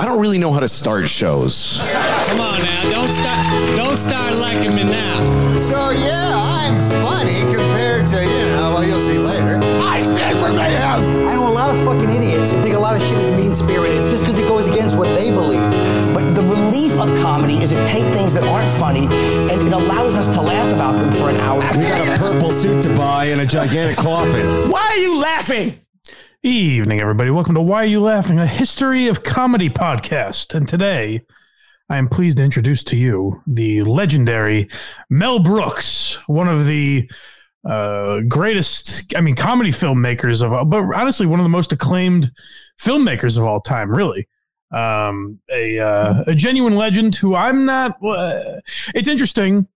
I 0.00 0.06
don't 0.06 0.18
really 0.18 0.38
know 0.38 0.50
how 0.50 0.60
to 0.60 0.68
start 0.68 1.06
shows. 1.06 1.86
Come 1.92 2.40
on 2.40 2.62
now, 2.62 2.84
don't 2.84 3.10
start, 3.10 3.76
don't 3.76 3.96
start 3.98 4.34
liking 4.34 4.74
me 4.74 4.82
now. 4.82 5.58
So 5.58 5.90
yeah, 5.90 6.32
I'm 6.32 6.78
funny 7.04 7.40
compared 7.40 8.06
to 8.06 8.24
you 8.24 8.46
know. 8.46 8.72
Well, 8.72 8.82
you'll 8.82 8.98
see 8.98 9.18
later. 9.18 9.60
I 9.62 10.00
stand 10.00 10.38
for 10.38 10.54
mayhem. 10.54 11.28
I 11.28 11.34
know 11.34 11.46
a 11.46 11.52
lot 11.52 11.68
of 11.68 11.76
fucking 11.84 12.08
idiots 12.08 12.50
that 12.52 12.62
think 12.62 12.76
a 12.76 12.78
lot 12.78 12.96
of 12.96 13.02
shit 13.02 13.18
is 13.18 13.28
mean 13.28 13.54
spirited 13.54 14.08
just 14.08 14.22
because 14.22 14.38
it 14.38 14.48
goes 14.48 14.68
against 14.68 14.96
what 14.96 15.14
they 15.14 15.30
believe. 15.30 15.60
But 16.14 16.34
the 16.34 16.40
relief 16.48 16.92
of 16.92 17.08
comedy 17.20 17.58
is 17.58 17.72
it 17.72 17.86
take 17.86 18.10
things 18.14 18.32
that 18.32 18.44
aren't 18.44 18.70
funny 18.70 19.04
and 19.04 19.60
it 19.68 19.72
allows 19.74 20.16
us 20.16 20.34
to 20.34 20.40
laugh 20.40 20.72
about 20.72 20.98
them 20.98 21.12
for 21.12 21.28
an 21.28 21.36
hour. 21.36 21.60
We 21.76 21.84
got 21.84 22.08
a 22.08 22.18
purple 22.18 22.52
suit 22.52 22.82
to 22.84 22.96
buy 22.96 23.26
and 23.26 23.42
a 23.42 23.46
gigantic 23.46 23.98
coffin. 23.98 24.70
Why 24.70 24.80
are 24.80 24.96
you 24.96 25.20
laughing? 25.20 25.78
Evening, 26.42 27.00
everybody. 27.00 27.28
Welcome 27.28 27.54
to 27.56 27.60
Why 27.60 27.82
Are 27.82 27.86
You 27.86 28.00
Laughing, 28.00 28.38
a 28.38 28.46
history 28.46 29.08
of 29.08 29.22
comedy 29.22 29.68
podcast. 29.68 30.54
And 30.54 30.66
today, 30.66 31.20
I 31.90 31.98
am 31.98 32.08
pleased 32.08 32.38
to 32.38 32.42
introduce 32.44 32.82
to 32.84 32.96
you 32.96 33.42
the 33.46 33.82
legendary 33.82 34.70
Mel 35.10 35.40
Brooks, 35.40 36.26
one 36.28 36.48
of 36.48 36.64
the 36.64 37.10
uh, 37.68 38.20
greatest, 38.26 39.14
I 39.14 39.20
mean, 39.20 39.34
comedy 39.34 39.68
filmmakers 39.68 40.42
of 40.42 40.50
all, 40.50 40.64
but 40.64 40.82
honestly, 40.94 41.26
one 41.26 41.40
of 41.40 41.44
the 41.44 41.50
most 41.50 41.72
acclaimed 41.72 42.32
filmmakers 42.80 43.36
of 43.36 43.44
all 43.44 43.60
time, 43.60 43.90
really. 43.90 44.26
Um, 44.70 45.40
a, 45.52 45.78
uh, 45.78 46.24
a 46.26 46.34
genuine 46.34 46.74
legend 46.74 47.16
who 47.16 47.34
I'm 47.34 47.66
not, 47.66 48.02
uh, 48.02 48.60
it's 48.94 49.10
interesting 49.10 49.68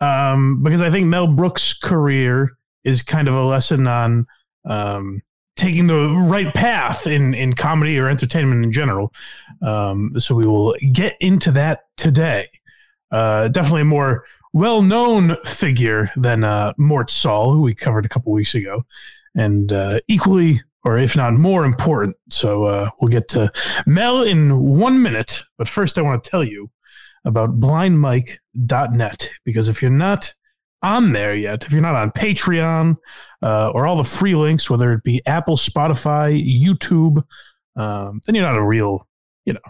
um, 0.00 0.62
because 0.62 0.80
I 0.80 0.90
think 0.90 1.06
Mel 1.06 1.26
Brooks' 1.26 1.74
career 1.74 2.56
is 2.82 3.02
kind 3.02 3.28
of 3.28 3.34
a 3.34 3.44
lesson 3.44 3.86
on, 3.86 4.26
um, 4.64 5.20
taking 5.58 5.88
the 5.88 6.08
right 6.28 6.54
path 6.54 7.06
in 7.06 7.34
in 7.34 7.52
comedy 7.52 7.98
or 7.98 8.08
entertainment 8.08 8.64
in 8.64 8.72
general. 8.72 9.12
Um, 9.60 10.12
so 10.18 10.34
we 10.34 10.46
will 10.46 10.74
get 10.92 11.16
into 11.20 11.50
that 11.52 11.80
today. 11.96 12.48
Uh, 13.10 13.48
definitely 13.48 13.82
a 13.82 13.86
more 13.86 14.24
well 14.52 14.80
known 14.82 15.36
figure 15.44 16.10
than 16.16 16.44
uh, 16.44 16.72
Mort 16.78 17.10
Sahl, 17.10 17.52
who 17.52 17.60
we 17.60 17.74
covered 17.74 18.06
a 18.06 18.08
couple 18.08 18.32
weeks 18.32 18.54
ago, 18.54 18.84
and 19.34 19.72
uh, 19.72 19.98
equally 20.08 20.62
or 20.84 20.96
if 20.96 21.16
not 21.16 21.34
more 21.34 21.64
important. 21.64 22.16
So 22.30 22.64
uh, 22.64 22.88
we'll 23.00 23.10
get 23.10 23.28
to 23.28 23.50
Mel 23.86 24.22
in 24.22 24.58
one 24.58 25.02
minute. 25.02 25.42
But 25.58 25.68
first, 25.68 25.98
I 25.98 26.02
want 26.02 26.22
to 26.22 26.30
tell 26.30 26.44
you 26.44 26.70
about 27.24 27.58
blindmike.net 27.60 29.30
because 29.44 29.68
if 29.68 29.82
you're 29.82 29.90
not 29.90 30.32
on 30.82 31.12
there 31.12 31.34
yet, 31.34 31.64
if 31.64 31.72
you're 31.72 31.82
not 31.82 31.94
on 31.94 32.10
Patreon 32.10 32.96
uh, 33.42 33.70
or 33.70 33.86
all 33.86 33.96
the 33.96 34.04
free 34.04 34.34
links, 34.34 34.70
whether 34.70 34.92
it 34.92 35.02
be 35.02 35.22
Apple, 35.26 35.56
Spotify, 35.56 36.40
YouTube, 36.40 37.22
um, 37.76 38.20
then 38.26 38.34
you're 38.34 38.44
not 38.44 38.56
a 38.56 38.64
real, 38.64 39.06
you 39.44 39.52
know, 39.54 39.60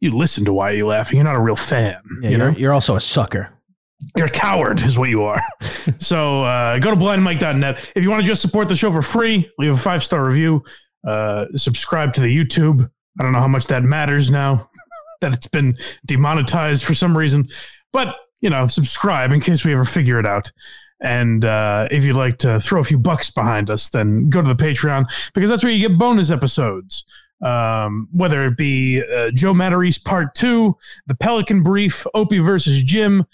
you 0.00 0.10
listen 0.10 0.44
to 0.44 0.52
Why 0.52 0.72
Are 0.72 0.74
You 0.74 0.86
Laughing? 0.86 1.16
You're 1.16 1.24
not 1.24 1.36
a 1.36 1.40
real 1.40 1.56
fan. 1.56 2.00
Yeah, 2.20 2.30
you 2.30 2.36
you're, 2.36 2.52
know? 2.52 2.58
you're 2.58 2.72
also 2.72 2.96
a 2.96 3.00
sucker. 3.00 3.50
You're 4.16 4.26
a 4.26 4.30
coward, 4.30 4.80
is 4.82 4.98
what 4.98 5.10
you 5.10 5.22
are. 5.22 5.40
so 5.98 6.42
uh, 6.42 6.78
go 6.80 6.90
to 6.90 6.96
blindmike.net. 6.96 7.92
If 7.94 8.02
you 8.02 8.10
want 8.10 8.22
to 8.22 8.26
just 8.26 8.42
support 8.42 8.68
the 8.68 8.74
show 8.74 8.90
for 8.90 9.02
free, 9.02 9.48
leave 9.58 9.72
a 9.72 9.76
five 9.76 10.02
star 10.02 10.26
review, 10.26 10.64
uh, 11.06 11.46
subscribe 11.54 12.12
to 12.14 12.20
the 12.20 12.36
YouTube. 12.36 12.90
I 13.18 13.22
don't 13.22 13.32
know 13.32 13.38
how 13.38 13.48
much 13.48 13.66
that 13.66 13.84
matters 13.84 14.30
now 14.30 14.68
that 15.20 15.34
it's 15.34 15.46
been 15.46 15.76
demonetized 16.04 16.84
for 16.84 16.94
some 16.94 17.16
reason, 17.16 17.48
but 17.92 18.16
you 18.42 18.50
know, 18.50 18.66
subscribe 18.66 19.32
in 19.32 19.40
case 19.40 19.64
we 19.64 19.72
ever 19.72 19.86
figure 19.86 20.18
it 20.18 20.26
out. 20.26 20.52
And 21.00 21.44
uh, 21.44 21.88
if 21.90 22.04
you'd 22.04 22.16
like 22.16 22.38
to 22.38 22.60
throw 22.60 22.80
a 22.80 22.84
few 22.84 22.98
bucks 22.98 23.30
behind 23.30 23.70
us, 23.70 23.88
then 23.88 24.28
go 24.28 24.42
to 24.42 24.54
the 24.54 24.62
Patreon 24.62 25.06
because 25.32 25.48
that's 25.48 25.64
where 25.64 25.72
you 25.72 25.88
get 25.88 25.98
bonus 25.98 26.30
episodes. 26.30 27.04
Um, 27.42 28.08
whether 28.12 28.44
it 28.44 28.56
be 28.56 29.02
uh, 29.02 29.32
Joe 29.32 29.52
Matarese 29.52 30.04
Part 30.04 30.32
Two, 30.34 30.76
the 31.08 31.16
Pelican 31.16 31.64
Brief, 31.64 32.06
Opie 32.14 32.38
versus 32.38 32.84
Jim, 32.84 33.24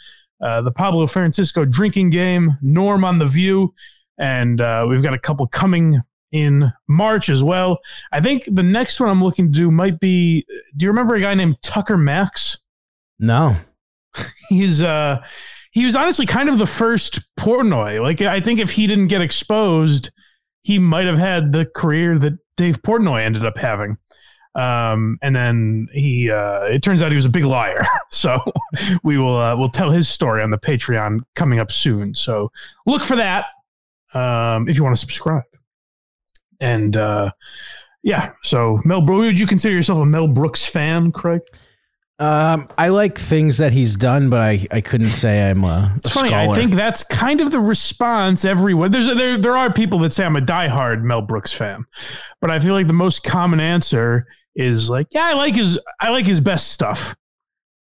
uh, 0.42 0.62
the 0.62 0.72
Pablo 0.72 1.06
Francisco 1.06 1.66
drinking 1.66 2.08
game, 2.08 2.56
Norm 2.62 3.04
on 3.04 3.18
the 3.18 3.26
View, 3.26 3.74
and 4.16 4.62
uh, 4.62 4.86
we've 4.88 5.02
got 5.02 5.12
a 5.12 5.18
couple 5.18 5.46
coming 5.46 6.00
in 6.32 6.72
March 6.88 7.28
as 7.28 7.44
well. 7.44 7.80
I 8.10 8.22
think 8.22 8.44
the 8.50 8.62
next 8.62 8.98
one 8.98 9.10
I'm 9.10 9.22
looking 9.22 9.52
to 9.52 9.58
do 9.58 9.70
might 9.70 10.00
be. 10.00 10.46
Do 10.74 10.86
you 10.86 10.90
remember 10.90 11.14
a 11.14 11.20
guy 11.20 11.34
named 11.34 11.56
Tucker 11.62 11.98
Max? 11.98 12.56
No. 13.18 13.56
He's 14.48 14.82
uh 14.82 15.24
he 15.70 15.84
was 15.84 15.96
honestly 15.96 16.26
kind 16.26 16.48
of 16.48 16.58
the 16.58 16.66
first 16.66 17.20
Portnoy. 17.38 18.02
Like 18.02 18.20
I 18.22 18.40
think 18.40 18.58
if 18.58 18.72
he 18.72 18.86
didn't 18.86 19.08
get 19.08 19.20
exposed, 19.20 20.10
he 20.62 20.78
might 20.78 21.06
have 21.06 21.18
had 21.18 21.52
the 21.52 21.66
career 21.66 22.18
that 22.18 22.34
Dave 22.56 22.82
Portnoy 22.82 23.22
ended 23.22 23.44
up 23.44 23.58
having. 23.58 23.96
Um, 24.54 25.18
and 25.22 25.36
then 25.36 25.86
he 25.92 26.30
uh, 26.30 26.62
it 26.62 26.82
turns 26.82 27.00
out 27.00 27.12
he 27.12 27.16
was 27.16 27.26
a 27.26 27.30
big 27.30 27.44
liar. 27.44 27.82
So 28.10 28.40
we 29.04 29.18
will 29.18 29.36
uh, 29.36 29.54
we'll 29.54 29.68
tell 29.68 29.90
his 29.90 30.08
story 30.08 30.42
on 30.42 30.50
the 30.50 30.58
Patreon 30.58 31.20
coming 31.36 31.60
up 31.60 31.70
soon. 31.70 32.14
So 32.14 32.50
look 32.86 33.02
for 33.02 33.16
that 33.16 33.44
um, 34.14 34.66
if 34.66 34.76
you 34.76 34.82
want 34.82 34.96
to 34.96 35.00
subscribe. 35.00 35.44
And 36.58 36.96
uh, 36.96 37.30
yeah, 38.02 38.32
so 38.42 38.80
Mel 38.84 39.04
would 39.04 39.38
you 39.38 39.46
consider 39.46 39.74
yourself 39.74 40.00
a 40.00 40.06
Mel 40.06 40.26
Brooks 40.26 40.66
fan, 40.66 41.12
Craig? 41.12 41.42
Um, 42.20 42.68
I 42.76 42.88
like 42.88 43.16
things 43.16 43.58
that 43.58 43.72
he's 43.72 43.94
done, 43.94 44.28
but 44.28 44.40
I, 44.40 44.66
I 44.72 44.80
couldn't 44.80 45.10
say 45.10 45.48
I'm 45.50 45.62
a, 45.62 45.94
It's 45.98 46.08
a 46.08 46.12
funny. 46.12 46.34
I 46.34 46.52
think 46.52 46.74
that's 46.74 47.04
kind 47.04 47.40
of 47.40 47.52
the 47.52 47.60
response 47.60 48.44
everyone. 48.44 48.90
There's 48.90 49.06
there 49.06 49.38
there 49.38 49.56
are 49.56 49.72
people 49.72 50.00
that 50.00 50.12
say 50.12 50.24
I'm 50.24 50.34
a 50.34 50.40
diehard 50.40 51.02
Mel 51.02 51.22
Brooks 51.22 51.52
fan, 51.52 51.84
but 52.40 52.50
I 52.50 52.58
feel 52.58 52.74
like 52.74 52.88
the 52.88 52.92
most 52.92 53.22
common 53.22 53.60
answer 53.60 54.26
is 54.56 54.90
like, 54.90 55.06
yeah, 55.12 55.26
I 55.26 55.34
like 55.34 55.54
his 55.54 55.78
I 56.00 56.10
like 56.10 56.26
his 56.26 56.40
best 56.40 56.72
stuff, 56.72 57.14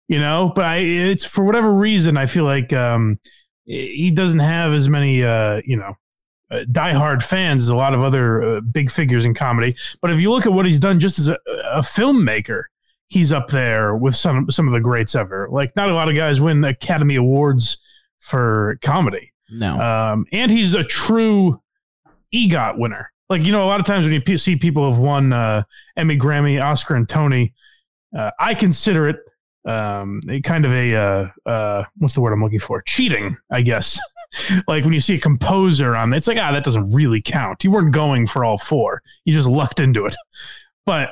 you 0.08 0.18
know. 0.18 0.50
But 0.52 0.64
I 0.64 0.76
it's 0.78 1.24
for 1.24 1.44
whatever 1.44 1.72
reason 1.72 2.16
I 2.16 2.26
feel 2.26 2.44
like 2.44 2.72
um 2.72 3.20
he 3.64 4.10
doesn't 4.10 4.40
have 4.40 4.72
as 4.72 4.88
many 4.88 5.22
uh 5.22 5.60
you 5.64 5.76
know 5.76 5.94
uh, 6.50 6.64
diehard 6.70 7.22
fans 7.22 7.62
as 7.62 7.68
a 7.68 7.76
lot 7.76 7.94
of 7.94 8.02
other 8.02 8.42
uh, 8.42 8.60
big 8.60 8.90
figures 8.90 9.24
in 9.24 9.34
comedy. 9.34 9.76
But 10.02 10.10
if 10.10 10.20
you 10.20 10.32
look 10.32 10.46
at 10.46 10.52
what 10.52 10.64
he's 10.64 10.80
done 10.80 10.98
just 10.98 11.20
as 11.20 11.28
a, 11.28 11.38
a 11.46 11.80
filmmaker, 11.80 12.64
he's 13.08 13.32
up 13.32 13.48
there 13.48 13.96
with 13.96 14.14
some 14.16 14.50
some 14.50 14.66
of 14.66 14.72
the 14.72 14.80
greats 14.80 15.14
ever. 15.14 15.48
Like 15.50 15.74
not 15.76 15.88
a 15.88 15.94
lot 15.94 16.08
of 16.08 16.16
guys 16.16 16.40
win 16.40 16.64
Academy 16.64 17.16
Awards 17.16 17.78
for 18.18 18.78
comedy. 18.82 19.32
no. 19.50 19.78
Um, 19.80 20.26
and 20.32 20.50
he's 20.50 20.74
a 20.74 20.84
true 20.84 21.60
EGOT 22.34 22.78
winner. 22.78 23.12
Like 23.28 23.44
you 23.44 23.52
know, 23.52 23.64
a 23.64 23.66
lot 23.66 23.80
of 23.80 23.86
times 23.86 24.04
when 24.04 24.12
you 24.12 24.20
p- 24.20 24.36
see 24.36 24.56
people 24.56 24.88
have 24.88 24.98
won 24.98 25.32
uh, 25.32 25.62
Emmy, 25.96 26.16
Grammy, 26.16 26.62
Oscar, 26.62 26.94
and 26.94 27.08
Tony, 27.08 27.54
uh, 28.16 28.30
I 28.38 28.54
consider 28.54 29.08
it 29.08 29.16
um, 29.66 30.20
a 30.28 30.40
kind 30.40 30.64
of 30.64 30.72
a 30.72 30.94
uh, 30.94 31.28
uh, 31.44 31.84
what's 31.96 32.14
the 32.14 32.20
word 32.20 32.32
I'm 32.32 32.42
looking 32.42 32.60
for? 32.60 32.82
Cheating, 32.82 33.36
I 33.50 33.62
guess. 33.62 33.98
like 34.68 34.84
when 34.84 34.92
you 34.92 35.00
see 35.00 35.14
a 35.14 35.18
composer 35.18 35.96
on, 35.96 36.12
it's 36.12 36.28
like 36.28 36.38
ah, 36.38 36.52
that 36.52 36.64
doesn't 36.64 36.92
really 36.92 37.20
count. 37.20 37.64
You 37.64 37.70
weren't 37.72 37.92
going 37.92 38.26
for 38.26 38.44
all 38.44 38.58
four. 38.58 39.02
You 39.24 39.34
just 39.34 39.48
lucked 39.48 39.80
into 39.80 40.06
it. 40.06 40.14
But 40.84 41.10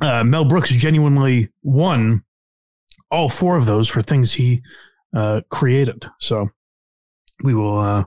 uh, 0.00 0.24
Mel 0.24 0.44
Brooks 0.44 0.70
genuinely 0.70 1.48
won 1.62 2.24
all 3.10 3.28
four 3.28 3.56
of 3.56 3.66
those 3.66 3.88
for 3.88 4.02
things 4.02 4.34
he 4.34 4.62
uh, 5.14 5.40
created. 5.48 6.06
So 6.20 6.50
we 7.42 7.54
will 7.54 7.78
uh, 7.78 8.04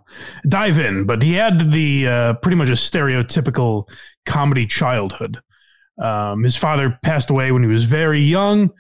dive 0.47 0.78
in. 0.78 1.06
But 1.06 1.22
he 1.22 1.34
had 1.34 1.72
the 1.72 2.07
uh, 2.07 2.34
pretty 2.35 2.57
much 2.57 2.69
a 2.69 2.73
stereotypical 2.73 3.89
comedy 4.25 4.66
childhood. 4.66 5.39
Um, 6.01 6.44
his 6.44 6.56
father 6.56 6.97
passed 7.03 7.29
away 7.29 7.51
when 7.51 7.63
he 7.63 7.69
was 7.69 7.85
very 7.85 8.22
young. 8.22 8.72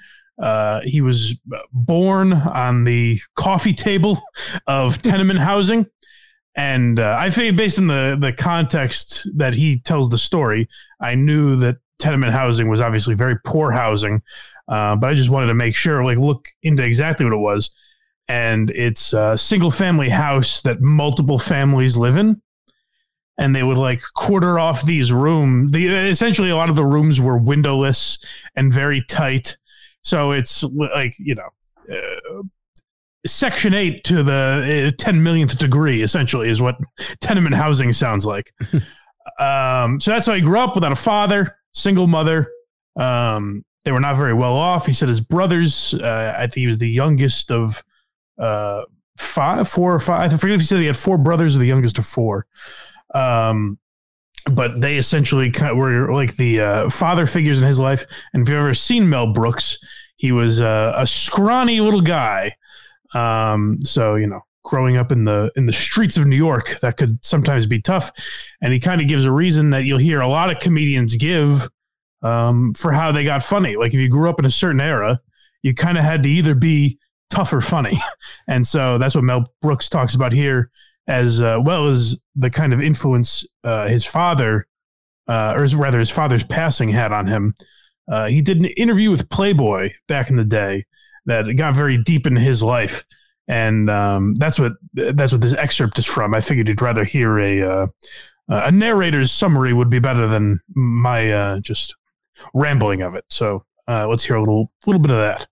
Uh, 0.41 0.79
he 0.83 1.01
was 1.01 1.37
born 1.73 2.31
on 2.31 2.85
the 2.85 3.19
coffee 3.35 3.73
table 3.73 4.19
of 4.67 5.01
tenement 5.01 5.39
housing. 5.39 5.85
And 6.55 6.99
uh, 6.99 7.17
I 7.19 7.29
based 7.51 7.79
on 7.79 7.87
the, 7.87 8.17
the 8.19 8.33
context 8.33 9.29
that 9.35 9.53
he 9.53 9.79
tells 9.79 10.09
the 10.09 10.17
story, 10.17 10.67
I 10.99 11.15
knew 11.15 11.55
that 11.57 11.77
tenement 11.99 12.33
housing 12.33 12.69
was 12.69 12.81
obviously 12.81 13.13
very 13.13 13.37
poor 13.45 13.71
housing. 13.71 14.21
Uh, 14.67 14.95
but 14.95 15.09
I 15.09 15.13
just 15.13 15.29
wanted 15.29 15.47
to 15.47 15.55
make 15.55 15.75
sure, 15.75 16.03
like, 16.03 16.17
look 16.17 16.49
into 16.63 16.83
exactly 16.83 17.25
what 17.25 17.33
it 17.33 17.37
was. 17.37 17.71
And 18.27 18.69
it's 18.71 19.13
a 19.13 19.37
single 19.37 19.71
family 19.71 20.09
house 20.09 20.61
that 20.61 20.81
multiple 20.81 21.39
families 21.39 21.97
live 21.97 22.15
in. 22.15 22.41
And 23.39 23.55
they 23.55 23.63
would 23.63 23.77
like 23.77 24.01
quarter 24.15 24.59
off 24.59 24.83
these 24.83 25.13
rooms 25.13 25.71
the 25.71 25.87
essentially 25.87 26.49
a 26.49 26.57
lot 26.57 26.69
of 26.69 26.75
the 26.75 26.85
rooms 26.85 27.21
were 27.21 27.37
windowless 27.37 28.19
and 28.55 28.73
very 28.73 29.01
tight. 29.07 29.57
So 30.01 30.33
it's 30.33 30.61
like 30.63 31.15
you 31.19 31.35
know 31.35 31.49
uh, 31.89 32.41
section 33.25 33.73
8 33.73 34.03
to 34.03 34.23
the 34.23 34.89
uh, 34.89 34.95
10 35.01 35.23
millionth 35.23 35.57
degree 35.57 36.01
essentially 36.01 36.49
is 36.49 36.61
what 36.61 36.75
tenement 37.21 37.55
housing 37.55 37.93
sounds 37.93 38.25
like. 38.25 38.53
Um, 39.39 40.01
so 40.01 40.11
that's 40.11 40.25
how 40.25 40.33
I 40.33 40.41
grew 40.41 40.59
up 40.59 40.75
without 40.75 40.91
a 40.91 40.97
father 40.97 41.58
single 41.73 42.07
mother 42.07 42.51
um, 42.95 43.63
they 43.85 43.91
were 43.91 43.99
not 43.99 44.15
very 44.15 44.33
well 44.33 44.55
off 44.55 44.85
he 44.85 44.93
said 44.93 45.09
his 45.09 45.21
brothers 45.21 45.93
uh, 45.95 46.35
i 46.37 46.41
think 46.41 46.55
he 46.55 46.67
was 46.67 46.77
the 46.79 46.89
youngest 46.89 47.51
of 47.51 47.83
uh, 48.39 48.83
five, 49.19 49.67
four 49.67 49.93
or 49.93 49.99
five. 49.99 50.33
I 50.33 50.37
forget 50.37 50.55
if 50.55 50.61
he 50.61 50.67
said 50.67 50.79
he 50.79 50.85
had 50.85 50.97
four 50.97 51.17
brothers 51.17 51.55
or 51.55 51.59
the 51.59 51.67
youngest 51.67 51.97
of 51.97 52.05
four. 52.05 52.47
Um, 53.13 53.77
but 54.45 54.81
they 54.81 54.97
essentially 54.97 55.51
kind 55.51 55.71
of 55.71 55.77
were 55.77 56.11
like 56.13 56.35
the 56.37 56.61
uh, 56.61 56.89
father 56.89 57.25
figures 57.25 57.61
in 57.61 57.67
his 57.67 57.79
life. 57.79 58.05
And 58.33 58.43
if 58.43 58.49
you've 58.49 58.59
ever 58.59 58.73
seen 58.73 59.09
Mel 59.09 59.33
Brooks, 59.33 59.77
he 60.15 60.31
was 60.31 60.59
uh, 60.59 60.93
a 60.95 61.05
scrawny 61.05 61.81
little 61.81 62.01
guy. 62.01 62.53
Um, 63.13 63.83
so 63.83 64.15
you 64.15 64.27
know, 64.27 64.41
growing 64.63 64.97
up 64.97 65.11
in 65.11 65.25
the 65.25 65.51
in 65.55 65.65
the 65.65 65.73
streets 65.73 66.17
of 66.17 66.25
New 66.25 66.35
York, 66.35 66.79
that 66.81 66.97
could 66.97 67.23
sometimes 67.23 67.65
be 67.65 67.81
tough. 67.81 68.11
And 68.61 68.73
he 68.73 68.79
kind 68.79 69.01
of 69.01 69.07
gives 69.07 69.25
a 69.25 69.31
reason 69.31 69.71
that 69.71 69.85
you'll 69.85 69.99
hear 69.99 70.21
a 70.21 70.27
lot 70.27 70.49
of 70.51 70.59
comedians 70.59 71.15
give 71.17 71.69
um, 72.21 72.73
for 72.73 72.91
how 72.91 73.11
they 73.11 73.23
got 73.23 73.43
funny. 73.43 73.75
Like 73.75 73.93
if 73.93 73.99
you 73.99 74.09
grew 74.09 74.29
up 74.29 74.39
in 74.39 74.45
a 74.45 74.49
certain 74.49 74.81
era, 74.81 75.19
you 75.63 75.73
kind 75.73 75.97
of 75.97 76.03
had 76.03 76.23
to 76.23 76.29
either 76.29 76.55
be 76.55 76.99
tough 77.29 77.53
or 77.53 77.61
funny, 77.61 77.97
and 78.47 78.65
so 78.65 78.97
that's 78.97 79.15
what 79.15 79.23
Mel 79.23 79.45
Brooks 79.61 79.89
talks 79.89 80.15
about 80.15 80.31
here, 80.31 80.71
as 81.07 81.41
uh, 81.41 81.59
well 81.63 81.87
as 81.87 82.17
the 82.35 82.49
kind 82.49 82.73
of 82.73 82.81
influence 82.81 83.45
uh, 83.63 83.87
his 83.87 84.05
father, 84.05 84.67
uh, 85.27 85.53
or 85.55 85.65
rather 85.77 85.99
his 85.99 86.09
father's 86.09 86.43
passing 86.43 86.89
had 86.89 87.11
on 87.11 87.27
him. 87.27 87.53
Uh, 88.09 88.25
he 88.25 88.41
did 88.41 88.57
an 88.57 88.65
interview 88.65 89.11
with 89.11 89.29
Playboy 89.29 89.91
back 90.07 90.31
in 90.31 90.35
the 90.35 90.45
day 90.45 90.83
that 91.25 91.45
got 91.55 91.75
very 91.75 91.97
deep 91.97 92.25
into 92.25 92.41
his 92.41 92.63
life, 92.63 93.05
and 93.49 93.89
um, 93.89 94.35
that's 94.35 94.59
what 94.59 94.73
that's 94.93 95.33
what 95.33 95.41
this 95.41 95.55
excerpt 95.55 95.97
is 95.97 96.05
from. 96.05 96.33
I 96.35 96.39
figured 96.39 96.69
you'd 96.69 96.81
rather 96.81 97.03
hear 97.03 97.39
a 97.39 97.61
uh, 97.61 97.87
a 98.47 98.71
narrator's 98.71 99.31
summary 99.31 99.73
would 99.73 99.89
be 99.89 99.99
better 99.99 100.27
than 100.27 100.59
my 100.75 101.31
uh, 101.31 101.59
just 101.59 101.95
rambling 102.53 103.01
of 103.01 103.15
it. 103.15 103.25
So 103.29 103.65
uh, 103.87 104.07
let's 104.07 104.23
hear 104.23 104.35
a 104.35 104.39
little 104.39 104.71
little 104.85 105.01
bit 105.01 105.11
of 105.11 105.17
that. 105.17 105.47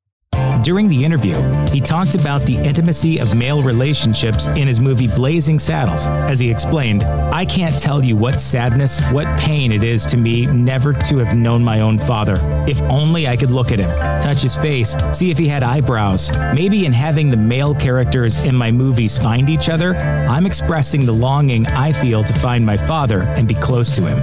During 0.63 0.89
the 0.89 1.03
interview, 1.03 1.35
he 1.67 1.79
talked 1.79 2.15
about 2.15 2.41
the 2.41 2.55
intimacy 2.55 3.19
of 3.19 3.35
male 3.35 3.61
relationships 3.61 4.45
in 4.47 4.67
his 4.67 4.79
movie 4.79 5.07
Blazing 5.07 5.59
Saddles. 5.59 6.07
As 6.07 6.39
he 6.39 6.49
explained, 6.49 7.03
I 7.03 7.45
can't 7.45 7.77
tell 7.79 8.03
you 8.03 8.17
what 8.17 8.39
sadness, 8.39 8.99
what 9.11 9.39
pain 9.39 9.71
it 9.71 9.83
is 9.83 10.05
to 10.07 10.17
me 10.17 10.45
never 10.47 10.93
to 10.93 11.17
have 11.19 11.35
known 11.35 11.63
my 11.63 11.81
own 11.81 11.97
father. 11.97 12.35
If 12.67 12.81
only 12.83 13.27
I 13.27 13.37
could 13.37 13.51
look 13.51 13.71
at 13.71 13.79
him, 13.79 13.89
touch 14.21 14.41
his 14.41 14.57
face, 14.57 14.95
see 15.13 15.31
if 15.31 15.37
he 15.37 15.47
had 15.47 15.63
eyebrows. 15.63 16.31
Maybe 16.53 16.85
in 16.85 16.93
having 16.93 17.29
the 17.29 17.37
male 17.37 17.75
characters 17.75 18.43
in 18.45 18.55
my 18.55 18.71
movies 18.71 19.17
find 19.17 19.49
each 19.49 19.69
other, 19.69 19.95
I'm 19.95 20.45
expressing 20.45 21.05
the 21.05 21.13
longing 21.13 21.67
I 21.67 21.93
feel 21.93 22.23
to 22.23 22.33
find 22.33 22.65
my 22.65 22.77
father 22.77 23.21
and 23.21 23.47
be 23.47 23.55
close 23.55 23.91
to 23.95 24.01
him. 24.01 24.17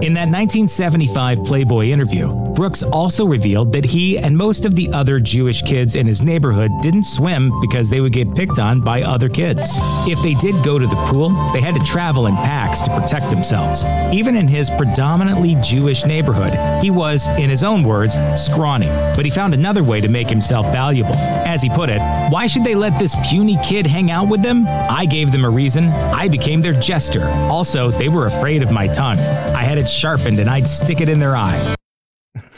In 0.00 0.14
that 0.14 0.28
1975 0.28 1.44
Playboy 1.44 1.86
interview, 1.86 2.47
Brooks 2.58 2.82
also 2.82 3.24
revealed 3.24 3.70
that 3.70 3.84
he 3.84 4.18
and 4.18 4.36
most 4.36 4.64
of 4.64 4.74
the 4.74 4.90
other 4.92 5.20
Jewish 5.20 5.62
kids 5.62 5.94
in 5.94 6.08
his 6.08 6.22
neighborhood 6.22 6.72
didn't 6.82 7.04
swim 7.04 7.52
because 7.60 7.88
they 7.88 8.00
would 8.00 8.12
get 8.12 8.34
picked 8.34 8.58
on 8.58 8.80
by 8.80 9.04
other 9.04 9.28
kids. 9.28 9.76
If 10.08 10.20
they 10.24 10.34
did 10.34 10.64
go 10.64 10.76
to 10.76 10.84
the 10.88 10.96
pool, 11.06 11.28
they 11.52 11.60
had 11.60 11.76
to 11.76 11.80
travel 11.84 12.26
in 12.26 12.34
packs 12.34 12.80
to 12.80 13.00
protect 13.00 13.30
themselves. 13.30 13.84
Even 14.12 14.34
in 14.34 14.48
his 14.48 14.70
predominantly 14.70 15.54
Jewish 15.62 16.04
neighborhood, 16.04 16.82
he 16.82 16.90
was, 16.90 17.28
in 17.38 17.48
his 17.48 17.62
own 17.62 17.84
words, 17.84 18.16
scrawny, 18.34 18.88
but 18.88 19.24
he 19.24 19.30
found 19.30 19.54
another 19.54 19.84
way 19.84 20.00
to 20.00 20.08
make 20.08 20.28
himself 20.28 20.66
valuable. 20.72 21.14
As 21.14 21.62
he 21.62 21.70
put 21.70 21.88
it, 21.88 22.00
why 22.32 22.48
should 22.48 22.64
they 22.64 22.74
let 22.74 22.98
this 22.98 23.14
puny 23.30 23.56
kid 23.62 23.86
hang 23.86 24.10
out 24.10 24.26
with 24.26 24.42
them? 24.42 24.66
I 24.66 25.06
gave 25.06 25.30
them 25.30 25.44
a 25.44 25.50
reason. 25.50 25.90
I 25.90 26.26
became 26.26 26.60
their 26.60 26.74
jester. 26.80 27.30
Also, 27.52 27.92
they 27.92 28.08
were 28.08 28.26
afraid 28.26 28.64
of 28.64 28.72
my 28.72 28.88
tongue. 28.88 29.20
I 29.20 29.62
had 29.62 29.78
it 29.78 29.88
sharpened 29.88 30.40
and 30.40 30.50
I'd 30.50 30.66
stick 30.66 31.00
it 31.00 31.08
in 31.08 31.20
their 31.20 31.36
eye. 31.36 31.76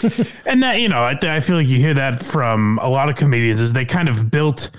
and 0.46 0.62
that 0.62 0.80
you 0.80 0.88
know 0.88 1.02
I, 1.02 1.18
I 1.22 1.40
feel 1.40 1.56
like 1.56 1.68
you 1.68 1.78
hear 1.78 1.94
that 1.94 2.22
from 2.22 2.78
a 2.82 2.88
lot 2.88 3.08
of 3.08 3.16
comedians 3.16 3.60
is 3.60 3.72
they 3.72 3.84
kind 3.84 4.08
of 4.08 4.30
built 4.30 4.70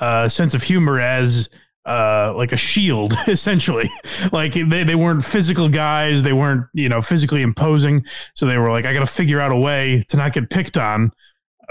a 0.00 0.28
sense 0.28 0.54
of 0.54 0.62
humor 0.62 0.98
as 1.00 1.48
uh 1.84 2.32
like 2.36 2.52
a 2.52 2.56
shield 2.56 3.14
essentially. 3.26 3.90
Like 4.32 4.54
they, 4.54 4.84
they 4.84 4.94
weren't 4.94 5.24
physical 5.24 5.68
guys. 5.68 6.22
They 6.22 6.32
weren't 6.32 6.66
you 6.74 6.88
know 6.88 7.02
physically 7.02 7.42
imposing. 7.42 8.04
So 8.34 8.46
they 8.46 8.58
were 8.58 8.70
like 8.70 8.84
i 8.84 8.92
gotta 8.92 9.06
figure 9.06 9.40
out 9.40 9.52
a 9.52 9.56
way 9.56 10.04
to 10.08 10.16
not 10.16 10.32
get 10.32 10.50
picked 10.50 10.78
on. 10.78 11.12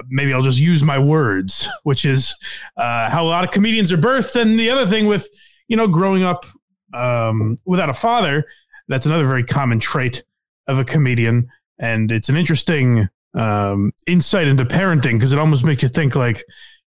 Maybe 0.07 0.33
i'll 0.33 0.41
just 0.41 0.59
use 0.59 0.83
my 0.83 0.99
words 0.99 1.67
which 1.83 2.05
is 2.05 2.35
uh 2.77 3.09
how 3.09 3.25
a 3.25 3.29
lot 3.29 3.43
of 3.43 3.51
comedians 3.51 3.91
are 3.91 3.97
birthed. 3.97 4.39
And 4.39 4.59
the 4.59 4.69
other 4.69 4.85
thing 4.85 5.07
with 5.07 5.27
you 5.67 5.77
know 5.77 5.87
growing 5.87 6.23
up 6.23 6.45
um 6.93 7.57
without 7.65 7.89
a 7.89 7.93
father 7.93 8.45
that's 8.89 9.05
another 9.05 9.25
very 9.25 9.43
common 9.43 9.79
trait 9.79 10.23
of 10.67 10.77
a 10.77 10.83
comedian 10.83 11.47
and 11.81 12.09
it's 12.11 12.29
an 12.29 12.37
interesting 12.37 13.09
um, 13.33 13.91
insight 14.07 14.47
into 14.47 14.63
parenting 14.63 15.13
because 15.13 15.33
it 15.33 15.39
almost 15.39 15.65
makes 15.65 15.83
you 15.83 15.89
think 15.89 16.15
like 16.15 16.43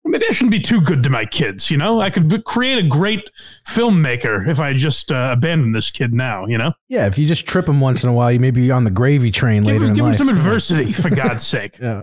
maybe 0.05 0.25
I 0.29 0.33
shouldn't 0.33 0.51
be 0.53 0.61
too 0.61 0.81
good 0.81 1.03
to 1.05 1.11
my 1.11 1.25
kids. 1.27 1.71
You 1.71 1.77
know, 1.77 2.01
I 2.01 2.11
could 2.11 2.29
b- 2.29 2.43
create 2.43 2.79
a 2.85 2.89
great 2.89 3.31
filmmaker 3.69 4.49
if 4.49 4.59
I 4.59 4.73
just 4.73 5.13
uh, 5.13 5.31
abandon 5.37 5.73
this 5.73 5.91
kid 5.91 6.13
now. 6.13 6.47
You 6.47 6.59
know, 6.59 6.73
Yeah, 6.89 7.07
if 7.07 7.19
you 7.19 7.27
just 7.27 7.47
trip 7.47 7.69
him 7.69 7.81
once 7.81 8.03
in 8.03 8.09
a 8.11 8.13
while, 8.13 8.33
you 8.33 8.41
may 8.41 8.51
be 8.51 8.71
on 8.71 8.85
the 8.85 8.91
gravy 8.91 9.31
train 9.31 9.63
give, 9.63 9.73
later 9.75 9.85
him- 9.85 9.91
in 9.91 9.95
give 9.95 10.05
him 10.05 10.11
life. 10.11 10.17
some 10.17 10.29
adversity 10.29 10.93
for 10.93 11.11
God's 11.15 11.47
sake. 11.47 11.79
yeah. 11.79 12.03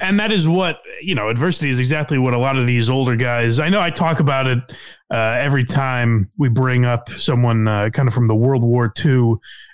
and 0.00 0.20
that 0.20 0.30
is 0.30 0.46
what 0.46 0.78
you 1.02 1.14
know 1.16 1.28
adversity 1.30 1.68
is 1.70 1.80
exactly 1.80 2.16
what 2.18 2.32
a 2.34 2.38
lot 2.38 2.56
of 2.56 2.64
these 2.64 2.88
older 2.88 3.16
guys 3.16 3.58
i 3.58 3.68
know 3.68 3.80
i 3.80 3.90
talk 3.90 4.20
about 4.20 4.46
it 4.46 4.58
uh, 5.10 5.16
every 5.40 5.64
time 5.64 6.28
we 6.38 6.48
bring 6.48 6.84
up 6.84 7.08
someone 7.08 7.66
uh, 7.66 7.88
kind 7.90 8.06
of 8.06 8.14
from 8.14 8.28
the 8.28 8.36
world 8.36 8.62
war 8.62 8.92
ii 9.04 9.32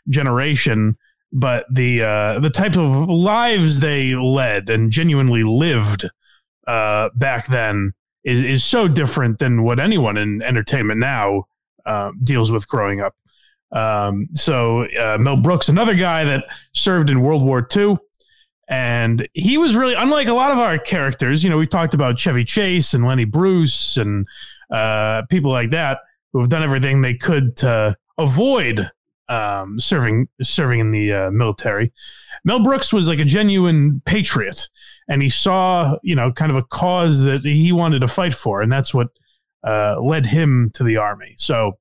generation 0.08 0.96
but 1.32 1.64
the 1.70 2.02
uh, 2.02 2.38
the 2.40 2.50
type 2.50 2.76
of 2.76 3.08
lives 3.08 3.80
they 3.80 4.14
led 4.14 4.68
and 4.68 4.90
genuinely 4.90 5.44
lived 5.44 6.08
uh, 6.66 7.08
back 7.14 7.46
then 7.46 7.92
is, 8.24 8.42
is 8.44 8.64
so 8.64 8.88
different 8.88 9.38
than 9.38 9.62
what 9.62 9.80
anyone 9.80 10.16
in 10.16 10.42
entertainment 10.42 11.00
now 11.00 11.44
uh, 11.86 12.10
deals 12.22 12.50
with 12.50 12.68
growing 12.68 13.00
up 13.00 13.14
um, 13.72 14.26
so 14.34 14.86
uh, 14.98 15.16
mel 15.18 15.36
brooks 15.36 15.68
another 15.68 15.94
guy 15.94 16.24
that 16.24 16.44
served 16.72 17.10
in 17.10 17.20
world 17.20 17.42
war 17.42 17.66
ii 17.76 17.96
and 18.70 19.28
he 19.34 19.58
was 19.58 19.74
really 19.74 19.94
unlike 19.94 20.28
a 20.28 20.32
lot 20.32 20.52
of 20.52 20.58
our 20.58 20.78
characters. 20.78 21.42
You 21.42 21.50
know, 21.50 21.58
we 21.58 21.66
talked 21.66 21.92
about 21.92 22.20
Chevy 22.20 22.44
Chase 22.44 22.94
and 22.94 23.04
Lenny 23.04 23.24
Bruce 23.24 23.96
and 23.96 24.26
uh, 24.70 25.22
people 25.28 25.50
like 25.50 25.70
that 25.70 25.98
who 26.32 26.38
have 26.38 26.48
done 26.48 26.62
everything 26.62 27.02
they 27.02 27.14
could 27.14 27.56
to 27.58 27.96
avoid 28.16 28.88
um, 29.30 29.78
serving 29.78 30.28
serving 30.42 30.80
in 30.80 30.90
the 30.90 31.12
uh, 31.12 31.30
military. 31.30 31.92
Mel 32.44 32.62
Brooks 32.62 32.92
was 32.92 33.08
like 33.08 33.20
a 33.20 33.24
genuine 33.24 34.02
patriot, 34.04 34.68
and 35.08 35.22
he 35.22 35.28
saw 35.28 35.96
you 36.02 36.14
know 36.14 36.32
kind 36.32 36.50
of 36.50 36.58
a 36.58 36.64
cause 36.64 37.22
that 37.22 37.42
he 37.42 37.72
wanted 37.72 38.00
to 38.00 38.08
fight 38.08 38.34
for, 38.34 38.60
and 38.60 38.70
that's 38.70 38.92
what 38.92 39.08
uh, 39.64 39.96
led 40.02 40.26
him 40.26 40.70
to 40.74 40.84
the 40.84 40.96
army. 40.96 41.34
So 41.38 41.78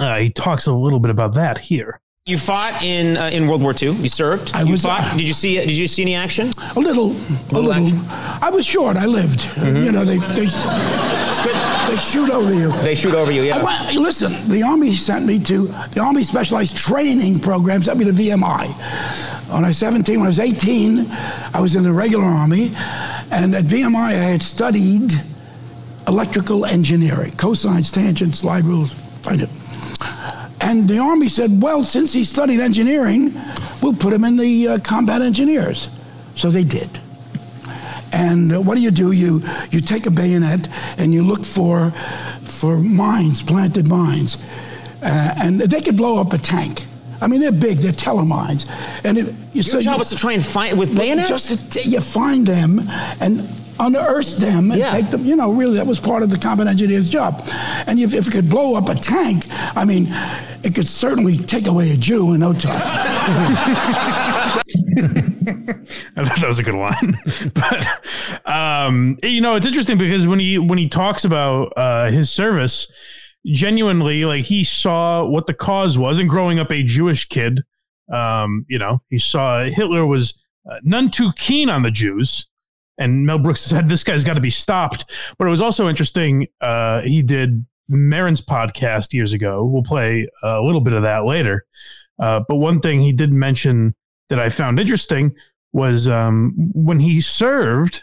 uh, 0.00 0.18
he 0.18 0.30
talks 0.30 0.66
a 0.66 0.72
little 0.72 1.00
bit 1.00 1.10
about 1.10 1.34
that 1.34 1.58
here. 1.58 2.00
You 2.24 2.38
fought 2.38 2.84
in 2.84 3.16
uh, 3.16 3.30
in 3.32 3.48
World 3.48 3.62
War 3.62 3.74
II. 3.74 3.90
You 3.94 4.08
served. 4.08 4.52
I 4.54 4.62
you 4.62 4.70
was- 4.72 4.84
fought. 4.84 5.00
Uh, 5.02 5.16
did 5.16 5.26
you 5.26 5.34
see? 5.34 5.58
Uh, 5.58 5.62
did 5.62 5.76
you 5.76 5.88
see 5.88 6.02
any 6.02 6.14
action? 6.14 6.52
A 6.76 6.78
little, 6.78 7.10
a 7.10 7.50
Little 7.52 7.62
little. 7.74 7.98
I 8.40 8.48
was 8.54 8.64
short. 8.64 8.96
I 8.96 9.06
lived. 9.06 9.40
Mm-hmm. 9.40 9.82
You 9.84 9.90
know, 9.90 10.04
they 10.04 10.18
they 10.18 10.46
good. 10.46 11.56
they 11.90 11.96
shoot 11.96 12.30
over 12.30 12.54
you. 12.54 12.70
They 12.82 12.94
shoot 12.94 13.16
over 13.16 13.32
you. 13.32 13.42
Yeah. 13.42 13.60
Went, 13.64 13.96
listen, 14.00 14.30
the 14.48 14.62
Army 14.62 14.92
sent 14.92 15.26
me 15.26 15.40
to 15.40 15.66
the 15.94 16.00
Army 16.00 16.22
Specialized 16.22 16.76
Training 16.76 17.40
Program, 17.40 17.82
sent 17.82 17.98
me 17.98 18.04
to 18.04 18.12
VMI. 18.12 18.68
When 19.52 19.64
I 19.64 19.68
was 19.68 19.78
17, 19.78 20.18
when 20.20 20.26
I 20.26 20.28
was 20.28 20.38
18, 20.38 21.04
I 21.54 21.60
was 21.60 21.74
in 21.74 21.82
the 21.82 21.92
regular 21.92 22.24
Army, 22.24 22.66
and 23.32 23.52
at 23.52 23.64
VMI 23.64 23.96
I 23.96 24.12
had 24.12 24.42
studied 24.44 25.10
electrical 26.06 26.66
engineering, 26.66 27.32
cosines, 27.32 27.92
tangents, 27.92 28.38
slide 28.38 28.62
rules. 28.64 28.94
I 29.26 29.34
knew. 29.34 29.46
And 30.62 30.88
the 30.88 30.98
Army 30.98 31.28
said, 31.28 31.50
well, 31.60 31.82
since 31.84 32.12
he 32.12 32.24
studied 32.24 32.60
engineering, 32.60 33.32
we'll 33.82 33.94
put 33.94 34.12
him 34.12 34.24
in 34.24 34.36
the 34.36 34.68
uh, 34.68 34.78
combat 34.78 35.20
engineers. 35.22 35.88
So 36.36 36.50
they 36.50 36.64
did. 36.64 36.88
And 38.12 38.52
uh, 38.52 38.60
what 38.60 38.76
do 38.76 38.82
you 38.82 38.90
do? 38.90 39.12
You 39.12 39.40
you 39.70 39.80
take 39.80 40.06
a 40.06 40.10
bayonet 40.10 40.68
and 40.98 41.12
you 41.14 41.22
look 41.24 41.44
for 41.44 41.90
for 41.90 42.78
mines, 42.78 43.42
planted 43.42 43.88
mines, 43.88 44.36
uh, 45.02 45.34
and 45.42 45.60
they 45.60 45.80
could 45.80 45.96
blow 45.96 46.20
up 46.20 46.32
a 46.34 46.38
tank. 46.38 46.82
I 47.22 47.26
mean, 47.28 47.40
they're 47.40 47.52
big, 47.52 47.78
they're 47.78 47.92
Teller 47.92 48.24
mines, 48.24 48.66
and 49.04 49.16
it, 49.16 49.34
you 49.52 49.62
Your 49.62 49.80
job 49.80 49.98
was 49.98 50.10
to 50.10 50.16
try 50.16 50.32
and 50.32 50.44
find 50.44 50.78
with 50.78 50.94
bayonets. 50.94 51.28
just 51.28 51.72
to 51.72 51.80
t- 51.82 51.88
you 51.90 52.00
find 52.00 52.46
them 52.46 52.80
and 53.20 53.48
unearth 53.80 54.36
them 54.38 54.70
and 54.72 54.80
Yeah. 54.80 54.90
take 54.90 55.10
them. 55.10 55.24
You 55.24 55.36
know, 55.36 55.52
really, 55.52 55.76
that 55.76 55.86
was 55.86 56.00
part 56.00 56.22
of 56.22 56.30
the 56.30 56.38
combat 56.38 56.66
engineer's 56.66 57.08
job. 57.08 57.40
And 57.86 57.98
if, 58.00 58.12
if 58.12 58.28
it 58.28 58.32
could 58.32 58.50
blow 58.50 58.74
up 58.76 58.88
a 58.88 58.94
tank, 58.96 59.44
I 59.76 59.84
mean, 59.84 60.08
it 60.64 60.74
could 60.74 60.88
certainly 60.88 61.36
take 61.38 61.66
away 61.66 61.90
a 61.90 61.96
Jew 61.96 62.34
in 62.34 62.40
no 62.40 62.52
time. 62.52 62.80
I 66.16 66.24
thought 66.24 66.40
that 66.40 66.44
was 66.46 66.58
a 66.58 66.62
good 66.62 66.74
line. 66.74 67.18
but 67.54 68.50
um, 68.50 69.18
you 69.22 69.40
know, 69.40 69.56
it's 69.56 69.66
interesting 69.66 69.98
because 69.98 70.26
when 70.26 70.38
he 70.38 70.58
when 70.58 70.78
he 70.78 70.88
talks 70.88 71.24
about 71.24 71.72
uh, 71.76 72.10
his 72.10 72.30
service, 72.30 72.90
genuinely, 73.46 74.24
like 74.24 74.44
he 74.44 74.64
saw 74.64 75.24
what 75.24 75.46
the 75.46 75.54
cause 75.54 75.98
was, 75.98 76.18
and 76.18 76.28
growing 76.28 76.58
up 76.58 76.70
a 76.70 76.82
Jewish 76.82 77.28
kid, 77.28 77.62
um, 78.12 78.66
you 78.68 78.78
know, 78.78 79.02
he 79.10 79.18
saw 79.18 79.64
Hitler 79.64 80.06
was 80.06 80.44
uh, 80.70 80.76
none 80.82 81.10
too 81.10 81.32
keen 81.36 81.68
on 81.68 81.82
the 81.82 81.90
Jews. 81.90 82.46
And 82.98 83.26
Mel 83.26 83.38
Brooks 83.38 83.62
said, 83.62 83.88
"This 83.88 84.04
guy's 84.04 84.22
got 84.22 84.34
to 84.34 84.40
be 84.40 84.50
stopped." 84.50 85.06
But 85.38 85.46
it 85.46 85.50
was 85.50 85.62
also 85.62 85.88
interesting. 85.88 86.46
Uh, 86.60 87.00
he 87.00 87.22
did 87.22 87.64
Maron's 87.92 88.40
podcast 88.40 89.12
years 89.12 89.32
ago. 89.32 89.64
We'll 89.64 89.82
play 89.82 90.28
a 90.42 90.60
little 90.60 90.80
bit 90.80 90.92
of 90.92 91.02
that 91.02 91.24
later. 91.24 91.64
Uh, 92.18 92.42
but 92.46 92.56
one 92.56 92.80
thing 92.80 93.00
he 93.00 93.12
did 93.12 93.32
mention 93.32 93.94
that 94.28 94.38
I 94.38 94.48
found 94.48 94.80
interesting 94.80 95.34
was 95.72 96.08
um, 96.08 96.52
when 96.74 97.00
he 97.00 97.20
served, 97.20 98.02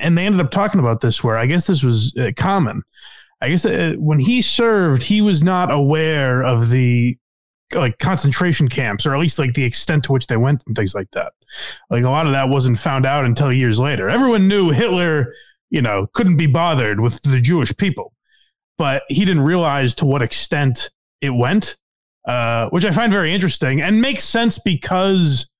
and 0.00 0.16
they 0.16 0.26
ended 0.26 0.40
up 0.40 0.50
talking 0.50 0.80
about 0.80 1.00
this, 1.00 1.22
where 1.24 1.36
I 1.36 1.46
guess 1.46 1.66
this 1.66 1.82
was 1.82 2.14
uh, 2.16 2.30
common. 2.36 2.82
I 3.40 3.48
guess 3.48 3.64
uh, 3.64 3.94
when 3.98 4.18
he 4.18 4.42
served, 4.42 5.02
he 5.02 5.20
was 5.20 5.42
not 5.42 5.72
aware 5.72 6.42
of 6.42 6.70
the 6.70 7.16
like 7.72 7.98
concentration 7.98 8.68
camps, 8.68 9.06
or 9.06 9.14
at 9.14 9.20
least 9.20 9.38
like 9.38 9.54
the 9.54 9.64
extent 9.64 10.04
to 10.04 10.12
which 10.12 10.26
they 10.26 10.36
went 10.36 10.62
and 10.66 10.76
things 10.76 10.94
like 10.94 11.10
that. 11.12 11.32
Like 11.88 12.04
a 12.04 12.10
lot 12.10 12.26
of 12.26 12.32
that 12.32 12.48
wasn't 12.48 12.78
found 12.78 13.06
out 13.06 13.24
until 13.24 13.52
years 13.52 13.78
later. 13.78 14.08
Everyone 14.08 14.48
knew 14.48 14.70
Hitler, 14.70 15.32
you 15.70 15.82
know, 15.82 16.08
couldn't 16.12 16.36
be 16.36 16.46
bothered 16.46 17.00
with 17.00 17.22
the 17.22 17.40
Jewish 17.40 17.76
people, 17.76 18.12
but 18.80 19.02
he 19.10 19.26
didn't 19.26 19.42
realize 19.42 19.94
to 19.94 20.06
what 20.06 20.22
extent 20.22 20.88
it 21.20 21.28
went, 21.28 21.76
uh, 22.26 22.66
which 22.70 22.86
I 22.86 22.92
find 22.92 23.12
very 23.12 23.30
interesting 23.30 23.82
and 23.82 24.00
makes 24.00 24.24
sense 24.24 24.58
because 24.58 25.50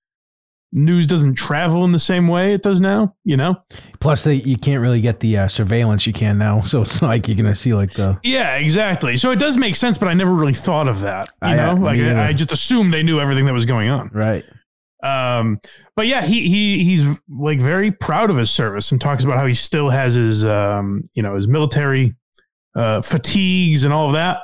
news 0.73 1.07
doesn't 1.07 1.35
travel 1.35 1.85
in 1.85 1.93
the 1.93 1.99
same 1.99 2.29
way 2.29 2.55
it 2.55 2.63
does 2.63 2.81
now. 2.81 3.15
You 3.23 3.37
know. 3.37 3.57
Plus, 4.01 4.25
they, 4.25 4.37
you 4.37 4.57
can't 4.57 4.81
really 4.81 5.03
get 5.03 5.21
the 5.21 5.37
uh, 5.37 5.49
surveillance 5.49 6.07
you 6.07 6.15
can 6.15 6.39
now, 6.39 6.61
so 6.63 6.81
it's 6.81 7.03
like 7.03 7.29
you're 7.29 7.37
gonna 7.37 7.55
see 7.55 7.75
like 7.75 7.93
the. 7.93 8.19
Yeah, 8.23 8.57
exactly. 8.57 9.19
So 9.19 9.33
it 9.33 9.39
does 9.39 9.59
make 9.59 9.77
sense, 9.77 9.99
but 9.99 10.09
I 10.09 10.15
never 10.15 10.33
really 10.33 10.55
thought 10.55 10.89
of 10.89 11.01
that. 11.01 11.29
You 11.43 11.49
I- 11.49 11.57
know, 11.57 11.73
uh, 11.73 11.77
like. 11.77 12.01
I, 12.01 12.29
I 12.29 12.33
just 12.33 12.53
assumed 12.53 12.95
they 12.95 13.03
knew 13.03 13.21
everything 13.21 13.45
that 13.45 13.53
was 13.53 13.67
going 13.67 13.91
on. 13.91 14.09
Right. 14.15 14.47
Um, 15.03 15.61
but 15.95 16.07
yeah, 16.07 16.23
he 16.23 16.49
he 16.49 16.85
he's 16.85 17.19
like 17.29 17.61
very 17.61 17.93
proud 17.93 18.31
of 18.31 18.39
his 18.39 18.51
service 18.51 18.91
and 18.93 18.99
talks 18.99 19.25
about 19.25 19.37
how 19.37 19.45
he 19.45 19.55
still 19.55 19.91
has 19.91 20.15
his 20.15 20.43
um, 20.43 21.11
you 21.13 21.23
know, 21.23 21.37
his 21.37 21.49
military 21.49 22.15
uh 22.75 23.03
fatigues 23.03 23.85
and 23.85 23.93
all 23.93 24.07
of 24.07 24.13
that. 24.15 24.43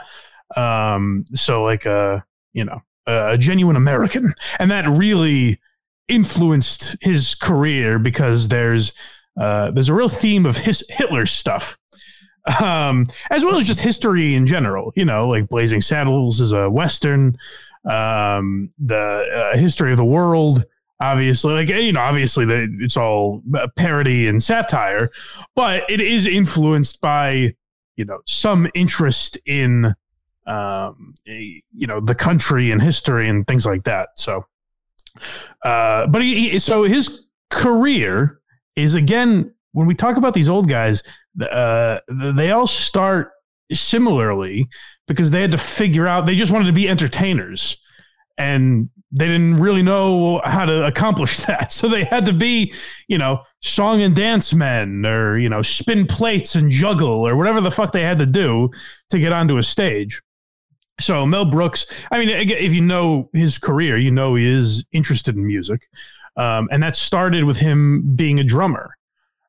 Um, 0.56 1.24
so 1.34 1.62
like 1.62 1.86
uh, 1.86 2.20
you 2.52 2.64
know, 2.64 2.82
a 3.06 3.36
genuine 3.38 3.76
American, 3.76 4.34
and 4.58 4.70
that 4.70 4.88
really 4.88 5.60
influenced 6.08 6.96
his 7.00 7.34
career 7.34 7.98
because 7.98 8.48
there's 8.48 8.92
uh, 9.40 9.70
there's 9.70 9.88
a 9.88 9.94
real 9.94 10.08
theme 10.08 10.46
of 10.46 10.56
his 10.56 10.84
Hitler 10.88 11.26
stuff, 11.26 11.78
um, 12.60 13.06
as 13.30 13.44
well 13.44 13.56
as 13.56 13.66
just 13.66 13.80
history 13.80 14.34
in 14.34 14.46
general. 14.46 14.92
You 14.96 15.04
know, 15.04 15.28
like 15.28 15.48
Blazing 15.48 15.80
Saddles 15.80 16.40
is 16.40 16.52
a 16.52 16.70
western, 16.70 17.36
um, 17.84 18.70
the 18.78 19.52
uh, 19.54 19.58
history 19.58 19.90
of 19.90 19.96
the 19.96 20.04
world. 20.04 20.64
Obviously, 20.98 21.52
like 21.52 21.68
you 21.68 21.92
know, 21.92 22.00
obviously 22.00 22.46
the, 22.46 22.74
it's 22.80 22.96
all 22.96 23.42
parody 23.76 24.28
and 24.28 24.42
satire, 24.42 25.10
but 25.54 25.84
it 25.90 26.00
is 26.00 26.26
influenced 26.26 27.02
by 27.02 27.54
you 27.96 28.04
know 28.04 28.20
some 28.26 28.68
interest 28.74 29.38
in 29.46 29.94
um, 30.46 31.14
eh, 31.26 31.60
you 31.72 31.86
know 31.86 32.00
the 32.00 32.14
country 32.14 32.70
and 32.70 32.80
history 32.80 33.28
and 33.28 33.46
things 33.46 33.66
like 33.66 33.84
that. 33.84 34.10
So, 34.16 34.46
uh, 35.64 36.06
but 36.06 36.22
he, 36.22 36.50
he 36.50 36.58
so 36.58 36.84
his 36.84 37.26
career 37.50 38.40
is 38.76 38.94
again 38.94 39.52
when 39.72 39.86
we 39.86 39.94
talk 39.94 40.16
about 40.16 40.32
these 40.32 40.48
old 40.48 40.68
guys, 40.68 41.02
uh, 41.38 41.98
they 42.08 42.50
all 42.50 42.66
start 42.66 43.32
similarly 43.72 44.68
because 45.06 45.30
they 45.30 45.42
had 45.42 45.52
to 45.52 45.58
figure 45.58 46.06
out 46.06 46.26
they 46.26 46.36
just 46.36 46.52
wanted 46.52 46.66
to 46.66 46.72
be 46.72 46.88
entertainers 46.88 47.76
and 48.38 48.88
they 49.12 49.26
didn't 49.26 49.58
really 49.58 49.82
know 49.82 50.40
how 50.44 50.66
to 50.66 50.84
accomplish 50.86 51.38
that 51.46 51.72
so 51.72 51.88
they 51.88 52.04
had 52.04 52.26
to 52.26 52.32
be 52.32 52.72
you 53.08 53.16
know 53.16 53.40
song 53.62 54.02
and 54.02 54.14
dance 54.14 54.52
men 54.52 55.06
or 55.06 55.38
you 55.38 55.48
know 55.48 55.62
spin 55.62 56.06
plates 56.06 56.54
and 56.54 56.70
juggle 56.70 57.26
or 57.26 57.36
whatever 57.36 57.60
the 57.60 57.70
fuck 57.70 57.92
they 57.92 58.02
had 58.02 58.18
to 58.18 58.26
do 58.26 58.70
to 59.10 59.18
get 59.18 59.32
onto 59.32 59.58
a 59.58 59.62
stage 59.62 60.20
so 61.00 61.26
Mel 61.26 61.44
Brooks, 61.44 62.06
I 62.10 62.18
mean, 62.18 62.30
if 62.30 62.72
you 62.72 62.80
know 62.80 63.28
his 63.32 63.58
career, 63.58 63.98
you 63.98 64.10
know 64.10 64.34
he 64.34 64.46
is 64.46 64.84
interested 64.92 65.36
in 65.36 65.46
music, 65.46 65.88
um, 66.36 66.68
and 66.70 66.82
that 66.82 66.96
started 66.96 67.44
with 67.44 67.58
him 67.58 68.14
being 68.16 68.40
a 68.40 68.44
drummer. 68.44 68.96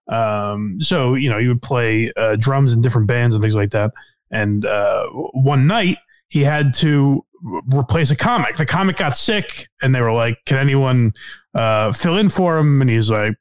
Um, 0.10 0.80
so 0.80 1.16
you 1.16 1.30
know 1.30 1.38
he 1.38 1.48
would 1.48 1.62
play 1.62 2.12
uh, 2.18 2.36
drums 2.38 2.74
in 2.74 2.82
different 2.82 3.08
bands 3.08 3.34
and 3.34 3.42
things 3.42 3.56
like 3.56 3.72
that. 3.72 3.94
And 4.30 4.66
uh, 4.66 5.08
one 5.08 5.68
night 5.68 5.98
he 6.30 6.44
had 6.44 6.74
to 6.76 7.26
replace 7.74 8.12
a 8.12 8.16
comic. 8.16 8.58
The 8.58 8.66
comic 8.66 8.98
got 8.98 9.16
sick, 9.16 9.68
and 9.82 9.94
they 9.94 10.02
were 10.02 10.14
like, 10.14 10.38
"Can 10.46 10.58
anyone 10.58 11.14
uh, 11.54 11.92
fill 11.92 12.18
in 12.18 12.30
for 12.30 12.58
him?" 12.58 12.82
And 12.82 12.90
he's 12.90 13.12
like, 13.12 13.36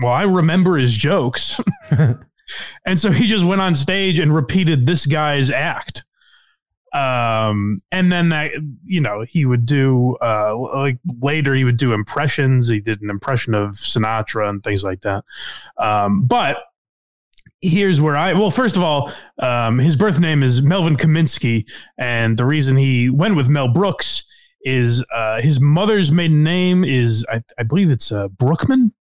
"Well, 0.00 0.12
I 0.12 0.22
remember 0.22 0.76
his 0.76 0.96
jokes." 0.96 1.60
and 2.86 2.98
so 2.98 3.10
he 3.10 3.26
just 3.26 3.44
went 3.44 3.60
on 3.60 3.74
stage 3.74 4.18
and 4.18 4.34
repeated 4.34 4.86
this 4.86 5.06
guy's 5.06 5.50
act 5.50 6.04
um 6.94 7.78
and 7.90 8.12
then 8.12 8.28
that 8.28 8.50
you 8.84 9.00
know 9.00 9.22
he 9.22 9.46
would 9.46 9.64
do 9.64 10.14
uh 10.20 10.54
like 10.74 10.98
later 11.22 11.54
he 11.54 11.64
would 11.64 11.78
do 11.78 11.94
impressions 11.94 12.68
he 12.68 12.80
did 12.80 13.00
an 13.00 13.08
impression 13.08 13.54
of 13.54 13.70
sinatra 13.70 14.48
and 14.48 14.62
things 14.62 14.84
like 14.84 15.00
that 15.00 15.24
um 15.78 16.22
but 16.22 16.58
here's 17.60 18.00
where 18.00 18.16
i 18.16 18.32
well 18.32 18.50
first 18.50 18.76
of 18.76 18.82
all 18.82 19.12
um 19.38 19.78
his 19.78 19.96
birth 19.96 20.20
name 20.20 20.42
is 20.42 20.62
melvin 20.62 20.96
kaminsky 20.96 21.64
and 21.98 22.36
the 22.36 22.44
reason 22.44 22.76
he 22.76 23.08
went 23.08 23.36
with 23.36 23.48
mel 23.48 23.72
brooks 23.72 24.24
is 24.64 25.04
uh 25.14 25.40
his 25.40 25.60
mother's 25.60 26.10
maiden 26.12 26.42
name 26.42 26.84
is 26.84 27.24
i, 27.30 27.40
I 27.58 27.62
believe 27.62 27.90
it's 27.90 28.10
uh 28.12 28.28
brookman 28.28 28.92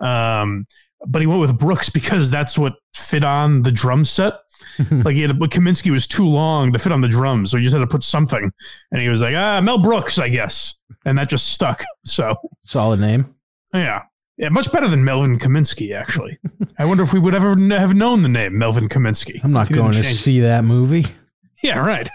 um 0.00 0.66
but 1.06 1.20
he 1.22 1.26
went 1.26 1.40
with 1.40 1.58
brooks 1.58 1.90
because 1.90 2.30
that's 2.30 2.58
what 2.58 2.74
fit 2.94 3.24
on 3.24 3.62
the 3.62 3.72
drum 3.72 4.04
set 4.04 4.34
like 4.90 5.14
he 5.14 5.22
had, 5.22 5.38
but 5.38 5.50
Kaminsky 5.50 5.90
was 5.90 6.06
too 6.06 6.26
long 6.26 6.72
to 6.72 6.78
fit 6.78 6.92
on 6.92 7.00
the 7.00 7.08
drums, 7.08 7.50
so 7.50 7.56
he 7.56 7.62
just 7.62 7.74
had 7.74 7.80
to 7.80 7.86
put 7.86 8.02
something. 8.02 8.50
And 8.90 9.00
he 9.00 9.08
was 9.08 9.22
like, 9.22 9.34
ah, 9.34 9.60
Mel 9.60 9.78
Brooks, 9.78 10.18
I 10.18 10.28
guess, 10.28 10.74
and 11.04 11.18
that 11.18 11.28
just 11.28 11.48
stuck. 11.48 11.84
So 12.04 12.36
Solid 12.62 13.00
name. 13.00 13.34
yeah, 13.74 14.02
yeah, 14.38 14.48
much 14.50 14.70
better 14.70 14.88
than 14.88 15.04
Melvin 15.04 15.38
Kaminsky. 15.38 15.94
Actually, 15.94 16.38
I 16.78 16.84
wonder 16.84 17.02
if 17.02 17.12
we 17.12 17.18
would 17.18 17.34
ever 17.34 17.56
have 17.70 17.94
known 17.94 18.22
the 18.22 18.28
name 18.28 18.56
Melvin 18.56 18.88
Kaminsky. 18.88 19.42
I'm 19.42 19.52
not 19.52 19.62
if 19.62 19.68
he 19.68 19.74
didn't 19.74 19.90
going 19.90 20.02
to 20.02 20.08
it. 20.08 20.14
see 20.14 20.40
that 20.40 20.64
movie. 20.64 21.04
Yeah, 21.60 21.80
right. 21.80 22.08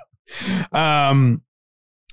Um, 0.71 1.41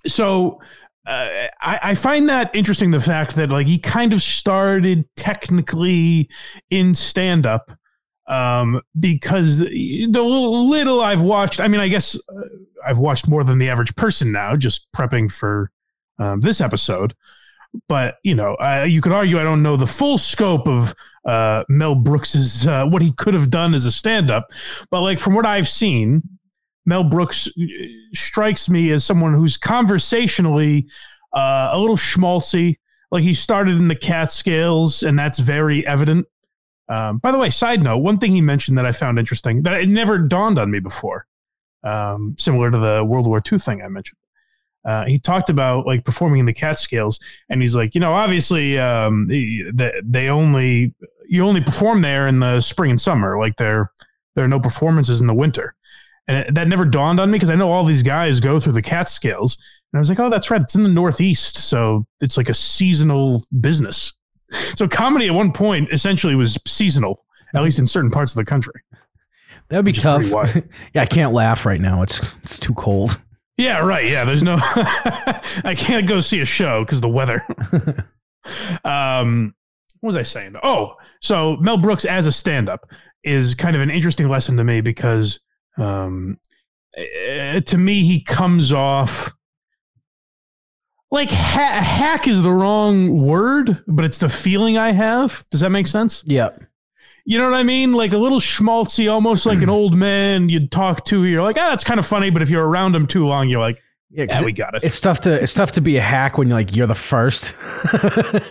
so 0.05 0.61
uh, 1.07 1.47
I, 1.61 1.79
I 1.81 1.95
find 1.95 2.29
that 2.29 2.51
interesting. 2.57 2.91
The 2.91 2.99
fact 2.99 3.37
that 3.37 3.51
like 3.51 3.69
he 3.69 3.79
kind 3.79 4.13
of 4.13 4.21
started 4.21 5.05
technically 5.15 6.29
in 6.71 6.93
stand 6.93 7.47
up, 7.47 7.71
um, 8.27 8.81
because 8.99 9.61
the 9.61 10.09
little 10.09 11.01
I've 11.01 11.23
watched. 11.23 11.61
I 11.61 11.69
mean, 11.69 11.81
I 11.81 11.87
guess 11.87 12.17
uh, 12.17 12.41
I've 12.85 12.99
watched 12.99 13.29
more 13.29 13.45
than 13.45 13.59
the 13.59 13.69
average 13.69 13.95
person 13.95 14.33
now, 14.33 14.57
just 14.57 14.91
prepping 14.93 15.31
for 15.31 15.71
um, 16.19 16.41
this 16.41 16.61
episode. 16.61 17.15
But 17.89 18.17
you 18.25 18.35
know, 18.35 18.57
you 18.85 19.01
could 19.01 19.13
argue 19.13 19.39
I 19.39 19.45
don't 19.45 19.63
know 19.63 19.77
the 19.77 19.87
full 19.87 20.19
scope 20.19 20.67
of 20.67 20.95
uh, 21.25 21.65
Mel 21.69 21.95
Brooks's 21.95 22.67
uh, 22.67 22.87
what 22.87 23.03
he 23.03 23.13
could 23.13 23.35
have 23.35 23.51
done 23.51 23.75
as 23.75 23.87
a 23.87 23.93
stand 23.93 24.31
up. 24.31 24.49
But 24.91 25.03
like 25.03 25.19
from 25.19 25.35
what 25.35 25.47
I've 25.47 25.69
seen, 25.69 26.23
Mel 26.87 27.05
Brooks 27.05 27.49
uh, 27.49 27.65
strikes 28.15 28.69
me 28.69 28.91
as 28.91 29.05
someone 29.05 29.35
who's 29.35 29.57
conversationally 29.57 30.89
uh, 31.35 31.71
a 31.73 31.79
little 31.79 31.97
schmaltzy. 31.97 32.77
Like 33.11 33.23
he 33.23 33.35
started 33.35 33.77
in 33.77 33.89
the 33.89 33.97
Catskills, 33.97 35.03
and 35.03 35.19
that's 35.19 35.41
very 35.41 35.87
evident. 35.87 36.27
Um, 36.89 37.19
by 37.19 37.33
the 37.33 37.39
way, 37.39 37.51
side 37.51 37.83
note, 37.83 37.99
one 37.99 38.19
thing 38.19 38.33
he 38.33 38.41
mentioned 38.41 38.79
that 38.79 38.87
I 38.87 38.93
found 38.93 39.19
interesting 39.19 39.63
that 39.63 39.81
it 39.81 39.89
never 39.89 40.19
dawned 40.19 40.59
on 40.59 40.71
me 40.71 40.81
before, 40.81 41.27
um, 41.85 42.35
similar 42.39 42.71
to 42.71 42.79
the 42.79 43.05
World 43.05 43.27
War 43.27 43.41
II 43.41 43.59
thing 43.59 43.83
I 43.83 43.89
mentioned. 43.89 44.19
Uh, 44.85 45.05
he 45.07 45.19
talked 45.19 45.51
about 45.51 45.87
like 45.87 46.05
performing 46.05 46.41
in 46.41 46.47
the 46.47 46.53
Catskills, 46.53 47.19
and 47.49 47.61
he's 47.61 47.77
like, 47.77 47.95
you 47.95 48.01
know, 48.01 48.13
obviously, 48.13 48.79
um, 48.79 49.27
they, 49.29 49.93
they 50.03 50.29
only 50.29 50.95
you 51.29 51.45
only 51.45 51.61
perform 51.61 52.03
there 52.03 52.27
in 52.27 52.41
the 52.41 52.61
spring 52.61 52.91
and 52.91 53.01
summer. 53.01 53.39
Like 53.39 53.57
there, 53.57 53.93
there 54.35 54.45
are 54.45 54.49
no 54.49 54.59
performances 54.59 55.21
in 55.21 55.27
the 55.27 55.35
winter, 55.35 55.75
and 56.27 56.39
it, 56.39 56.55
that 56.55 56.69
never 56.69 56.85
dawned 56.85 57.21
on 57.21 57.31
me 57.31 57.37
because 57.37 57.51
I 57.51 57.57
know 57.57 57.71
all 57.71 57.85
these 57.85 58.03
guys 58.03 58.41
go 58.41 58.59
through 58.59 58.73
the 58.73 58.83
Catskills, 58.83 59.57
and 59.93 59.99
I 59.99 60.01
was 60.01 60.09
like, 60.09 60.19
oh, 60.19 60.31
that's 60.31 60.51
right, 60.51 60.63
it's 60.63 60.75
in 60.75 60.83
the 60.83 60.89
Northeast, 60.89 61.57
so 61.57 62.07
it's 62.21 62.37
like 62.37 62.49
a 62.49 62.55
seasonal 62.55 63.45
business. 63.61 64.13
So 64.51 64.89
comedy 64.89 65.29
at 65.29 65.35
one 65.35 65.53
point 65.53 65.93
essentially 65.93 66.35
was 66.35 66.59
seasonal, 66.67 67.25
at 67.55 67.63
least 67.63 67.79
in 67.79 67.87
certain 67.87 68.11
parts 68.11 68.33
of 68.33 68.37
the 68.37 68.45
country. 68.45 68.83
That 69.69 69.77
would 69.77 69.85
be 69.85 69.93
tough. 69.93 70.25
yeah, 70.95 71.03
I 71.03 71.07
can't 71.07 71.33
laugh 71.33 71.65
right 71.65 71.81
now. 71.81 72.03
It's 72.03 72.21
it's 72.43 72.59
too 72.59 72.75
cold. 72.75 73.21
Yeah, 73.61 73.81
right. 73.81 74.07
Yeah, 74.09 74.25
there's 74.25 74.43
no. 74.43 74.57
I 74.61 75.75
can't 75.77 76.07
go 76.09 76.21
see 76.21 76.41
a 76.41 76.45
show 76.45 76.85
because 76.85 77.01
the 77.01 77.09
weather. 77.09 77.45
um, 78.85 79.55
what 80.01 80.09
was 80.09 80.17
I 80.17 80.23
saying? 80.23 80.57
Oh, 80.63 80.95
so 81.21 81.57
Mel 81.59 81.77
Brooks 81.77 82.05
as 82.05 82.27
a 82.27 82.33
stand-up 82.33 82.89
is 83.23 83.55
kind 83.55 83.77
of 83.77 83.83
an 83.83 83.91
interesting 83.91 84.29
lesson 84.29 84.57
to 84.57 84.65
me 84.65 84.81
because, 84.81 85.41
um, 85.77 86.39
eh, 86.97 87.61
to 87.61 87.79
me 87.79 88.03
he 88.03 88.23
comes 88.23 88.73
off 88.73 89.35
like 91.11 91.31
ha- 91.31 91.83
hack 91.83 92.29
is 92.29 92.43
the 92.43 92.53
wrong 92.53 93.21
word, 93.21 93.83
but 93.87 94.05
it's 94.05 94.19
the 94.19 94.29
feeling 94.29 94.79
I 94.79 94.93
have. 94.93 95.45
Does 95.51 95.61
that 95.61 95.71
make 95.71 95.87
sense? 95.87 96.23
Yeah. 96.27 96.51
You 97.31 97.39
know 97.39 97.45
what 97.49 97.55
I 97.55 97.63
mean? 97.63 97.93
Like 97.93 98.13
a 98.13 98.19
little 98.19 98.41
schmaltzy, 98.41 99.09
almost 99.09 99.47
like 99.47 99.63
an 99.63 99.69
old 99.69 99.97
man 99.97 100.49
you'd 100.49 100.73
talk 100.73 101.05
to. 101.05 101.25
You're 101.25 101.45
like, 101.45 101.57
ah, 101.57 101.71
that's 101.71 101.85
kind 101.85 102.01
of 102.01 102.05
funny. 102.05 102.29
But 102.29 102.43
if 102.43 102.51
you're 102.51 102.67
around 102.67 102.97
him 102.97 103.07
too 103.07 103.25
long, 103.25 103.49
you're 103.49 103.61
like, 103.61 103.79
Yeah, 104.11 104.27
yeah, 104.29 104.45
we 104.45 104.51
got 104.51 104.75
it. 104.75 104.83
It's 104.83 104.99
tough 104.99 105.21
to 105.21 105.41
it's 105.41 105.55
tough 105.55 105.71
to 105.73 105.81
be 105.81 105.97
a 105.97 106.01
hack 106.01 106.39
when 106.39 106.49
you're 106.49 106.57
like 106.57 106.75
you're 106.75 106.89
the 106.89 106.95
first. 106.97 107.55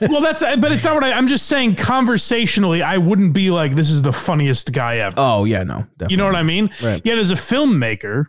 well, 0.10 0.22
that's 0.22 0.40
but 0.40 0.72
it's 0.72 0.86
not 0.86 0.94
what 0.94 1.04
I, 1.04 1.12
I'm 1.12 1.28
just 1.28 1.48
saying. 1.48 1.76
Conversationally, 1.76 2.82
I 2.82 2.98
wouldn't 2.98 3.34
be 3.34 3.52
like, 3.52 3.76
this 3.76 3.90
is 3.90 4.02
the 4.02 4.14
funniest 4.14 4.72
guy 4.72 5.00
ever. 5.00 5.16
Oh 5.18 5.44
yeah, 5.44 5.64
no, 5.64 5.80
definitely. 5.98 6.14
You 6.14 6.18
know 6.18 6.26
what 6.28 6.38
I 6.38 6.44
mean? 6.44 6.70
Right. 6.82 7.02
Yet 7.04 7.18
as 7.18 7.32
a 7.32 7.36
filmmaker, 7.36 8.28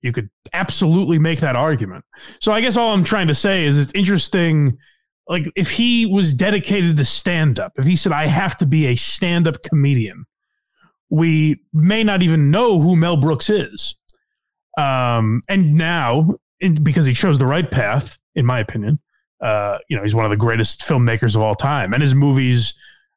you 0.00 0.10
could 0.10 0.30
absolutely 0.52 1.20
make 1.20 1.38
that 1.38 1.54
argument. 1.54 2.04
So 2.40 2.50
I 2.50 2.60
guess 2.60 2.76
all 2.76 2.92
I'm 2.92 3.04
trying 3.04 3.28
to 3.28 3.36
say 3.36 3.66
is 3.66 3.78
it's 3.78 3.92
interesting. 3.94 4.78
Like 5.28 5.44
if 5.56 5.70
he 5.70 6.06
was 6.06 6.34
dedicated 6.34 6.96
to 6.96 7.04
stand 7.04 7.58
up, 7.58 7.72
if 7.76 7.84
he 7.84 7.96
said, 7.96 8.12
I 8.12 8.26
have 8.26 8.56
to 8.58 8.66
be 8.66 8.86
a 8.86 8.96
stand 8.96 9.46
up 9.46 9.62
comedian, 9.62 10.24
we 11.10 11.60
may 11.72 12.02
not 12.02 12.22
even 12.22 12.50
know 12.50 12.80
who 12.80 12.96
Mel 12.96 13.16
Brooks 13.16 13.50
is. 13.50 13.96
Um, 14.78 15.42
and 15.48 15.74
now, 15.74 16.36
in, 16.60 16.82
because 16.82 17.06
he 17.06 17.12
chose 17.12 17.38
the 17.38 17.46
right 17.46 17.70
path, 17.70 18.18
in 18.34 18.46
my 18.46 18.58
opinion, 18.58 18.98
uh, 19.42 19.78
you 19.88 19.96
know, 19.96 20.02
he's 20.02 20.14
one 20.14 20.24
of 20.24 20.30
the 20.30 20.36
greatest 20.36 20.80
filmmakers 20.80 21.36
of 21.36 21.42
all 21.42 21.54
time, 21.54 21.92
and 21.92 22.00
his 22.00 22.14
movies 22.14 22.74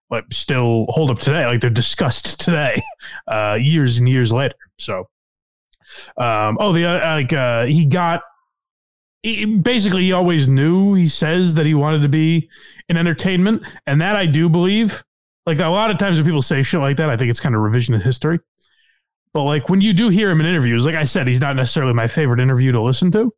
like 0.09 0.25
still 0.31 0.85
hold 0.89 1.11
up 1.11 1.19
today. 1.19 1.45
Like 1.45 1.61
they're 1.61 1.69
discussed 1.69 2.39
today, 2.43 2.81
uh, 3.27 3.57
years 3.59 3.97
and 3.97 4.09
years 4.09 4.33
later. 4.33 4.55
So, 4.77 5.07
um, 6.17 6.57
oh, 6.59 6.73
the 6.73 6.85
uh, 6.85 7.15
like 7.15 7.31
uh, 7.31 7.65
he 7.65 7.85
got 7.85 8.21
he, 9.25 9.45
basically 9.45 10.03
he 10.03 10.11
always 10.11 10.47
knew. 10.47 10.93
He 10.93 11.07
says 11.07 11.55
that 11.55 11.65
he 11.65 11.73
wanted 11.73 12.01
to 12.03 12.09
be 12.09 12.49
in 12.89 12.97
entertainment, 12.97 13.63
and 13.87 13.99
that 14.01 14.15
I 14.15 14.25
do 14.25 14.49
believe. 14.49 15.03
Like 15.45 15.59
a 15.59 15.67
lot 15.67 15.91
of 15.91 15.97
times 15.97 16.17
when 16.17 16.25
people 16.25 16.41
say 16.41 16.63
shit 16.63 16.79
like 16.79 16.97
that, 16.97 17.09
I 17.09 17.17
think 17.17 17.29
it's 17.29 17.39
kind 17.39 17.55
of 17.55 17.61
revisionist 17.61 18.01
history. 18.01 18.39
But 19.33 19.43
like 19.43 19.69
when 19.69 19.81
you 19.81 19.93
do 19.93 20.09
hear 20.09 20.29
him 20.31 20.39
in 20.39 20.45
interviews, 20.45 20.85
like 20.85 20.95
I 20.95 21.03
said, 21.03 21.27
he's 21.27 21.41
not 21.41 21.55
necessarily 21.55 21.93
my 21.93 22.07
favorite 22.07 22.39
interview 22.39 22.71
to 22.71 22.81
listen 22.81 23.11
to, 23.11 23.33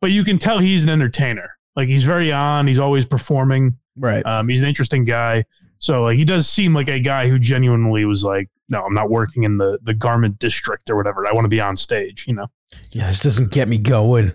but 0.00 0.10
you 0.10 0.24
can 0.24 0.38
tell 0.38 0.58
he's 0.58 0.84
an 0.84 0.90
entertainer. 0.90 1.56
Like 1.76 1.88
he's 1.88 2.04
very 2.04 2.32
on. 2.32 2.66
He's 2.66 2.78
always 2.78 3.06
performing. 3.06 3.78
Right. 3.96 4.24
Um, 4.26 4.48
he's 4.48 4.62
an 4.62 4.68
interesting 4.68 5.04
guy. 5.04 5.44
So 5.78 6.02
like 6.02 6.16
he 6.16 6.24
does 6.24 6.48
seem 6.48 6.74
like 6.74 6.88
a 6.88 6.98
guy 6.98 7.28
who 7.28 7.38
genuinely 7.38 8.04
was 8.04 8.24
like, 8.24 8.50
no, 8.68 8.82
I'm 8.82 8.94
not 8.94 9.10
working 9.10 9.44
in 9.44 9.58
the 9.58 9.78
the 9.82 9.94
garment 9.94 10.38
district 10.38 10.90
or 10.90 10.96
whatever. 10.96 11.26
I 11.26 11.32
want 11.32 11.44
to 11.44 11.50
be 11.50 11.60
on 11.60 11.76
stage. 11.76 12.26
You 12.26 12.34
know. 12.34 12.48
Yeah, 12.90 13.08
this 13.08 13.20
doesn't 13.20 13.52
get 13.52 13.68
me 13.68 13.78
going. 13.78 14.32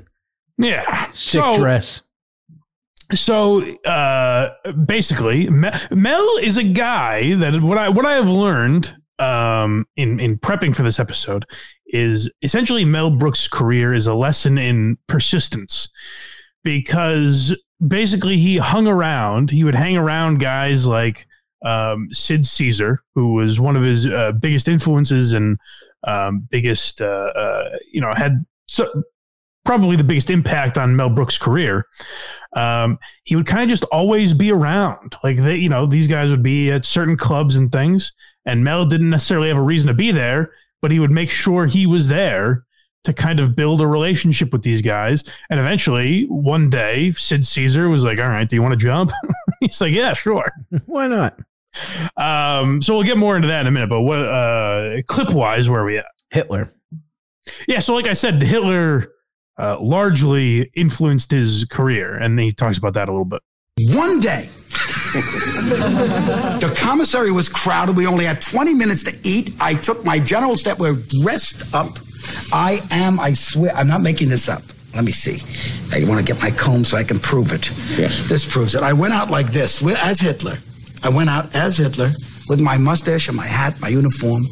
Yeah. 0.58 1.06
Sick 1.08 1.42
So- 1.42 1.58
dress. 1.58 2.02
So 3.14 3.62
uh, 3.86 4.50
basically, 4.86 5.48
Mel 5.50 6.38
is 6.42 6.58
a 6.58 6.64
guy 6.64 7.36
that 7.36 7.62
what 7.62 7.78
I 7.78 7.90
what 7.90 8.06
I 8.06 8.14
have 8.14 8.28
learned 8.30 8.96
um, 9.20 9.86
in 9.96 10.20
in 10.20 10.40
prepping 10.40 10.76
for 10.76 10.82
this 10.82 11.00
episode 11.00 11.46
is 11.86 12.28
essentially 12.42 12.86
Mel 12.86 13.12
Brooks' 13.12 13.48
career 13.48 13.94
is 13.94 14.08
a 14.08 14.16
lesson 14.16 14.58
in 14.58 14.98
persistence 15.08 15.90
because 16.64 17.56
basically 17.86 18.38
he 18.38 18.58
hung 18.58 18.88
around. 18.88 19.52
He 19.52 19.64
would 19.64 19.76
hang 19.76 19.96
around 19.98 20.40
guys 20.40 20.88
like 20.88 21.28
um, 21.64 22.08
Sid 22.12 22.46
Caesar, 22.48 23.04
who 23.14 23.34
was 23.34 23.60
one 23.60 23.76
of 23.76 23.84
his 23.84 24.08
uh, 24.08 24.32
biggest 24.32 24.68
influences 24.68 25.34
and 25.34 25.58
um, 26.06 26.48
biggest, 26.50 27.00
uh, 27.00 27.32
uh, 27.36 27.70
you 27.92 28.02
know, 28.02 28.12
had 28.16 28.44
so, 28.68 29.04
probably 29.66 29.96
the 29.96 30.04
biggest 30.04 30.30
impact 30.30 30.78
on 30.78 30.96
Mel 30.96 31.10
Brooks' 31.10 31.38
career. 31.38 31.86
Um, 32.56 33.00
he 33.24 33.36
would 33.36 33.46
kind 33.46 33.64
of 33.64 33.70
just 33.70 33.84
always 33.86 34.34
be 34.34 34.52
around. 34.52 35.16
Like 35.24 35.38
they, 35.38 35.56
you 35.56 35.70
know, 35.70 35.86
these 35.86 36.08
guys 36.08 36.32
would 36.32 36.44
be 36.44 36.72
at 36.72 36.86
certain 36.86 37.18
clubs 37.18 37.56
and 37.56 37.72
things, 37.72 38.14
and 38.46 38.64
Mel 38.64 38.86
didn't 38.86 39.10
necessarily 39.10 39.48
have 39.48 39.58
a 39.58 39.62
reason 39.62 39.88
to 39.88 39.94
be 39.94 40.12
there, 40.12 40.52
but 40.82 40.92
he 40.92 41.00
would 41.00 41.12
make 41.12 41.30
sure 41.30 41.66
he 41.66 41.86
was 41.86 42.08
there 42.08 42.66
to 43.04 43.14
kind 43.14 43.40
of 43.40 43.56
build 43.56 43.82
a 43.82 43.88
relationship 43.88 44.54
with 44.54 44.64
these 44.64 44.82
guys. 44.82 45.24
And 45.50 45.60
eventually, 45.60 46.24
one 46.26 46.70
day, 46.70 47.12
Sid 47.12 47.46
Caesar 47.46 47.90
was 47.90 48.04
like, 48.04 48.20
"All 48.20 48.30
right, 48.30 48.48
do 48.48 48.56
you 48.56 48.62
want 48.62 48.74
to 48.74 48.78
jump?" 48.78 49.12
He's 49.60 49.82
like, 49.82 49.94
"Yeah, 49.94 50.14
sure." 50.14 50.52
Why 50.86 51.08
not? 51.08 51.40
Um, 52.18 52.82
so 52.82 52.94
we'll 52.94 53.04
get 53.04 53.18
more 53.18 53.36
into 53.36 53.48
that 53.48 53.62
in 53.62 53.68
a 53.68 53.72
minute. 53.72 53.90
But 53.90 54.02
what 54.02 54.20
uh, 54.20 55.02
clip 55.08 55.34
wise, 55.34 55.70
where 55.70 55.82
are 55.82 55.86
we 55.86 55.98
at? 55.98 56.06
Hitler. 56.30 56.74
Yeah, 57.68 57.80
so 57.80 57.94
like 57.94 58.08
I 58.08 58.14
said, 58.14 58.42
Hitler 58.42 59.14
uh, 59.58 59.78
largely 59.80 60.72
influenced 60.76 61.32
his 61.32 61.66
career, 61.66 62.16
and 62.16 62.40
he 62.40 62.52
talks 62.52 62.78
about 62.78 62.94
that 62.96 63.08
a 63.10 63.12
little 63.12 63.26
bit. 63.26 63.42
One 63.90 64.20
day, 64.20 64.50
the 65.14 66.78
commissary 66.80 67.32
was 67.32 67.50
crowded. 67.50 67.96
We 67.96 68.08
only 68.08 68.26
had 68.26 68.42
20 68.42 68.74
minutes 68.74 69.04
to 69.06 69.16
eat. 69.24 69.54
I 69.60 69.76
took 69.76 70.04
my 70.06 70.20
general 70.20 70.58
step. 70.58 70.80
We're 70.80 70.94
dressed 70.96 71.74
up. 71.74 71.90
I 72.54 72.80
am, 72.92 73.20
I 73.20 73.34
swear, 73.34 73.72
I'm 73.76 73.88
not 73.88 74.02
making 74.02 74.30
this 74.30 74.48
up. 74.50 74.64
Let 74.96 75.06
me 75.06 75.12
see. 75.12 75.40
I 75.92 76.08
want 76.08 76.20
to 76.20 76.26
get 76.26 76.42
my 76.42 76.52
comb 76.52 76.86
so 76.86 76.98
I 76.98 77.04
can 77.04 77.20
prove 77.20 77.52
it. 77.52 77.70
Yes. 77.98 78.30
This 78.30 78.50
proves 78.50 78.76
it. 78.76 78.84
I 78.84 78.94
went 78.94 79.14
out 79.14 79.30
like 79.32 79.48
this 79.48 79.84
as 79.84 80.20
Hitler. 80.20 80.58
I 81.04 81.10
went 81.10 81.30
out 81.30 81.56
as 81.56 81.78
Hitler 81.78 82.10
with 82.48 82.62
my 82.62 82.78
mustache 82.78 83.28
and 83.28 83.36
my 83.36 83.46
hat, 83.48 83.80
my 83.82 83.88
uniform. 83.90 84.44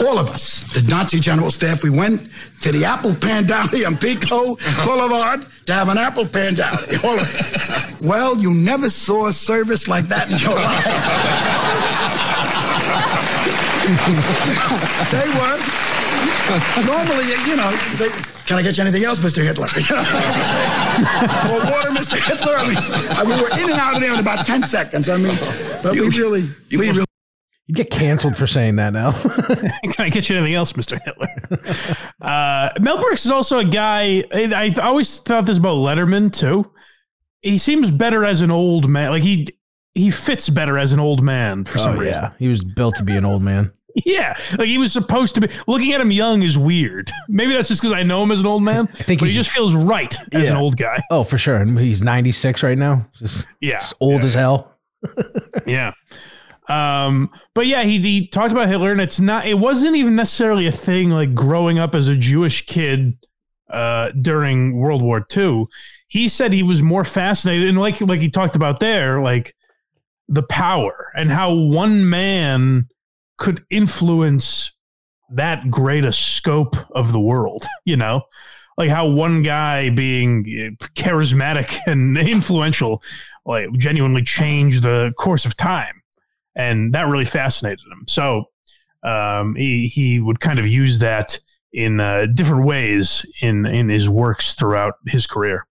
All 0.00 0.18
of 0.18 0.28
us, 0.28 0.72
the 0.72 0.82
Nazi 0.88 1.20
general 1.20 1.50
staff, 1.50 1.82
we 1.82 1.90
went 1.90 2.20
to 2.62 2.72
the 2.72 2.84
Apple 2.84 3.12
Pandali 3.12 3.86
on 3.86 3.96
Pico 3.96 4.56
Boulevard 4.84 5.46
to 5.66 5.72
have 5.72 5.88
an 5.88 5.98
Apple 5.98 6.24
Pandali. 6.24 7.02
All 7.04 7.18
of- 7.18 8.00
well, 8.02 8.36
you 8.36 8.52
never 8.52 8.90
saw 8.90 9.26
a 9.26 9.32
service 9.32 9.86
like 9.88 10.06
that 10.08 10.30
in 10.30 10.38
your 10.38 10.54
life. 10.54 10.84
they 15.12 15.28
were. 15.38 15.58
Normally, 16.86 17.24
you 17.48 17.56
know, 17.56 17.70
they, 17.96 18.08
can 18.46 18.58
I 18.58 18.62
get 18.62 18.76
you 18.76 18.82
anything 18.82 19.04
else, 19.04 19.18
Mr. 19.20 19.42
Hitler? 19.42 19.64
or 21.50 21.60
water, 21.72 21.90
Mr. 21.90 22.18
Hitler? 22.18 22.56
I 22.56 22.68
mean, 22.68 22.76
I 22.78 23.24
mean, 23.24 23.36
we 23.36 23.42
were 23.42 23.50
in 23.58 23.70
and 23.70 23.80
out 23.80 23.94
of 23.94 24.00
there 24.02 24.12
in 24.12 24.20
about 24.20 24.44
10 24.46 24.62
seconds. 24.64 25.08
I 25.08 25.16
mean, 25.16 25.36
but 25.82 25.92
we 25.92 26.00
really, 26.08 26.48
we 26.70 26.76
really. 26.90 27.04
You 27.66 27.74
get 27.74 27.90
canceled 27.90 28.36
for 28.36 28.46
saying 28.46 28.76
that 28.76 28.92
now. 28.92 29.12
Can 29.22 29.92
I 29.98 30.10
get 30.10 30.28
you 30.28 30.36
anything 30.36 30.54
else, 30.54 30.74
Mr. 30.74 31.00
Hitler? 31.02 32.04
uh, 32.20 32.68
Mel 32.78 32.98
Brooks 32.98 33.24
is 33.24 33.30
also 33.30 33.58
a 33.58 33.64
guy. 33.64 34.22
I, 34.32 34.74
always 34.82 35.20
thought 35.20 35.46
this 35.46 35.56
about 35.56 35.76
Letterman 35.76 36.30
too. 36.32 36.70
He 37.40 37.56
seems 37.56 37.90
better 37.90 38.24
as 38.24 38.42
an 38.42 38.50
old 38.50 38.88
man. 38.88 39.10
Like 39.10 39.22
he 39.22 39.46
he 39.94 40.10
fits 40.10 40.50
better 40.50 40.76
as 40.76 40.92
an 40.92 41.00
old 41.00 41.22
man 41.22 41.64
for 41.64 41.78
some 41.78 41.96
oh 41.96 42.00
reason. 42.00 42.14
yeah, 42.14 42.32
he 42.38 42.48
was 42.48 42.62
built 42.62 42.96
to 42.96 43.02
be 43.02 43.16
an 43.16 43.24
old 43.24 43.42
man. 43.42 43.72
Yeah, 44.04 44.36
like 44.58 44.66
he 44.66 44.76
was 44.76 44.92
supposed 44.92 45.36
to 45.36 45.40
be. 45.40 45.48
Looking 45.68 45.92
at 45.92 46.00
him 46.00 46.10
young 46.10 46.42
is 46.42 46.58
weird. 46.58 47.12
Maybe 47.28 47.52
that's 47.52 47.68
just 47.68 47.80
because 47.80 47.92
I 47.92 48.02
know 48.02 48.24
him 48.24 48.32
as 48.32 48.40
an 48.40 48.46
old 48.46 48.64
man. 48.64 48.88
I 48.92 48.96
think 49.04 49.20
but 49.20 49.28
he 49.28 49.34
just 49.36 49.50
feels 49.50 49.72
right 49.72 50.12
as 50.32 50.50
an 50.50 50.56
old 50.56 50.76
guy. 50.76 51.00
Oh, 51.12 51.22
for 51.22 51.38
sure. 51.38 51.58
And 51.58 51.78
he's 51.78 52.02
96 52.02 52.64
right 52.64 52.76
now. 52.76 53.06
Just, 53.20 53.46
Yeah, 53.60 53.78
just 53.78 53.94
old 54.00 54.24
as 54.24 54.34
hell. 54.34 54.76
yeah. 55.64 55.92
Um, 56.68 57.30
but 57.54 57.66
yeah, 57.66 57.82
he, 57.82 57.98
he 57.98 58.26
talked 58.26 58.52
about 58.52 58.68
Hitler, 58.68 58.92
and 58.92 59.00
it's 59.00 59.20
not. 59.20 59.46
It 59.46 59.58
wasn't 59.58 59.96
even 59.96 60.16
necessarily 60.16 60.66
a 60.66 60.72
thing 60.72 61.10
like 61.10 61.34
growing 61.34 61.78
up 61.78 61.94
as 61.94 62.08
a 62.08 62.16
Jewish 62.16 62.64
kid 62.66 63.18
uh, 63.70 64.10
during 64.10 64.76
World 64.76 65.02
War 65.02 65.26
II. 65.36 65.66
He 66.08 66.28
said 66.28 66.52
he 66.52 66.62
was 66.62 66.82
more 66.82 67.04
fascinated, 67.04 67.68
and 67.68 67.78
like 67.78 68.00
like 68.00 68.20
he 68.20 68.30
talked 68.30 68.56
about 68.56 68.80
there, 68.80 69.20
like 69.20 69.54
the 70.28 70.42
power 70.42 71.12
and 71.14 71.30
how 71.30 71.52
one 71.52 72.08
man 72.08 72.88
could 73.36 73.64
influence 73.68 74.72
that 75.30 75.70
great 75.70 76.04
a 76.04 76.12
scope 76.12 76.76
of 76.92 77.12
the 77.12 77.20
world. 77.20 77.64
You 77.84 77.98
know, 77.98 78.22
like 78.78 78.88
how 78.88 79.06
one 79.06 79.42
guy 79.42 79.90
being 79.90 80.40
uh, 80.40 80.84
charismatic 80.94 81.78
and 81.86 82.16
influential, 82.16 83.02
like 83.44 83.70
genuinely 83.76 84.22
changed 84.22 84.82
the 84.82 85.12
course 85.18 85.44
of 85.44 85.56
time, 85.56 86.00
and 86.56 86.94
that 86.94 87.08
really 87.08 87.24
fascinated 87.24 87.84
him. 87.90 88.04
So 88.08 88.44
um, 89.02 89.54
he 89.56 89.86
he 89.86 90.20
would 90.20 90.40
kind 90.40 90.58
of 90.58 90.66
use 90.66 90.98
that 91.00 91.38
in 91.72 92.00
uh, 92.00 92.26
different 92.26 92.64
ways 92.64 93.26
in 93.42 93.66
in 93.66 93.88
his 93.88 94.08
works 94.08 94.54
throughout 94.54 94.94
his 95.06 95.26
career. 95.26 95.66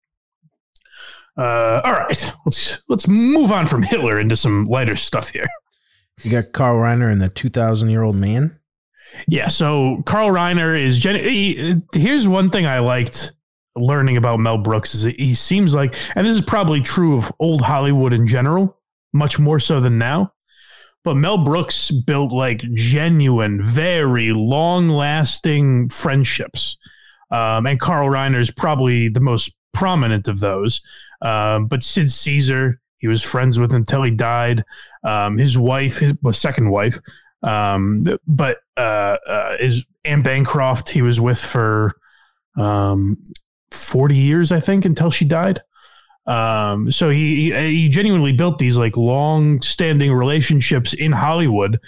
Uh, 1.38 1.82
all 1.86 1.94
right, 1.94 2.34
let's 2.46 2.82
let's 2.89 3.08
move 3.08 3.52
on 3.52 3.68
from 3.68 3.84
Hitler 3.84 4.20
into 4.20 4.36
some 4.36 4.65
lighter 4.65 4.96
stuff 4.96 5.30
here. 5.30 5.48
You 6.24 6.32
got 6.32 6.52
Carl 6.52 6.78
Reiner 6.80 7.10
and 7.10 7.22
the 7.22 7.30
2,000 7.30 7.89
year 7.89 8.04
old 8.04 8.15
man. 8.15 8.60
Yeah, 9.28 9.48
so 9.48 10.04
Carl 10.06 10.30
Reiner 10.30 10.78
is. 10.78 11.00
Gen- 11.00 11.24
he, 11.24 11.82
here's 11.94 12.28
one 12.28 12.50
thing 12.50 12.65
I 12.65 12.80
liked 12.80 13.32
learning 13.76 14.18
about 14.18 14.39
Mel 14.39 14.58
Brooks 14.58 14.94
is 14.94 15.04
he 15.04 15.34
seems 15.34 15.74
like, 15.74 15.96
and 16.15 16.28
this 16.28 16.36
is 16.36 16.44
probably 16.44 16.82
true 16.82 17.18
of 17.18 17.32
old 17.39 17.62
Hollywood 17.62 18.13
in 18.13 18.28
general, 18.28 18.78
much 19.13 19.39
more 19.39 19.60
so 19.60 19.80
than 19.80 19.98
now. 19.98 20.34
But 21.03 21.15
Mel 21.15 21.38
Brooks 21.38 21.91
built 21.91 22.31
like 22.31 22.59
genuine, 22.73 23.65
very 23.65 24.31
long 24.33 24.89
lasting 24.89 25.89
friendships. 25.89 26.77
Um, 27.31 27.65
and 27.67 27.79
Carl 27.79 28.09
Reiner 28.09 28.39
is 28.39 28.51
probably 28.51 29.07
the 29.07 29.19
most 29.19 29.55
prominent 29.73 30.27
of 30.27 30.39
those. 30.39 30.81
Um, 31.21 31.67
but 31.67 31.83
Sid 31.83 32.12
Caesar, 32.12 32.81
he 32.97 33.07
was 33.07 33.23
friends 33.23 33.59
with 33.59 33.73
until 33.73 34.03
he 34.03 34.12
died. 34.12 34.63
Um, 35.03 35.38
his 35.38 35.57
wife, 35.57 35.99
his 35.99 36.13
well, 36.21 36.33
second 36.33 36.69
wife, 36.69 36.99
um, 37.43 38.05
but 38.27 38.57
uh, 38.75 39.17
uh, 39.27 39.57
is 39.59 39.85
Anne 40.03 40.21
Bancroft. 40.21 40.89
He 40.89 41.01
was 41.01 41.21
with 41.21 41.39
for 41.39 41.95
um, 42.57 43.17
forty 43.71 44.17
years, 44.17 44.51
I 44.51 44.59
think, 44.59 44.85
until 44.85 45.12
she 45.12 45.25
died. 45.25 45.62
Um, 46.30 46.92
so 46.92 47.10
he 47.10 47.52
he 47.52 47.89
genuinely 47.89 48.32
built 48.32 48.60
these 48.60 48.78
like 48.78 48.96
long 48.96 49.62
standing 49.62 50.13
relationships 50.13 50.94
in 50.94 51.12
Hollywood. 51.12 51.80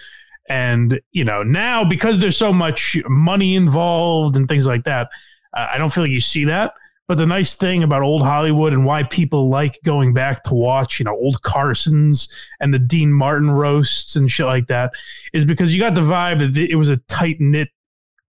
And 0.50 1.00
you 1.12 1.24
know 1.24 1.44
now 1.44 1.86
because 1.86 2.20
there's 2.20 2.36
so 2.36 2.52
much 2.52 2.98
money 3.08 3.56
involved 3.56 4.36
and 4.36 4.48
things 4.48 4.66
like 4.66 4.84
that, 4.86 5.10
I 5.54 5.78
don't 5.78 5.94
feel 5.94 6.04
like 6.04 6.12
you 6.12 6.22
see 6.22 6.46
that. 6.46 6.74
But 7.08 7.18
the 7.18 7.26
nice 7.26 7.56
thing 7.56 7.84
about 7.84 8.04
old 8.04 8.24
Hollywood 8.24 8.74
and 8.74 8.86
why 8.86 9.04
people 9.04 9.50
like 9.50 9.78
going 9.84 10.14
back 10.14 10.44
to 10.44 10.54
watch, 10.54 10.98
you 10.98 11.04
know, 11.04 11.14
old 11.14 11.42
Carsons 11.42 12.34
and 12.60 12.74
the 12.74 12.80
Dean 12.80 13.12
Martin 13.12 13.52
roasts 13.52 14.16
and 14.16 14.32
shit 14.32 14.46
like 14.46 14.68
that 14.68 14.92
is 15.34 15.44
because 15.44 15.74
you 15.74 15.80
got 15.80 15.94
the 15.94 16.02
vibe 16.02 16.40
that 16.40 16.58
it 16.58 16.76
was 16.76 16.90
a 16.90 16.98
tight 16.98 17.42
knit 17.42 17.68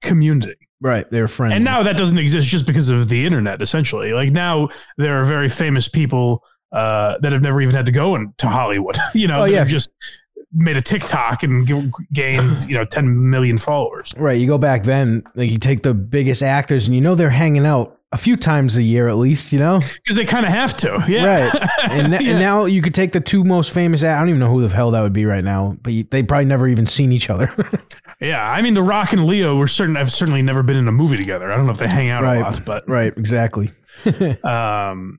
community. 0.01 0.67
Right, 0.80 1.10
they're 1.10 1.28
friends. 1.28 1.54
And 1.54 1.64
now 1.64 1.82
that 1.82 1.96
doesn't 1.96 2.18
exist 2.18 2.48
just 2.48 2.66
because 2.66 2.88
of 2.88 3.08
the 3.08 3.26
internet, 3.26 3.60
essentially. 3.60 4.12
Like 4.12 4.30
now 4.30 4.68
there 4.96 5.20
are 5.20 5.24
very 5.24 5.48
famous 5.48 5.88
people 5.88 6.44
uh, 6.72 7.18
that 7.20 7.32
have 7.32 7.42
never 7.42 7.60
even 7.60 7.74
had 7.74 7.86
to 7.86 7.92
go 7.92 8.14
into 8.14 8.48
Hollywood, 8.48 8.96
you 9.14 9.26
know, 9.26 9.40
Oh, 9.42 9.44
yeah. 9.44 9.64
just 9.64 9.90
made 10.52 10.76
a 10.76 10.80
TikTok 10.82 11.42
and 11.42 11.66
g- 11.66 11.90
gained, 12.12 12.52
you 12.68 12.74
know, 12.76 12.84
10 12.84 13.28
million 13.30 13.58
followers. 13.58 14.12
Right, 14.16 14.38
you 14.38 14.46
go 14.46 14.58
back 14.58 14.84
then, 14.84 15.22
like 15.34 15.50
you 15.50 15.58
take 15.58 15.82
the 15.82 15.94
biggest 15.94 16.42
actors, 16.42 16.86
and 16.86 16.94
you 16.94 17.00
know 17.00 17.14
they're 17.14 17.28
hanging 17.30 17.66
out 17.66 17.97
a 18.12 18.16
few 18.16 18.37
times 18.37 18.77
a 18.77 18.83
year 18.83 19.09
at 19.09 19.16
least. 19.16 19.53
You 19.53 19.59
know, 19.59 19.81
Because 19.81 20.16
they 20.16 20.25
kind 20.25 20.47
of 20.47 20.53
have 20.53 20.77
to. 20.79 21.05
Yeah. 21.09 21.25
right? 21.51 21.68
And, 21.90 22.09
th- 22.12 22.23
Yeah. 22.23 22.31
and 22.31 22.38
now 22.40 22.64
you 22.64 22.81
could 22.83 22.94
take 22.94 23.12
the 23.12 23.21
two 23.21 23.44
most 23.44 23.73
famous. 23.73 24.03
I 24.05 24.18
don't 24.18 24.29
even 24.29 24.40
know 24.40 24.51
who 24.51 24.66
the 24.66 24.75
hell 24.75 24.90
that 24.92 25.03
would 25.03 25.12
be 25.12 25.27
right 25.27 25.44
now, 25.44 25.77
but 25.83 25.92
you, 25.92 26.05
they 26.11 26.23
probably 26.23 26.47
never 26.47 26.66
even 26.68 26.87
seen 26.87 27.12
each 27.12 27.31
other. 27.31 27.53
Yeah, 28.21 28.44
I 28.51 28.62
mean, 28.62 28.75
The 28.75 28.83
Rock 28.83 29.12
and 29.12 29.29
Leo 29.29 29.55
were 29.55 29.68
certain. 29.68 29.97
I've 29.97 30.11
certainly 30.11 30.42
never 30.42 30.64
been 30.64 30.77
in 30.77 30.88
a 30.88 30.92
movie 30.92 31.16
together. 31.16 31.53
I 31.53 31.57
don't 31.57 31.66
know 31.66 31.71
if 31.71 31.79
they 31.79 31.87
hang 31.87 32.09
out 32.11 32.25
a 32.25 32.27
right, 32.27 32.40
lot, 32.40 32.64
but 32.64 32.88
right, 32.88 33.16
exactly. 33.16 33.71
um, 34.42 35.18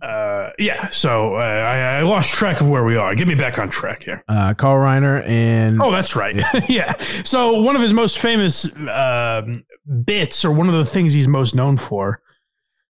uh, 0.00 0.48
yeah. 0.58 0.88
So 0.88 1.34
uh, 1.36 1.40
I, 1.40 1.98
I 1.98 2.02
lost 2.04 2.32
track 2.32 2.62
of 2.62 2.70
where 2.70 2.84
we 2.84 2.96
are. 2.96 3.14
Get 3.14 3.28
me 3.28 3.34
back 3.34 3.58
on 3.58 3.68
track 3.68 4.04
here. 4.04 4.24
Uh, 4.28 4.54
Carl 4.54 4.78
Reiner 4.78 5.22
and 5.28 5.82
Oh, 5.82 5.90
that's 5.90 6.16
right. 6.16 6.34
yeah. 6.70 6.98
So 7.00 7.60
one 7.60 7.76
of 7.76 7.82
his 7.82 7.92
most 7.92 8.18
famous 8.18 8.64
um, 8.88 9.52
bits, 10.04 10.44
or 10.44 10.52
one 10.52 10.68
of 10.68 10.74
the 10.74 10.84
things 10.84 11.14
he's 11.14 11.28
most 11.28 11.54
known 11.54 11.76
for, 11.76 12.20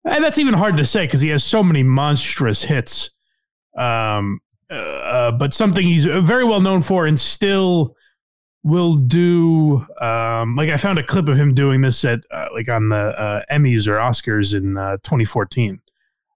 and 0.06 0.23
that's 0.23 0.39
even 0.39 0.54
hard 0.54 0.78
to 0.78 0.86
say 0.86 1.06
because 1.06 1.21
he 1.21 1.30
has 1.30 1.43
so 1.43 1.63
many 1.63 1.84
monstrous 1.84 2.63
hits. 2.63 3.12
Um, 3.78 4.39
uh, 4.69 5.32
but 5.32 5.54
something 5.54 5.86
he's 5.86 6.06
very 6.06 6.43
well 6.43 6.62
known 6.62 6.82
for, 6.82 7.06
and 7.06 7.19
still 7.19 7.95
will 8.63 8.95
do. 8.95 9.86
Um, 10.02 10.56
like 10.56 10.69
I 10.69 10.78
found 10.78 11.00
a 11.00 11.04
clip 11.04 11.28
of 11.28 11.38
him 11.38 11.54
doing 11.54 11.82
this 11.82 12.04
at 12.04 12.21
uh, 12.32 12.47
like 12.54 12.69
on 12.69 12.89
the 12.89 13.19
uh, 13.19 13.41
Emmys 13.52 13.88
or 13.88 13.97
Oscars 13.97 14.56
in 14.56 14.78
uh, 14.78 14.97
2014. 15.04 15.80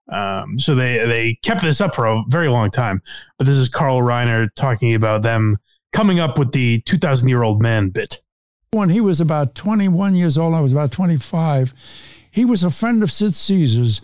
Um, 0.08 0.58
so 0.58 0.74
they 0.74 0.98
they 1.06 1.34
kept 1.42 1.62
this 1.62 1.80
up 1.80 1.94
for 1.94 2.06
a 2.06 2.22
very 2.28 2.48
long 2.48 2.70
time. 2.70 3.02
But 3.38 3.46
this 3.46 3.56
is 3.56 3.68
Carl 3.68 4.00
Reiner 4.00 4.48
talking 4.56 4.94
about 4.94 5.22
them 5.22 5.58
coming 5.92 6.20
up 6.20 6.38
with 6.38 6.52
the 6.52 6.80
2,000 6.82 7.28
year 7.28 7.42
old 7.42 7.60
man 7.60 7.90
bit. 7.90 8.21
When 8.74 8.88
he 8.88 9.02
was 9.02 9.20
about 9.20 9.54
21 9.54 10.14
years 10.14 10.38
old, 10.38 10.54
I 10.54 10.62
was 10.62 10.72
about 10.72 10.90
25. 10.92 11.74
He 12.30 12.46
was 12.46 12.64
a 12.64 12.70
friend 12.70 13.02
of 13.02 13.10
Sid 13.10 13.34
Caesar's, 13.34 14.00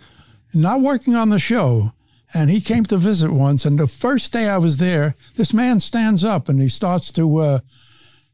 not 0.53 0.81
working 0.81 1.15
on 1.15 1.29
the 1.29 1.39
show. 1.39 1.89
And 2.35 2.51
he 2.51 2.61
came 2.61 2.83
to 2.83 2.97
visit 2.97 3.31
once. 3.31 3.65
And 3.65 3.79
the 3.79 3.87
first 3.87 4.31
day 4.31 4.47
I 4.47 4.59
was 4.59 4.77
there, 4.77 5.15
this 5.37 5.55
man 5.55 5.79
stands 5.79 6.23
up 6.23 6.47
and 6.47 6.61
he 6.61 6.67
starts 6.67 7.11
to 7.13 7.37
uh, 7.37 7.59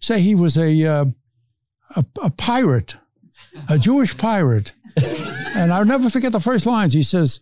say 0.01 0.19
he 0.19 0.35
was 0.35 0.57
a, 0.57 0.83
uh, 0.83 1.05
a, 1.95 2.05
a 2.21 2.31
pirate, 2.31 2.95
a 3.69 3.79
Jewish 3.79 4.17
pirate. 4.17 4.73
and 5.55 5.71
I'll 5.71 5.85
never 5.85 6.09
forget 6.09 6.33
the 6.33 6.41
first 6.41 6.65
lines. 6.65 6.91
He 6.91 7.03
says, 7.03 7.39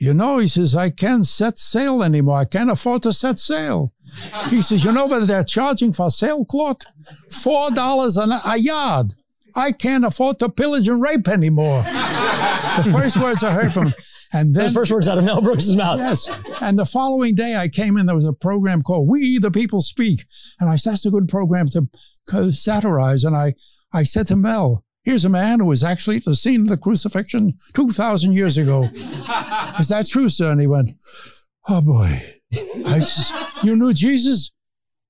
You 0.00 0.14
know, 0.14 0.38
he 0.38 0.48
says, 0.48 0.74
I 0.74 0.88
can't 0.88 1.26
set 1.26 1.58
sail 1.58 2.02
anymore. 2.02 2.38
I 2.38 2.46
can't 2.46 2.70
afford 2.70 3.02
to 3.02 3.12
set 3.12 3.38
sail. 3.38 3.92
He 4.48 4.62
says, 4.62 4.82
You 4.82 4.92
know 4.92 5.04
what 5.04 5.28
they're 5.28 5.44
charging 5.44 5.92
for 5.92 6.10
sailcloth? 6.10 6.78
Four 7.30 7.70
dollars 7.72 8.16
an- 8.16 8.32
a 8.32 8.56
yard. 8.58 9.12
I 9.54 9.72
can't 9.72 10.06
afford 10.06 10.38
to 10.38 10.48
pillage 10.48 10.88
and 10.88 11.02
rape 11.02 11.28
anymore. 11.28 11.82
the 11.82 12.88
first 12.90 13.18
words 13.18 13.42
I 13.42 13.52
heard 13.52 13.74
from 13.74 13.88
him. 13.88 13.94
And 14.32 14.54
then 14.54 14.62
Those 14.64 14.74
first 14.74 14.92
words 14.92 15.08
out 15.08 15.18
of 15.18 15.24
Mel 15.24 15.42
Brooks' 15.42 15.74
mouth. 15.74 15.98
Yes. 15.98 16.30
And 16.62 16.78
the 16.78 16.86
following 16.86 17.34
day 17.34 17.56
I 17.56 17.68
came 17.68 17.96
in, 17.98 18.06
there 18.06 18.14
was 18.16 18.24
a 18.24 18.32
program 18.32 18.80
called 18.80 19.08
We 19.08 19.38
the 19.38 19.50
People 19.50 19.80
Speak. 19.80 20.20
And 20.60 20.70
I 20.70 20.76
said, 20.76 20.92
that's 20.92 21.04
a 21.04 21.10
good 21.10 21.28
program 21.28 21.66
to 21.68 21.88
satirize. 22.52 23.24
And 23.24 23.36
I, 23.36 23.54
I 23.92 24.04
said 24.04 24.28
to 24.28 24.36
Mel, 24.36 24.84
here's 25.10 25.24
a 25.24 25.28
man 25.28 25.58
who 25.58 25.66
was 25.66 25.82
actually 25.82 26.14
at 26.14 26.24
the 26.24 26.36
scene 26.36 26.60
of 26.60 26.68
the 26.68 26.76
crucifixion 26.76 27.52
2,000 27.74 28.30
years 28.30 28.56
ago. 28.56 28.84
Is 29.80 29.88
that 29.88 30.06
true, 30.08 30.28
sir? 30.28 30.52
And 30.52 30.60
he 30.60 30.68
went, 30.68 30.90
oh 31.68 31.80
boy. 31.80 32.20
I 32.86 33.00
says, 33.00 33.32
you 33.64 33.74
knew 33.74 33.92
Jesus? 33.92 34.52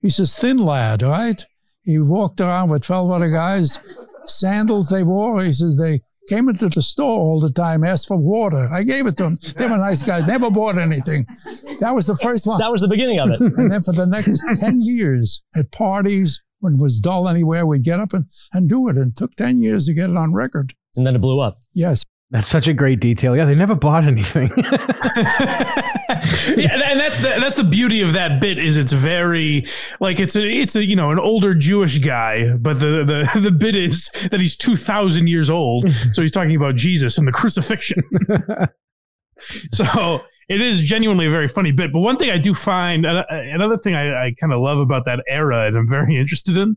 He 0.01 0.09
says, 0.09 0.39
thin 0.39 0.57
lad, 0.57 1.03
all 1.03 1.11
right? 1.11 1.45
He 1.83 1.99
walked 1.99 2.41
around 2.41 2.71
with 2.71 2.83
12 2.83 3.11
other 3.11 3.31
guys, 3.31 3.79
sandals 4.25 4.89
they 4.89 5.05
wore. 5.05 5.45
He 5.45 5.53
says, 5.53 5.77
they 5.77 6.01
came 6.31 6.49
into 6.49 6.71
the 6.71 6.81
store 6.81 7.19
all 7.19 7.39
the 7.39 7.53
time, 7.53 7.85
asked 7.85 8.09
for 8.09 8.17
water. 8.17 8.69
I 8.73 8.85
gave 8.85 9.07
it 9.07 9.19
to 9.19 9.25
them. 9.25 9.39
They 9.59 9.69
were 9.69 9.77
nice 9.77 10.03
guys, 10.03 10.27
never 10.27 10.51
bought 10.51 10.79
anything. 10.79 11.27
That 11.81 11.95
was 11.95 12.07
the 12.07 12.17
first 12.17 12.47
line. 12.47 12.61
That 12.61 12.73
was 12.73 12.81
the 12.81 12.89
beginning 12.89 13.21
of 13.21 13.33
it. 13.33 13.41
And 13.41 13.71
then 13.71 13.83
for 13.83 13.93
the 13.93 14.07
next 14.07 14.43
10 14.61 14.81
years 14.81 15.43
at 15.55 15.71
parties, 15.73 16.43
when 16.61 16.75
it 16.75 16.81
was 16.81 17.01
dull 17.01 17.29
anywhere, 17.29 17.66
we'd 17.66 17.85
get 17.85 18.01
up 18.01 18.12
and, 18.12 18.27
and 18.53 18.68
do 18.68 18.88
it. 18.88 18.96
And 18.96 19.12
it 19.12 19.16
took 19.16 19.35
10 19.37 19.61
years 19.61 19.87
to 19.87 19.94
get 19.94 20.11
it 20.11 20.16
on 20.16 20.33
record. 20.33 20.75
And 20.96 21.07
then 21.07 21.14
it 21.14 21.20
blew 21.20 21.40
up. 21.40 21.61
Yes. 21.75 22.05
That's 22.31 22.46
such 22.46 22.68
a 22.68 22.73
great 22.73 23.01
detail. 23.01 23.37
Yeah, 23.37 23.44
they 23.44 23.57
never 23.57 23.75
bought 23.75 24.05
anything. 24.05 24.53
yeah, 26.57 26.90
and 26.90 27.01
that's 27.01 27.18
the, 27.18 27.37
that's 27.40 27.57
the 27.57 27.64
beauty 27.64 28.03
of 28.03 28.12
that 28.12 28.40
bit 28.40 28.59
is 28.59 28.77
it's 28.77 28.92
very 28.92 29.64
like 29.99 30.20
it's 30.20 30.37
a 30.37 30.46
it's 30.46 30.77
a 30.77 30.85
you 30.85 30.94
know 30.94 31.11
an 31.11 31.18
older 31.18 31.55
Jewish 31.55 31.99
guy, 31.99 32.57
but 32.57 32.79
the 32.79 33.05
the 33.05 33.40
the 33.51 33.51
bit 33.51 33.75
is 33.75 34.11
that 34.31 34.38
he's 34.38 34.57
two 34.57 34.77
thousand 34.77 35.27
years 35.27 35.51
old, 35.51 35.90
so 36.12 36.23
he's 36.23 36.31
talking 36.31 36.55
about 36.55 36.77
Jesus 36.77 37.18
and 37.18 37.27
the 37.27 37.33
crucifixion. 37.33 38.05
so 39.72 40.22
it 40.48 40.61
is 40.61 40.85
genuinely 40.85 41.26
a 41.26 41.31
very 41.31 41.48
funny 41.48 41.72
bit. 41.72 41.92
But 41.92 42.00
one 42.00 42.16
thing 42.16 42.31
I 42.31 42.38
do 42.38 42.55
find 42.55 43.07
another 43.07 43.76
thing 43.76 43.94
I, 43.94 44.26
I 44.26 44.35
kind 44.38 44.53
of 44.53 44.61
love 44.61 44.79
about 44.79 45.05
that 45.07 45.22
era, 45.26 45.66
and 45.66 45.76
I'm 45.76 45.88
very 45.88 46.16
interested 46.16 46.57
in, 46.57 46.76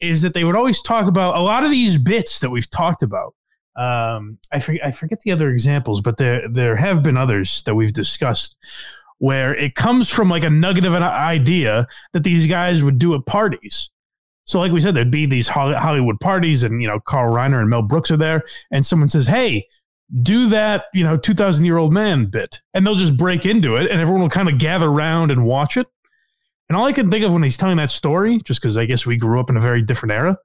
is 0.00 0.22
that 0.22 0.34
they 0.34 0.44
would 0.44 0.56
always 0.56 0.82
talk 0.82 1.06
about 1.06 1.36
a 1.36 1.40
lot 1.40 1.64
of 1.64 1.70
these 1.70 1.98
bits 1.98 2.40
that 2.40 2.50
we've 2.50 2.68
talked 2.70 3.02
about 3.02 3.34
um, 3.76 4.38
I 4.52 4.60
forget 4.60 4.86
I 4.86 4.90
forget 4.90 5.20
the 5.20 5.32
other 5.32 5.50
examples, 5.50 6.00
but 6.00 6.16
there 6.16 6.48
there 6.48 6.76
have 6.76 7.02
been 7.02 7.16
others 7.16 7.62
that 7.64 7.74
we've 7.74 7.92
discussed 7.92 8.56
where 9.18 9.54
it 9.54 9.74
comes 9.74 10.10
from 10.10 10.28
like 10.30 10.44
a 10.44 10.50
nugget 10.50 10.84
of 10.84 10.94
an 10.94 11.02
idea 11.02 11.86
that 12.12 12.24
these 12.24 12.46
guys 12.46 12.82
would 12.82 12.98
do 12.98 13.14
at 13.14 13.26
parties. 13.26 13.90
So, 14.44 14.60
like 14.60 14.72
we 14.72 14.80
said, 14.80 14.94
there'd 14.94 15.10
be 15.10 15.26
these 15.26 15.48
Hollywood 15.48 16.20
parties, 16.20 16.62
and 16.62 16.80
you 16.80 16.88
know, 16.88 17.00
Carl 17.00 17.34
Reiner 17.34 17.60
and 17.60 17.68
Mel 17.68 17.82
Brooks 17.82 18.10
are 18.10 18.16
there, 18.16 18.44
and 18.70 18.84
someone 18.86 19.08
says, 19.08 19.26
"Hey, 19.26 19.66
do 20.22 20.48
that," 20.50 20.84
you 20.94 21.04
know, 21.04 21.16
two 21.16 21.34
thousand 21.34 21.64
year 21.64 21.76
old 21.78 21.92
man 21.92 22.26
bit, 22.26 22.60
and 22.74 22.86
they'll 22.86 22.94
just 22.94 23.16
break 23.16 23.46
into 23.46 23.76
it, 23.76 23.90
and 23.90 24.00
everyone 24.00 24.22
will 24.22 24.30
kind 24.30 24.48
of 24.48 24.58
gather 24.58 24.88
around 24.88 25.30
and 25.30 25.44
watch 25.44 25.76
it. 25.76 25.86
And 26.68 26.76
all 26.76 26.84
I 26.86 26.92
can 26.92 27.10
think 27.10 27.24
of 27.24 27.32
when 27.32 27.42
he's 27.42 27.56
telling 27.56 27.76
that 27.76 27.90
story, 27.90 28.38
just 28.44 28.60
because 28.60 28.76
I 28.76 28.86
guess 28.86 29.06
we 29.06 29.16
grew 29.16 29.38
up 29.38 29.50
in 29.50 29.56
a 29.56 29.60
very 29.60 29.82
different 29.82 30.12
era, 30.12 30.36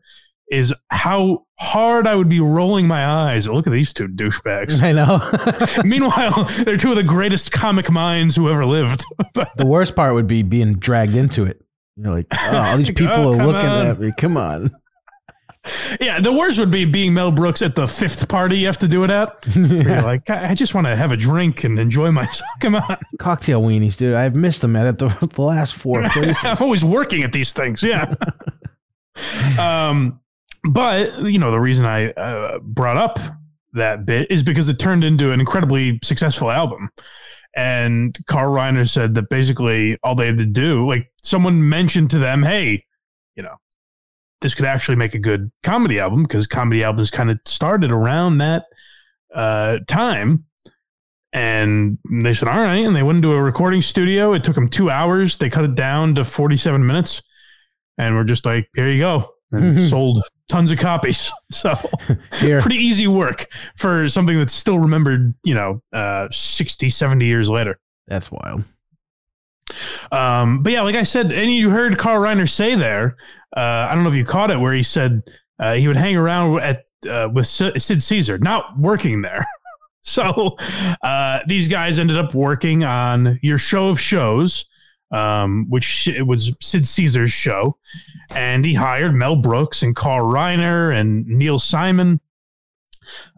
is 0.52 0.74
how 0.90 1.46
hard 1.60 2.06
I 2.06 2.14
would 2.16 2.30
be 2.30 2.40
rolling 2.40 2.88
my 2.88 3.06
eyes. 3.06 3.48
Look 3.48 3.66
at 3.66 3.74
these 3.74 3.92
two 3.94 4.08
douchebags. 4.08 4.84
I 4.84 4.92
know. 4.92 5.84
Meanwhile, 5.84 6.44
they're 6.64 6.78
two 6.78 6.92
of 6.92 6.96
the 6.98 7.04
greatest 7.04 7.52
comic 7.52 7.90
minds 7.90 8.36
who 8.36 8.50
ever 8.50 8.66
lived. 8.66 9.04
the 9.56 9.66
worst 9.66 9.96
part 9.96 10.14
would 10.14 10.28
be 10.28 10.44
being 10.44 10.76
dragged 10.76 11.16
into 11.16 11.46
it. 11.46 11.60
You're 11.96 12.14
like, 12.14 12.28
oh, 12.32 12.58
all 12.58 12.78
these 12.78 12.90
oh, 12.90 12.94
people 12.94 13.14
Oh, 13.16 13.34
are 13.40 13.48
looking 13.48 13.70
on. 13.70 13.88
at 13.88 14.00
me. 14.00 14.12
Come 14.18 14.38
on. 14.38 14.72
Yeah, 16.00 16.20
the 16.20 16.34
worst 16.34 16.60
would 16.60 16.72
be 16.72 16.86
being 16.86 17.14
Mel 17.14 17.32
Brooks 17.32 17.62
at 17.62 17.76
the 17.76 17.88
fifth 17.88 18.28
party 18.28 18.58
you 18.58 18.66
have 18.66 18.80
to 18.80 18.88
do 18.88 19.04
it 19.04 19.12
at. 19.12 19.46
You're 19.56 20.02
like, 20.02 20.30
I 20.30 20.50
I 20.50 20.56
just 20.56 20.74
want 20.74 20.88
to 20.88 20.96
have 20.96 21.12
a 21.12 21.18
drink 21.18 21.64
and 21.64 21.78
enjoy 21.80 22.12
myself. 22.12 22.50
Come 22.62 22.76
on. 22.76 22.98
Cocktail 23.20 23.62
weenies, 23.62 23.98
dude. 23.98 24.16
I've 24.16 24.36
missed 24.36 24.62
them 24.62 24.76
at 24.76 24.98
the, 24.98 25.08
the 25.36 25.42
last 25.42 25.76
four 25.76 26.02
places. 26.10 26.44
I'm 26.44 26.58
always 26.60 26.84
working 26.84 27.24
at 27.24 27.32
these 27.32 27.54
things. 27.54 27.84
Yeah. 27.84 28.16
um, 29.60 30.20
but 30.64 31.24
you 31.24 31.38
know 31.38 31.52
the 31.52 31.60
reason 31.60 31.86
I 31.86 32.12
uh, 32.12 32.60
brought 32.60 32.98
up 32.98 33.20
that 33.74 34.06
bit 34.06 34.32
is 34.32 34.44
because 34.44 34.68
it 34.68 34.80
turned 34.80 35.04
into 35.04 35.32
an 35.32 35.40
incredibly 35.40 36.00
successful 36.04 36.50
album. 36.50 36.90
And 37.56 38.18
Carl 38.28 38.54
Reiner 38.54 38.90
said 38.90 39.14
that 39.16 39.30
basically 39.30 39.98
all 40.04 40.16
they 40.16 40.26
had 40.26 40.38
to 40.38 40.46
do, 40.46 40.88
like 40.88 41.12
someone 41.22 41.68
mentioned 41.68 42.10
to 42.12 42.20
them, 42.20 42.44
hey, 42.44 42.86
you 43.36 43.44
know, 43.44 43.58
this 44.42 44.56
could 44.56 44.66
actually 44.66 44.96
make 44.96 45.14
a 45.14 45.20
good 45.20 45.52
comedy 45.64 46.00
album 46.00 46.24
because 46.24 46.48
comedy 46.48 46.84
albums 46.84 47.12
kind 47.12 47.30
of 47.30 47.40
started 47.46 47.92
around 47.92 48.40
that 48.40 48.66
uh, 49.34 49.78
time. 49.88 50.46
And 51.34 51.98
they 52.12 52.34
said, 52.34 52.50
all 52.50 52.60
right. 52.60 52.86
And 52.86 52.96
they 52.96 53.04
went 53.04 53.18
into 53.18 53.32
a 53.34 53.42
recording 53.42 53.82
studio. 53.82 54.34
It 54.34 54.44
took 54.44 54.56
them 54.56 54.68
two 54.68 54.90
hours. 54.90 55.38
They 55.38 55.50
cut 55.50 55.64
it 55.64 55.76
down 55.76 56.16
to 56.16 56.26
47 56.26 56.86
minutes. 56.86 57.22
And 57.98 58.16
we're 58.16 58.26
just 58.26 58.46
like, 58.46 58.68
here 58.76 58.90
you 58.90 59.00
go. 59.00 59.30
And 59.52 59.82
sold 59.90 60.20
tons 60.50 60.72
of 60.72 60.80
copies. 60.80 61.32
So 61.52 61.76
pretty 62.40 62.78
easy 62.78 63.08
work 63.08 63.46
for 63.76 64.08
something 64.08 64.38
that's 64.38 64.54
still 64.54 64.80
remembered, 64.80 65.36
you 65.44 65.54
know, 65.54 65.82
uh, 65.92 66.30
60, 66.32 66.90
70 66.90 67.26
years 67.26 67.50
later. 67.50 67.78
That's 68.08 68.32
wild. 68.32 68.64
Um, 70.12 70.64
but 70.64 70.74
yeah, 70.74 70.82
like 70.82 70.96
I 70.96 71.04
said, 71.04 71.32
and 71.32 71.52
you 71.52 71.70
heard 71.70 71.98
Carl 71.98 72.22
Reiner 72.22 72.50
say 72.50 72.76
there, 72.76 73.16
uh, 73.56 73.88
I 73.90 73.96
don't 73.96 74.04
know 74.04 74.10
if 74.10 74.16
you 74.16 74.26
caught 74.26 74.52
it, 74.52 74.60
where 74.60 74.74
he 74.74 74.84
said 74.84 75.24
uh, 75.60 75.74
he 75.74 75.88
would 75.88 75.98
hang 75.98 76.18
around 76.18 76.60
at 76.60 76.86
uh, 77.10 77.30
with 77.32 77.48
Sid 77.48 78.02
Caesar, 78.02 78.38
not 78.38 78.78
working 78.78 79.22
there. 79.22 79.46
so 80.02 80.58
uh, 81.04 81.40
these 81.48 81.68
guys 81.68 82.00
ended 82.00 82.18
up 82.18 82.34
working 82.34 82.84
on 82.84 83.40
your 83.42 83.58
show 83.58 83.90
of 83.90 84.00
shows, 84.00 84.66
um, 85.12 85.68
which 85.70 86.08
it 86.08 86.24
was 86.24 86.56
Sid 86.62 86.88
Caesar's 86.88 87.32
show, 87.32 87.78
and 88.30 88.66
he 88.66 88.74
hired 88.74 89.14
Mel 89.14 89.36
Brooks 89.36 89.84
and 89.84 89.96
Carl 89.96 90.32
Reiner 90.32 90.96
and 90.98 91.26
Neil 91.28 91.60
Simon. 91.60 92.22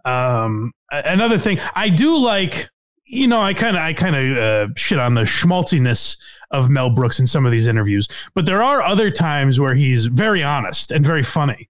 Um, 0.05 0.73
another 0.91 1.37
thing 1.37 1.59
I 1.75 1.89
do 1.89 2.17
like 2.17 2.69
you 3.13 3.27
know, 3.27 3.41
I 3.41 3.53
kind 3.53 3.77
of, 3.77 3.83
I 3.83 3.93
kind 3.93 4.15
of 4.15 4.37
uh, 4.37 4.73
shit 4.75 4.99
on 4.99 5.13
the 5.13 5.25
schmaltziness 5.25 6.17
of 6.51 6.69
Mel 6.69 6.89
Brooks 6.89 7.19
in 7.19 7.27
some 7.27 7.45
of 7.45 7.51
these 7.51 7.67
interviews, 7.67 8.07
but 8.33 8.45
there 8.45 8.63
are 8.63 8.81
other 8.81 9.11
times 9.11 9.59
where 9.59 9.75
he's 9.75 10.07
very 10.07 10.43
honest 10.43 10.91
and 10.91 11.05
very 11.05 11.23
funny. 11.23 11.69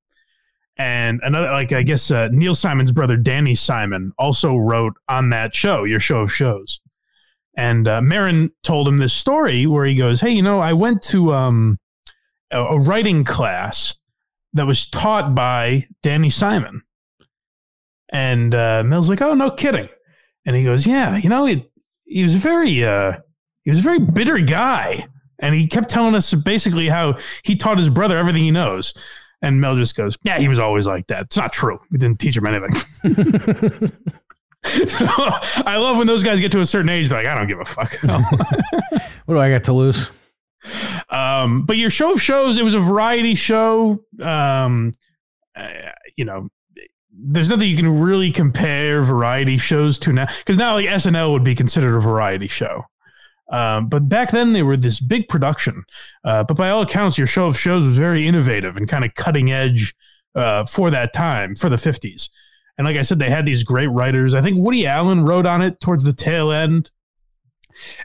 And 0.77 1.19
another, 1.23 1.51
like 1.51 1.71
I 1.71 1.83
guess 1.83 2.09
uh, 2.09 2.29
Neil 2.31 2.55
Simon's 2.55 2.91
brother 2.91 3.17
Danny 3.17 3.55
Simon 3.55 4.13
also 4.17 4.55
wrote 4.55 4.93
on 5.07 5.29
that 5.29 5.55
show, 5.55 5.83
your 5.83 5.99
show 5.99 6.21
of 6.21 6.33
shows. 6.33 6.79
And 7.55 7.87
uh, 7.87 8.01
Maron 8.01 8.51
told 8.63 8.87
him 8.87 8.97
this 8.97 9.13
story 9.13 9.67
where 9.67 9.85
he 9.85 9.93
goes, 9.93 10.21
"Hey, 10.21 10.31
you 10.31 10.41
know, 10.41 10.59
I 10.59 10.73
went 10.73 11.03
to 11.03 11.33
um, 11.33 11.77
a, 12.51 12.59
a 12.59 12.79
writing 12.79 13.23
class 13.23 13.93
that 14.53 14.65
was 14.65 14.89
taught 14.89 15.35
by 15.35 15.85
Danny 16.01 16.31
Simon." 16.31 16.81
And 18.09 18.55
uh, 18.55 18.83
Mel's 18.83 19.09
like, 19.09 19.21
"Oh, 19.21 19.35
no 19.35 19.51
kidding." 19.51 19.89
And 20.45 20.55
he 20.55 20.63
goes, 20.63 20.85
"Yeah, 20.85 21.17
you 21.17 21.29
know, 21.29 21.45
it, 21.45 21.71
he 22.05 22.23
was 22.23 22.35
a 22.35 22.39
very 22.39 22.83
uh, 22.83 23.13
he 23.63 23.69
was 23.69 23.79
a 23.79 23.83
very 23.83 23.99
bitter 23.99 24.39
guy, 24.39 25.05
and 25.39 25.55
he 25.55 25.67
kept 25.67 25.89
telling 25.89 26.15
us 26.15 26.33
basically 26.33 26.89
how 26.89 27.17
he 27.43 27.55
taught 27.55 27.77
his 27.77 27.89
brother 27.89 28.17
everything 28.17 28.43
he 28.43 28.51
knows." 28.51 28.93
And 29.41 29.59
Mel 29.59 29.75
just 29.75 29.95
goes, 29.95 30.17
"Yeah, 30.23 30.39
he 30.39 30.47
was 30.47 30.59
always 30.59 30.87
like 30.87 31.07
that. 31.07 31.23
It's 31.23 31.37
not 31.37 31.51
true. 31.51 31.79
We 31.91 31.97
didn't 31.97 32.19
teach 32.19 32.37
him 32.37 32.45
anything." 32.45 32.75
so, 34.63 35.07
I 35.65 35.77
love 35.77 35.97
when 35.97 36.07
those 36.07 36.23
guys 36.23 36.39
get 36.39 36.51
to 36.53 36.59
a 36.59 36.65
certain 36.65 36.89
age. 36.89 37.09
They're 37.09 37.23
like, 37.23 37.27
"I 37.27 37.35
don't 37.35 37.47
give 37.47 37.59
a 37.59 37.65
fuck." 37.65 37.97
what 39.25 39.35
do 39.35 39.39
I 39.39 39.49
got 39.49 39.63
to 39.65 39.73
lose? 39.73 40.09
Um, 41.09 41.65
but 41.65 41.77
your 41.77 41.89
show 41.89 42.13
of 42.13 42.21
shows, 42.21 42.57
it 42.57 42.63
was 42.63 42.73
a 42.73 42.79
variety 42.79 43.35
show. 43.35 44.03
Um, 44.21 44.91
uh, 45.55 45.69
you 46.15 46.25
know, 46.25 46.49
there's 47.25 47.49
nothing 47.49 47.69
you 47.69 47.77
can 47.77 48.01
really 48.01 48.31
compare 48.31 49.01
variety 49.03 49.57
shows 49.57 49.97
to 49.99 50.11
now 50.11 50.27
because 50.39 50.57
now 50.57 50.75
like 50.75 50.87
SNL 50.87 51.31
would 51.31 51.43
be 51.43 51.55
considered 51.55 51.95
a 51.95 52.01
variety 52.01 52.47
show. 52.47 52.85
Um, 53.49 53.87
but 53.87 54.09
back 54.09 54.31
then 54.31 54.53
they 54.53 54.63
were 54.63 54.77
this 54.77 54.99
big 54.99 55.27
production. 55.29 55.83
Uh, 56.23 56.43
but 56.43 56.57
by 56.57 56.69
all 56.69 56.81
accounts, 56.81 57.17
your 57.17 57.27
show 57.27 57.47
of 57.47 57.57
shows 57.57 57.85
was 57.85 57.97
very 57.97 58.27
innovative 58.27 58.77
and 58.77 58.87
kind 58.87 59.05
of 59.05 59.13
cutting 59.15 59.51
edge 59.51 59.93
uh, 60.35 60.65
for 60.65 60.89
that 60.89 61.13
time, 61.13 61.55
for 61.55 61.69
the 61.69 61.75
50s. 61.75 62.29
And 62.77 62.87
like 62.87 62.97
I 62.97 63.03
said, 63.03 63.19
they 63.19 63.29
had 63.29 63.45
these 63.45 63.63
great 63.63 63.87
writers. 63.87 64.33
I 64.33 64.41
think 64.41 64.57
Woody 64.57 64.87
Allen 64.87 65.23
wrote 65.23 65.45
on 65.45 65.61
it 65.61 65.79
towards 65.79 66.03
the 66.03 66.13
tail 66.13 66.51
end. 66.51 66.89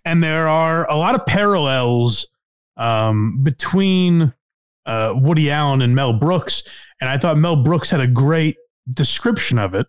And 0.04 0.22
there 0.22 0.48
are 0.48 0.88
a 0.90 0.96
lot 0.96 1.14
of 1.14 1.24
parallels 1.24 2.28
um, 2.76 3.42
between 3.42 4.34
uh, 4.84 5.14
Woody 5.16 5.50
Allen 5.50 5.82
and 5.82 5.94
Mel 5.94 6.12
Brooks. 6.12 6.62
And 7.00 7.08
I 7.08 7.16
thought 7.16 7.38
Mel 7.38 7.62
Brooks 7.62 7.90
had 7.90 8.00
a 8.00 8.06
great 8.06 8.56
description 8.90 9.58
of 9.58 9.74
it 9.74 9.86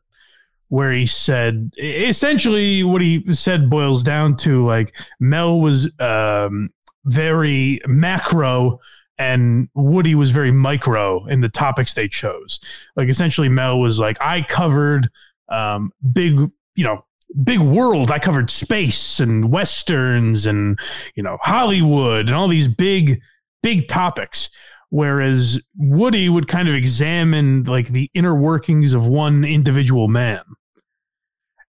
where 0.69 0.91
he 0.91 1.05
said 1.05 1.71
essentially 1.77 2.83
what 2.83 3.01
he 3.01 3.23
said 3.33 3.69
boils 3.69 4.03
down 4.03 4.35
to 4.35 4.65
like 4.65 4.95
Mel 5.19 5.59
was 5.59 5.91
um, 5.99 6.69
very 7.05 7.81
macro 7.87 8.79
and 9.17 9.67
Woody 9.73 10.15
was 10.15 10.31
very 10.31 10.51
micro 10.51 11.25
in 11.25 11.41
the 11.41 11.49
topics 11.49 11.93
they 11.93 12.07
chose. 12.07 12.59
Like 12.95 13.09
essentially 13.09 13.49
Mel 13.49 13.79
was 13.79 13.99
like 13.99 14.17
I 14.21 14.41
covered 14.43 15.09
um, 15.49 15.91
big, 16.13 16.35
you 16.75 16.83
know, 16.83 17.03
big 17.43 17.59
world. 17.59 18.11
I 18.11 18.19
covered 18.19 18.49
space 18.49 19.19
and 19.19 19.51
westerns 19.51 20.45
and 20.45 20.79
you 21.15 21.23
know 21.23 21.37
Hollywood 21.41 22.27
and 22.27 22.35
all 22.35 22.47
these 22.47 22.67
big 22.67 23.21
big 23.61 23.87
topics 23.87 24.49
whereas 24.89 25.61
Woody 25.77 26.29
would 26.29 26.47
kind 26.47 26.67
of 26.67 26.75
examine 26.75 27.63
like 27.63 27.87
the 27.87 28.09
inner 28.13 28.35
workings 28.35 28.93
of 28.93 29.07
one 29.07 29.43
individual 29.43 30.07
man. 30.07 30.41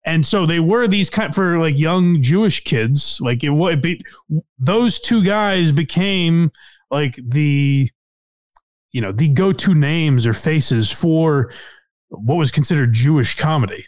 And 0.05 0.25
so 0.25 0.47
they 0.47 0.61
were 0.61 0.89
these 0.89 1.11
kind 1.11 1.35
for 1.35 1.59
like 1.59 1.79
young 1.79 2.23
Jewish 2.23 2.65
kids, 2.65 3.21
like 3.21 3.45
it 3.45 3.51
would 3.51 3.83
be 3.83 4.01
those 4.59 4.99
two 4.99 5.23
guys 5.23 5.73
became 5.73 6.51
like 6.91 7.17
the 7.17 7.91
you 8.93 9.01
know, 9.01 9.13
the 9.13 9.29
go-to 9.29 9.75
names 9.75 10.27
or 10.27 10.33
faces 10.33 10.91
for 10.91 11.53
what 12.09 12.37
was 12.37 12.51
considered 12.51 12.93
Jewish 12.93 13.37
comedy. 13.37 13.85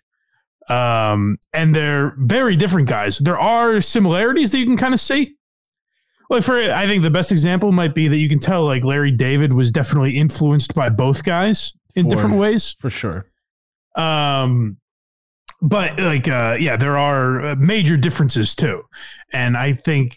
Um, 0.69 1.39
and 1.53 1.75
they're 1.75 2.15
very 2.19 2.57
different 2.57 2.89
guys. 2.89 3.19
There 3.19 3.39
are 3.39 3.81
similarities 3.81 4.53
that 4.53 4.59
you 4.59 4.67
can 4.67 4.77
kind 4.77 4.95
of 4.95 5.01
see, 5.01 5.35
well, 6.33 6.41
for 6.41 6.59
I 6.59 6.87
think 6.87 7.03
the 7.03 7.11
best 7.11 7.31
example 7.31 7.73
might 7.73 7.95
be 7.95 8.09
that 8.09 8.17
you 8.17 8.27
can 8.27 8.39
tell 8.39 8.65
like 8.65 8.85
Larry 8.85 9.11
David 9.11 9.53
was 9.53 9.71
definitely 9.71 10.17
influenced 10.17 10.75
by 10.75 10.89
both 10.89 11.25
guys 11.25 11.75
in 11.95 12.05
For- 12.07 12.11
different 12.11 12.37
ways. 12.37 12.75
For 12.79 12.89
sure. 12.89 13.27
Um, 13.97 14.79
but 15.61 16.01
like, 16.01 16.29
uh, 16.29 16.57
yeah, 16.59 16.77
there 16.77 16.97
are 16.97 17.45
uh, 17.45 17.57
major 17.57 17.99
differences 17.99 18.57
too, 18.57 18.83
and 19.35 19.59
I 19.59 19.75
think, 19.75 20.15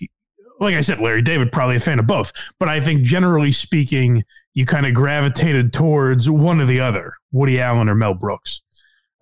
like 0.61 0.75
I 0.75 0.79
said, 0.79 0.99
Larry 0.99 1.21
David 1.21 1.51
probably 1.51 1.75
a 1.75 1.81
fan 1.81 1.99
of 1.99 2.07
both, 2.07 2.31
but 2.61 2.69
I 2.69 2.79
think 2.79 3.01
generally 3.03 3.51
speaking, 3.51 4.23
you 4.53 4.65
kind 4.65 4.85
of 4.85 4.93
gravitated 4.93 5.73
towards 5.73 6.29
one 6.29 6.61
or 6.61 6.65
the 6.65 6.79
other, 6.79 7.15
Woody 7.33 7.59
Allen 7.59 7.89
or 7.89 7.95
Mel 7.95 8.13
Brooks, 8.13 8.61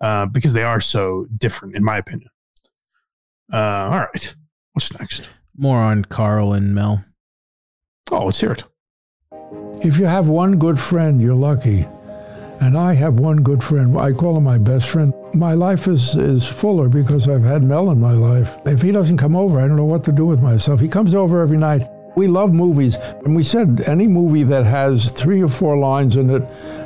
uh, 0.00 0.26
because 0.26 0.52
they 0.52 0.62
are 0.62 0.80
so 0.80 1.26
different, 1.36 1.74
in 1.74 1.82
my 1.82 1.96
opinion. 1.96 2.30
Uh, 3.52 3.56
all 3.90 3.98
right, 3.98 4.36
what's 4.74 4.96
next? 4.96 5.28
More 5.56 5.78
on 5.78 6.04
Carl 6.04 6.52
and 6.52 6.74
Mel. 6.74 7.04
Oh, 8.10 8.26
let's 8.26 8.40
hear 8.40 8.52
it. 8.52 8.64
If 9.82 9.98
you 9.98 10.06
have 10.06 10.26
one 10.26 10.58
good 10.58 10.80
friend, 10.80 11.20
you're 11.20 11.34
lucky. 11.34 11.86
And 12.60 12.76
I 12.78 12.94
have 12.94 13.20
one 13.20 13.42
good 13.42 13.62
friend. 13.62 13.98
I 13.98 14.12
call 14.12 14.36
him 14.36 14.44
my 14.44 14.58
best 14.58 14.88
friend. 14.88 15.12
My 15.34 15.52
life 15.52 15.86
is, 15.86 16.16
is 16.16 16.46
fuller 16.46 16.88
because 16.88 17.28
I've 17.28 17.42
had 17.42 17.62
Mel 17.62 17.90
in 17.90 18.00
my 18.00 18.12
life. 18.12 18.56
If 18.64 18.82
he 18.82 18.92
doesn't 18.92 19.18
come 19.18 19.36
over, 19.36 19.60
I 19.60 19.66
don't 19.68 19.76
know 19.76 19.84
what 19.84 20.04
to 20.04 20.12
do 20.12 20.24
with 20.24 20.40
myself. 20.40 20.80
He 20.80 20.88
comes 20.88 21.14
over 21.14 21.40
every 21.42 21.58
night. 21.58 21.88
We 22.16 22.26
love 22.28 22.52
movies. 22.52 22.96
And 23.24 23.34
we 23.34 23.42
said 23.42 23.82
any 23.86 24.06
movie 24.06 24.44
that 24.44 24.64
has 24.64 25.10
three 25.10 25.42
or 25.42 25.48
four 25.48 25.76
lines 25.76 26.16
in 26.16 26.30
it, 26.30 26.42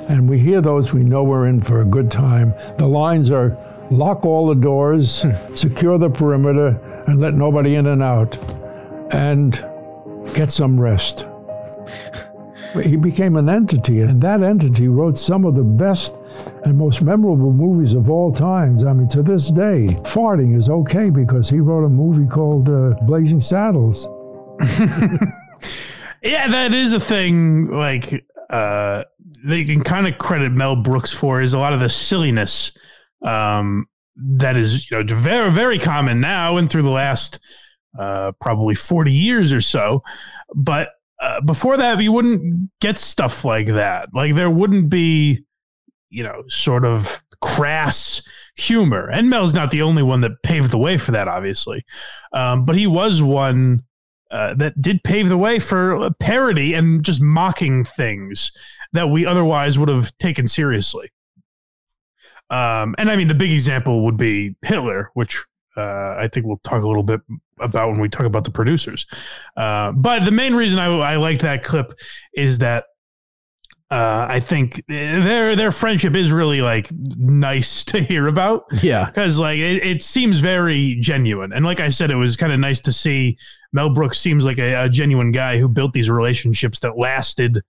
and 0.09 0.29
we 0.29 0.39
hear 0.39 0.61
those, 0.61 0.93
we 0.93 1.05
know 1.05 1.23
we're 1.23 1.47
in 1.47 1.61
for 1.61 1.83
a 1.83 1.85
good 1.85 2.11
time. 2.11 2.55
The 2.79 2.89
lines 2.89 3.31
are 3.31 3.57
lock 3.91 4.25
all 4.25 4.47
the 4.47 4.55
doors, 4.55 5.27
secure 5.55 5.99
the 5.99 6.11
perimeter, 6.11 6.79
and 7.07 7.21
let 7.21 7.35
nobody 7.35 7.75
in 7.75 7.87
and 7.87 8.03
out, 8.03 8.37
and 9.13 9.65
get 10.35 10.51
some 10.51 10.81
rest. 10.81 11.27
He 12.83 12.97
became 12.97 13.37
an 13.37 13.49
entity, 13.49 14.01
and 14.01 14.21
that 14.23 14.43
entity 14.43 14.89
wrote 14.89 15.17
some 15.17 15.45
of 15.45 15.55
the 15.55 15.65
best 15.65 16.15
and 16.65 16.77
most 16.77 17.01
memorable 17.01 17.53
movies 17.53 17.95
of 17.95 18.11
all 18.11 18.31
times. 18.33 18.85
I 18.85 18.93
mean, 18.93 19.09
to 19.09 19.23
this 19.23 19.51
day, 19.51 19.89
farting 20.03 20.55
is 20.55 20.69
okay 20.69 21.09
because 21.09 21.49
he 21.49 21.61
wrote 21.61 21.87
a 21.87 21.89
movie 21.89 22.27
called 22.27 22.69
uh, 22.69 22.95
Blazing 23.03 23.41
Saddles. 23.41 24.07
Yeah, 26.23 26.49
that 26.49 26.73
is 26.73 26.93
a 26.93 27.01
thing. 27.01 27.71
Like 27.71 28.27
uh, 28.51 29.05
that 29.45 29.59
you 29.59 29.67
can 29.67 29.85
kind 29.85 30.07
of 30.07 30.19
credit 30.19 30.53
Mel 30.53 30.77
Brooks 30.77 31.13
for 31.13 31.41
is 31.41 31.55
a 31.55 31.59
lot 31.59 31.73
of 31.73 31.81
the 31.81 31.89
silliness 31.89 32.73
um, 33.23 33.87
that 34.17 34.57
is 34.57 34.91
you 34.91 34.97
know 35.03 35.15
very 35.15 35.51
very 35.51 35.79
common 35.79 36.21
now 36.21 36.57
and 36.57 36.71
through 36.71 36.83
the 36.83 36.91
last 36.91 37.39
uh, 37.99 38.33
probably 38.41 38.75
forty 38.75 39.13
years 39.13 39.53
or 39.53 39.61
so. 39.61 40.03
But 40.55 40.91
uh, 41.21 41.41
before 41.41 41.77
that, 41.77 42.01
you 42.01 42.13
wouldn't 42.13 42.71
get 42.81 42.97
stuff 42.97 43.45
like 43.45 43.67
that. 43.67 44.09
Like 44.15 44.35
there 44.35 44.51
wouldn't 44.51 44.91
be 44.91 45.45
you 46.11 46.23
know 46.23 46.45
sort 46.49 46.85
of 46.85 47.23
crass 47.41 48.23
humor. 48.57 49.09
And 49.09 49.31
Mel's 49.31 49.55
not 49.55 49.71
the 49.71 49.83
only 49.83 50.03
one 50.03 50.21
that 50.23 50.43
paved 50.43 50.71
the 50.71 50.79
way 50.79 50.97
for 50.97 51.13
that, 51.13 51.29
obviously, 51.29 51.85
um, 52.33 52.65
but 52.65 52.77
he 52.77 52.87
was 52.87 53.23
one 53.23 53.85
uh, 54.31 54.55
that 54.55 54.81
did 54.83 55.05
pave 55.05 55.29
the 55.29 55.39
way 55.39 55.59
for 55.59 56.11
parody 56.21 56.75
and 56.75 57.03
just 57.03 57.23
mocking 57.23 57.85
things 57.85 58.53
that 58.93 59.09
we 59.09 59.25
otherwise 59.25 59.79
would 59.79 59.89
have 59.89 60.17
taken 60.19 60.47
seriously. 60.47 61.11
Um, 62.51 62.95
and 62.99 63.11
I 63.11 63.17
mean, 63.17 63.29
the 63.29 63.35
big 63.35 63.53
example 63.53 64.05
would 64.05 64.17
be 64.17 64.57
Hitler, 64.63 65.11
which 65.15 65.45
uh, 65.77 66.17
I 66.19 66.29
think 66.33 66.47
we'll 66.47 66.59
talk 66.59 66.83
a 66.83 66.87
little 66.87 67.03
bit 67.03 67.21
about 67.61 67.91
when 67.91 68.01
we 68.01 68.09
talk 68.09 68.27
about 68.27 68.45
the 68.45 68.51
producers. 68.51 69.07
Uh, 69.57 69.93
but 69.93 70.25
the 70.25 70.31
main 70.31 70.55
reason 70.55 70.79
I, 70.79 70.87
I 70.87 71.17
liked 71.17 71.43
that 71.43 71.63
clip 71.63 71.93
is 72.35 72.59
that 72.59 72.85
uh, 73.91 74.27
I 74.29 74.41
think 74.41 74.85
their 74.87 75.57
their 75.57 75.73
friendship 75.73 76.15
is 76.15 76.31
really 76.31 76.61
like 76.61 76.89
nice 76.93 77.85
to 77.87 78.03
hear 78.03 78.27
about. 78.27 78.65
Yeah. 78.83 79.07
because 79.07 79.39
like 79.39 79.59
it, 79.59 79.85
it 79.85 80.03
seems 80.03 80.41
very 80.41 80.97
genuine, 81.01 81.53
and 81.53 81.65
like 81.65 81.81
I 81.81 81.89
said, 81.89 82.11
it 82.11 82.17
was 82.17 82.37
kind 82.37 82.53
of 82.53 82.61
nice 82.61 82.81
to 82.83 82.93
see 82.93 83.39
Mel 83.73 83.91
Brooks 83.91 84.19
seems 84.19 84.45
like 84.45 84.59
a, 84.59 84.85
a 84.85 84.89
genuine 84.89 85.33
guy 85.33 85.59
who 85.59 85.69
built 85.69 85.93
these 85.93 86.11
relationships 86.11 86.81
that 86.81 86.99
lasted. 86.99 87.63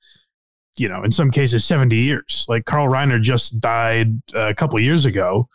You 0.80 0.90
know, 0.90 1.04
in 1.04 1.12
some 1.12 1.32
cases, 1.32 1.66
seventy 1.66 1.98
years. 1.98 2.46
Like 2.48 2.66
Carl 2.66 2.88
Reiner 2.88 3.22
just 3.22 3.60
died 3.60 4.22
uh, 4.34 4.50
a 4.50 4.54
couple 4.54 4.80
years 4.80 5.06
ago, 5.06 5.50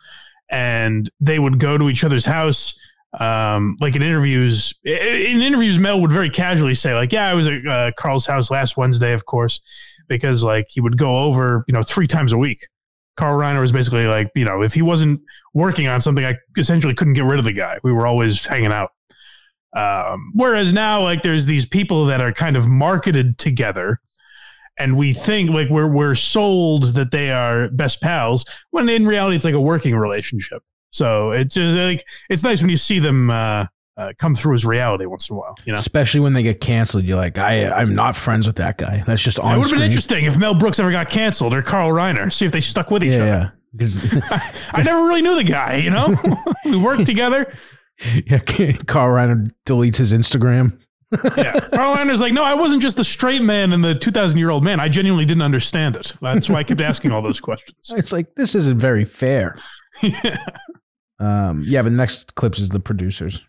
and 0.49 1.09
they 1.19 1.39
would 1.39 1.59
go 1.59 1.77
to 1.77 1.89
each 1.89 2.03
other's 2.03 2.25
house 2.25 2.75
um, 3.19 3.77
like 3.79 3.95
in 3.95 4.01
interviews, 4.01 4.73
in 4.83 5.41
interviews, 5.41 5.79
Mel 5.79 6.01
would 6.01 6.11
very 6.11 6.29
casually 6.29 6.75
say, 6.75 6.93
like, 6.93 7.13
"Yeah, 7.13 7.29
I 7.29 7.33
was 7.33 7.47
at 7.47 7.65
uh, 7.65 7.91
Carl's 7.97 8.25
house 8.25 8.51
last 8.51 8.77
Wednesday, 8.77 9.13
of 9.13 9.25
course," 9.25 9.61
because 10.07 10.43
like 10.43 10.67
he 10.69 10.81
would 10.81 10.97
go 10.97 11.19
over, 11.23 11.63
you 11.67 11.73
know, 11.73 11.81
three 11.81 12.07
times 12.07 12.33
a 12.33 12.37
week. 12.37 12.67
Carl 13.15 13.39
Reiner 13.39 13.61
was 13.61 13.71
basically 13.71 14.07
like, 14.07 14.29
you 14.35 14.43
know, 14.43 14.61
if 14.61 14.73
he 14.73 14.81
wasn't 14.81 15.21
working 15.53 15.87
on 15.87 16.01
something, 16.01 16.25
I 16.25 16.35
essentially 16.57 16.93
couldn't 16.93 17.13
get 17.13 17.23
rid 17.23 17.39
of 17.39 17.45
the 17.45 17.53
guy. 17.53 17.79
We 17.81 17.93
were 17.93 18.05
always 18.05 18.45
hanging 18.45 18.73
out. 18.73 18.91
Um, 19.73 20.31
whereas 20.33 20.73
now, 20.73 21.01
like, 21.01 21.21
there's 21.21 21.45
these 21.45 21.65
people 21.65 22.05
that 22.05 22.21
are 22.21 22.33
kind 22.33 22.57
of 22.57 22.67
marketed 22.67 23.37
together, 23.37 24.01
and 24.77 24.97
we 24.97 25.13
think 25.13 25.49
like 25.51 25.69
we're 25.69 25.87
we're 25.87 26.15
sold 26.15 26.93
that 26.95 27.11
they 27.11 27.31
are 27.31 27.69
best 27.69 28.01
pals, 28.01 28.45
when 28.71 28.87
in 28.89 29.05
reality, 29.05 29.35
it's 29.35 29.45
like 29.45 29.53
a 29.53 29.61
working 29.61 29.95
relationship. 29.95 30.63
So 30.91 31.31
it's 31.31 31.53
just 31.55 31.75
like 31.75 32.03
it's 32.29 32.43
nice 32.43 32.61
when 32.61 32.69
you 32.69 32.77
see 32.77 32.99
them 32.99 33.29
uh, 33.29 33.65
uh, 33.97 34.13
come 34.17 34.33
through 34.35 34.53
as 34.55 34.65
reality 34.65 35.05
once 35.05 35.29
in 35.29 35.35
a 35.35 35.39
while. 35.39 35.55
You 35.65 35.73
know, 35.73 35.79
Especially 35.79 36.19
when 36.21 36.33
they 36.33 36.43
get 36.43 36.61
canceled, 36.61 37.03
you're 37.05 37.17
like, 37.17 37.37
I, 37.37 37.69
I'm 37.69 37.95
not 37.95 38.15
friends 38.15 38.47
with 38.47 38.55
that 38.57 38.77
guy. 38.77 39.03
That's 39.05 39.21
just 39.21 39.37
it 39.37 39.43
would 39.43 39.61
have 39.61 39.71
been 39.71 39.81
interesting 39.81 40.25
if 40.25 40.37
Mel 40.37 40.53
Brooks 40.55 40.79
ever 40.79 40.91
got 40.91 41.09
canceled 41.09 41.53
or 41.53 41.61
Carl 41.61 41.89
Reiner. 41.91 42.31
See 42.31 42.45
if 42.45 42.51
they 42.51 42.61
stuck 42.61 42.91
with 42.91 43.03
each 43.03 43.15
Yeah, 43.15 43.21
other. 43.21 43.27
yeah. 43.27 43.49
'Cause- 43.77 44.21
I 44.71 44.83
never 44.83 45.05
really 45.05 45.21
knew 45.21 45.35
the 45.35 45.43
guy. 45.43 45.75
You 45.77 45.89
know, 45.89 46.15
we 46.65 46.77
worked 46.77 47.05
together. 47.05 47.53
yeah, 48.25 48.39
Carl 48.87 49.11
Reiner 49.15 49.45
deletes 49.65 49.97
his 49.97 50.13
Instagram. 50.13 50.77
Yeah, 51.37 51.59
Carl 51.73 51.95
Reiner's 51.95 52.21
like, 52.21 52.33
no, 52.33 52.43
I 52.43 52.53
wasn't 52.53 52.81
just 52.81 52.97
the 52.97 53.03
straight 53.03 53.41
man 53.41 53.73
and 53.73 53.83
the 53.83 53.95
two 53.95 54.11
thousand 54.11 54.39
year 54.39 54.49
old 54.49 54.63
man. 54.63 54.79
I 54.79 54.89
genuinely 54.89 55.25
didn't 55.25 55.43
understand 55.43 55.95
it. 55.95 56.13
That's 56.21 56.49
why 56.49 56.59
I 56.59 56.63
kept 56.63 56.81
asking 56.81 57.11
all 57.11 57.21
those 57.21 57.39
questions. 57.39 57.77
It's 57.95 58.11
like 58.11 58.35
this 58.35 58.55
isn't 58.55 58.79
very 58.79 59.05
fair. 59.05 59.57
Um, 61.19 61.63
yeah, 61.65 61.81
but 61.81 61.89
the 61.91 61.95
next 61.95 62.35
clips 62.35 62.59
is 62.59 62.69
the 62.69 62.79
producers. 62.79 63.45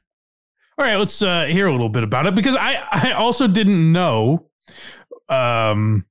All 0.79 0.87
right, 0.87 0.97
let's 0.97 1.21
uh, 1.23 1.47
hear 1.47 1.67
a 1.67 1.73
little 1.73 1.89
bit 1.89 2.05
about 2.05 2.27
it 2.27 2.35
because 2.35 2.55
I 2.55 2.75
I 2.93 3.13
also 3.13 3.49
didn't 3.49 3.91
know. 3.93 4.49
Um, 5.29 6.05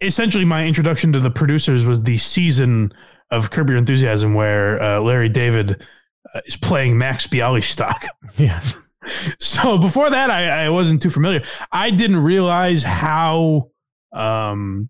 essentially, 0.00 0.44
my 0.44 0.66
introduction 0.66 1.12
to 1.12 1.20
the 1.20 1.30
producers 1.30 1.84
was 1.84 2.02
the 2.02 2.18
season 2.18 2.92
of 3.30 3.50
Curb 3.50 3.68
Your 3.68 3.78
Enthusiasm 3.78 4.34
where 4.34 4.80
uh, 4.80 5.00
Larry 5.00 5.28
David 5.28 5.86
uh, 6.34 6.40
is 6.46 6.56
playing 6.56 6.96
Max 6.98 7.26
Bialystock. 7.26 8.04
Yes. 8.36 8.78
So 9.38 9.78
before 9.78 10.10
that, 10.10 10.30
I, 10.30 10.64
I 10.66 10.68
wasn't 10.70 11.02
too 11.02 11.10
familiar. 11.10 11.42
I 11.70 11.90
didn't 11.90 12.18
realize 12.22 12.84
how 12.84 13.70
um, 14.12 14.88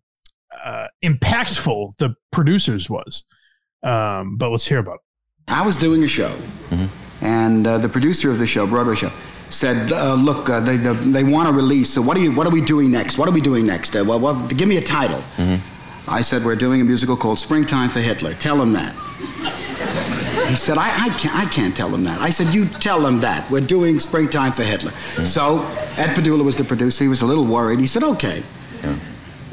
uh, 0.65 0.87
impactful 1.03 1.97
the 1.97 2.15
producers 2.31 2.89
was. 2.89 3.25
Um, 3.83 4.37
but 4.37 4.51
let's 4.51 4.67
hear 4.67 4.79
about 4.79 4.97
it. 4.97 5.01
I 5.49 5.65
was 5.67 5.77
doing 5.77 6.05
a 6.05 6.07
show, 6.09 6.33
and 7.21 7.67
uh, 7.67 7.79
the 7.79 7.89
producer 7.89 8.31
of 8.31 8.39
the 8.39 8.47
show, 8.47 8.67
Broadway 8.67 8.95
show, 8.95 9.11
said, 9.51 9.93
uh, 9.93 10.15
"Look, 10.15 10.49
uh, 10.49 10.61
they, 10.61 10.77
they, 10.77 10.93
they 10.93 11.25
want 11.25 11.49
to 11.49 11.55
release. 11.55 11.91
So 11.91 12.01
what 12.01 12.17
are 12.17 12.21
you? 12.21 12.31
What 12.33 12.47
are 12.47 12.53
we 12.53 12.61
doing 12.61 12.91
next? 12.93 13.19
What 13.19 13.29
are 13.29 13.33
we 13.33 13.41
doing 13.41 13.67
next? 13.67 13.97
Uh, 13.97 14.05
well, 14.07 14.21
well, 14.21 14.47
give 14.49 14.69
me 14.69 14.77
a 14.77 14.83
title." 14.83 15.23
I 16.09 16.23
said, 16.23 16.45
"We're 16.45 16.57
doing 16.57 16.81
a 16.81 16.85
musical 16.85 17.17
called 17.17 17.39
Springtime 17.39 17.89
for 17.89 18.01
Hitler. 18.01 18.35
Tell 18.35 18.61
him 18.61 18.73
that." 18.73 18.95
He 20.49 20.57
said, 20.57 20.77
I, 20.77 21.07
I, 21.07 21.09
can't, 21.17 21.35
I 21.35 21.47
can't 21.47 21.75
tell 21.75 21.89
him 21.89 22.05
that. 22.05 22.21
I 22.21 22.29
said, 22.29 22.53
You 22.53 22.67
tell 22.67 23.07
him 23.07 23.21
that. 23.21 23.51
We're 23.51 23.61
doing 23.61 23.99
Springtime 23.99 24.53
for 24.53 24.63
Hitler. 24.63 24.91
So 25.25 25.61
Ed 25.97 26.15
Padula 26.15 26.45
was 26.45 26.57
the 26.57 26.65
producer. 26.65 27.05
He 27.05 27.09
was 27.09 27.23
a 27.23 27.27
little 27.27 27.47
worried. 27.47 27.79
He 27.79 27.87
said, 27.87 28.03
Okay. 28.03 28.43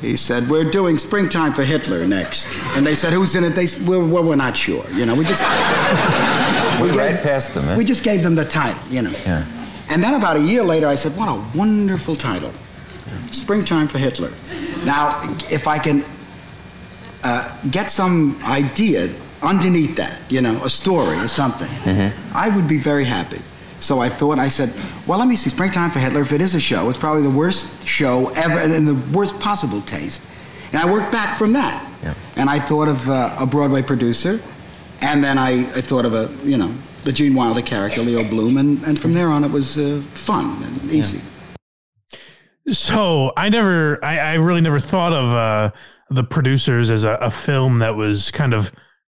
He 0.01 0.17
said, 0.17 0.49
We're 0.49 0.69
doing 0.69 0.97
Springtime 0.97 1.53
for 1.53 1.63
Hitler 1.63 2.05
next. 2.05 2.47
And 2.75 2.85
they 2.85 2.95
said, 2.95 3.13
Who's 3.13 3.35
in 3.35 3.45
it? 3.45 3.51
They 3.51 3.67
said, 3.67 3.87
Well, 3.87 4.05
well 4.05 4.23
we're 4.23 4.35
not 4.35 4.57
sure. 4.57 4.83
You 4.91 5.05
know, 5.05 5.15
we 5.15 5.23
just. 5.25 5.41
We 6.79 6.91
right 6.91 7.21
past 7.21 7.53
them, 7.53 7.67
eh? 7.67 7.75
We 7.75 7.83
just 7.83 8.05
gave 8.05 8.23
them 8.23 8.35
the 8.35 8.45
title, 8.45 8.81
you 8.89 9.01
know. 9.01 9.11
Yeah. 9.25 9.45
And 9.89 10.01
then 10.01 10.13
about 10.13 10.37
a 10.37 10.41
year 10.41 10.63
later, 10.63 10.87
I 10.87 10.95
said, 10.95 11.11
What 11.17 11.27
a 11.27 11.57
wonderful 11.57 12.15
title 12.15 12.53
Springtime 13.31 13.89
for 13.89 13.97
Hitler. 13.97 14.31
Now, 14.85 15.21
if 15.51 15.67
I 15.67 15.77
can 15.77 16.05
uh, 17.23 17.57
get 17.69 17.91
some 17.91 18.39
idea 18.43 19.09
underneath 19.41 19.95
that, 19.95 20.19
you 20.29 20.41
know, 20.41 20.63
a 20.63 20.69
story 20.69 21.17
or 21.17 21.27
something, 21.27 21.69
I 22.33 22.49
would 22.49 22.67
be 22.67 22.77
very 22.77 23.05
happy. 23.05 23.41
So 23.79 23.99
I 23.99 24.09
thought, 24.09 24.39
I 24.39 24.49
said, 24.49 24.73
well, 25.07 25.19
let 25.19 25.27
me 25.27 25.37
see, 25.37 25.49
Springtime 25.49 25.91
for 25.91 25.99
Hitler, 25.99 26.21
if 26.21 26.33
it 26.33 26.41
is 26.41 26.53
a 26.55 26.59
show, 26.59 26.89
it's 26.89 26.99
probably 26.99 27.23
the 27.23 27.29
worst 27.29 27.87
show 27.87 28.29
ever 28.35 28.59
and 28.59 28.73
in 28.73 28.85
the 28.85 29.17
worst 29.17 29.39
possible 29.39 29.81
taste. 29.81 30.21
And 30.73 30.81
I 30.81 30.91
worked 30.91 31.11
back 31.11 31.37
from 31.37 31.53
that. 31.53 31.85
And 32.35 32.49
I 32.49 32.59
thought 32.59 32.89
of 32.89 33.09
uh, 33.09 33.35
a 33.39 33.45
Broadway 33.45 33.81
producer, 33.81 34.41
and 35.01 35.23
then 35.23 35.37
I, 35.37 35.61
I 35.73 35.81
thought 35.81 36.05
of 36.05 36.13
a, 36.13 36.29
you 36.43 36.57
know, 36.57 36.73
the 37.05 37.13
Gene 37.13 37.33
Wilder 37.33 37.61
character, 37.61 38.01
Leo 38.01 38.23
Bloom, 38.29 38.57
and, 38.57 38.83
and 38.83 38.99
from 38.99 39.13
there 39.13 39.29
on 39.29 39.45
it 39.45 39.51
was 39.51 39.77
uh, 39.77 40.01
fun 40.13 40.61
and 40.63 40.91
easy. 40.91 41.21
So 42.71 43.31
I 43.37 43.49
never, 43.49 44.03
I, 44.03 44.19
I 44.19 44.33
really 44.35 44.61
never 44.61 44.79
thought 44.79 45.13
of 45.13 45.31
uh, 45.31 45.71
the 46.09 46.23
producers 46.23 46.89
as 46.89 47.03
a, 47.03 47.13
a 47.15 47.31
film 47.31 47.79
that 47.79 47.95
was 47.95 48.31
kind 48.31 48.53
of 48.53 48.71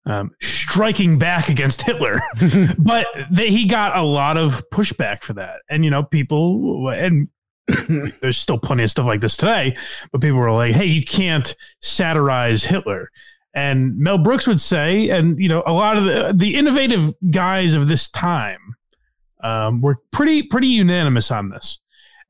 um, 0.05 0.31
striking 0.41 1.17
back 1.17 1.49
against 1.49 1.83
Hitler, 1.83 2.21
but 2.77 3.07
they, 3.31 3.49
he 3.49 3.65
got 3.67 3.97
a 3.97 4.01
lot 4.01 4.37
of 4.37 4.63
pushback 4.71 5.23
for 5.23 5.33
that, 5.33 5.61
and 5.69 5.83
you 5.83 5.91
know, 5.91 6.03
people 6.03 6.89
and. 6.89 7.29
there's 8.21 8.35
still 8.35 8.57
plenty 8.57 8.83
of 8.83 8.89
stuff 8.89 9.05
like 9.05 9.21
this 9.21 9.37
today, 9.37 9.73
but 10.11 10.19
people 10.19 10.37
were 10.37 10.51
like, 10.51 10.73
"Hey, 10.73 10.85
you 10.85 11.01
can't 11.01 11.55
satirize 11.81 12.65
Hitler." 12.65 13.09
And 13.53 13.97
Mel 13.97 14.17
Brooks 14.17 14.47
would 14.47 14.59
say, 14.59 15.09
and 15.09 15.39
you 15.39 15.47
know, 15.47 15.63
a 15.65 15.71
lot 15.71 15.95
of 15.95 16.03
the, 16.03 16.33
the 16.35 16.55
innovative 16.55 17.13
guys 17.31 17.73
of 17.73 17.87
this 17.87 18.09
time 18.09 18.75
um, 19.41 19.79
were 19.79 19.99
pretty 20.11 20.43
pretty 20.43 20.67
unanimous 20.67 21.31
on 21.31 21.51
this 21.51 21.79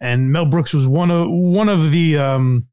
and 0.03 0.33
Mel 0.33 0.45
Brooks 0.45 0.73
was 0.73 0.85
one 0.85 1.09
of 1.09 1.29
one 1.31 1.69
of 1.69 1.91
the 1.91 2.17
um, 2.17 2.67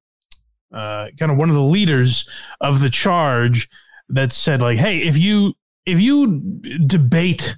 uh, 0.73 1.09
kind 1.19 1.31
of 1.31 1.39
one 1.39 1.49
of 1.49 1.55
the 1.55 1.63
leaders 1.63 2.29
of 2.61 2.81
the 2.81 2.91
charge 2.91 3.69
that 4.09 4.33
said 4.33 4.61
like, 4.61 4.79
hey, 4.79 4.99
if 4.99 5.17
you 5.17 5.55
if 5.87 6.01
you 6.01 6.41
debate 6.87 7.57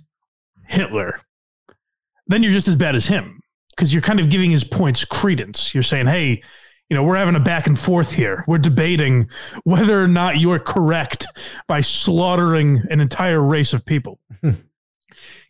Hitler, 0.66 1.20
then 2.27 2.42
you're 2.42 2.53
just 2.53 2.68
as 2.68 2.77
bad 2.77 2.94
as 2.94 3.07
him 3.07 3.40
because 3.70 3.92
you're 3.92 4.03
kind 4.03 4.20
of 4.20 4.31
giving 4.31 4.51
his 4.51 4.64
points 4.64 5.05
credence. 5.05 5.75
You're 5.75 5.83
saying, 5.83 6.07
hey. 6.07 6.42
You 6.90 6.96
know, 6.96 7.05
we're 7.05 7.16
having 7.16 7.37
a 7.37 7.40
back 7.40 7.66
and 7.66 7.79
forth 7.79 8.12
here. 8.12 8.44
We're 8.46 8.59
debating 8.59 9.31
whether 9.64 10.03
or 10.03 10.09
not 10.09 10.40
you're 10.40 10.59
correct 10.59 11.27
by 11.66 11.81
slaughtering 11.81 12.83
an 12.90 13.01
entire 13.01 13.40
race 13.40 13.72
of 13.72 13.87
people. 13.87 14.20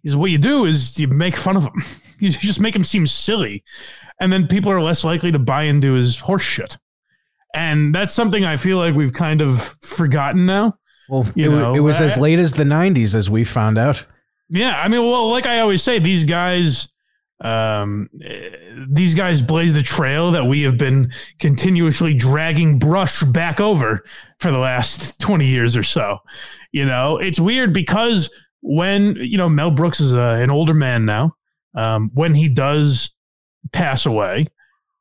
He 0.02 0.08
said, 0.08 0.18
what 0.18 0.30
you 0.30 0.38
do 0.38 0.64
is 0.64 0.98
you 0.98 1.08
make 1.08 1.36
fun 1.36 1.56
of 1.56 1.64
him. 1.64 1.82
You 2.18 2.30
just 2.30 2.60
make 2.60 2.76
him 2.76 2.84
seem 2.84 3.08
silly. 3.08 3.64
And 4.20 4.32
then 4.32 4.46
people 4.46 4.70
are 4.70 4.80
less 4.80 5.02
likely 5.02 5.32
to 5.32 5.40
buy 5.40 5.64
into 5.64 5.94
his 5.94 6.20
horse 6.20 6.42
shit. 6.42 6.78
And 7.54 7.94
that's 7.94 8.12
something 8.14 8.44
I 8.44 8.56
feel 8.56 8.78
like 8.78 8.94
we've 8.94 9.12
kind 9.12 9.40
of 9.42 9.60
forgotten 9.82 10.46
now. 10.46 10.78
Well, 11.08 11.26
You 11.34 11.52
it, 11.52 11.60
know, 11.60 11.74
it 11.74 11.80
was 11.80 12.00
as 12.00 12.16
late 12.16 12.38
as 12.38 12.52
the 12.54 12.64
90s, 12.64 13.14
as 13.14 13.28
we 13.28 13.44
found 13.44 13.76
out. 13.76 14.04
Yeah, 14.48 14.78
I 14.78 14.88
mean, 14.88 15.02
well, 15.02 15.28
like 15.30 15.46
I 15.46 15.60
always 15.60 15.82
say, 15.82 15.98
these 15.98 16.24
guys, 16.24 16.88
um, 17.42 18.08
these 18.88 19.14
guys 19.14 19.42
blazed 19.42 19.76
a 19.76 19.82
trail 19.82 20.30
that 20.30 20.44
we 20.44 20.62
have 20.62 20.78
been 20.78 21.10
continuously 21.38 22.14
dragging 22.14 22.78
brush 22.78 23.22
back 23.24 23.60
over 23.60 24.04
for 24.38 24.50
the 24.50 24.58
last 24.58 25.20
twenty 25.20 25.46
years 25.46 25.76
or 25.76 25.82
so. 25.82 26.18
You 26.70 26.86
know, 26.86 27.18
it's 27.18 27.40
weird 27.40 27.72
because 27.72 28.30
when 28.60 29.16
you 29.16 29.38
know 29.38 29.48
Mel 29.48 29.70
Brooks 29.70 30.00
is 30.00 30.12
a, 30.12 30.18
an 30.42 30.50
older 30.50 30.74
man 30.74 31.04
now, 31.04 31.34
um, 31.74 32.10
when 32.14 32.34
he 32.34 32.48
does 32.48 33.10
pass 33.72 34.06
away, 34.06 34.46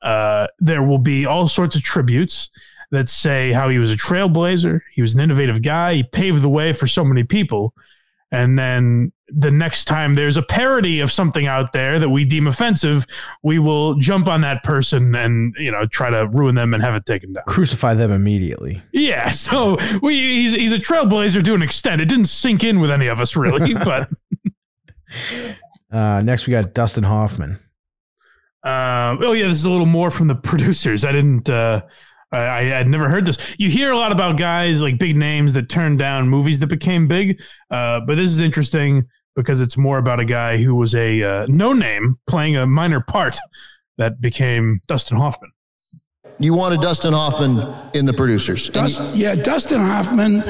uh, 0.01 0.47
there 0.59 0.83
will 0.83 0.97
be 0.97 1.25
all 1.25 1.47
sorts 1.47 1.75
of 1.75 1.83
tributes 1.83 2.49
that 2.91 3.07
say 3.07 3.51
how 3.51 3.69
he 3.69 3.77
was 3.79 3.91
a 3.91 3.95
trailblazer, 3.95 4.81
he 4.93 5.01
was 5.01 5.13
an 5.15 5.21
innovative 5.21 5.61
guy, 5.61 5.93
he 5.95 6.03
paved 6.03 6.41
the 6.41 6.49
way 6.49 6.73
for 6.73 6.87
so 6.87 7.05
many 7.05 7.23
people. 7.23 7.73
And 8.33 8.57
then 8.57 9.11
the 9.27 9.51
next 9.51 9.85
time 9.85 10.13
there's 10.13 10.37
a 10.37 10.41
parody 10.41 10.99
of 11.01 11.11
something 11.11 11.47
out 11.47 11.73
there 11.73 11.99
that 11.99 12.09
we 12.09 12.23
deem 12.25 12.47
offensive, 12.47 13.05
we 13.43 13.59
will 13.59 13.95
jump 13.95 14.27
on 14.27 14.41
that 14.41 14.63
person 14.63 15.13
and 15.15 15.53
you 15.57 15.69
know 15.71 15.85
try 15.85 16.09
to 16.09 16.27
ruin 16.27 16.55
them 16.55 16.73
and 16.73 16.81
have 16.81 16.95
it 16.95 17.05
taken 17.05 17.33
down. 17.33 17.43
Crucify 17.47 17.93
them 17.93 18.11
immediately. 18.11 18.81
Yeah, 18.93 19.29
so 19.31 19.77
we 20.01 20.13
he's 20.17 20.53
he's 20.53 20.71
a 20.73 20.77
trailblazer 20.77 21.43
to 21.43 21.53
an 21.53 21.61
extent. 21.61 22.01
It 22.01 22.07
didn't 22.07 22.25
sink 22.27 22.63
in 22.63 22.79
with 22.79 22.89
any 22.91 23.07
of 23.07 23.19
us 23.19 23.35
really, 23.35 23.73
but 23.85 24.09
Uh, 25.91 26.21
next, 26.21 26.47
we 26.47 26.51
got 26.51 26.73
Dustin 26.73 27.03
Hoffman. 27.03 27.59
Uh, 28.63 29.17
oh 29.21 29.33
yeah, 29.33 29.45
this 29.47 29.57
is 29.57 29.65
a 29.65 29.69
little 29.69 29.85
more 29.85 30.11
from 30.11 30.27
the 30.27 30.35
producers. 30.43 31.03
I 31.05 31.11
didn't. 31.11 31.49
Uh, 31.49 31.81
I, 32.31 32.39
I 32.39 32.63
had 32.63 32.87
never 32.87 33.09
heard 33.09 33.25
this. 33.25 33.55
You 33.57 33.69
hear 33.69 33.91
a 33.91 33.97
lot 33.97 34.11
about 34.11 34.37
guys 34.37 34.81
like 34.81 34.97
big 34.99 35.15
names 35.15 35.53
that 35.53 35.69
turned 35.69 35.99
down 35.99 36.29
movies 36.29 36.59
that 36.59 36.67
became 36.67 37.07
big, 37.07 37.41
uh, 37.69 38.01
but 38.01 38.15
this 38.15 38.29
is 38.29 38.39
interesting 38.39 39.07
because 39.35 39.61
it's 39.61 39.77
more 39.77 39.97
about 39.97 40.19
a 40.19 40.25
guy 40.25 40.57
who 40.57 40.75
was 40.75 40.95
a 40.95 41.23
uh, 41.23 41.45
no 41.49 41.73
name 41.73 42.17
playing 42.27 42.55
a 42.55 42.65
minor 42.65 43.01
part 43.01 43.37
that 43.97 44.21
became 44.21 44.81
Dustin 44.87 45.17
Hoffman. 45.17 45.51
You 46.41 46.55
wanted 46.55 46.81
Dustin 46.81 47.13
Hoffman 47.13 47.71
in 47.93 48.07
the 48.07 48.13
producers. 48.13 48.69
Dust, 48.69 49.15
yeah, 49.15 49.35
Dustin 49.35 49.79
Hoffman 49.79 50.43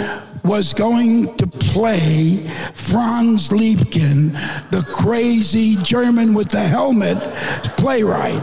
was 0.44 0.72
going 0.74 1.36
to 1.36 1.46
play 1.46 2.38
Franz 2.74 3.50
Liebkind, 3.50 4.32
the 4.72 4.90
crazy 4.94 5.76
German 5.84 6.34
with 6.34 6.50
the 6.50 6.62
helmet 6.62 7.18
playwright. 7.78 8.42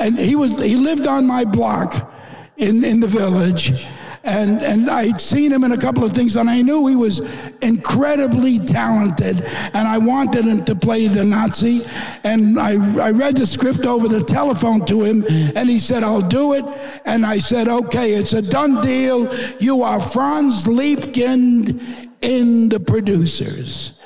And 0.00 0.18
he 0.18 0.34
was 0.34 0.60
he 0.60 0.74
lived 0.74 1.06
on 1.06 1.24
my 1.24 1.44
block 1.44 2.12
in, 2.56 2.82
in 2.82 2.98
the 2.98 3.06
village. 3.06 3.86
And, 4.24 4.62
and 4.62 4.90
I'd 4.90 5.20
seen 5.20 5.52
him 5.52 5.64
in 5.64 5.72
a 5.72 5.76
couple 5.76 6.04
of 6.04 6.12
things, 6.12 6.36
and 6.36 6.50
I 6.50 6.60
knew 6.62 6.86
he 6.86 6.96
was 6.96 7.20
incredibly 7.62 8.58
talented, 8.58 9.42
and 9.74 9.88
I 9.88 9.98
wanted 9.98 10.44
him 10.44 10.64
to 10.64 10.74
play 10.74 11.06
the 11.06 11.24
Nazi. 11.24 11.82
And 12.24 12.58
I, 12.58 12.72
I 13.06 13.10
read 13.10 13.36
the 13.36 13.46
script 13.46 13.86
over 13.86 14.08
the 14.08 14.22
telephone 14.22 14.84
to 14.86 15.02
him, 15.02 15.24
and 15.56 15.68
he 15.68 15.78
said, 15.78 16.02
I'll 16.02 16.20
do 16.20 16.54
it. 16.54 16.64
And 17.06 17.24
I 17.24 17.38
said, 17.38 17.68
okay, 17.68 18.10
it's 18.10 18.32
a 18.32 18.42
done 18.42 18.80
deal. 18.80 19.32
You 19.60 19.82
are 19.82 20.00
Franz 20.00 20.64
Liebkind 20.64 21.80
in 22.22 22.68
the 22.68 22.80
producers. 22.80 24.00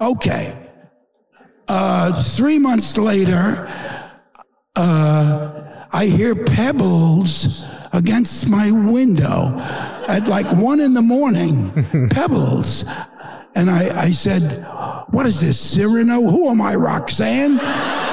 Okay. 0.00 0.66
Uh, 1.66 2.12
three 2.12 2.58
months 2.58 2.96
later, 2.96 3.68
uh, 4.76 5.86
I 5.90 6.06
hear 6.06 6.34
pebbles 6.34 7.66
against 7.92 8.48
my 8.48 8.70
window 8.70 9.54
at 10.08 10.26
like 10.28 10.50
one 10.56 10.80
in 10.80 10.94
the 10.94 11.02
morning. 11.02 12.08
pebbles. 12.10 12.84
And 13.54 13.70
I, 13.70 14.04
I 14.04 14.10
said, 14.10 14.64
What 15.10 15.26
is 15.26 15.40
this, 15.40 15.58
Cyrano? 15.58 16.28
Who 16.28 16.48
am 16.48 16.60
I, 16.60 16.74
Roxanne? 16.74 17.58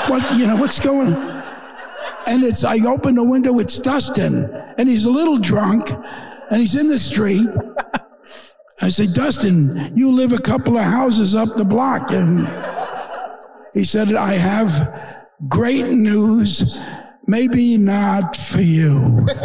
What, 0.09 0.37
you 0.37 0.47
know, 0.47 0.55
what's 0.55 0.79
going 0.79 1.13
on? 1.13 1.43
And 2.27 2.43
it's, 2.43 2.63
I 2.63 2.79
open 2.87 3.15
the 3.15 3.23
window, 3.23 3.59
it's 3.59 3.77
Dustin. 3.77 4.45
And 4.77 4.89
he's 4.89 5.05
a 5.05 5.11
little 5.11 5.37
drunk, 5.37 5.91
and 5.91 6.59
he's 6.59 6.75
in 6.75 6.89
the 6.89 6.97
street. 6.97 7.47
I 8.81 8.89
say, 8.89 9.07
Dustin, 9.07 9.93
you 9.95 10.11
live 10.11 10.31
a 10.31 10.37
couple 10.37 10.77
of 10.77 10.83
houses 10.83 11.35
up 11.35 11.49
the 11.55 11.63
block. 11.63 12.11
And 12.11 12.47
he 13.73 13.83
said, 13.83 14.13
I 14.15 14.33
have 14.33 15.21
great 15.47 15.85
news. 15.85 16.81
Maybe 17.27 17.77
not 17.77 18.35
for 18.35 18.61
you. 18.61 19.27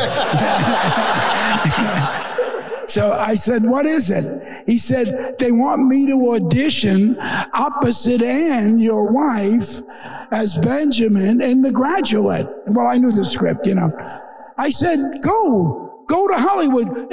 so 2.88 3.12
I 3.12 3.34
said, 3.36 3.62
What 3.62 3.86
is 3.86 4.10
it? 4.10 4.66
He 4.66 4.76
said, 4.76 5.36
They 5.38 5.50
want 5.50 5.86
me 5.86 6.06
to 6.06 6.34
audition 6.34 7.16
opposite 7.54 8.22
Anne, 8.22 8.78
your 8.78 9.10
wife, 9.10 9.80
as 10.30 10.58
Benjamin 10.58 11.40
in 11.40 11.62
The 11.62 11.72
Graduate. 11.72 12.46
Well, 12.66 12.86
I 12.86 12.98
knew 12.98 13.12
the 13.12 13.24
script, 13.24 13.66
you 13.66 13.74
know. 13.74 13.88
I 14.58 14.68
said, 14.68 14.98
Go, 15.22 16.04
go 16.06 16.28
to 16.28 16.34
Hollywood. 16.36 17.10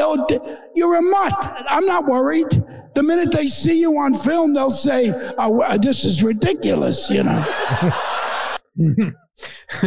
You're 0.75 0.95
a 0.97 1.01
mutt. 1.01 1.65
I'm 1.69 1.85
not 1.85 2.05
worried. 2.05 2.49
The 2.93 3.03
minute 3.03 3.31
they 3.31 3.47
see 3.47 3.79
you 3.79 3.97
on 3.97 4.13
film, 4.15 4.53
they'll 4.53 4.71
say, 4.71 5.13
oh, 5.37 5.77
This 5.77 6.03
is 6.03 6.23
ridiculous, 6.23 7.09
you 7.09 7.23
know. 7.23 7.45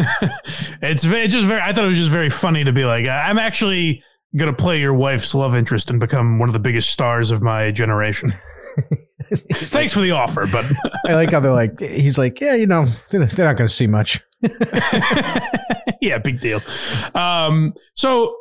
it's 0.82 1.04
very, 1.04 1.28
just 1.28 1.46
very. 1.46 1.60
I 1.60 1.72
thought 1.72 1.84
it 1.84 1.88
was 1.88 1.98
just 1.98 2.10
very 2.10 2.30
funny 2.30 2.64
to 2.64 2.72
be 2.72 2.84
like, 2.84 3.06
I'm 3.06 3.38
actually 3.38 4.02
gonna 4.36 4.52
play 4.52 4.80
your 4.80 4.94
wife's 4.94 5.34
love 5.34 5.56
interest 5.56 5.90
and 5.90 5.98
become 5.98 6.38
one 6.38 6.48
of 6.48 6.52
the 6.52 6.60
biggest 6.60 6.90
stars 6.90 7.30
of 7.30 7.42
my 7.42 7.70
generation. 7.70 8.32
Thanks 9.52 9.92
for 9.92 10.00
the 10.00 10.12
offer, 10.12 10.46
but 10.46 10.64
I 11.06 11.14
like 11.14 11.32
how 11.32 11.40
they're 11.40 11.52
like, 11.52 11.80
he's 11.80 12.18
like, 12.18 12.40
yeah, 12.40 12.54
you 12.54 12.66
know, 12.66 12.86
they're, 13.10 13.26
they're 13.26 13.46
not 13.46 13.56
going 13.56 13.68
to 13.68 13.74
see 13.74 13.86
much. 13.86 14.20
yeah, 16.00 16.18
big 16.18 16.40
deal. 16.40 16.62
Um, 17.14 17.74
so 17.94 18.36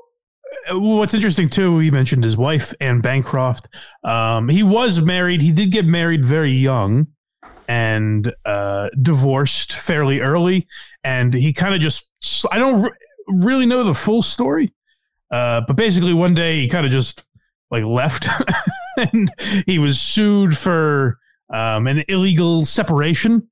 uh, 0.71 0.79
what's 0.79 1.13
interesting 1.13 1.49
too, 1.49 1.79
he 1.79 1.91
mentioned 1.91 2.23
his 2.23 2.37
wife 2.37 2.73
Anne 2.79 3.01
Bancroft. 3.01 3.67
Um, 4.03 4.49
he 4.49 4.63
was 4.63 5.01
married. 5.01 5.41
He 5.41 5.51
did 5.51 5.71
get 5.71 5.85
married 5.85 6.23
very 6.23 6.51
young 6.51 7.07
and 7.69 8.33
uh, 8.45 8.89
divorced 8.99 9.73
fairly 9.73 10.21
early. 10.21 10.67
And 11.03 11.33
he 11.33 11.53
kind 11.53 11.75
of 11.75 11.79
just, 11.79 12.09
I 12.51 12.57
don't 12.57 12.81
re- 12.81 12.91
really 13.27 13.67
know 13.67 13.83
the 13.83 13.93
full 13.93 14.23
story, 14.23 14.73
uh, 15.29 15.61
but 15.67 15.75
basically 15.75 16.13
one 16.13 16.33
day 16.33 16.61
he 16.61 16.67
kind 16.67 16.87
of 16.87 16.91
just 16.91 17.23
like 17.69 17.83
left 17.83 18.27
and 18.97 19.31
he 19.67 19.77
was 19.77 20.01
sued 20.01 20.57
for 20.57 21.19
um, 21.53 21.85
an 21.85 22.03
illegal 22.07 22.65
separation 22.65 23.47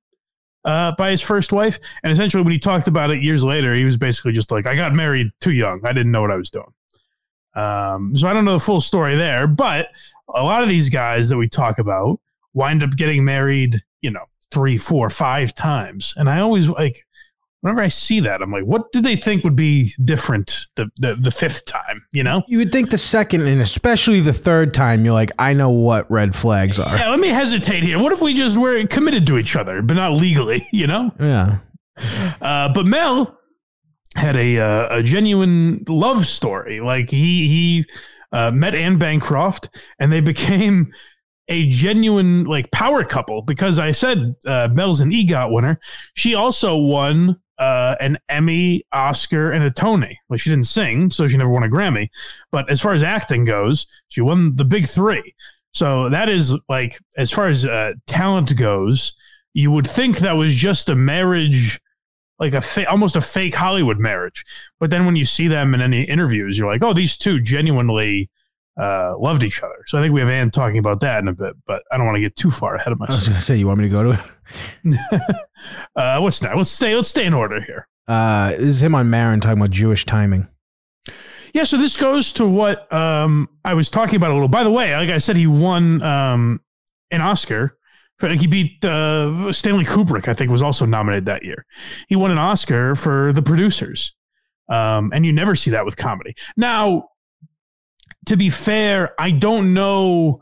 uh, 0.66 0.94
by 0.98 1.12
his 1.12 1.22
first 1.22 1.54
wife. 1.54 1.78
And 2.04 2.12
essentially, 2.12 2.42
when 2.42 2.54
he 2.54 2.60
talked 2.60 2.88
about 2.88 3.12
it 3.12 3.22
years 3.22 3.44
later, 3.44 3.76
he 3.76 3.86
was 3.86 3.98
basically 3.98 4.32
just 4.32 4.50
like, 4.50 4.66
I 4.66 4.76
got 4.76 4.94
married 4.94 5.28
too 5.42 5.52
young. 5.52 5.82
I 5.84 5.94
didn't 5.94 6.12
know 6.12 6.22
what 6.22 6.32
I 6.32 6.38
was 6.38 6.50
doing. 6.50 6.74
Um, 7.56 8.12
so 8.14 8.28
I 8.28 8.34
don't 8.34 8.46
know 8.46 8.54
the 8.54 8.60
full 8.60 8.82
story 8.82 9.16
there, 9.16 9.46
but 9.46 9.90
a 10.34 10.44
lot 10.44 10.64
of 10.64 10.70
these 10.70 10.90
guys 10.90 11.30
that 11.30 11.38
we 11.38 11.48
talk 11.48 11.78
about 11.78 12.20
wind 12.54 12.84
up 12.84 12.98
getting 12.98 13.24
married, 13.24 13.80
you 14.02 14.12
know, 14.12 14.26
three, 14.52 14.78
four, 14.78 15.10
five 15.10 15.54
times. 15.54 16.14
And 16.18 16.30
I 16.30 16.40
always 16.40 16.70
like, 16.70 17.06
whenever 17.62 17.82
I 17.82 17.88
see 17.88 18.20
that, 18.22 18.42
I'm 18.42 18.52
like, 18.52 18.66
what 18.66 18.92
did 18.92 19.04
they 19.04 19.16
think 19.16 19.44
would 19.44 19.56
be 19.56 19.92
different 20.04 20.68
the, 20.76 20.90
the, 20.98 21.16
the 21.16 21.32
fifth 21.32 21.66
time, 21.66 22.06
you 22.12 22.24
know? 22.24 22.44
You 22.48 22.60
would 22.60 22.72
think 22.72 22.90
the 22.90 22.98
second 22.98 23.42
and 23.48 23.62
especially 23.62 24.22
the 24.22 24.34
third 24.34 24.74
time, 24.74 25.04
you're 25.04 25.14
like, 25.14 25.32
I 25.40 25.54
know 25.54 25.70
what 25.70 26.10
red 26.10 26.36
flags 26.36 26.80
are. 26.80 26.98
Yeah, 26.98 27.10
let 27.10 27.20
me 27.20 27.30
hesitate 27.30 27.84
here. 27.84 28.00
What 28.00 28.14
if 28.14 28.22
we 28.22 28.34
just 28.34 28.58
were 28.58 28.86
committed 28.88 29.28
to 29.28 29.38
each 29.38 29.56
other, 29.56 29.82
but 29.82 29.96
not 29.96 30.14
legally, 30.14 30.68
you 30.72 30.88
know? 30.88 31.12
Yeah. 31.20 31.60
Uh, 32.42 32.70
but 32.74 32.86
Mel 32.86 33.38
had 34.16 34.36
a 34.36 34.60
uh, 34.60 34.98
a 34.98 35.04
genuine 35.04 35.84
love 35.88 36.26
story. 36.26 36.80
Like 36.80 37.10
he 37.10 37.48
he 37.48 37.86
uh, 38.32 38.52
met 38.52 38.76
Anne 38.76 38.98
Bancroft, 38.98 39.70
and 40.00 40.12
they 40.12 40.22
became 40.22 40.94
a 41.50 41.68
genuine 41.68 42.46
like 42.46 42.72
power 42.72 43.04
couple. 43.04 43.42
Because 43.42 43.80
I 43.80 43.92
said 43.92 44.36
uh, 44.46 44.70
Mel's 44.72 45.02
an 45.02 45.12
EGOT 45.12 45.52
winner. 45.52 45.80
She 46.14 46.36
also 46.36 46.78
won 46.78 47.40
uh, 47.58 47.96
an 48.00 48.18
Emmy, 48.30 48.84
Oscar, 48.92 49.52
and 49.52 49.64
a 49.64 49.72
Tony. 49.72 50.20
Well, 50.30 50.38
she 50.38 50.50
didn't 50.50 50.66
sing, 50.66 51.10
so 51.10 51.28
she 51.28 51.38
never 51.38 51.50
won 51.50 51.64
a 51.64 51.70
Grammy. 51.70 52.10
But 52.52 52.70
as 52.70 52.82
far 52.82 52.94
as 52.94 53.04
acting 53.04 53.46
goes, 53.46 53.86
she 54.08 54.22
won 54.22 54.56
the 54.56 54.66
big 54.66 54.88
three. 54.88 55.34
So 55.74 56.10
that 56.10 56.30
is 56.30 56.58
like 56.70 57.00
as 57.18 57.32
far 57.32 57.48
as 57.48 57.66
uh, 57.66 57.94
talent 58.08 58.56
goes, 58.56 59.14
you 59.54 59.72
would 59.72 59.88
think 59.88 60.20
that 60.20 60.38
was 60.38 60.54
just 60.56 60.90
a 60.90 60.96
marriage 60.96 61.80
like 62.40 62.54
a 62.54 62.62
fa- 62.62 62.90
almost 62.90 63.16
a 63.16 63.22
fake 63.22 63.56
Hollywood 63.56 64.00
marriage. 64.00 64.44
But 64.80 64.92
then 64.92 65.06
when 65.06 65.16
you 65.16 65.26
see 65.26 65.48
them 65.48 65.74
in 65.74 65.82
any 65.82 66.04
interviews, 66.04 66.58
you're 66.58 66.72
like, 66.72 66.84
oh, 66.84 66.94
these 66.94 67.18
two 67.18 67.40
genuinely 67.40 68.30
uh, 68.80 69.16
loved 69.18 69.44
each 69.44 69.64
other. 69.64 69.84
So 69.88 69.98
I 69.98 70.02
think 70.02 70.14
we 70.14 70.20
have 70.20 70.30
Anne 70.30 70.52
talking 70.52 70.78
about 70.78 71.00
that 71.00 71.20
in 71.20 71.28
a 71.28 71.34
bit, 71.34 71.56
but 71.66 71.84
I 71.92 71.98
don't 71.98 72.06
want 72.06 72.18
to 72.18 72.22
get 72.22 72.36
too 72.36 72.52
far 72.52 72.76
ahead 72.76 72.94
of 72.94 73.00
myself. 73.00 73.16
I 73.16 73.20
was 73.20 73.28
going 73.28 73.40
to 73.40 73.44
say, 73.44 73.56
you 73.56 73.68
want 73.68 73.80
me 73.80 73.86
to 73.86 73.90
go 73.90 74.04
to 74.04 74.12
it? 74.12 75.00
uh, 75.96 76.20
what's 76.20 76.40
that? 76.42 76.56
Let's 76.56 76.70
stay. 76.70 76.96
Let's 76.96 77.08
stay 77.08 77.26
in 77.26 77.34
order 77.34 77.62
here. 77.62 77.88
Uh, 78.08 78.52
this 78.52 78.62
is 78.62 78.84
him 78.84 78.96
on 78.96 79.10
Maron 79.10 79.40
talking 79.40 79.58
about 79.58 79.72
Jewish 79.72 80.06
timing. 80.06 80.48
Yeah, 81.54 81.64
so 81.64 81.78
this 81.78 81.98
goes 81.98 82.32
to 82.34 82.48
what 82.48 82.92
um, 82.94 83.50
I 83.66 83.74
was 83.74 83.90
talking 83.90 84.16
about 84.16 84.32
a 84.32 84.34
little. 84.34 84.48
By 84.48 84.64
the 84.64 84.72
way, 84.72 84.96
like 84.96 85.10
I 85.10 85.18
said, 85.18 85.38
he 85.38 85.48
won 85.48 86.02
um, 86.04 86.62
an 87.12 87.22
Oscar. 87.22 87.78
For, 88.20 88.30
like 88.30 88.40
he 88.40 88.48
beat 88.48 88.84
uh, 88.84 89.52
Stanley 89.52 89.86
Kubrick. 89.86 90.28
I 90.28 90.34
think 90.34 90.50
was 90.50 90.62
also 90.62 90.86
nominated 90.86 91.26
that 91.26 91.44
year. 91.44 91.66
He 92.08 92.16
won 92.16 92.32
an 92.32 92.40
Oscar 92.40 92.96
for 92.96 93.32
The 93.32 93.42
Producers, 93.42 94.16
um, 94.70 95.12
and 95.14 95.26
you 95.26 95.32
never 95.32 95.56
see 95.56 95.72
that 95.72 95.86
with 95.86 95.98
comedy. 95.98 96.34
Now, 96.56 97.10
to 98.28 98.38
be 98.38 98.50
fair, 98.50 99.14
I 99.20 99.32
don't 99.32 99.74
know 99.74 100.42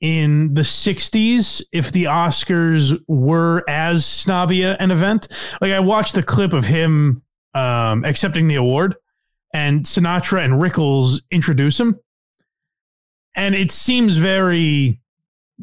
in 0.00 0.54
the 0.54 0.62
60s 0.62 1.62
if 1.72 1.92
the 1.92 2.04
Oscars 2.04 2.98
were 3.06 3.64
as 3.68 4.06
snobby 4.06 4.64
an 4.64 4.90
event. 4.90 5.28
Like 5.60 5.72
I 5.72 5.80
watched 5.80 6.14
the 6.14 6.22
clip 6.22 6.52
of 6.52 6.66
him 6.66 7.22
um, 7.54 8.04
accepting 8.04 8.48
the 8.48 8.54
award 8.56 8.96
and 9.52 9.84
Sinatra 9.84 10.44
and 10.44 10.54
Rickles 10.54 11.20
introduce 11.30 11.78
him. 11.78 11.98
And 13.36 13.54
it 13.54 13.70
seems 13.70 14.16
very 14.16 15.00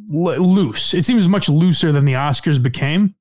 loose. 0.09 0.93
It 0.93 1.03
seems 1.03 1.27
much 1.27 1.49
looser 1.49 1.91
than 1.91 2.05
the 2.05 2.13
Oscars 2.13 2.61
became. 2.61 3.15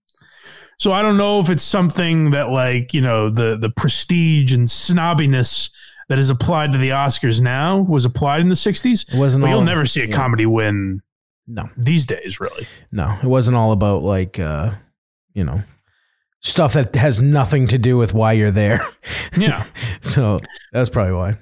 So 0.78 0.92
I 0.92 1.02
don't 1.02 1.16
know 1.16 1.40
if 1.40 1.48
it's 1.48 1.62
something 1.62 2.32
that 2.32 2.50
like, 2.50 2.92
you 2.92 3.00
know, 3.00 3.30
the 3.30 3.56
the 3.56 3.70
prestige 3.70 4.52
and 4.52 4.68
snobbiness 4.68 5.70
that 6.08 6.18
is 6.18 6.30
applied 6.30 6.72
to 6.72 6.78
the 6.78 6.90
Oscars 6.90 7.40
now 7.40 7.78
was 7.78 8.04
applied 8.04 8.40
in 8.40 8.48
the 8.48 8.54
60s. 8.54 9.12
It 9.12 9.18
wasn't 9.18 9.42
But 9.42 9.50
you'll 9.50 9.62
never 9.64 9.86
see 9.86 10.02
a 10.02 10.06
yeah. 10.06 10.14
comedy 10.16 10.46
win 10.46 11.02
No. 11.46 11.68
these 11.76 12.06
days, 12.06 12.38
really. 12.40 12.66
No, 12.92 13.18
it 13.22 13.26
wasn't 13.26 13.56
all 13.56 13.72
about 13.72 14.02
like 14.02 14.38
uh, 14.38 14.72
you 15.34 15.44
know, 15.44 15.62
stuff 16.40 16.74
that 16.74 16.94
has 16.94 17.20
nothing 17.20 17.66
to 17.68 17.78
do 17.78 17.96
with 17.98 18.14
why 18.14 18.32
you're 18.32 18.50
there. 18.50 18.86
Yeah. 19.36 19.64
so 20.00 20.38
that's 20.72 20.88
probably 20.88 21.12
why. 21.12 21.34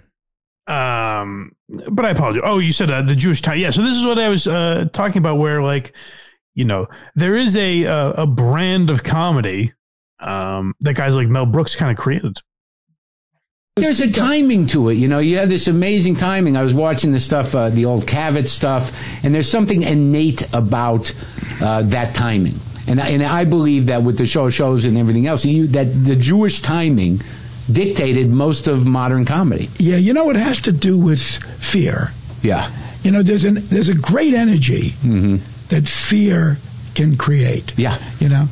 Um, 0.67 1.53
but 1.93 2.05
I 2.05 2.11
apologize. 2.11 2.43
Oh, 2.45 2.59
you 2.59 2.73
said 2.73 2.91
uh, 2.91 3.03
the 3.03 3.15
Jewish 3.15 3.43
tie. 3.43 3.55
Yeah. 3.55 3.71
So 3.71 3.83
this 3.83 3.95
is 3.95 4.05
what 4.05 4.19
I 4.19 4.29
was 4.29 4.47
uh, 4.47 4.87
talking 4.93 5.19
about, 5.19 5.39
where 5.39 5.63
like, 5.63 5.95
you 6.55 6.65
know, 6.65 6.87
there 7.15 7.37
is 7.37 7.57
a 7.57 7.85
a, 7.85 8.11
a 8.13 8.27
brand 8.27 8.91
of 8.91 9.05
comedy 9.05 9.73
um, 10.21 10.75
that 10.81 10.95
guys 10.95 11.15
like 11.15 11.29
Mel 11.29 11.47
Brooks 11.47 11.77
kind 11.77 11.91
of 11.91 11.97
created. 12.03 12.39
There's 13.77 14.01
a 14.01 14.09
timing 14.09 14.69
to 14.69 14.91
it, 14.91 14.99
you 14.99 15.09
know. 15.09 15.19
You 15.19 15.39
have 15.39 15.49
this 15.49 15.67
amazing 15.67 16.15
timing. 16.15 16.57
I 16.57 16.63
was 16.63 16.73
watching 16.73 17.11
the 17.11 17.19
stuff, 17.19 17.57
uh, 17.57 17.71
the 17.71 17.87
old 17.87 18.07
Cavett 18.07 18.47
stuff, 18.47 18.93
and 19.25 19.35
there's 19.35 19.51
something 19.51 19.83
innate 19.83 20.47
about 20.55 21.13
uh, 21.61 21.83
that 21.83 22.15
timing. 22.15 22.55
And 22.87 23.01
and 23.01 23.21
I 23.25 23.45
believe 23.45 23.87
that 23.87 24.05
with 24.05 24.17
the 24.17 24.27
show 24.27 24.49
shows 24.49 24.85
and 24.85 24.97
everything 24.97 25.27
else, 25.27 25.45
you, 25.45 25.67
that 25.69 25.87
the 25.87 26.15
Jewish 26.15 26.63
timing 26.63 27.21
dictated 27.71 28.31
most 28.31 28.69
of 28.69 28.87
modern 28.87 29.25
comedy. 29.25 29.69
Yeah, 29.81 29.97
you 29.97 30.13
know, 30.13 30.31
it 30.31 30.37
has 30.37 30.61
to 30.63 30.73
do 30.73 30.97
with 30.97 31.21
fear. 31.21 32.13
Yeah. 32.43 32.71
You 33.03 33.11
know, 33.11 33.25
there's 33.25 33.45
an 33.45 33.55
there's 33.57 33.89
a 33.89 33.97
great 33.97 34.35
energy 34.35 34.91
Mm-hmm. 35.03 35.39
that 35.71 35.89
fear 35.89 36.59
can 36.95 37.17
create. 37.17 37.77
Yeah. 37.77 37.99
You 38.21 38.29
know, 38.29 38.47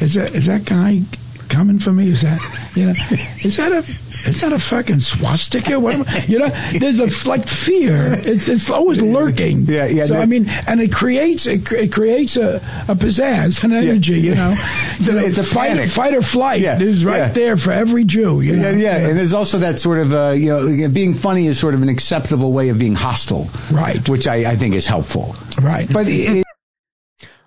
is 0.00 0.12
that 0.16 0.34
is 0.34 0.44
that 0.48 0.66
guy 0.66 1.00
coming 1.48 1.78
for 1.78 1.92
me? 1.92 2.08
Is 2.10 2.22
that 2.22 2.40
you 2.74 2.86
know? 2.86 2.90
Is 2.90 3.56
that 3.56 3.72
a 3.72 3.78
is 3.78 4.40
that 4.40 4.52
a 4.52 4.58
fucking 4.58 5.00
swastika? 5.00 5.78
What 5.78 5.94
am 5.94 6.04
I, 6.08 6.24
you 6.26 6.38
know? 6.38 6.48
There's 6.78 6.98
a 6.98 7.28
like 7.28 7.46
fear. 7.48 8.14
It's 8.20 8.48
it's 8.48 8.70
always 8.70 9.00
lurking. 9.02 9.62
Yeah, 9.66 9.86
yeah, 9.86 10.06
So 10.06 10.14
there- 10.14 10.22
I 10.22 10.26
mean, 10.26 10.48
and 10.66 10.80
it 10.80 10.92
creates 10.92 11.46
it, 11.46 11.70
it 11.72 11.92
creates 11.92 12.36
a, 12.36 12.56
a 12.88 12.94
pizzazz, 12.94 13.62
an 13.64 13.72
energy. 13.72 14.20
You 14.20 14.34
know, 14.34 14.50
You 15.00 15.12
know, 15.12 15.18
It's 15.18 15.38
a 15.38 15.44
fight, 15.44 15.68
panic. 15.68 15.90
fight 15.90 16.14
or 16.14 16.22
flight 16.22 16.60
Yeah, 16.60 16.80
is 16.80 17.04
right 17.04 17.18
yeah. 17.18 17.28
there 17.32 17.56
for 17.56 17.70
every 17.70 18.04
Jew. 18.04 18.40
You 18.40 18.56
know? 18.56 18.70
Yeah, 18.70 18.76
yeah, 18.98 19.08
and 19.08 19.18
there's 19.18 19.32
also 19.34 19.58
that 19.58 19.78
sort 19.78 19.98
of 19.98 20.12
uh, 20.12 20.30
you 20.36 20.48
know 20.48 20.88
being 20.88 21.14
funny 21.14 21.46
is 21.46 21.58
sort 21.58 21.74
of 21.74 21.82
an 21.82 21.88
acceptable 21.88 22.52
way 22.52 22.68
of 22.70 22.78
being 22.78 22.94
hostile, 22.94 23.48
right? 23.72 24.06
Which 24.08 24.26
I, 24.26 24.52
I 24.52 24.56
think 24.56 24.74
is 24.74 24.86
helpful, 24.86 25.34
right? 25.60 25.86
But 25.92 26.06
it, 26.08 26.45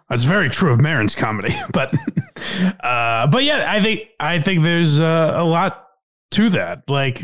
That's 0.09 0.23
very 0.23 0.49
true 0.49 0.71
of 0.71 0.81
Maron's 0.81 1.15
comedy, 1.15 1.53
but 1.71 1.93
uh, 2.83 3.27
but 3.27 3.43
yeah, 3.43 3.65
I 3.67 3.81
think 3.81 4.01
I 4.19 4.39
think 4.39 4.63
there's 4.63 4.97
a 4.97 5.43
lot 5.43 5.85
to 6.31 6.49
that. 6.49 6.83
Like, 6.87 7.21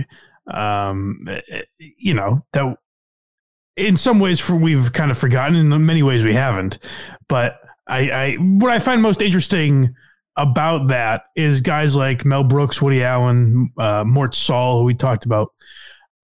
um, 0.52 1.20
eh, 1.28 1.62
you 1.80 2.14
know, 2.14 2.46
that 2.54 2.78
in 3.78 3.98
some 3.98 4.20
ways 4.20 4.50
we've 4.50 4.94
kind 4.94 5.12
of 5.12 5.18
forgotten, 5.18 5.56
in 5.56 5.86
many 5.86 6.04
ways 6.04 6.24
we 6.24 6.34
haven't. 6.34 6.80
But 7.28 7.60
I, 7.88 8.10
I 8.10 8.34
what 8.36 8.72
I 8.72 8.80
find 8.80 9.02
most 9.02 9.22
interesting 9.22 9.94
about 10.38 10.88
that 10.88 11.24
is 11.36 11.62
guys 11.62 11.96
like 11.96 12.26
Mel 12.26 12.44
Brooks, 12.44 12.82
Woody 12.82 13.04
Allen, 13.04 13.72
uh, 13.78 14.04
Mort 14.06 14.36
Sahl, 14.36 14.80
who 14.80 14.86
we 14.86 14.94
talked 14.94 15.26
about. 15.26 15.54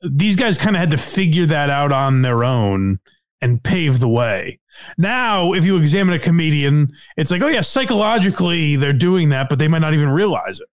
These 0.01 0.35
guys 0.35 0.57
kind 0.57 0.75
of 0.75 0.79
had 0.79 0.91
to 0.91 0.97
figure 0.97 1.45
that 1.45 1.69
out 1.69 1.91
on 1.91 2.23
their 2.23 2.43
own 2.43 2.99
and 3.41 3.63
pave 3.63 3.99
the 3.99 4.09
way. 4.09 4.59
Now, 4.97 5.53
if 5.53 5.65
you 5.65 5.77
examine 5.77 6.13
a 6.13 6.19
comedian, 6.19 6.93
it's 7.17 7.31
like, 7.31 7.41
oh 7.41 7.47
yeah, 7.47 7.61
psychologically 7.61 8.75
they're 8.75 8.93
doing 8.93 9.29
that, 9.29 9.49
but 9.49 9.59
they 9.59 9.67
might 9.67 9.79
not 9.79 9.93
even 9.93 10.09
realize 10.09 10.59
it 10.59 10.67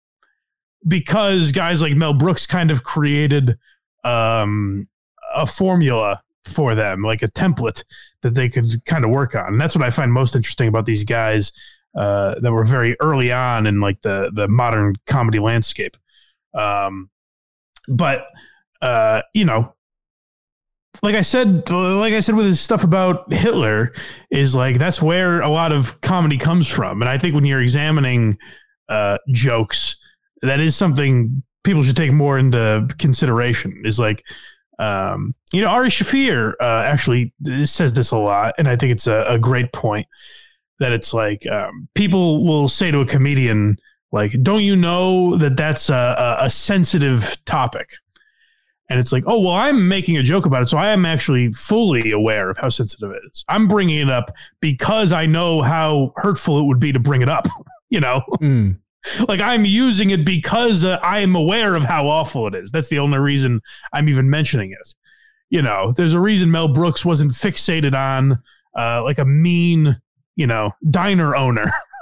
because 0.86 1.52
guys 1.52 1.80
like 1.80 1.94
Mel 1.94 2.14
Brooks 2.14 2.46
kind 2.46 2.70
of 2.70 2.82
created 2.82 3.58
um, 4.04 4.84
a 5.34 5.46
formula 5.46 6.20
for 6.44 6.74
them, 6.74 7.02
like 7.02 7.22
a 7.22 7.28
template 7.28 7.84
that 8.22 8.34
they 8.34 8.48
could 8.48 8.84
kind 8.84 9.04
of 9.04 9.10
work 9.10 9.34
on. 9.34 9.48
And 9.48 9.60
that's 9.60 9.74
what 9.74 9.84
I 9.84 9.90
find 9.90 10.12
most 10.12 10.36
interesting 10.36 10.68
about 10.68 10.86
these 10.86 11.04
guys 11.04 11.52
uh, 11.96 12.34
that 12.40 12.52
were 12.52 12.64
very 12.64 12.96
early 13.00 13.32
on 13.32 13.66
in 13.66 13.80
like 13.80 14.02
the 14.02 14.30
the 14.34 14.48
modern 14.48 14.96
comedy 15.06 15.38
landscape. 15.38 15.96
Um, 16.52 17.10
but 17.88 18.26
uh, 18.82 19.22
you 19.32 19.44
know, 19.44 19.73
like 21.02 21.14
I 21.14 21.22
said, 21.22 21.68
like 21.70 22.14
I 22.14 22.20
said 22.20 22.34
with 22.34 22.46
his 22.46 22.60
stuff 22.60 22.84
about 22.84 23.32
Hitler, 23.32 23.92
is 24.30 24.54
like 24.54 24.78
that's 24.78 25.02
where 25.02 25.40
a 25.40 25.48
lot 25.48 25.72
of 25.72 26.00
comedy 26.00 26.38
comes 26.38 26.68
from. 26.68 27.02
And 27.02 27.08
I 27.08 27.18
think 27.18 27.34
when 27.34 27.44
you're 27.44 27.62
examining 27.62 28.38
uh, 28.88 29.18
jokes, 29.32 29.96
that 30.42 30.60
is 30.60 30.76
something 30.76 31.42
people 31.64 31.82
should 31.82 31.96
take 31.96 32.12
more 32.12 32.38
into 32.38 32.86
consideration. 32.98 33.82
Is 33.84 33.98
like, 33.98 34.22
um, 34.78 35.34
you 35.52 35.62
know, 35.62 35.68
Ari 35.68 35.88
Shaffir 35.88 36.52
uh, 36.60 36.84
actually 36.86 37.34
says 37.64 37.92
this 37.94 38.10
a 38.10 38.18
lot, 38.18 38.54
and 38.58 38.68
I 38.68 38.76
think 38.76 38.92
it's 38.92 39.06
a, 39.06 39.24
a 39.28 39.38
great 39.38 39.72
point. 39.72 40.06
That 40.80 40.92
it's 40.92 41.14
like 41.14 41.46
um, 41.46 41.88
people 41.94 42.44
will 42.44 42.68
say 42.68 42.90
to 42.90 43.00
a 43.00 43.06
comedian, 43.06 43.76
like, 44.12 44.32
"Don't 44.42 44.62
you 44.64 44.76
know 44.76 45.36
that 45.36 45.56
that's 45.56 45.88
a, 45.88 46.38
a, 46.40 46.44
a 46.46 46.50
sensitive 46.50 47.38
topic?" 47.44 47.90
And 48.90 49.00
it's 49.00 49.12
like, 49.12 49.24
oh, 49.26 49.40
well, 49.40 49.54
I'm 49.54 49.88
making 49.88 50.18
a 50.18 50.22
joke 50.22 50.44
about 50.44 50.62
it. 50.62 50.68
So 50.68 50.76
I 50.76 50.88
am 50.88 51.06
actually 51.06 51.52
fully 51.52 52.10
aware 52.10 52.50
of 52.50 52.58
how 52.58 52.68
sensitive 52.68 53.10
it 53.10 53.22
is. 53.30 53.44
I'm 53.48 53.66
bringing 53.66 53.98
it 53.98 54.10
up 54.10 54.34
because 54.60 55.10
I 55.10 55.26
know 55.26 55.62
how 55.62 56.12
hurtful 56.16 56.58
it 56.58 56.64
would 56.64 56.80
be 56.80 56.92
to 56.92 57.00
bring 57.00 57.22
it 57.22 57.28
up, 57.28 57.46
you 57.90 58.00
know? 58.00 58.22
Like 59.28 59.40
I'm 59.40 59.66
using 59.66 60.08
it 60.10 60.24
because 60.24 60.82
uh, 60.82 60.98
I 61.02 61.18
am 61.20 61.36
aware 61.36 61.74
of 61.74 61.84
how 61.84 62.06
awful 62.06 62.46
it 62.46 62.54
is. 62.54 62.70
That's 62.70 62.88
the 62.88 62.98
only 62.98 63.18
reason 63.18 63.60
I'm 63.92 64.08
even 64.08 64.30
mentioning 64.30 64.70
it. 64.72 64.94
You 65.50 65.60
know, 65.60 65.92
there's 65.92 66.14
a 66.14 66.20
reason 66.20 66.50
Mel 66.50 66.68
Brooks 66.68 67.04
wasn't 67.04 67.32
fixated 67.32 67.94
on 67.94 68.38
uh, 68.74 69.02
like 69.04 69.18
a 69.18 69.26
mean, 69.26 70.00
you 70.36 70.46
know, 70.46 70.72
diner 70.90 71.36
owner 71.36 71.70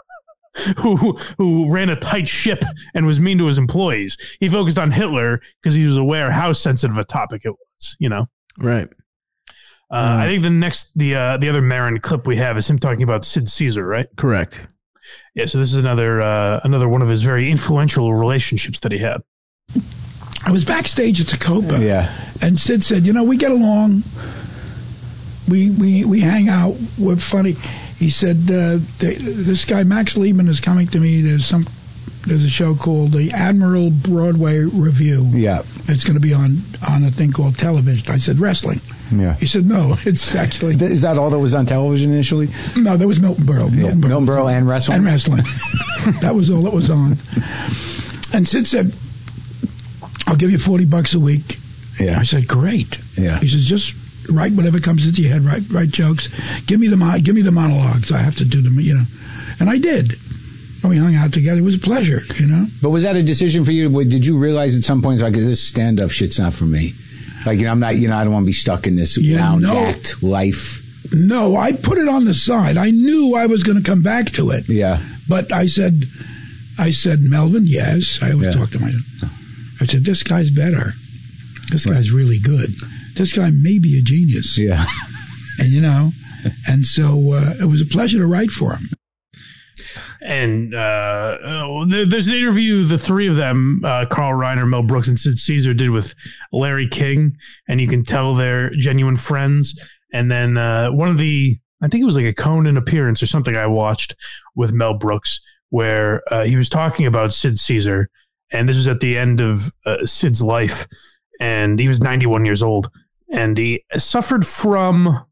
who 0.78 1.12
who 1.38 1.70
ran 1.72 1.88
a 1.90 1.96
tight 1.96 2.28
ship 2.28 2.62
and 2.94 3.06
was 3.06 3.20
mean 3.20 3.38
to 3.38 3.46
his 3.46 3.58
employees. 3.58 4.16
He 4.40 4.48
focused 4.48 4.78
on 4.78 4.90
Hitler 4.90 5.40
because 5.62 5.74
he 5.74 5.86
was 5.86 5.96
aware 5.96 6.30
how 6.30 6.52
sensitive 6.52 6.98
a 6.98 7.04
topic 7.04 7.42
it 7.44 7.50
was. 7.52 7.96
You 7.98 8.08
know, 8.08 8.26
Right. 8.58 8.88
uh, 9.90 10.16
I 10.20 10.26
think 10.26 10.42
the 10.42 10.50
next 10.50 10.92
the 10.96 11.14
uh, 11.14 11.36
the 11.38 11.48
other 11.48 11.62
Maron 11.62 11.98
clip 12.00 12.26
we 12.26 12.36
have 12.36 12.56
is 12.58 12.68
him 12.68 12.78
talking 12.78 13.02
about 13.02 13.24
Sid 13.24 13.48
Caesar, 13.48 13.86
right? 13.86 14.06
Correct. 14.16 14.68
Yeah. 15.34 15.46
So 15.46 15.58
this 15.58 15.72
is 15.72 15.78
another 15.78 16.20
uh, 16.20 16.60
another 16.64 16.88
one 16.88 17.02
of 17.02 17.08
his 17.08 17.22
very 17.22 17.50
influential 17.50 18.12
relationships 18.14 18.80
that 18.80 18.92
he 18.92 18.98
had. 18.98 19.20
I 20.44 20.50
was 20.50 20.64
backstage 20.64 21.20
at 21.20 21.28
the 21.28 21.36
Copa. 21.38 21.78
Yeah. 21.80 22.12
And 22.42 22.58
Sid 22.58 22.82
said, 22.84 23.06
you 23.06 23.12
know, 23.12 23.22
we 23.22 23.36
get 23.36 23.50
along. 23.52 24.02
We 25.48 25.70
we 25.70 26.04
we 26.04 26.20
hang 26.20 26.48
out. 26.48 26.76
We're 26.98 27.16
funny. 27.16 27.56
He 28.02 28.10
said, 28.10 28.38
uh, 28.50 28.78
they, 28.98 29.14
this 29.14 29.64
guy 29.64 29.84
Max 29.84 30.14
Liebman 30.14 30.48
is 30.48 30.58
coming 30.58 30.88
to 30.88 30.98
me. 30.98 31.20
There's 31.22 31.46
some. 31.46 31.64
There's 32.26 32.44
a 32.44 32.48
show 32.50 32.74
called 32.74 33.12
the 33.12 33.30
Admiral 33.30 33.90
Broadway 33.90 34.58
Revue. 34.58 35.24
Yeah. 35.30 35.62
It's 35.86 36.02
going 36.02 36.14
to 36.14 36.20
be 36.20 36.32
on 36.34 36.58
on 36.88 37.04
a 37.04 37.12
thing 37.12 37.30
called 37.32 37.56
television. 37.58 38.12
I 38.12 38.18
said 38.18 38.40
wrestling. 38.40 38.80
Yeah. 39.12 39.34
He 39.34 39.46
said 39.46 39.66
no. 39.66 39.96
It's 40.04 40.34
actually 40.34 40.74
Is 40.84 41.02
that 41.02 41.16
all 41.16 41.30
that 41.30 41.38
was 41.38 41.54
on 41.54 41.64
television 41.66 42.10
initially? 42.12 42.48
no. 42.76 42.96
There 42.96 43.06
was 43.08 43.20
Milton 43.20 43.44
Berle. 43.44 43.70
Milton 43.72 44.00
Berle. 44.00 44.08
Milton 44.08 44.26
Berle 44.26 44.52
and 44.52 44.66
wrestling. 44.68 44.96
and 44.98 45.06
wrestling. 45.06 45.42
that 46.22 46.34
was 46.34 46.50
all 46.50 46.62
that 46.62 46.72
was 46.72 46.90
on. 46.90 47.18
And 48.32 48.48
Sid 48.48 48.66
said, 48.66 48.92
"I'll 50.26 50.36
give 50.36 50.50
you 50.50 50.58
forty 50.58 50.84
bucks 50.86 51.14
a 51.14 51.20
week." 51.20 51.58
Yeah. 52.00 52.18
I 52.18 52.24
said, 52.24 52.48
"Great." 52.48 52.98
Yeah. 53.16 53.38
He 53.38 53.48
says, 53.48 53.64
"Just 53.64 53.94
write 54.30 54.52
whatever 54.52 54.80
comes 54.80 55.06
into 55.06 55.22
your 55.22 55.32
head. 55.32 55.42
Write 55.44 55.62
write 55.70 55.90
jokes. 55.90 56.28
Give 56.66 56.78
me 56.80 56.88
the 56.88 56.96
mo- 56.96 57.18
give 57.22 57.34
me 57.34 57.42
the 57.42 57.50
monologues. 57.50 58.10
I 58.12 58.18
have 58.18 58.36
to 58.36 58.44
do 58.44 58.62
them. 58.62 58.78
You 58.80 58.94
know." 58.94 59.04
And 59.60 59.68
I 59.70 59.78
did. 59.78 60.12
And 60.82 60.90
we 60.90 60.96
hung 60.96 61.14
out 61.14 61.32
together. 61.32 61.60
It 61.60 61.64
was 61.64 61.76
a 61.76 61.80
pleasure. 61.80 62.22
You 62.38 62.46
know. 62.46 62.66
But 62.80 62.90
was 62.90 63.02
that 63.04 63.14
a 63.16 63.22
decision 63.22 63.64
for 63.64 63.70
you? 63.72 63.88
Did 64.04 64.26
you 64.26 64.36
realize 64.38 64.74
at 64.76 64.82
some 64.84 65.00
point, 65.02 65.20
like, 65.20 65.34
this 65.34 65.62
stand 65.62 66.00
up 66.00 66.10
shit's 66.10 66.38
not 66.38 66.54
for 66.54 66.64
me? 66.64 66.92
Like, 67.46 67.58
you 67.58 67.64
know, 67.64 67.70
I'm 67.72 67.80
not, 67.80 67.96
you 67.96 68.08
know, 68.08 68.16
I 68.16 68.24
don't 68.24 68.32
want 68.32 68.44
to 68.44 68.46
be 68.48 68.52
stuck 68.52 68.86
in 68.86 68.96
this 68.96 69.16
You 69.16 69.36
lounge 69.36 69.62
know- 69.62 69.76
act 69.78 70.22
life. 70.22 70.80
No, 71.12 71.56
I 71.56 71.72
put 71.72 71.98
it 71.98 72.08
on 72.08 72.24
the 72.24 72.34
side. 72.34 72.76
I 72.76 72.90
knew 72.90 73.34
I 73.34 73.46
was 73.46 73.62
going 73.62 73.76
to 73.76 73.84
come 73.84 74.02
back 74.02 74.30
to 74.32 74.50
it. 74.50 74.68
Yeah. 74.68 75.02
But 75.28 75.52
I 75.52 75.66
said, 75.66 76.04
I 76.78 76.90
said, 76.90 77.20
Melvin, 77.22 77.66
yes. 77.66 78.18
I 78.22 78.32
always 78.32 78.56
talk 78.56 78.70
to 78.70 78.78
my. 78.80 78.92
I 79.80 79.86
said, 79.86 80.04
this 80.04 80.22
guy's 80.22 80.50
better. 80.50 80.94
This 81.70 81.84
guy's 81.86 82.10
really 82.12 82.38
good. 82.38 82.74
This 83.16 83.32
guy 83.36 83.50
may 83.50 83.78
be 83.78 83.98
a 83.98 84.02
genius. 84.02 84.58
Yeah. 84.58 84.84
And 85.58 85.68
you 85.68 85.82
know, 85.82 86.12
and 86.66 86.84
so 86.84 87.34
uh, 87.34 87.54
it 87.60 87.66
was 87.66 87.82
a 87.82 87.86
pleasure 87.86 88.18
to 88.18 88.26
write 88.26 88.50
for 88.50 88.72
him. 88.72 88.88
And 90.22 90.74
uh, 90.74 90.78
uh, 90.78 91.84
there's 91.88 92.28
an 92.28 92.34
interview 92.34 92.84
the 92.84 92.98
three 92.98 93.26
of 93.26 93.36
them, 93.36 93.82
uh, 93.84 94.06
Carl 94.06 94.38
Reiner, 94.38 94.68
Mel 94.68 94.82
Brooks, 94.82 95.08
and 95.08 95.18
Sid 95.18 95.38
Caesar, 95.38 95.74
did 95.74 95.90
with 95.90 96.14
Larry 96.52 96.88
King, 96.88 97.36
and 97.68 97.80
you 97.80 97.88
can 97.88 98.04
tell 98.04 98.34
they're 98.34 98.70
genuine 98.76 99.16
friends. 99.16 99.88
And 100.12 100.30
then 100.30 100.56
uh, 100.56 100.92
one 100.92 101.08
of 101.08 101.18
the, 101.18 101.58
I 101.82 101.88
think 101.88 102.02
it 102.02 102.06
was 102.06 102.16
like 102.16 102.26
a 102.26 102.34
Conan 102.34 102.76
appearance 102.76 103.22
or 103.22 103.26
something 103.26 103.56
I 103.56 103.66
watched 103.66 104.14
with 104.54 104.72
Mel 104.72 104.94
Brooks, 104.94 105.40
where 105.70 106.22
uh, 106.30 106.44
he 106.44 106.56
was 106.56 106.68
talking 106.68 107.06
about 107.06 107.32
Sid 107.32 107.58
Caesar, 107.58 108.08
and 108.52 108.68
this 108.68 108.76
was 108.76 108.88
at 108.88 109.00
the 109.00 109.18
end 109.18 109.40
of 109.40 109.72
uh, 109.86 110.06
Sid's 110.06 110.42
life, 110.42 110.86
and 111.40 111.80
he 111.80 111.88
was 111.88 112.00
91 112.00 112.44
years 112.44 112.62
old, 112.62 112.90
and 113.32 113.56
he 113.56 113.84
suffered 113.96 114.46
from 114.46 115.24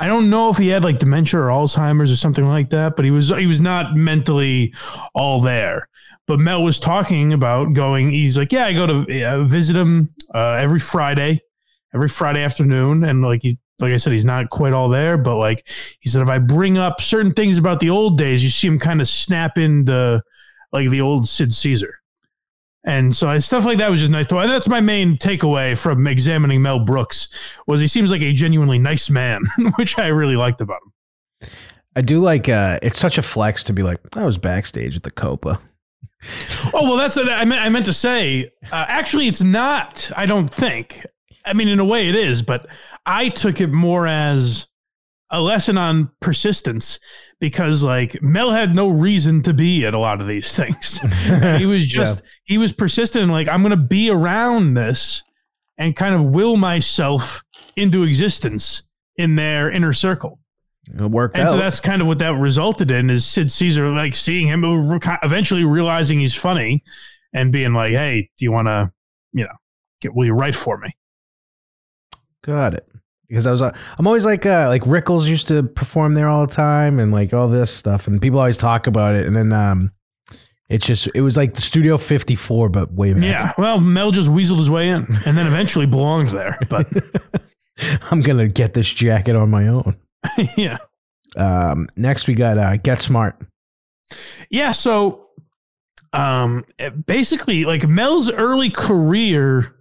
I 0.00 0.06
don't 0.06 0.30
know 0.30 0.48
if 0.48 0.58
he 0.58 0.68
had 0.68 0.84
like 0.84 1.00
dementia 1.00 1.40
or 1.40 1.48
Alzheimer's 1.48 2.10
or 2.10 2.16
something 2.16 2.46
like 2.46 2.70
that, 2.70 2.94
but 2.94 3.04
he 3.04 3.10
was 3.10 3.30
he 3.30 3.46
was 3.46 3.60
not 3.60 3.96
mentally 3.96 4.72
all 5.12 5.40
there. 5.40 5.88
But 6.28 6.38
Mel 6.38 6.62
was 6.62 6.78
talking 6.78 7.32
about 7.32 7.72
going. 7.72 8.10
He's 8.10 8.38
like, 8.38 8.52
yeah, 8.52 8.66
I 8.66 8.74
go 8.74 8.86
to 8.86 9.24
uh, 9.24 9.44
visit 9.44 9.74
him 9.74 10.10
uh, 10.34 10.58
every 10.60 10.78
Friday, 10.78 11.40
every 11.94 12.08
Friday 12.08 12.44
afternoon, 12.44 13.02
and 13.02 13.22
like 13.22 13.42
he, 13.42 13.58
like 13.80 13.92
I 13.92 13.96
said, 13.96 14.12
he's 14.12 14.24
not 14.24 14.50
quite 14.50 14.72
all 14.72 14.88
there. 14.88 15.18
But 15.18 15.36
like 15.36 15.66
he 16.00 16.08
said, 16.08 16.22
if 16.22 16.28
I 16.28 16.38
bring 16.38 16.78
up 16.78 17.00
certain 17.00 17.32
things 17.32 17.58
about 17.58 17.80
the 17.80 17.90
old 17.90 18.18
days, 18.18 18.44
you 18.44 18.50
see 18.50 18.68
him 18.68 18.78
kind 18.78 19.00
of 19.00 19.08
snap 19.08 19.58
into 19.58 20.22
like 20.70 20.90
the 20.90 21.00
old 21.00 21.28
Sid 21.28 21.52
Caesar. 21.54 21.97
And 22.84 23.14
so 23.14 23.28
I- 23.28 23.38
stuff 23.38 23.64
like 23.64 23.78
that 23.78 23.90
was 23.90 24.00
just 24.00 24.12
nice. 24.12 24.26
To, 24.28 24.34
that's 24.36 24.68
my 24.68 24.80
main 24.80 25.16
takeaway 25.16 25.76
from 25.76 26.06
examining 26.06 26.62
Mel 26.62 26.78
Brooks 26.78 27.28
was 27.66 27.80
he 27.80 27.86
seems 27.86 28.10
like 28.10 28.22
a 28.22 28.32
genuinely 28.32 28.78
nice 28.78 29.10
man, 29.10 29.42
which 29.76 29.98
I 29.98 30.08
really 30.08 30.36
liked 30.36 30.60
about 30.60 30.78
him. 30.82 31.50
I 31.96 32.00
do 32.02 32.18
like. 32.20 32.48
uh 32.48 32.78
It's 32.82 32.98
such 32.98 33.18
a 33.18 33.22
flex 33.22 33.64
to 33.64 33.72
be 33.72 33.82
like, 33.82 33.98
I 34.16 34.24
was 34.24 34.38
backstage 34.38 34.96
at 34.96 35.02
the 35.02 35.10
Copa. 35.10 35.60
Oh 36.72 36.82
well, 36.84 36.96
that's 36.96 37.16
what 37.16 37.28
I 37.28 37.44
meant. 37.44 37.62
I 37.64 37.68
meant 37.68 37.86
to 37.86 37.92
say. 37.92 38.50
Uh, 38.70 38.84
actually, 38.88 39.26
it's 39.28 39.42
not. 39.42 40.10
I 40.16 40.26
don't 40.26 40.48
think. 40.52 41.04
I 41.44 41.52
mean, 41.54 41.68
in 41.68 41.78
a 41.80 41.84
way, 41.84 42.08
it 42.08 42.14
is, 42.16 42.42
but 42.42 42.66
I 43.06 43.28
took 43.28 43.60
it 43.60 43.68
more 43.68 44.06
as 44.06 44.66
a 45.30 45.40
lesson 45.40 45.78
on 45.78 46.10
persistence 46.20 46.98
because, 47.40 47.84
like, 47.84 48.20
Mel 48.22 48.50
had 48.50 48.74
no 48.74 48.88
reason 48.88 49.42
to 49.42 49.54
be 49.54 49.86
at 49.86 49.94
a 49.94 49.98
lot 49.98 50.20
of 50.20 50.26
these 50.26 50.56
things. 50.56 50.98
he 51.58 51.66
was 51.66 51.86
just 51.86 52.22
he 52.44 52.58
was 52.58 52.72
persistent. 52.72 53.24
And 53.24 53.32
like, 53.32 53.48
I'm 53.48 53.62
going 53.62 53.70
to 53.70 53.76
be 53.76 54.10
around 54.10 54.74
this 54.74 55.22
and 55.76 55.94
kind 55.94 56.14
of 56.14 56.24
will 56.24 56.56
myself 56.56 57.42
into 57.76 58.02
existence 58.02 58.82
in 59.16 59.36
their 59.36 59.70
inner 59.70 59.92
circle. 59.92 60.40
It 60.92 61.02
worked 61.02 61.36
And 61.36 61.46
out. 61.46 61.52
so 61.52 61.58
that's 61.58 61.80
kind 61.80 62.00
of 62.00 62.08
what 62.08 62.18
that 62.20 62.34
resulted 62.34 62.90
in 62.90 63.10
is 63.10 63.26
Sid 63.26 63.52
Caesar 63.52 63.90
like 63.90 64.14
seeing 64.14 64.46
him 64.46 64.64
eventually 65.22 65.64
realizing 65.64 66.18
he's 66.18 66.34
funny 66.34 66.82
and 67.34 67.52
being 67.52 67.74
like, 67.74 67.92
"Hey, 67.92 68.30
do 68.38 68.44
you 68.46 68.50
want 68.52 68.68
to, 68.68 68.90
you 69.32 69.44
know, 69.44 69.52
get 70.00 70.14
will 70.14 70.24
you 70.24 70.32
write 70.32 70.54
for 70.54 70.78
me?" 70.78 70.88
Got 72.42 72.74
it. 72.74 72.88
Because 73.28 73.46
I 73.46 73.50
was, 73.50 73.60
uh, 73.62 73.76
I'm 73.98 74.06
always 74.06 74.24
like, 74.24 74.46
uh, 74.46 74.66
like 74.68 74.82
Rickles 74.82 75.26
used 75.26 75.48
to 75.48 75.62
perform 75.62 76.14
there 76.14 76.28
all 76.28 76.46
the 76.46 76.54
time, 76.54 76.98
and 76.98 77.12
like 77.12 77.34
all 77.34 77.48
this 77.48 77.74
stuff, 77.74 78.06
and 78.06 78.20
people 78.22 78.38
always 78.38 78.56
talk 78.56 78.86
about 78.86 79.14
it, 79.14 79.26
and 79.26 79.36
then 79.36 79.52
um, 79.52 79.92
it's 80.68 80.86
just, 80.86 81.08
it 81.14 81.20
was 81.22 81.36
like 81.36 81.54
the 81.54 81.60
Studio 81.60 81.98
54, 81.98 82.68
but 82.68 82.92
way 82.92 83.12
back. 83.14 83.22
Yeah. 83.22 83.52
Well, 83.56 83.80
Mel 83.80 84.10
just 84.10 84.30
weaseled 84.30 84.58
his 84.58 84.70
way 84.70 84.88
in 84.88 85.06
and 85.24 85.36
then 85.36 85.46
eventually 85.46 85.86
belonged 85.98 86.28
there. 86.28 86.58
But 86.68 86.88
I'm 88.10 88.20
gonna 88.20 88.48
get 88.48 88.74
this 88.74 88.88
jacket 88.88 89.36
on 89.36 89.50
my 89.50 89.68
own. 89.68 89.96
yeah. 90.56 90.78
Um, 91.36 91.88
next 91.96 92.26
we 92.26 92.34
got 92.34 92.58
uh, 92.58 92.76
Get 92.76 93.00
Smart. 93.00 93.36
Yeah, 94.50 94.72
so 94.72 95.26
um 96.14 96.64
basically 97.04 97.66
like 97.66 97.86
Mel's 97.86 98.30
early 98.30 98.70
career 98.70 99.74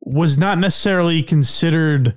was 0.00 0.38
not 0.38 0.58
necessarily 0.58 1.24
considered 1.24 2.16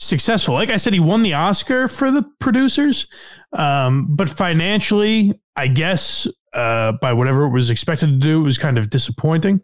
successful. 0.00 0.54
Like 0.54 0.70
I 0.70 0.78
said, 0.78 0.92
he 0.92 1.00
won 1.00 1.22
the 1.22 1.34
Oscar 1.34 1.86
for 1.86 2.10
the 2.10 2.24
producers, 2.40 3.06
um, 3.52 4.08
but 4.10 4.28
financially, 4.28 5.38
I 5.54 5.68
guess 5.68 6.26
uh, 6.54 6.92
by 7.00 7.12
whatever 7.12 7.44
it 7.44 7.50
was 7.50 7.70
expected 7.70 8.06
to 8.06 8.16
do, 8.16 8.40
it 8.40 8.44
was 8.44 8.58
kind 8.58 8.78
of 8.78 8.90
disappointing. 8.90 9.60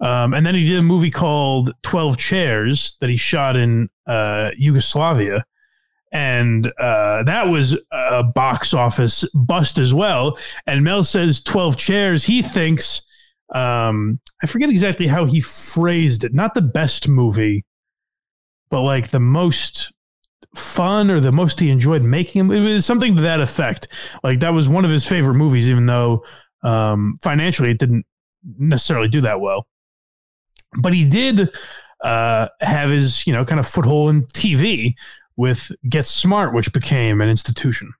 Um, 0.00 0.32
and 0.32 0.46
then 0.46 0.54
he 0.54 0.66
did 0.66 0.78
a 0.78 0.82
movie 0.82 1.10
called 1.10 1.72
Twelve 1.82 2.16
Chairs 2.16 2.96
that 3.00 3.10
he 3.10 3.16
shot 3.16 3.56
in 3.56 3.90
uh, 4.06 4.52
Yugoslavia, 4.56 5.44
and 6.12 6.72
uh, 6.78 7.24
that 7.24 7.48
was 7.48 7.76
a 7.90 8.22
box 8.22 8.72
office 8.72 9.24
bust 9.34 9.78
as 9.78 9.92
well. 9.92 10.38
And 10.66 10.84
Mel 10.84 11.04
says 11.04 11.42
Twelve 11.42 11.76
Chairs. 11.76 12.24
He 12.24 12.40
thinks 12.40 13.02
um, 13.54 14.20
I 14.42 14.46
forget 14.46 14.70
exactly 14.70 15.06
how 15.06 15.26
he 15.26 15.40
phrased 15.40 16.24
it. 16.24 16.32
Not 16.32 16.54
the 16.54 16.62
best 16.62 17.08
movie, 17.08 17.64
but 18.72 18.82
like 18.82 19.08
the 19.10 19.20
most 19.20 19.92
fun 20.56 21.10
or 21.10 21.20
the 21.20 21.30
most 21.30 21.60
he 21.60 21.70
enjoyed 21.70 22.02
making. 22.02 22.40
him. 22.40 22.50
It 22.50 22.60
was 22.60 22.84
something 22.86 23.14
to 23.16 23.22
that 23.22 23.40
effect. 23.40 23.86
Like 24.24 24.40
that 24.40 24.52
was 24.52 24.68
one 24.68 24.84
of 24.84 24.90
his 24.90 25.06
favorite 25.06 25.34
movies, 25.34 25.70
even 25.70 25.86
though 25.86 26.24
um, 26.64 27.18
financially 27.22 27.70
it 27.70 27.78
didn't 27.78 28.04
necessarily 28.58 29.08
do 29.08 29.20
that 29.20 29.40
well. 29.40 29.66
But 30.80 30.94
he 30.94 31.08
did 31.08 31.50
uh, 32.02 32.48
have 32.60 32.88
his, 32.90 33.26
you 33.26 33.32
know, 33.32 33.44
kind 33.44 33.60
of 33.60 33.66
foothold 33.66 34.10
in 34.10 34.24
TV 34.26 34.94
with 35.36 35.70
Get 35.88 36.06
Smart, 36.06 36.54
which 36.54 36.72
became 36.72 37.20
an 37.20 37.28
institution. 37.28 37.92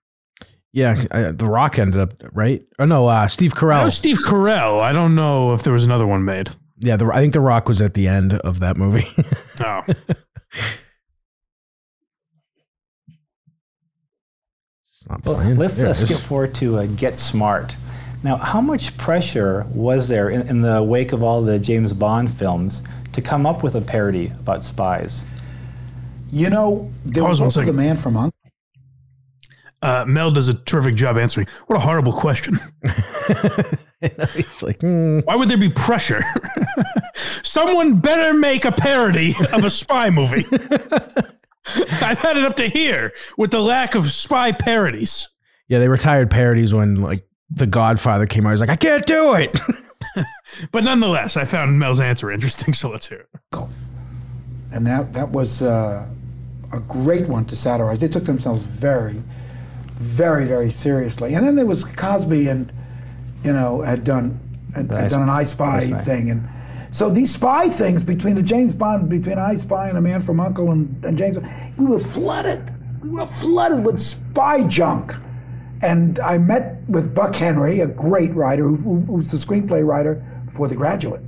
Yeah, 0.71 1.05
uh, 1.11 1.33
The 1.33 1.47
Rock 1.47 1.77
ended 1.77 2.01
up 2.01 2.15
right. 2.31 2.63
Oh 2.79 2.85
no, 2.85 3.05
uh, 3.05 3.27
Steve 3.27 3.53
Carell. 3.53 3.91
Steve 3.91 4.17
Carell. 4.25 4.79
I 4.81 4.91
don't 4.91 5.13
know 5.13 5.53
if 5.53 5.61
there 5.61 5.73
was 5.73 5.83
another 5.85 6.07
one 6.07 6.25
made. 6.25 6.49
yeah, 6.79 6.97
the, 6.97 7.05
I 7.13 7.21
think 7.21 7.33
The 7.33 7.41
Rock 7.41 7.67
was 7.67 7.79
at 7.79 7.93
the 7.93 8.07
end 8.07 8.33
of 8.33 8.59
that 8.61 8.75
movie. 8.77 9.05
Oh. 9.59 9.83
It's 14.83 15.07
not 15.09 15.25
Well, 15.25 15.37
let's 15.55 15.77
There 15.77 15.89
uh, 15.89 15.93
skip 15.93 16.17
forward 16.17 16.53
to 16.55 16.77
uh, 16.77 16.85
Get 16.85 17.17
Smart. 17.17 17.75
Now, 18.23 18.37
how 18.37 18.61
much 18.61 18.95
pressure 18.97 19.65
was 19.73 20.07
there 20.07 20.29
in, 20.29 20.47
in 20.47 20.61
the 20.61 20.81
wake 20.81 21.11
of 21.11 21.21
all 21.23 21.41
the 21.41 21.59
James 21.59 21.91
Bond 21.93 22.31
films 22.31 22.83
to 23.11 23.21
come 23.21 23.45
up 23.45 23.63
with 23.63 23.75
a 23.75 23.81
parody 23.81 24.27
about 24.27 24.61
spies? 24.61 25.25
You 26.31 26.49
know, 26.49 26.91
there 27.05 27.23
Pause 27.23 27.29
was 27.29 27.39
one 27.41 27.45
also 27.47 27.59
the 27.59 27.65
second. 27.65 27.75
man 27.75 27.97
from 27.97 28.17
Uncle. 28.17 28.42
Uh, 29.83 30.05
Mel 30.07 30.31
does 30.31 30.47
a 30.47 30.53
terrific 30.53 30.95
job 30.95 31.17
answering. 31.17 31.45
What 31.67 31.75
a 31.75 31.79
horrible 31.79 32.13
question. 32.13 32.57
He's 34.33 34.63
like, 34.63 34.79
hmm. 34.79 35.19
Why 35.25 35.35
would 35.35 35.49
there 35.49 35.57
be 35.57 35.69
pressure? 35.69 36.21
Someone 37.15 37.99
better 37.99 38.33
make 38.33 38.63
a 38.63 38.71
parody 38.71 39.35
of 39.51 39.65
a 39.65 39.69
spy 39.69 40.09
movie. 40.09 40.45
I've 42.01 42.19
had 42.19 42.37
it 42.37 42.43
up 42.43 42.55
to 42.57 42.67
here 42.67 43.11
with 43.37 43.51
the 43.51 43.59
lack 43.59 43.93
of 43.95 44.05
spy 44.11 44.51
parodies. 44.53 45.27
yeah, 45.67 45.79
they 45.79 45.87
retired 45.89 46.31
parodies 46.31 46.73
when 46.73 46.95
like 46.95 47.25
The 47.49 47.67
Godfather 47.67 48.25
came 48.25 48.45
out. 48.45 48.51
He's 48.51 48.61
like, 48.61 48.69
I 48.69 48.75
can't 48.77 49.05
do 49.05 49.33
it. 49.35 49.57
But 50.71 50.83
nonetheless, 50.83 51.35
I 51.35 51.45
found 51.45 51.79
Mel's 51.79 51.99
answer 51.99 52.29
interesting, 52.31 52.73
so 52.73 52.89
let's 52.89 53.07
hear 53.07 53.25
it. 53.53 53.67
and 54.71 54.85
that 54.87 55.11
that 55.13 55.29
was 55.29 55.61
uh, 55.61 56.07
a 56.71 56.79
great 56.81 57.27
one 57.27 57.45
to 57.45 57.55
satirize. 57.55 57.99
They 58.01 58.07
took 58.07 58.25
themselves 58.25 58.61
very, 58.63 59.23
very, 59.95 60.45
very 60.45 60.71
seriously. 60.71 61.33
And 61.33 61.45
then 61.45 61.55
there 61.55 61.65
was 61.65 61.85
Cosby, 61.85 62.47
and 62.47 62.71
you 63.43 63.53
know 63.53 63.81
had 63.81 64.03
done 64.03 64.39
had, 64.75 64.91
had 64.91 65.11
done 65.11 65.23
an 65.23 65.29
I 65.29 65.43
Spy- 65.43 65.79
Spy 65.79 65.85
I 65.85 65.99
Spy. 65.99 65.99
thing, 65.99 66.29
and 66.29 66.47
so 66.91 67.09
these 67.09 67.33
spy 67.33 67.69
things 67.69 68.03
between 68.03 68.35
the 68.35 68.43
James 68.43 68.73
Bond, 68.73 69.09
between 69.09 69.37
I 69.37 69.55
Spy 69.55 69.89
and 69.89 69.97
a 69.97 70.01
Man 70.01 70.21
from 70.21 70.39
Uncle 70.39 70.71
and, 70.71 71.03
and 71.03 71.17
James, 71.17 71.37
we 71.77 71.85
were 71.85 71.99
flooded. 71.99 72.71
We 73.01 73.09
were 73.09 73.25
flooded 73.25 73.83
with 73.83 73.99
spy 73.99 74.63
junk. 74.63 75.13
And 75.81 76.17
I 76.19 76.37
met 76.37 76.81
with 76.87 77.13
Buck 77.13 77.35
Henry, 77.35 77.81
a 77.81 77.87
great 77.87 78.33
writer 78.33 78.63
who, 78.63 78.77
who, 78.77 79.01
who's 79.01 79.31
the 79.31 79.37
screenplay 79.37 79.85
writer 79.85 80.23
for 80.49 80.69
The 80.69 80.75
Graduate 80.75 81.21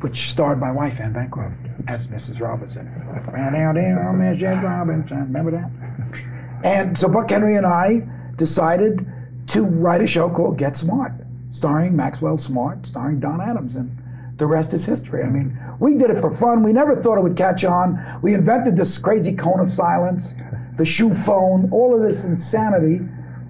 which 0.00 0.30
starred 0.30 0.60
my 0.60 0.70
wife, 0.70 1.00
Anne 1.00 1.12
Bancroft, 1.12 1.56
as 1.86 2.08
Mrs. 2.08 2.40
Robinson. 2.40 2.86
Down 2.86 3.74
there, 3.74 3.94
Mrs. 4.14 4.62
Robinson. 4.62 5.18
Remember 5.18 5.50
that? 5.50 6.37
And 6.64 6.98
so 6.98 7.08
Buck 7.08 7.30
Henry 7.30 7.56
and 7.56 7.66
I 7.66 8.06
decided 8.36 9.06
to 9.48 9.62
write 9.62 10.02
a 10.02 10.06
show 10.06 10.28
called 10.28 10.58
Get 10.58 10.76
Smart, 10.76 11.12
starring 11.50 11.96
Maxwell 11.96 12.38
Smart, 12.38 12.86
starring 12.86 13.20
Don 13.20 13.40
Adams, 13.40 13.76
and 13.76 13.96
the 14.36 14.46
rest 14.46 14.72
is 14.72 14.84
history. 14.84 15.22
I 15.22 15.30
mean, 15.30 15.58
we 15.80 15.94
did 15.94 16.10
it 16.10 16.18
for 16.18 16.30
fun. 16.30 16.62
We 16.62 16.72
never 16.72 16.94
thought 16.94 17.18
it 17.18 17.22
would 17.22 17.36
catch 17.36 17.64
on. 17.64 17.98
We 18.22 18.34
invented 18.34 18.76
this 18.76 18.98
crazy 18.98 19.34
cone 19.34 19.60
of 19.60 19.70
silence, 19.70 20.36
the 20.76 20.84
shoe 20.84 21.12
phone, 21.12 21.68
all 21.72 21.94
of 21.94 22.02
this 22.02 22.24
insanity, 22.24 23.00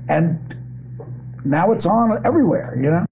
and 0.09 0.57
now 1.45 1.73
it's 1.73 1.87
on 1.87 2.25
everywhere, 2.25 2.79
you 2.81 2.91
know? 2.91 3.07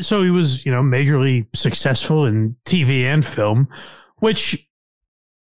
So 0.00 0.22
he 0.22 0.30
was, 0.30 0.64
you 0.66 0.72
know, 0.72 0.82
majorly 0.82 1.46
successful 1.54 2.26
in 2.26 2.56
TV 2.64 3.02
and 3.02 3.24
film, 3.24 3.68
which 4.16 4.66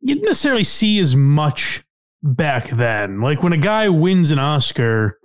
you 0.01 0.15
didn't 0.15 0.25
necessarily 0.25 0.65
see 0.65 0.99
as 1.01 1.15
much 1.15 1.85
back 2.23 2.69
then. 2.69 3.21
Like 3.21 3.43
when 3.43 3.53
a 3.53 3.59
guy 3.59 3.89
wins 3.89 4.31
an 4.31 4.39
Oscar, 4.39 5.19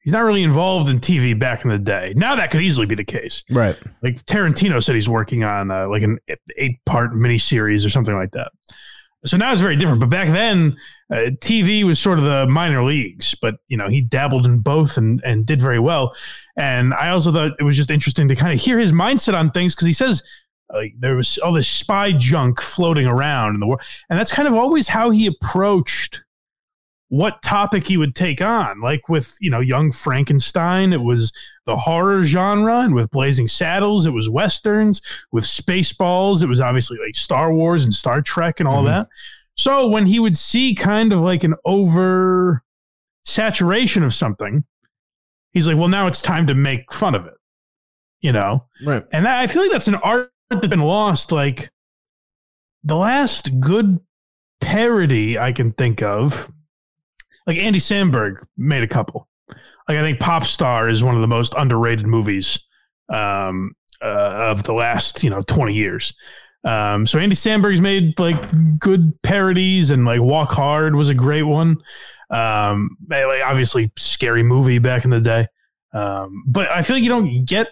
he's 0.00 0.12
not 0.12 0.20
really 0.20 0.42
involved 0.42 0.88
in 0.88 1.00
TV 1.00 1.38
back 1.38 1.64
in 1.64 1.70
the 1.70 1.78
day. 1.78 2.12
Now 2.16 2.34
that 2.36 2.50
could 2.50 2.60
easily 2.60 2.86
be 2.86 2.94
the 2.94 3.04
case. 3.04 3.42
right. 3.50 3.78
Like 4.02 4.24
Tarantino 4.26 4.82
said 4.82 4.94
he's 4.94 5.08
working 5.08 5.44
on 5.44 5.70
uh, 5.70 5.88
like 5.88 6.02
an 6.02 6.18
eight 6.56 6.84
part 6.84 7.12
miniseries 7.12 7.84
or 7.84 7.88
something 7.88 8.14
like 8.14 8.32
that. 8.32 8.52
So 9.26 9.38
now 9.38 9.52
it's 9.52 9.62
very 9.62 9.76
different. 9.76 10.00
But 10.00 10.10
back 10.10 10.28
then, 10.28 10.76
uh, 11.10 11.30
TV 11.40 11.82
was 11.82 11.98
sort 11.98 12.18
of 12.18 12.24
the 12.24 12.46
minor 12.46 12.84
leagues. 12.84 13.34
But 13.34 13.56
you 13.68 13.76
know, 13.76 13.88
he 13.88 14.02
dabbled 14.02 14.44
in 14.44 14.58
both 14.58 14.98
and 14.98 15.22
and 15.24 15.46
did 15.46 15.62
very 15.62 15.78
well. 15.78 16.14
And 16.58 16.92
I 16.92 17.08
also 17.08 17.32
thought 17.32 17.52
it 17.58 17.62
was 17.62 17.76
just 17.76 17.90
interesting 17.90 18.28
to 18.28 18.36
kind 18.36 18.52
of 18.52 18.60
hear 18.60 18.78
his 18.78 18.92
mindset 18.92 19.34
on 19.34 19.50
things 19.50 19.74
because 19.74 19.86
he 19.86 19.94
says 19.94 20.22
like 20.72 20.94
there 20.98 21.16
was 21.16 21.38
all 21.38 21.52
this 21.52 21.68
spy 21.68 22.12
junk 22.12 22.60
floating 22.60 23.06
around 23.06 23.54
in 23.54 23.60
the 23.60 23.66
world, 23.66 23.82
and 24.10 24.18
that's 24.18 24.32
kind 24.32 24.48
of 24.48 24.54
always 24.54 24.88
how 24.88 25.10
he 25.10 25.26
approached 25.26 26.23
what 27.08 27.42
topic 27.42 27.86
he 27.86 27.96
would 27.96 28.14
take 28.14 28.40
on. 28.40 28.80
Like 28.80 29.08
with, 29.08 29.36
you 29.40 29.50
know, 29.50 29.60
Young 29.60 29.92
Frankenstein, 29.92 30.92
it 30.92 31.02
was 31.02 31.32
the 31.66 31.76
horror 31.76 32.24
genre, 32.24 32.80
and 32.80 32.94
with 32.94 33.10
Blazing 33.10 33.46
Saddles, 33.46 34.06
it 34.06 34.10
was 34.10 34.28
westerns. 34.28 35.00
With 35.30 35.44
Spaceballs, 35.44 36.42
it 36.42 36.48
was 36.48 36.60
obviously 36.60 36.98
like 37.04 37.14
Star 37.14 37.52
Wars 37.52 37.84
and 37.84 37.94
Star 37.94 38.20
Trek 38.22 38.58
and 38.58 38.68
all 38.68 38.82
Mhm. 38.82 38.86
that. 38.86 39.08
So 39.56 39.86
when 39.86 40.06
he 40.06 40.18
would 40.18 40.36
see 40.36 40.74
kind 40.74 41.12
of 41.12 41.20
like 41.20 41.44
an 41.44 41.54
over 41.64 42.64
saturation 43.24 44.02
of 44.02 44.12
something, 44.12 44.64
he's 45.52 45.68
like, 45.68 45.76
well, 45.76 45.88
now 45.88 46.06
it's 46.06 46.20
time 46.20 46.46
to 46.48 46.54
make 46.54 46.92
fun 46.92 47.14
of 47.14 47.26
it, 47.26 47.34
you 48.20 48.32
know? 48.32 48.66
Right. 48.84 49.04
And 49.12 49.24
that, 49.26 49.38
I 49.38 49.46
feel 49.46 49.62
like 49.62 49.70
that's 49.70 49.88
an 49.88 49.94
art 49.96 50.32
that's 50.50 50.66
been 50.66 50.80
lost. 50.80 51.30
Like 51.30 51.70
the 52.82 52.96
last 52.96 53.60
good 53.60 54.00
parody 54.60 55.38
I 55.38 55.52
can 55.52 55.72
think 55.72 56.02
of, 56.02 56.50
like 57.46 57.58
Andy 57.58 57.78
Samberg 57.78 58.44
made 58.56 58.82
a 58.82 58.88
couple. 58.88 59.28
Like 59.88 59.98
I 59.98 60.02
think 60.02 60.20
Pop 60.20 60.44
Star 60.44 60.88
is 60.88 61.02
one 61.02 61.14
of 61.14 61.20
the 61.20 61.28
most 61.28 61.54
underrated 61.56 62.06
movies 62.06 62.58
um, 63.08 63.74
uh, 64.02 64.48
of 64.50 64.64
the 64.64 64.72
last 64.72 65.22
you 65.22 65.30
know 65.30 65.42
twenty 65.42 65.74
years. 65.74 66.14
Um, 66.64 67.04
so 67.04 67.18
Andy 67.18 67.36
Samberg's 67.36 67.80
made 67.80 68.18
like 68.18 68.36
good 68.78 69.12
parodies, 69.22 69.90
and 69.90 70.04
like 70.04 70.20
Walk 70.20 70.50
Hard 70.50 70.94
was 70.94 71.10
a 71.10 71.14
great 71.14 71.42
one. 71.42 71.76
Um, 72.30 72.96
like 73.08 73.42
obviously 73.44 73.92
scary 73.98 74.42
movie 74.42 74.78
back 74.78 75.04
in 75.04 75.10
the 75.10 75.20
day. 75.20 75.46
Um, 75.92 76.44
but 76.46 76.70
I 76.70 76.82
feel 76.82 76.96
like 76.96 77.02
you 77.02 77.10
don't 77.10 77.44
get 77.44 77.68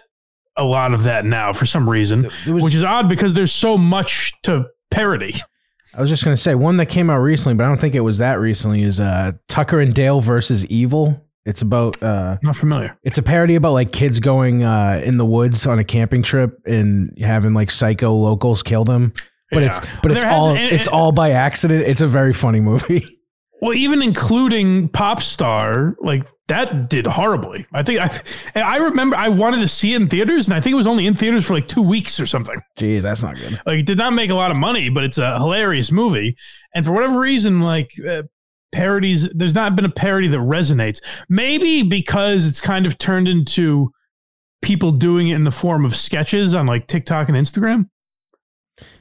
a 0.55 0.63
lot 0.63 0.93
of 0.93 1.03
that 1.03 1.25
now 1.25 1.51
for 1.51 1.65
some 1.65 1.89
reason, 1.89 2.29
which 2.47 2.75
is 2.75 2.83
odd 2.83 3.09
because 3.09 3.33
there's 3.33 3.51
so 3.51 3.77
much 3.77 4.33
to 4.43 4.67
parody. 4.91 5.33
I 5.95 6.01
was 6.01 6.09
just 6.09 6.23
gonna 6.23 6.37
say 6.37 6.55
one 6.55 6.77
that 6.77 6.87
came 6.87 7.09
out 7.09 7.19
recently, 7.19 7.55
but 7.55 7.65
I 7.65 7.67
don't 7.67 7.79
think 7.79 7.95
it 7.95 7.99
was 8.01 8.17
that 8.19 8.39
recently. 8.39 8.83
Is 8.83 8.99
uh, 8.99 9.33
Tucker 9.47 9.79
and 9.79 9.93
Dale 9.93 10.21
versus 10.21 10.65
Evil? 10.67 11.19
It's 11.45 11.61
about 11.61 12.01
uh, 12.01 12.37
not 12.41 12.55
familiar. 12.55 12.97
It's 13.03 13.17
a 13.17 13.23
parody 13.23 13.55
about 13.55 13.73
like 13.73 13.91
kids 13.91 14.19
going 14.19 14.63
uh, 14.63 15.01
in 15.03 15.17
the 15.17 15.25
woods 15.25 15.67
on 15.67 15.77
a 15.77 15.83
camping 15.83 16.23
trip 16.23 16.57
and 16.65 17.15
having 17.19 17.53
like 17.53 17.69
psycho 17.69 18.13
locals 18.13 18.63
kill 18.63 18.85
them. 18.85 19.13
But 19.51 19.63
it's 19.63 19.79
Yeah. 19.83 19.99
but 20.01 20.11
it's 20.13 20.23
has- 20.23 20.33
all 20.33 20.55
it's 20.55 20.87
all 20.87 21.11
by 21.11 21.31
accident. 21.31 21.85
It's 21.85 22.01
a 22.01 22.07
very 22.07 22.33
funny 22.33 22.59
movie. 22.59 23.05
Well, 23.63 23.73
even 23.75 24.01
including 24.01 24.89
Pop 24.89 25.21
Star, 25.21 25.95
like 26.01 26.27
that 26.49 26.89
did 26.89 27.07
horribly. 27.07 27.65
I 27.71 27.81
think 27.81 28.01
I, 28.01 28.61
I 28.61 28.75
remember 28.75 29.15
I 29.15 29.29
wanted 29.29 29.61
to 29.61 29.69
see 29.69 29.93
it 29.93 30.01
in 30.01 30.09
theaters, 30.09 30.49
and 30.49 30.57
I 30.57 30.59
think 30.59 30.73
it 30.73 30.75
was 30.75 30.85
only 30.85 31.07
in 31.07 31.15
theaters 31.15 31.45
for 31.45 31.53
like 31.53 31.69
two 31.69 31.81
weeks 31.81 32.19
or 32.19 32.25
something. 32.25 32.59
Jeez, 32.77 33.03
that's 33.03 33.23
not 33.23 33.37
good. 33.37 33.61
Like, 33.65 33.79
it 33.79 33.85
did 33.85 33.97
not 33.97 34.11
make 34.11 34.29
a 34.29 34.35
lot 34.35 34.51
of 34.51 34.57
money, 34.57 34.89
but 34.89 35.05
it's 35.05 35.17
a 35.17 35.39
hilarious 35.39 35.93
movie. 35.93 36.35
And 36.75 36.85
for 36.85 36.91
whatever 36.91 37.17
reason, 37.17 37.61
like 37.61 37.89
uh, 38.05 38.23
parodies, 38.73 39.29
there's 39.29 39.55
not 39.55 39.77
been 39.77 39.85
a 39.85 39.89
parody 39.89 40.27
that 40.27 40.39
resonates. 40.39 40.99
Maybe 41.29 41.83
because 41.83 42.45
it's 42.45 42.59
kind 42.59 42.85
of 42.85 42.97
turned 42.97 43.29
into 43.29 43.93
people 44.61 44.91
doing 44.91 45.29
it 45.29 45.35
in 45.35 45.45
the 45.45 45.51
form 45.51 45.85
of 45.85 45.95
sketches 45.95 46.53
on 46.53 46.65
like 46.65 46.87
TikTok 46.87 47.29
and 47.29 47.37
Instagram. 47.37 47.87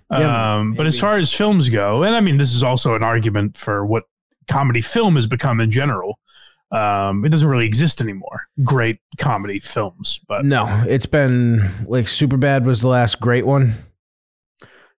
Yeah, 0.09 0.59
um, 0.59 0.75
but 0.75 0.87
as 0.87 1.01
far 1.01 1.17
as 1.17 1.33
films 1.33 1.69
go, 1.69 2.05
and 2.05 2.15
I 2.15 2.21
mean, 2.21 2.37
this 2.37 2.55
is 2.55 2.63
also 2.63 2.95
an 2.95 3.03
argument 3.03 3.57
for 3.57 3.85
what 3.85 4.05
comedy 4.49 4.81
film 4.81 5.15
has 5.17 5.27
become 5.27 5.61
in 5.61 5.71
general. 5.71 6.19
Um, 6.71 7.25
it 7.25 7.29
doesn't 7.29 7.49
really 7.49 7.67
exist 7.67 8.01
anymore. 8.01 8.47
Great 8.65 8.99
comedy 9.19 9.59
films, 9.59 10.21
but 10.27 10.45
No, 10.45 10.67
it's 10.89 11.05
been 11.07 11.71
like 11.87 12.09
Super 12.09 12.37
Bad 12.39 12.65
was 12.65 12.81
the 12.81 12.89
last 12.89 13.21
great 13.21 13.45
one. 13.47 13.75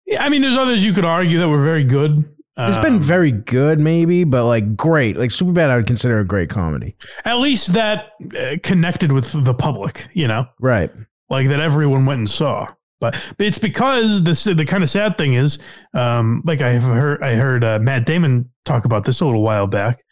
yeah, 0.06 0.22
I 0.24 0.28
mean, 0.28 0.42
there's 0.42 0.56
others 0.56 0.84
you 0.84 0.92
could 0.92 1.04
argue 1.04 1.38
that 1.40 1.48
were 1.48 1.62
very 1.64 1.84
good. 1.84 2.24
It's 2.56 2.78
been 2.78 2.94
Um, 2.94 3.02
very 3.02 3.32
good, 3.32 3.80
maybe, 3.80 4.22
but 4.22 4.44
like 4.46 4.76
great. 4.76 5.16
Like 5.16 5.32
Super 5.32 5.50
Bad, 5.50 5.70
I 5.70 5.76
would 5.76 5.88
consider 5.88 6.20
a 6.20 6.24
great 6.24 6.48
comedy. 6.50 6.94
at 7.24 7.38
least 7.38 7.72
that 7.72 8.10
uh, 8.38 8.56
connected 8.62 9.10
with 9.10 9.32
the 9.44 9.54
public, 9.54 10.06
you 10.14 10.28
know, 10.28 10.46
Right. 10.60 10.92
like 11.28 11.48
that 11.48 11.58
everyone 11.58 12.06
went 12.06 12.18
and 12.18 12.30
saw. 12.30 12.68
But 13.12 13.34
it's 13.38 13.58
because 13.58 14.22
this 14.22 14.44
the 14.44 14.64
kind 14.64 14.82
of 14.82 14.90
sad 14.90 15.18
thing 15.18 15.34
is, 15.34 15.58
um, 15.92 16.42
like 16.44 16.60
I 16.60 16.78
heard 16.78 17.22
I 17.22 17.34
heard 17.34 17.64
uh, 17.64 17.78
Matt 17.80 18.06
Damon 18.06 18.50
talk 18.64 18.84
about 18.84 19.04
this 19.04 19.20
a 19.20 19.26
little 19.26 19.42
while 19.42 19.66
back, 19.66 20.02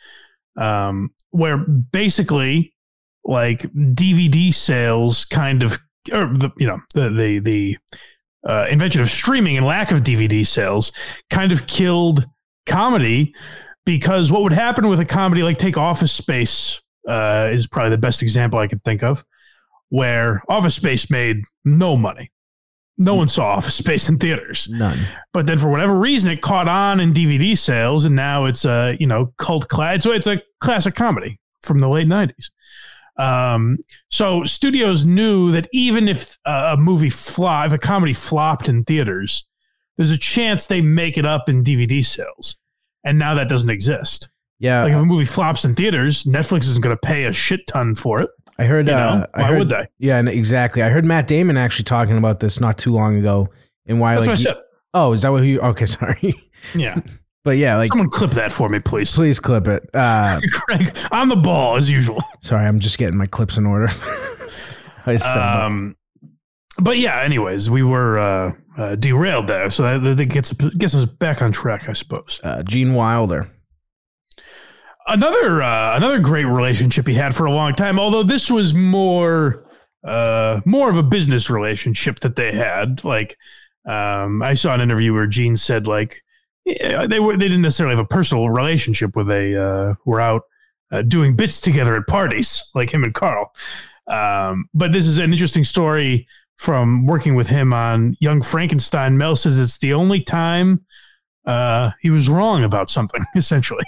um, 0.57 1.11
where 1.31 1.59
basically 1.59 2.75
like 3.25 3.63
DVD 3.73 4.53
sales 4.53 5.25
kind 5.25 5.63
of 5.63 5.79
or 6.13 6.27
the 6.27 6.51
you 6.59 6.67
know 6.67 6.81
the 6.95 7.11
the 7.11 7.39
the 7.39 7.79
uh, 8.47 8.67
invention 8.69 9.01
of 9.01 9.11
streaming 9.11 9.57
and 9.57 9.65
lack 9.65 9.93
of 9.93 10.01
DVD 10.01 10.47
sales 10.47 10.93
kind 11.31 11.53
of 11.53 11.67
killed 11.67 12.27
comedy 12.67 13.35
because 13.85 14.31
what 14.31 14.43
would 14.43 14.53
happen 14.53 14.89
with 14.89 15.01
a 15.01 15.05
comedy 15.05 15.43
like 15.43 15.59
take 15.59 15.77
Office 15.77 16.13
Space 16.13 16.81
uh, 17.09 17.49
is 17.53 17.67
probably 17.67 17.91
the 17.91 17.99
best 17.99 18.23
example 18.23 18.59
I 18.59 18.67
could 18.67 18.83
think 18.85 19.03
of, 19.03 19.25
where 19.89 20.43
Office 20.49 20.75
Space 20.75 21.11
made 21.11 21.43
no 21.65 21.97
money. 21.97 22.31
No 22.99 23.15
one 23.15 23.29
saw 23.29 23.47
Office 23.47 23.75
Space 23.75 24.09
in 24.09 24.19
theaters. 24.19 24.69
None. 24.71 24.99
But 25.33 25.47
then 25.47 25.59
for 25.59 25.71
whatever 25.71 25.99
reason, 25.99 26.31
it 26.31 26.43
caught 26.43 26.69
on 26.69 27.01
in 27.01 27.13
DVD 27.13 27.57
sales, 27.57 28.05
and 28.05 28.15
now 28.15 28.45
it's 28.45 28.65
a 28.65 28.97
you 29.01 29.07
know 29.07 29.33
cult 29.39 29.69
class. 29.69 30.05
So 30.05 30.13
it's 30.13 30.27
a 30.27 30.43
classic 30.61 30.95
comedy 30.95 31.39
from 31.63 31.81
the 31.81 31.89
late 31.89 32.07
'90s. 32.07 32.51
Um, 33.19 33.79
so 34.11 34.45
studios 34.45 35.05
knew 35.07 35.53
that 35.53 35.69
even 35.73 36.09
if 36.09 36.39
a, 36.45 36.73
a 36.73 36.77
movie 36.77 37.11
flop, 37.11 37.67
if 37.67 37.73
a 37.73 37.79
comedy 37.79 38.13
flopped 38.13 38.69
in 38.69 38.85
theaters, 38.85 39.47
there's 39.97 40.11
a 40.11 40.19
chance 40.19 40.67
they 40.67 40.81
make 40.81 41.19
it 41.19 41.27
up 41.27 41.49
in 41.49 41.65
DVD 41.65 42.05
sales, 42.05 42.57
and 43.05 43.19
now 43.19 43.35
that 43.35 43.49
doesn't 43.49 43.71
exist. 43.71 44.29
Yeah. 44.59 44.85
Like 44.85 44.93
if 44.93 44.99
a 44.99 45.05
movie 45.05 45.25
flops 45.25 45.65
in 45.65 45.75
theaters, 45.75 46.23
Netflix 46.25 46.69
isn't 46.69 46.83
going 46.83 46.95
to 46.95 47.01
pay 47.01 47.25
a 47.25 47.33
shit 47.33 47.67
ton 47.67 47.97
for 47.97 48.23
it. 48.23 48.31
I 48.59 48.65
heard. 48.65 48.87
You 48.87 48.93
know? 48.93 48.99
uh, 48.99 49.27
I 49.35 49.43
Why 49.43 49.49
heard, 49.49 49.59
would 49.61 49.69
they? 49.69 49.87
Yeah, 49.99 50.19
and 50.19 50.29
exactly. 50.29 50.83
I 50.83 50.89
heard 50.91 51.05
Matt 51.05 51.27
Damon 51.27 51.57
actually 51.57 51.85
talking 51.85 52.17
about 52.19 52.41
this 52.41 52.61
not 52.61 52.79
too 52.79 52.93
long 52.93 53.17
ago, 53.17 53.49
and 53.87 53.99
why 54.01 54.15
That's 54.15 54.27
like. 54.27 54.29
what 54.29 54.35
I 54.35 54.37
he- 54.39 54.45
said. 54.45 54.57
oh, 54.95 55.13
is 55.13 55.23
that 55.23 55.31
what 55.31 55.43
you? 55.45 55.61
Okay, 55.61 55.87
sorry. 55.87 56.35
Yeah. 56.75 56.99
But 57.45 57.57
yeah, 57.57 57.77
like 57.77 57.89
Someone 57.89 58.09
clip 58.09 58.31
that 58.33 58.53
for 58.53 58.69
me, 58.69 58.79
please. 58.79 59.13
please 59.13 59.41
clip 59.41 59.67
it. 59.67 59.83
Uh, 59.93 60.41
Craig, 60.53 60.97
on 61.11 61.29
the 61.29 61.35
ball 61.37 61.75
as 61.77 61.91
usual. 61.91 62.23
sorry, 62.41 62.65
I'm 62.67 62.79
just 62.79 62.99
getting 62.99 63.17
my 63.17 63.27
clips 63.27 63.57
in 63.57 63.67
order. 63.67 63.89
I 65.07 65.17
said. 65.17 65.37
Um, 65.39 65.97
but 66.79 66.99
yeah, 66.99 67.21
anyways, 67.21 67.69
we 67.69 67.83
were 67.83 68.19
uh, 68.21 68.53
uh, 68.79 68.95
derailed 68.95 69.49
there, 69.49 69.71
so 69.71 69.83
that, 69.99 70.17
that 70.17 70.25
gets 70.27 70.53
gets 70.53 70.95
us 70.95 71.05
back 71.05 71.43
on 71.43 71.51
track, 71.51 71.89
I 71.89 71.95
suppose. 71.95 72.39
uh, 72.45 72.63
Gene 72.63 72.95
Wilder. 72.95 73.51
Another 75.07 75.63
uh, 75.63 75.97
another 75.97 76.21
great 76.21 76.45
relationship 76.45 77.07
he 77.07 77.15
had 77.15 77.35
for 77.35 77.47
a 77.47 77.53
long 77.53 77.75
time, 77.75 77.99
although 77.99 78.23
this 78.23 78.51
was 78.51 78.75
more 78.75 79.65
uh, 80.05 80.61
more 80.65 80.91
of 80.91 80.97
a 80.97 81.03
business 81.03 81.51
relationship 81.51 82.21
that 82.21 82.37
they 82.37 82.53
had. 82.53 83.05
Like, 83.05 83.37
um, 83.87 84.43
I 84.43 84.55
saw 84.55 84.75
an 84.75 84.81
interview 84.81 85.13
where 85.13 85.27
Gene 85.27 85.57
said 85.57 85.87
like 85.87 86.23
yeah, 86.65 87.07
they 87.07 87.21
were 87.21 87.37
they 87.37 87.49
didn't 87.49 87.63
necessarily 87.63 87.97
have 87.97 88.05
a 88.05 88.09
personal 88.09 88.49
relationship 88.49 89.17
where 89.17 89.25
they 89.25 89.57
uh, 89.57 89.95
were 90.07 90.21
out 90.21 90.43
uh, 90.93 91.03
doing 91.03 91.35
bits 91.35 91.61
together 91.61 91.97
at 91.97 92.07
parties, 92.07 92.71
like 92.75 92.93
him 92.93 93.03
and 93.03 93.15
Carl. 93.15 93.53
Um, 94.07 94.69
but 94.75 94.93
this 94.93 95.07
is 95.07 95.19
an 95.19 95.33
interesting 95.33 95.65
story 95.65 96.27
from 96.57 97.07
working 97.07 97.35
with 97.35 97.49
him 97.49 97.73
on 97.73 98.17
Young 98.21 98.41
Frankenstein. 98.41 99.19
Mel 99.19 99.35
says 99.35 99.59
it's 99.59 99.79
the 99.79 99.95
only 99.95 100.21
time 100.21 100.85
uh, 101.47 101.91
he 102.01 102.11
was 102.11 102.29
wrong 102.29 102.63
about 102.63 102.91
something, 102.91 103.25
essentially. 103.37 103.85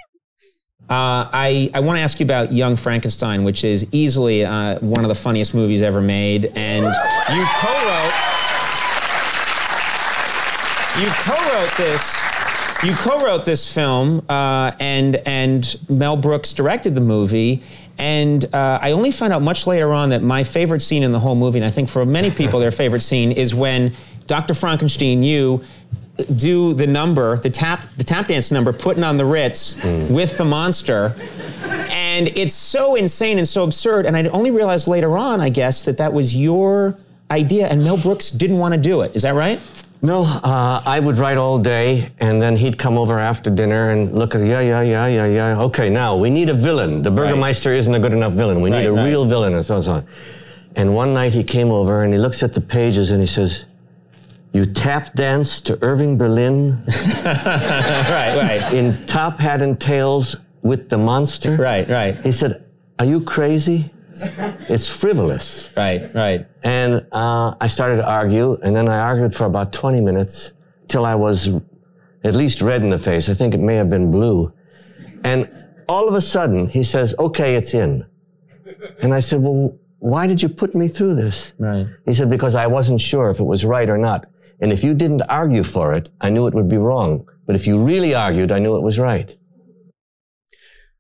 Uh, 0.89 1.29
I, 1.33 1.71
I 1.73 1.81
want 1.81 1.97
to 1.97 2.03
ask 2.03 2.21
you 2.21 2.25
about 2.27 2.53
Young 2.53 2.77
Frankenstein, 2.77 3.43
which 3.43 3.65
is 3.65 3.93
easily 3.93 4.45
uh, 4.45 4.79
one 4.81 5.03
of 5.05 5.09
the 5.09 5.15
funniest 5.15 5.55
movies 5.55 5.81
ever 5.81 6.03
made. 6.03 6.53
And 6.55 6.85
you 6.85 7.47
co-wrote 7.57 8.15
you 11.01 11.09
co-wrote 11.09 11.77
this 11.77 12.23
you 12.85 12.95
co-wrote 12.95 13.47
this 13.47 13.73
film, 13.73 14.25
uh, 14.29 14.73
and 14.79 15.17
and 15.27 15.77
Mel 15.89 16.17
Brooks 16.17 16.53
directed 16.53 16.95
the 16.95 17.01
movie. 17.01 17.63
And 17.97 18.45
uh, 18.55 18.79
I 18.83 18.93
only 18.93 19.11
found 19.11 19.33
out 19.33 19.41
much 19.41 19.67
later 19.67 19.93
on 19.93 20.11
that 20.11 20.23
my 20.23 20.45
favorite 20.45 20.83
scene 20.83 21.03
in 21.03 21.13
the 21.13 21.21
whole 21.21 21.35
movie, 21.35 21.59
and 21.59 21.65
I 21.65 21.71
think 21.71 21.89
for 21.89 22.05
many 22.05 22.31
people 22.31 22.61
their 22.61 22.71
favorite 22.71 23.01
scene, 23.01 23.33
is 23.33 23.55
when 23.55 23.95
Dr. 24.27 24.53
Frankenstein, 24.53 25.23
you 25.23 25.65
do 26.37 26.75
the 26.75 26.87
number, 26.87 27.37
the 27.39 27.51
tap, 27.51 27.89
the 27.97 28.05
tap 28.05 28.29
dance 28.29 28.51
number, 28.51 28.73
putting 28.73 29.03
on 29.03 29.17
the 29.17 29.27
Ritz 29.27 29.83
with 29.83 30.39
the 30.39 30.45
monster, 30.45 31.17
and 31.65 32.29
it's 32.29 32.55
so 32.55 32.95
insane 32.95 33.39
and 33.39 33.49
so 33.49 33.65
absurd. 33.65 34.07
And 34.07 34.17
I 34.17 34.25
only 34.29 34.51
realized 34.51 34.87
later 34.87 35.19
on, 35.19 35.41
I 35.41 35.49
guess, 35.49 35.85
that 35.85 35.97
that 35.99 36.13
was 36.13 36.37
your 36.37 36.97
idea, 37.31 37.67
and 37.67 37.83
Mel 37.83 37.97
Brooks 37.97 38.31
didn't 38.31 38.59
want 38.59 38.75
to 38.75 38.81
do 38.81 39.01
it. 39.01 39.17
Is 39.17 39.23
that 39.23 39.35
right? 39.35 39.61
No, 40.03 40.25
uh, 40.25 40.83
I 40.85 41.01
would 41.01 41.19
write 41.19 41.39
all 41.39 41.59
day, 41.59 42.13
and 42.21 42.41
then 42.41 42.57
he'd 42.57 42.79
come 42.79 42.99
over 42.99 43.19
after 43.19 43.49
dinner 43.49 43.91
and 43.91 44.15
look 44.15 44.35
at, 44.35 44.43
yeah, 44.43 44.61
yeah, 44.61 44.83
yeah, 44.83 45.07
yeah, 45.07 45.27
yeah. 45.27 45.61
Okay, 45.63 45.89
now 45.89 46.17
we 46.17 46.29
need 46.31 46.51
a 46.51 46.55
villain. 46.55 47.01
The 47.01 47.11
Burgermeister 47.11 47.75
isn't 47.75 47.95
a 47.95 47.99
good 47.99 48.13
enough 48.13 48.35
villain. 48.35 48.61
We 48.61 48.71
need 48.71 48.85
a 48.85 48.93
right. 48.93 49.05
real 49.09 49.25
villain, 49.27 49.55
and 49.55 49.65
so 49.65 49.75
on 49.75 49.79
and 49.79 49.85
so 49.85 49.93
on. 49.95 50.07
And 50.77 50.95
one 50.95 51.15
night 51.15 51.33
he 51.33 51.43
came 51.43 51.71
over 51.71 52.03
and 52.03 52.13
he 52.13 52.19
looks 52.19 52.43
at 52.43 52.53
the 52.53 52.61
pages 52.61 53.13
and 53.13 53.21
he 53.21 53.27
says, 53.27 53.65
"You 54.55 54.65
tap 54.65 55.15
dance 55.15 55.61
to 55.63 55.79
Irving 55.83 56.17
Berlin 56.17 56.83
right, 57.25 58.37
right. 58.37 58.73
in 58.73 59.05
top 59.07 59.39
hat 59.39 59.61
and 59.61 59.79
tails 59.79 60.37
with 60.65 60.89
the 60.89 60.99
monster. 60.99 61.57
Right, 61.57 61.89
right. 61.89 62.21
He 62.25 62.33
said, 62.33 62.65
Are 62.99 63.05
you 63.05 63.21
crazy? 63.21 63.93
It's 64.69 64.89
frivolous. 64.89 65.71
Right, 65.77 66.13
right. 66.15 66.47
And 66.63 67.07
uh, 67.13 67.55
I 67.61 67.67
started 67.67 67.97
to 67.97 68.05
argue, 68.05 68.59
and 68.63 68.75
then 68.75 68.89
I 68.89 68.99
argued 68.99 69.35
for 69.35 69.45
about 69.45 69.73
20 69.73 70.01
minutes 70.01 70.53
till 70.89 71.05
I 71.05 71.15
was 71.15 71.51
at 72.23 72.35
least 72.35 72.63
red 72.63 72.83
in 72.83 72.91
the 72.91 72.99
face. 72.99 73.29
I 73.29 73.35
think 73.35 73.55
it 73.55 73.61
may 73.61 73.77
have 73.77 73.91
been 73.91 74.11
blue. 74.11 74.53
And 75.25 75.51
all 75.89 76.09
of 76.09 76.15
a 76.15 76.21
sudden, 76.21 76.69
he 76.69 76.83
says, 76.83 77.15
Okay, 77.19 77.57
it's 77.57 77.75
in. 77.75 78.07
And 79.03 79.13
I 79.13 79.21
said, 79.21 79.43
Well, 79.43 79.77
why 79.99 80.27
did 80.27 80.43
you 80.43 80.49
put 80.49 80.75
me 80.75 80.89
through 80.89 81.15
this? 81.15 81.55
Right. 81.59 81.87
He 82.07 82.15
said, 82.15 82.31
Because 82.31 82.55
I 82.55 82.67
wasn't 82.67 83.01
sure 83.01 83.31
if 83.31 83.41
it 83.41 83.45
was 83.45 83.65
right 83.65 83.89
or 83.89 83.99
not. 83.99 84.27
And 84.61 84.73
if 84.73 84.83
you 84.85 84.95
didn't 84.95 85.23
argue 85.23 85.63
for 85.63 85.93
it, 85.95 86.09
I 86.21 86.31
knew 86.31 86.47
it 86.47 86.55
would 86.55 86.69
be 86.69 86.77
wrong. 86.79 87.27
But 87.47 87.57
if 87.57 87.67
you 87.67 87.83
really 87.83 88.15
argued, 88.15 88.51
I 88.53 88.59
knew 88.59 88.77
it 88.77 88.83
was 88.83 88.99
right. 88.99 89.37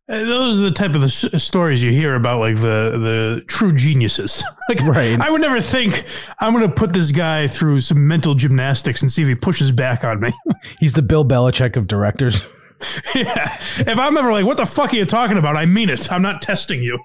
Uh, 0.06 0.18
Those 0.18 0.60
are 0.60 0.64
the 0.64 0.70
type 0.70 0.94
of 0.94 1.00
the 1.00 1.06
s- 1.06 1.42
stories 1.42 1.82
you 1.82 1.90
hear 1.90 2.14
about, 2.14 2.38
like 2.40 2.56
the 2.56 2.98
the 3.00 3.42
true 3.46 3.72
geniuses. 3.74 4.44
like, 4.68 4.80
Right. 4.82 5.18
I 5.18 5.30
would 5.30 5.40
never 5.40 5.60
think 5.60 6.04
I'm 6.40 6.52
going 6.52 6.68
to 6.68 6.74
put 6.74 6.92
this 6.92 7.10
guy 7.10 7.46
through 7.46 7.80
some 7.80 8.06
mental 8.06 8.34
gymnastics 8.34 9.00
and 9.00 9.10
see 9.10 9.22
if 9.22 9.28
he 9.28 9.34
pushes 9.34 9.72
back 9.72 10.04
on 10.04 10.20
me. 10.20 10.30
He's 10.80 10.92
the 10.92 11.00
Bill 11.02 11.24
Belichick 11.24 11.76
of 11.76 11.86
directors. 11.86 12.44
yeah. 13.14 13.56
If 13.78 13.96
I'm 13.98 14.16
ever 14.18 14.30
like, 14.30 14.44
what 14.44 14.58
the 14.58 14.66
fuck 14.66 14.92
are 14.92 14.96
you 14.96 15.06
talking 15.06 15.38
about? 15.38 15.56
I 15.56 15.64
mean 15.64 15.88
it. 15.88 16.12
I'm 16.12 16.20
not 16.22 16.42
testing 16.42 16.82
you. 16.82 16.98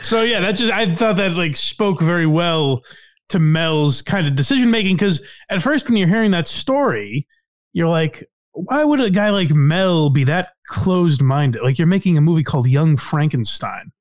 so 0.00 0.22
yeah, 0.22 0.40
that 0.40 0.52
just 0.52 0.72
I 0.72 0.86
thought 0.86 1.16
that 1.16 1.34
like 1.34 1.56
spoke 1.56 2.00
very 2.00 2.26
well 2.26 2.82
to 3.30 3.38
Mel's 3.38 4.02
kind 4.02 4.26
of 4.26 4.34
decision 4.34 4.70
making 4.70 4.96
because 4.96 5.20
at 5.50 5.62
first 5.62 5.88
when 5.88 5.96
you're 5.96 6.08
hearing 6.08 6.30
that 6.32 6.48
story, 6.48 7.26
you're 7.72 7.88
like, 7.88 8.28
why 8.52 8.84
would 8.84 9.00
a 9.00 9.10
guy 9.10 9.30
like 9.30 9.50
Mel 9.50 10.10
be 10.10 10.24
that 10.24 10.50
closed 10.66 11.22
minded? 11.22 11.62
Like 11.62 11.78
you're 11.78 11.86
making 11.86 12.16
a 12.16 12.20
movie 12.20 12.42
called 12.42 12.66
Young 12.66 12.96
Frankenstein. 12.96 13.92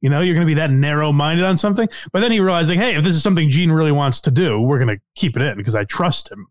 You 0.00 0.10
know, 0.10 0.20
you're 0.20 0.34
going 0.34 0.46
to 0.46 0.50
be 0.50 0.54
that 0.54 0.70
narrow 0.70 1.12
minded 1.12 1.46
on 1.46 1.56
something. 1.56 1.88
But 2.12 2.20
then 2.20 2.30
he 2.30 2.38
realized, 2.38 2.68
like, 2.68 2.78
hey, 2.78 2.94
if 2.94 3.02
this 3.04 3.14
is 3.14 3.22
something 3.22 3.48
Gene 3.48 3.72
really 3.72 3.92
wants 3.92 4.20
to 4.22 4.30
do, 4.30 4.60
we're 4.60 4.78
going 4.78 4.94
to 4.94 5.02
keep 5.14 5.34
it 5.34 5.42
in 5.42 5.56
because 5.56 5.74
I 5.74 5.84
trust 5.84 6.30
him. 6.30 6.46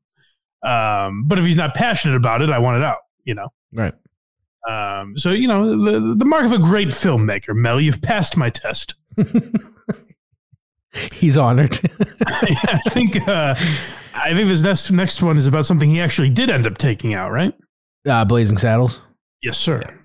Um, 0.63 1.25
but 1.27 1.37
if 1.37 1.45
he's 1.45 1.57
not 1.57 1.75
passionate 1.75 2.15
about 2.15 2.41
it, 2.41 2.49
I 2.49 2.57
want 2.57 2.77
it 2.77 2.83
out. 2.83 2.97
You 3.25 3.35
know. 3.35 3.49
Right. 3.71 3.93
Um, 4.67 5.17
so 5.17 5.31
you 5.31 5.47
know 5.47 5.69
the 5.75 6.15
the 6.15 6.25
mark 6.25 6.45
of 6.45 6.53
a 6.53 6.57
great 6.57 6.87
filmmaker, 6.87 7.55
Mel. 7.55 7.79
You've 7.79 8.01
passed 8.01 8.37
my 8.37 8.49
test. 8.49 8.95
He's 11.13 11.37
honored. 11.37 11.79
I 12.25 12.79
think 12.89 13.27
uh, 13.27 13.55
I 14.13 14.33
think 14.33 14.47
this 14.49 14.63
next 14.63 14.91
next 14.91 15.21
one 15.23 15.37
is 15.37 15.47
about 15.47 15.65
something 15.65 15.89
he 15.89 15.99
actually 16.01 16.29
did 16.29 16.49
end 16.49 16.67
up 16.67 16.77
taking 16.77 17.13
out, 17.13 17.31
right? 17.31 17.53
uh, 18.07 18.25
Blazing 18.25 18.57
Saddles. 18.57 19.01
Yes, 19.41 19.57
sir. 19.57 19.99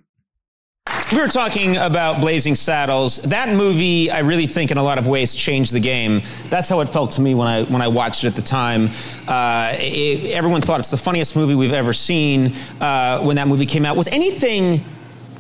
We 1.13 1.19
were 1.21 1.29
talking 1.29 1.77
about 1.77 2.21
Blazing 2.21 2.55
Saddles. 2.55 3.17
That 3.23 3.49
movie, 3.57 4.11
I 4.11 4.19
really 4.21 4.47
think, 4.47 4.71
in 4.71 4.77
a 4.79 4.83
lot 4.83 4.99
of 4.99 5.07
ways, 5.07 5.35
changed 5.35 5.73
the 5.73 5.81
game. 5.81 6.21
That's 6.51 6.69
how 6.69 6.81
it 6.81 6.89
felt 6.89 7.13
to 7.13 7.21
me 7.23 7.35
when 7.35 7.47
I 7.49 7.65
when 7.65 7.81
I 7.83 7.89
watched 7.89 8.25
it 8.25 8.29
at 8.29 8.35
the 8.35 8.43
time. 8.43 8.89
Uh, 9.27 9.73
it- 9.75 10.33
everyone 10.33 10.61
thought 10.61 10.81
it's 10.81 10.91
the 10.91 10.97
funniest 10.99 11.35
movie 11.37 11.55
we've 11.55 11.73
ever 11.73 11.93
seen 11.93 12.53
uh, 12.81 13.21
when 13.21 13.37
that 13.37 13.49
movie 13.49 13.67
came 13.67 13.85
out. 13.87 13.97
Was 13.97 14.09
anything 14.09 14.81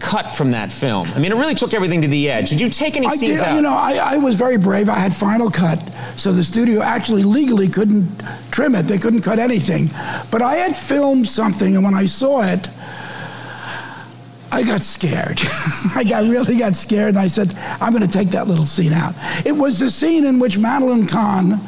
cut 0.00 0.32
from 0.32 0.52
that 0.52 0.72
film? 0.72 1.08
I 1.14 1.18
mean, 1.18 1.32
it 1.32 1.36
really 1.36 1.54
took 1.54 1.74
everything 1.74 2.02
to 2.02 2.08
the 2.08 2.30
edge. 2.30 2.50
Did 2.50 2.60
you 2.60 2.70
take 2.70 2.96
any 2.96 3.06
I 3.06 3.10
scenes 3.10 3.38
did, 3.38 3.42
out? 3.42 3.56
you 3.56 3.62
know, 3.62 3.72
I, 3.72 4.14
I 4.14 4.16
was 4.18 4.34
very 4.34 4.56
brave. 4.56 4.88
I 4.88 4.98
had 4.98 5.14
Final 5.14 5.50
Cut, 5.50 5.78
so 6.16 6.32
the 6.32 6.44
studio 6.44 6.82
actually 6.82 7.24
legally 7.24 7.68
couldn't 7.68 8.22
trim 8.50 8.74
it. 8.74 8.82
They 8.82 8.98
couldn't 8.98 9.22
cut 9.22 9.38
anything. 9.38 9.88
But 10.30 10.42
I 10.42 10.56
had 10.56 10.76
filmed 10.76 11.28
something, 11.28 11.74
and 11.76 11.84
when 11.84 11.94
I 11.94 12.06
saw 12.06 12.42
it, 12.42 12.68
I 14.50 14.62
got 14.62 14.80
scared. 14.80 15.40
I 15.96 16.04
got 16.04 16.24
really 16.24 16.58
got 16.58 16.74
scared, 16.74 17.10
and 17.10 17.18
I 17.18 17.26
said, 17.28 17.54
"I'm 17.80 17.92
going 17.92 18.06
to 18.06 18.10
take 18.10 18.28
that 18.28 18.48
little 18.48 18.66
scene 18.66 18.92
out." 18.92 19.14
It 19.44 19.52
was 19.52 19.78
the 19.78 19.90
scene 19.90 20.24
in 20.24 20.38
which 20.38 20.58
Madeline 20.58 21.06
Kahn 21.06 21.58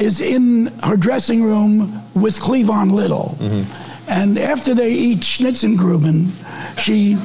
is 0.00 0.20
in 0.20 0.66
her 0.84 0.96
dressing 0.96 1.42
room 1.42 2.02
with 2.14 2.38
Cleavon 2.40 2.90
Little, 2.92 3.36
mm-hmm. 3.38 3.87
And 4.08 4.38
after 4.38 4.74
they 4.74 4.90
eat 4.90 5.18
Schnitzengruben, 5.18 6.30
she 6.78 7.16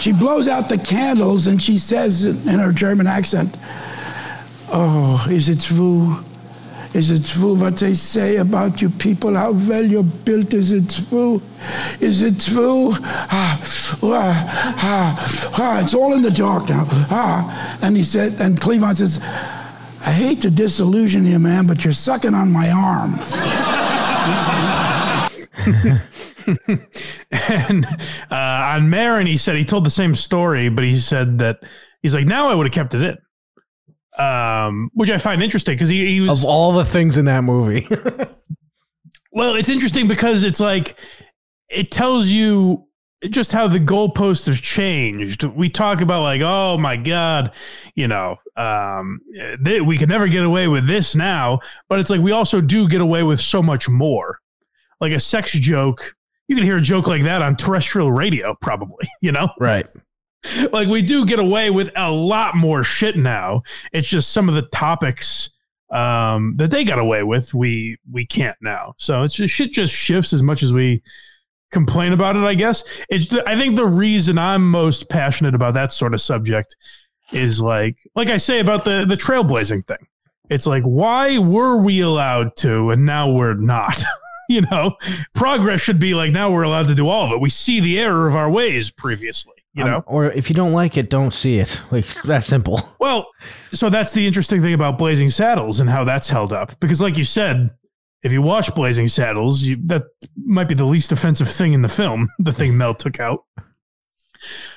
she 0.00 0.12
blows 0.12 0.48
out 0.48 0.68
the 0.68 0.78
candles 0.78 1.46
and 1.46 1.60
she 1.60 1.78
says 1.78 2.46
in 2.46 2.58
her 2.58 2.72
German 2.72 3.06
accent, 3.06 3.56
"Oh, 4.72 5.26
is 5.30 5.48
it 5.48 5.60
true? 5.60 6.16
Is 6.92 7.12
it 7.12 7.24
true 7.24 7.54
what 7.54 7.76
they 7.76 7.94
say 7.94 8.36
about 8.36 8.82
you 8.82 8.90
people? 8.90 9.34
How 9.34 9.52
well 9.52 9.84
you're 9.84 10.02
built? 10.02 10.52
Is 10.52 10.72
it 10.72 10.90
true? 11.08 11.40
Is 12.00 12.22
it 12.22 12.40
true? 12.40 12.92
Ah, 12.92 13.60
ah, 14.02 14.76
ah, 14.82 15.52
ah, 15.58 15.80
it's 15.80 15.94
all 15.94 16.14
in 16.14 16.22
the 16.22 16.30
dark 16.32 16.68
now. 16.68 16.84
Ah." 17.10 17.78
And 17.82 17.96
he 17.96 18.04
said, 18.04 18.40
and 18.40 18.60
Cleavon 18.60 18.94
says, 18.94 19.20
I 20.04 20.10
hate 20.12 20.40
to 20.42 20.50
disillusion 20.50 21.26
you, 21.26 21.38
man, 21.38 21.66
but 21.66 21.84
you're 21.84 21.92
sucking 21.92 22.34
on 22.34 22.50
my 22.52 22.70
arm. 22.70 23.14
and 27.50 27.86
uh, 28.30 28.74
on 28.74 28.90
Maron, 28.90 29.26
he 29.26 29.36
said 29.36 29.56
he 29.56 29.64
told 29.64 29.84
the 29.84 29.90
same 29.90 30.14
story, 30.14 30.68
but 30.68 30.84
he 30.84 30.96
said 30.96 31.38
that 31.38 31.60
he's 32.02 32.14
like, 32.14 32.26
now 32.26 32.48
I 32.48 32.54
would 32.54 32.66
have 32.66 32.74
kept 32.74 32.94
it 32.94 33.02
in. 33.02 33.18
Um, 34.24 34.90
which 34.94 35.10
I 35.10 35.18
find 35.18 35.42
interesting 35.42 35.74
because 35.76 35.88
he, 35.88 36.06
he 36.06 36.20
was 36.20 36.42
Of 36.42 36.48
all 36.48 36.72
the 36.72 36.84
things 36.84 37.16
in 37.16 37.24
that 37.26 37.42
movie. 37.42 37.88
Well, 39.32 39.54
it's 39.54 39.68
interesting 39.68 40.08
because 40.08 40.42
it's 40.42 40.60
like 40.60 40.96
it 41.68 41.90
tells 41.90 42.28
you 42.28 42.86
just 43.28 43.52
how 43.52 43.68
the 43.68 43.78
goalposts 43.78 44.46
have 44.46 44.60
changed. 44.60 45.44
We 45.44 45.68
talk 45.68 46.00
about 46.00 46.22
like, 46.22 46.40
oh 46.42 46.78
my 46.78 46.96
god, 46.96 47.52
you 47.94 48.08
know, 48.08 48.36
um, 48.56 49.20
th- 49.64 49.82
we 49.82 49.98
can 49.98 50.08
never 50.08 50.26
get 50.26 50.42
away 50.42 50.66
with 50.68 50.86
this 50.86 51.14
now, 51.14 51.60
but 51.88 52.00
it's 52.00 52.10
like 52.10 52.20
we 52.20 52.32
also 52.32 52.60
do 52.60 52.88
get 52.88 53.00
away 53.00 53.22
with 53.22 53.40
so 53.40 53.62
much 53.62 53.88
more. 53.88 54.39
Like 55.00 55.12
a 55.12 55.20
sex 55.20 55.52
joke, 55.52 56.14
you 56.48 56.56
can 56.56 56.64
hear 56.64 56.76
a 56.76 56.82
joke 56.82 57.06
like 57.06 57.22
that 57.22 57.42
on 57.42 57.56
terrestrial 57.56 58.12
radio, 58.12 58.54
probably. 58.60 59.06
You 59.22 59.32
know, 59.32 59.50
right. 59.58 59.86
like 60.72 60.88
we 60.88 61.02
do 61.02 61.26
get 61.26 61.38
away 61.38 61.70
with 61.70 61.90
a 61.94 62.10
lot 62.10 62.56
more 62.56 62.82
shit 62.82 63.16
now. 63.16 63.62
It's 63.92 64.08
just 64.08 64.32
some 64.32 64.48
of 64.48 64.54
the 64.54 64.62
topics 64.62 65.50
um, 65.90 66.54
that 66.54 66.70
they 66.70 66.84
got 66.84 66.98
away 66.98 67.22
with, 67.22 67.52
we 67.52 67.98
we 68.10 68.24
can't 68.24 68.56
now. 68.60 68.94
So 68.98 69.22
it's 69.22 69.34
just 69.34 69.54
shit 69.54 69.72
just 69.72 69.94
shifts 69.94 70.32
as 70.32 70.42
much 70.42 70.62
as 70.62 70.72
we 70.72 71.02
complain 71.72 72.12
about 72.12 72.36
it. 72.36 72.44
I 72.44 72.54
guess 72.54 72.84
it's. 73.08 73.28
The, 73.28 73.48
I 73.48 73.56
think 73.56 73.76
the 73.76 73.86
reason 73.86 74.38
I'm 74.38 74.70
most 74.70 75.08
passionate 75.08 75.54
about 75.54 75.74
that 75.74 75.92
sort 75.92 76.14
of 76.14 76.20
subject 76.20 76.76
is 77.32 77.60
like 77.60 77.98
like 78.14 78.28
I 78.28 78.36
say 78.36 78.60
about 78.60 78.84
the 78.84 79.04
the 79.04 79.16
trailblazing 79.16 79.86
thing. 79.86 80.06
It's 80.48 80.66
like 80.66 80.84
why 80.84 81.38
were 81.38 81.82
we 81.82 82.00
allowed 82.00 82.56
to 82.56 82.90
and 82.90 83.04
now 83.04 83.30
we're 83.30 83.54
not. 83.54 84.02
you 84.54 84.62
know, 84.70 84.96
progress 85.34 85.80
should 85.80 86.00
be 86.00 86.12
like 86.14 86.32
now 86.32 86.50
we're 86.50 86.64
allowed 86.64 86.88
to 86.88 86.94
do 86.94 87.08
all 87.08 87.24
of 87.26 87.32
it. 87.32 87.40
We 87.40 87.50
see 87.50 87.78
the 87.80 88.00
error 88.00 88.26
of 88.28 88.34
our 88.34 88.50
ways 88.50 88.90
previously. 88.90 89.54
You 89.72 89.84
know, 89.84 89.96
Um, 89.98 90.02
or 90.06 90.26
if 90.26 90.50
you 90.50 90.56
don't 90.56 90.72
like 90.72 90.96
it, 90.96 91.08
don't 91.10 91.32
see 91.32 91.58
it. 91.60 91.80
Like 91.92 92.06
that 92.24 92.42
simple. 92.44 92.80
Well, 92.98 93.26
so 93.72 93.88
that's 93.88 94.12
the 94.12 94.26
interesting 94.26 94.60
thing 94.62 94.74
about 94.74 94.98
Blazing 94.98 95.28
Saddles 95.30 95.78
and 95.80 95.88
how 95.88 96.02
that's 96.04 96.28
held 96.28 96.52
up. 96.52 96.78
Because, 96.80 97.00
like 97.00 97.16
you 97.16 97.24
said, 97.24 97.70
if 98.22 98.32
you 98.32 98.42
watch 98.42 98.74
Blazing 98.74 99.06
Saddles, 99.06 99.62
you, 99.62 99.78
that 99.86 100.02
might 100.44 100.68
be 100.68 100.74
the 100.74 100.84
least 100.84 101.12
offensive 101.12 101.48
thing 101.48 101.72
in 101.72 101.82
the 101.82 101.88
film, 101.88 102.28
the 102.40 102.52
thing 102.52 102.76
Mel 102.76 102.94
took 102.94 103.20
out. 103.20 103.44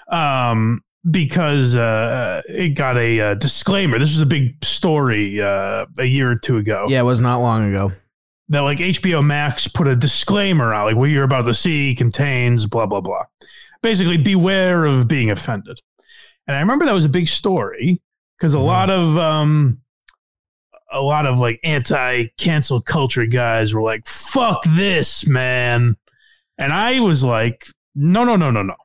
Um, 0.10 0.82
because 1.10 1.76
uh, 1.76 2.42
it 2.48 2.70
got 2.70 2.98
a, 2.98 3.20
uh 3.20 3.34
disclaimer. 3.34 4.00
This 4.00 4.14
was 4.14 4.22
a 4.22 4.26
big 4.26 4.64
story 4.64 5.42
uh, 5.42 5.86
a 5.98 6.06
year 6.06 6.32
or 6.32 6.36
two 6.38 6.58
ago. 6.58 6.86
Yeah, 6.88 7.00
it 7.00 7.04
was 7.04 7.20
not 7.20 7.38
long 7.40 7.68
ago. 7.68 7.92
That 8.50 8.60
like 8.62 8.78
HBO 8.80 9.26
Max 9.26 9.68
put 9.68 9.88
a 9.88 9.96
disclaimer 9.96 10.74
out, 10.74 10.86
like 10.86 10.96
what 10.96 11.06
you're 11.10 11.24
about 11.24 11.46
to 11.46 11.54
see 11.54 11.96
contains 11.96 12.68
blah 12.68 12.86
blah 12.86 13.02
blah. 13.02 13.24
Basically, 13.82 14.18
beware 14.18 14.86
of 14.86 15.08
being 15.08 15.30
offended. 15.32 15.80
And 16.48 16.58
I 16.58 16.60
remember 16.60 16.86
that 16.86 16.94
was 16.94 17.06
a 17.06 17.10
big 17.10 17.28
story 17.30 18.02
because 18.38 18.54
a 18.54 18.60
lot 18.60 18.90
of 18.90 19.18
um, 19.18 19.80
a 20.92 21.02
lot 21.02 21.26
of 21.26 21.40
like 21.40 21.60
anti 21.64 22.26
cancel 22.38 22.82
culture 22.82 23.26
guys 23.26 23.74
were 23.74 23.82
like, 23.82 24.06
"Fuck 24.06 24.64
this, 24.68 25.26
man," 25.26 25.96
and 26.58 26.74
I 26.74 27.00
was 27.00 27.24
like, 27.24 27.66
"No, 27.96 28.26
no, 28.26 28.36
no, 28.36 28.52
no, 28.52 28.62
no. 28.62 28.76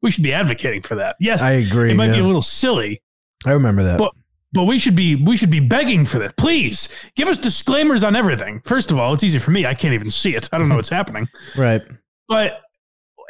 We 0.00 0.10
should 0.10 0.24
be 0.24 0.32
advocating 0.32 0.80
for 0.82 0.94
that." 0.94 1.16
Yes, 1.20 1.42
I 1.42 1.52
agree, 1.52 1.90
It 1.90 1.94
might 1.96 2.12
be 2.12 2.18
a 2.18 2.24
little 2.24 2.42
silly, 2.42 3.02
I 3.46 3.52
remember 3.52 3.84
that. 3.84 3.98
but 3.98 4.12
but 4.52 4.64
we 4.64 4.78
should 4.78 4.96
be 4.96 5.16
we 5.16 5.36
should 5.36 5.50
be 5.50 5.60
begging 5.60 6.04
for 6.04 6.18
this. 6.18 6.32
Please 6.36 6.88
give 7.16 7.28
us 7.28 7.38
disclaimers 7.38 8.04
on 8.04 8.14
everything. 8.16 8.60
First 8.64 8.90
of 8.90 8.98
all, 8.98 9.14
it's 9.14 9.24
easy 9.24 9.38
for 9.38 9.50
me. 9.50 9.66
I 9.66 9.74
can't 9.74 9.94
even 9.94 10.10
see 10.10 10.34
it. 10.34 10.48
I 10.52 10.58
don't 10.58 10.68
know 10.68 10.76
what's 10.76 10.88
happening. 11.00 11.28
right. 11.56 11.82
But 12.28 12.60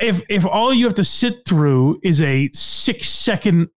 if 0.01 0.23
if 0.29 0.47
all 0.47 0.73
you 0.75 0.85
have 0.87 0.95
to 0.95 1.05
sit 1.05 1.45
through 1.47 2.01
is 2.03 2.21
a 2.23 2.51
six 2.53 3.09
second 3.09 3.69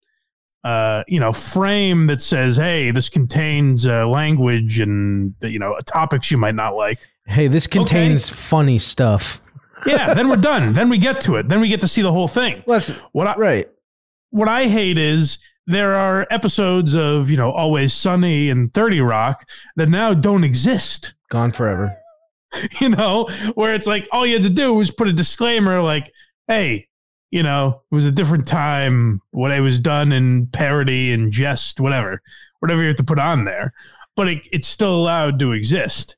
uh, 0.64 1.04
you 1.08 1.20
know, 1.20 1.32
frame 1.32 2.08
that 2.08 2.22
says, 2.22 2.58
"Hey, 2.58 2.90
this 2.90 3.08
contains 3.08 3.86
uh, 3.86 4.08
language 4.08 4.80
and 4.80 5.36
you 5.44 5.60
know 5.60 5.78
topics 5.86 6.32
you 6.32 6.38
might 6.40 6.56
not 6.56 6.76
like." 6.76 7.08
Hey, 7.28 7.48
this 7.48 7.68
contains 7.68 8.30
funny 8.30 8.80
stuff. 8.80 9.42
yeah, 9.86 10.16
then 10.16 10.28
we're 10.28 10.36
done. 10.54 10.74
Then 10.74 10.90
we 10.90 10.98
get 10.98 11.22
to 11.22 11.36
it. 11.36 11.50
Then 11.50 11.62
we 11.62 11.68
get 11.68 11.82
to 11.82 11.88
see 11.88 12.02
the 12.02 12.12
whole 12.12 12.28
thing. 12.28 12.64
what 13.12 13.28
I, 13.28 13.36
right. 13.36 13.70
What 14.32 14.50
I 14.50 14.68
hate 14.68 14.98
is 14.98 15.38
there 15.68 15.96
are 15.96 16.28
episodes 16.30 16.94
of 16.96 17.30
you 17.30 17.38
know 17.38 17.52
Always 17.52 17.94
Sunny 17.94 18.50
and 18.50 18.74
Thirty 18.74 19.02
Rock 19.02 19.48
that 19.76 19.90
now 19.90 20.14
don't 20.14 20.44
exist. 20.44 21.14
Gone 21.30 21.52
forever. 21.52 21.98
You 22.80 22.88
know, 22.88 23.28
where 23.56 23.74
it's 23.74 23.86
like 23.86 24.08
all 24.14 24.26
you 24.26 24.36
had 24.36 24.44
to 24.44 24.50
do 24.50 24.74
was 24.74 24.90
put 24.90 25.10
a 25.10 25.14
disclaimer 25.14 25.82
like, 25.82 26.14
"Hey, 26.48 26.88
you 27.30 27.44
know, 27.44 27.82
it 27.92 27.94
was 27.94 28.06
a 28.06 28.12
different 28.12 28.48
time 28.48 29.22
when 29.32 29.52
it 29.52 29.60
was 29.60 29.82
done 29.82 30.14
in 30.14 30.48
parody 30.48 31.12
and 31.12 31.34
jest, 31.34 31.82
whatever, 31.82 32.22
whatever 32.62 32.80
you 32.80 32.88
have 32.88 32.96
to 32.96 33.04
put 33.04 33.20
on 33.20 33.44
there, 33.44 33.74
but 34.16 34.30
it, 34.30 34.48
it's 34.54 34.70
still 34.70 34.96
allowed 34.96 35.38
to 35.40 35.52
exist." 35.52 36.16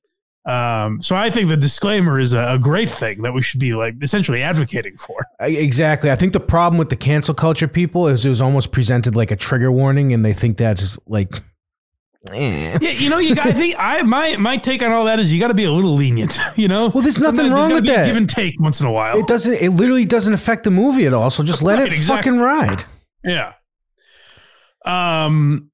Um, 0.47 1.03
so 1.03 1.13
I 1.15 1.29
think 1.29 1.49
the 1.49 1.57
disclaimer 1.57 2.19
is 2.19 2.31
a, 2.31 2.53
a 2.53 2.57
great 2.57 2.87
thing 2.87 3.21
that 3.23 3.33
we 3.33 3.41
should 3.41 3.59
be 3.59 3.73
like 3.73 3.95
essentially 4.01 4.41
advocating 4.41 4.97
for. 4.97 5.25
Exactly. 5.41 6.09
I 6.09 6.15
think 6.15 6.31
the 6.31 6.39
problem 6.39 6.77
with 6.79 6.87
the 6.89 6.95
cancel 6.95 7.33
culture 7.33 7.67
people 7.67 8.07
is 8.07 8.25
it 8.25 8.29
was 8.29 8.39
almost 8.39 8.71
presented 8.71 9.13
like 9.15 9.29
a 9.29 9.35
trigger 9.35 9.71
warning, 9.71 10.13
and 10.13 10.23
they 10.23 10.31
think 10.31 10.55
that's 10.57 10.97
like, 11.05 11.43
eh. 12.31 12.77
Yeah, 12.79 12.89
you 12.91 13.09
know, 13.09 13.17
you 13.17 13.35
got. 13.35 13.47
I 13.47 13.51
think 13.51 13.75
I 13.77 14.03
my 14.03 14.37
my 14.37 14.55
take 14.55 14.81
on 14.81 14.91
all 14.93 15.03
that 15.05 15.19
is 15.19 15.33
you 15.33 15.39
got 15.41 15.49
to 15.49 15.53
be 15.53 15.65
a 15.65 15.71
little 15.71 15.95
lenient. 15.95 16.39
You 16.55 16.69
know, 16.69 16.87
well, 16.89 17.03
there's 17.03 17.19
nothing 17.19 17.51
wrong 17.51 17.73
with 17.73 17.85
that. 17.87 18.05
Give 18.07 18.15
and 18.15 18.29
take 18.29 18.57
once 18.59 18.79
in 18.79 18.87
a 18.87 18.91
while. 18.91 19.19
it 19.19 19.27
doesn't. 19.27 19.53
It 19.55 19.71
literally 19.71 20.05
doesn't 20.05 20.33
affect 20.33 20.63
the 20.63 20.71
movie 20.71 21.05
at 21.05 21.13
all. 21.13 21.29
So 21.29 21.43
just 21.43 21.61
let 21.61 21.77
Right, 21.79 21.87
it 21.87 21.93
exactly. 21.93 22.31
fucking 22.31 22.39
ride. 22.41 22.85
Yeah. 23.23 23.53
Um, 24.85 25.71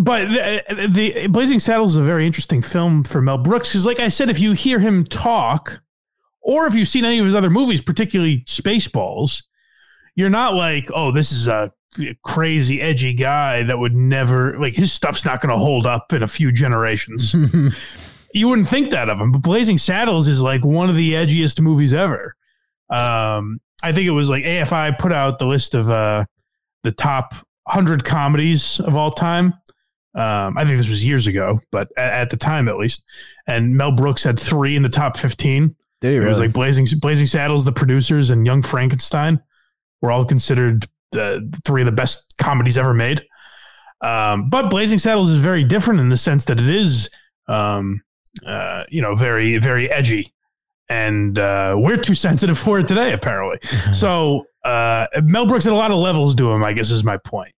but 0.00 0.28
the, 0.28 0.88
the 0.88 1.26
Blazing 1.26 1.58
Saddles 1.58 1.90
is 1.90 1.96
a 2.00 2.04
very 2.04 2.26
interesting 2.26 2.62
film 2.62 3.04
for 3.04 3.20
Mel 3.20 3.36
Brooks 3.36 3.68
because, 3.68 3.84
like 3.84 4.00
I 4.00 4.08
said, 4.08 4.30
if 4.30 4.40
you 4.40 4.52
hear 4.52 4.78
him 4.78 5.04
talk, 5.04 5.82
or 6.40 6.66
if 6.66 6.74
you've 6.74 6.88
seen 6.88 7.04
any 7.04 7.18
of 7.18 7.26
his 7.26 7.34
other 7.34 7.50
movies, 7.50 7.82
particularly 7.82 8.42
Spaceballs, 8.46 9.44
you're 10.16 10.30
not 10.30 10.54
like, 10.54 10.88
oh, 10.94 11.12
this 11.12 11.30
is 11.30 11.48
a 11.48 11.70
crazy, 12.24 12.80
edgy 12.80 13.12
guy 13.12 13.62
that 13.62 13.78
would 13.78 13.94
never 13.94 14.58
like 14.58 14.74
his 14.74 14.90
stuff's 14.90 15.26
not 15.26 15.42
going 15.42 15.50
to 15.50 15.58
hold 15.58 15.86
up 15.86 16.14
in 16.14 16.22
a 16.22 16.28
few 16.28 16.50
generations. 16.50 17.34
you 18.32 18.48
wouldn't 18.48 18.68
think 18.68 18.90
that 18.92 19.10
of 19.10 19.20
him, 19.20 19.32
but 19.32 19.42
Blazing 19.42 19.76
Saddles 19.76 20.28
is 20.28 20.40
like 20.40 20.64
one 20.64 20.88
of 20.88 20.96
the 20.96 21.12
edgiest 21.12 21.60
movies 21.60 21.92
ever. 21.92 22.36
Um, 22.88 23.60
I 23.82 23.92
think 23.92 24.06
it 24.06 24.12
was 24.12 24.30
like 24.30 24.44
AFI 24.44 24.98
put 24.98 25.12
out 25.12 25.38
the 25.38 25.46
list 25.46 25.74
of 25.74 25.90
uh, 25.90 26.24
the 26.84 26.92
top 26.92 27.34
100 27.64 28.04
comedies 28.04 28.80
of 28.80 28.96
all 28.96 29.10
time. 29.10 29.54
Um, 30.14 30.58
I 30.58 30.64
think 30.64 30.78
this 30.78 30.90
was 30.90 31.04
years 31.04 31.26
ago, 31.26 31.60
but 31.70 31.88
at, 31.96 32.12
at 32.12 32.30
the 32.30 32.36
time 32.36 32.68
at 32.68 32.76
least. 32.76 33.04
And 33.46 33.76
Mel 33.76 33.92
Brooks 33.92 34.24
had 34.24 34.38
three 34.38 34.76
in 34.76 34.82
the 34.82 34.88
top 34.88 35.16
15. 35.16 35.76
Did 36.00 36.10
he 36.10 36.16
It 36.16 36.28
was 36.28 36.40
like 36.40 36.52
Blazing 36.52 36.86
Blazing 37.00 37.26
Saddles, 37.26 37.64
the 37.64 37.72
producers, 37.72 38.30
and 38.30 38.46
Young 38.46 38.62
Frankenstein 38.62 39.40
were 40.00 40.10
all 40.10 40.24
considered 40.24 40.88
the 41.12 41.48
three 41.64 41.82
of 41.82 41.86
the 41.86 41.92
best 41.92 42.34
comedies 42.40 42.78
ever 42.78 42.94
made. 42.94 43.22
Um, 44.00 44.48
but 44.48 44.70
Blazing 44.70 44.98
Saddles 44.98 45.30
is 45.30 45.40
very 45.40 45.62
different 45.62 46.00
in 46.00 46.08
the 46.08 46.16
sense 46.16 46.46
that 46.46 46.58
it 46.58 46.68
is, 46.68 47.10
um, 47.48 48.02
uh, 48.46 48.84
you 48.88 49.02
know, 49.02 49.14
very 49.14 49.58
very 49.58 49.90
edgy, 49.90 50.32
and 50.88 51.38
uh, 51.38 51.74
we're 51.78 51.98
too 51.98 52.14
sensitive 52.14 52.58
for 52.58 52.78
it 52.78 52.88
today, 52.88 53.12
apparently. 53.12 53.58
so 53.92 54.46
uh, 54.64 55.06
Mel 55.22 55.46
Brooks 55.46 55.64
had 55.64 55.74
a 55.74 55.76
lot 55.76 55.90
of 55.90 55.98
levels 55.98 56.34
to 56.36 56.50
him. 56.50 56.64
I 56.64 56.72
guess 56.72 56.90
is 56.90 57.04
my 57.04 57.18
point. 57.18 57.54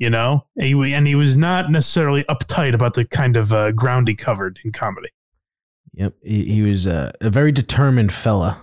You 0.00 0.08
know, 0.08 0.46
and 0.56 0.64
he, 0.64 0.94
and 0.94 1.06
he 1.06 1.14
was 1.14 1.36
not 1.36 1.70
necessarily 1.70 2.24
uptight 2.24 2.74
about 2.74 2.94
the 2.94 3.04
kind 3.04 3.36
of 3.36 3.52
uh, 3.52 3.70
ground 3.70 4.08
he 4.08 4.14
covered 4.14 4.58
in 4.64 4.72
comedy. 4.72 5.10
Yep. 5.92 6.14
He, 6.22 6.44
he 6.46 6.62
was 6.62 6.86
uh, 6.86 7.12
a 7.20 7.28
very 7.28 7.52
determined 7.52 8.10
fella. 8.10 8.62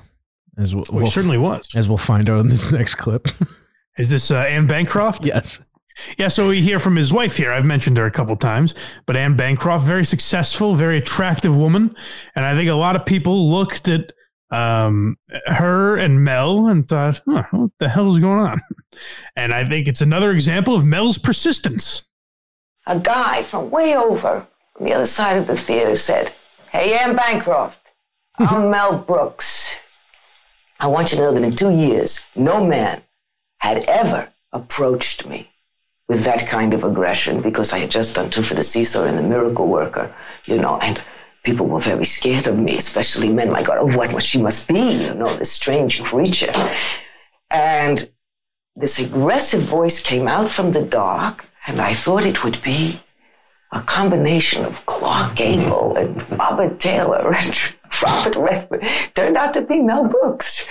As 0.58 0.74
we'll, 0.74 0.84
Well, 0.92 1.06
he 1.06 1.12
certainly 1.12 1.38
was. 1.38 1.76
As 1.76 1.88
we'll 1.88 2.00
find 2.00 2.28
out 2.28 2.40
in 2.40 2.50
this 2.50 2.72
next 2.74 2.96
clip. 2.96 3.28
Is 4.00 4.10
this 4.10 4.32
uh, 4.32 4.40
Anne 4.40 4.66
Bancroft? 4.66 5.28
Yes. 5.28 5.64
Yeah, 6.18 6.28
so 6.28 6.48
we 6.48 6.62
hear 6.62 6.80
from 6.80 6.96
his 6.96 7.14
wife 7.14 7.38
here. 7.38 7.52
I've 7.52 7.66
mentioned 7.66 7.98
her 7.98 8.06
a 8.06 8.12
couple 8.12 8.36
times, 8.36 8.74
but 9.06 9.16
Anne 9.16 9.36
Bancroft, 9.36 9.86
very 9.86 10.06
successful, 10.06 10.76
very 10.76 10.98
attractive 10.98 11.56
woman, 11.56 11.96
and 12.36 12.46
I 12.46 12.56
think 12.56 12.70
a 12.70 12.76
lot 12.76 12.96
of 12.96 13.06
people 13.06 13.50
looked 13.50 13.90
at 13.90 14.14
um, 14.52 15.18
her 15.48 15.98
and 15.98 16.24
Mel 16.24 16.68
and 16.68 16.88
thought, 16.88 17.22
huh, 17.28 17.44
"What 17.52 17.72
the 17.80 17.90
hell 17.90 18.12
is 18.14 18.20
going 18.20 18.40
on?" 18.40 18.62
And 19.36 19.54
I 19.54 19.66
think 19.66 19.88
it's 19.88 20.02
another 20.02 20.32
example 20.32 20.76
of 20.76 20.86
Mel's 20.86 21.18
persistence. 21.18 22.04
A 22.86 23.00
guy 23.00 23.44
from 23.44 23.70
way 23.70 23.96
over 23.96 24.48
on 24.80 24.86
the 24.86 24.94
other 24.94 25.06
side 25.06 25.38
of 25.38 25.48
the 25.48 25.58
theater 25.58 25.96
said, 25.96 26.34
Hey, 26.72 26.98
Anne 26.98 27.16
Bancroft, 27.16 27.80
I'm 28.38 28.70
Mel 28.72 28.98
Brooks. 29.00 29.80
I 30.80 30.88
want 30.88 31.12
you 31.12 31.18
to 31.18 31.24
know 31.24 31.34
that 31.34 31.44
in 31.44 31.56
two 31.56 31.72
years, 31.72 32.28
no 32.36 32.64
man 32.66 33.02
had 33.60 33.84
ever 33.86 34.32
approached 34.54 35.28
me 35.28 35.50
with 36.08 36.24
that 36.24 36.48
kind 36.48 36.74
of 36.74 36.84
aggression 36.84 37.42
because 37.42 37.74
I 37.74 37.80
had 37.80 37.92
just 37.92 38.16
done 38.16 38.30
two 38.30 38.44
for 38.44 38.54
the 38.54 38.64
Seesaw 38.64 39.06
and 39.06 39.18
the 39.18 39.24
Miracle 39.24 39.68
Worker, 39.68 40.14
you 40.46 40.58
know, 40.58 40.78
and 40.78 41.02
people 41.44 41.66
were 41.66 41.80
very 41.80 42.06
scared 42.06 42.48
of 42.48 42.58
me, 42.58 42.78
especially 42.78 43.32
men. 43.32 43.52
My 43.52 43.64
God, 43.64 43.78
oh, 43.80 43.98
what 43.98 44.14
what 44.14 44.24
she 44.24 44.42
must 44.42 44.68
be, 44.68 44.80
you 44.80 45.14
know, 45.14 45.36
this 45.38 45.52
strange 45.52 46.04
creature. 46.04 46.54
And 47.50 48.10
this 48.78 49.00
aggressive 49.00 49.62
voice 49.62 50.02
came 50.02 50.28
out 50.28 50.50
from 50.50 50.72
the 50.72 50.84
dark, 50.84 51.46
and 51.66 51.80
I 51.80 51.96
thought 51.96 52.26
it 52.26 52.44
would 52.44 52.62
be 52.62 53.02
a 53.74 53.82
combination 53.82 54.64
of 54.66 54.86
Clark 54.86 55.36
mm-hmm. 55.36 55.62
Gable 55.64 55.98
and 55.98 56.40
Robert 56.40 56.80
Taylor 56.80 57.34
and 57.38 57.76
Robert 58.02 58.38
Redford. 58.38 58.84
Turned 59.16 59.36
out 59.36 59.54
to 59.56 59.62
be 59.62 59.80
Mel 59.80 60.06
Brooks. 60.06 60.70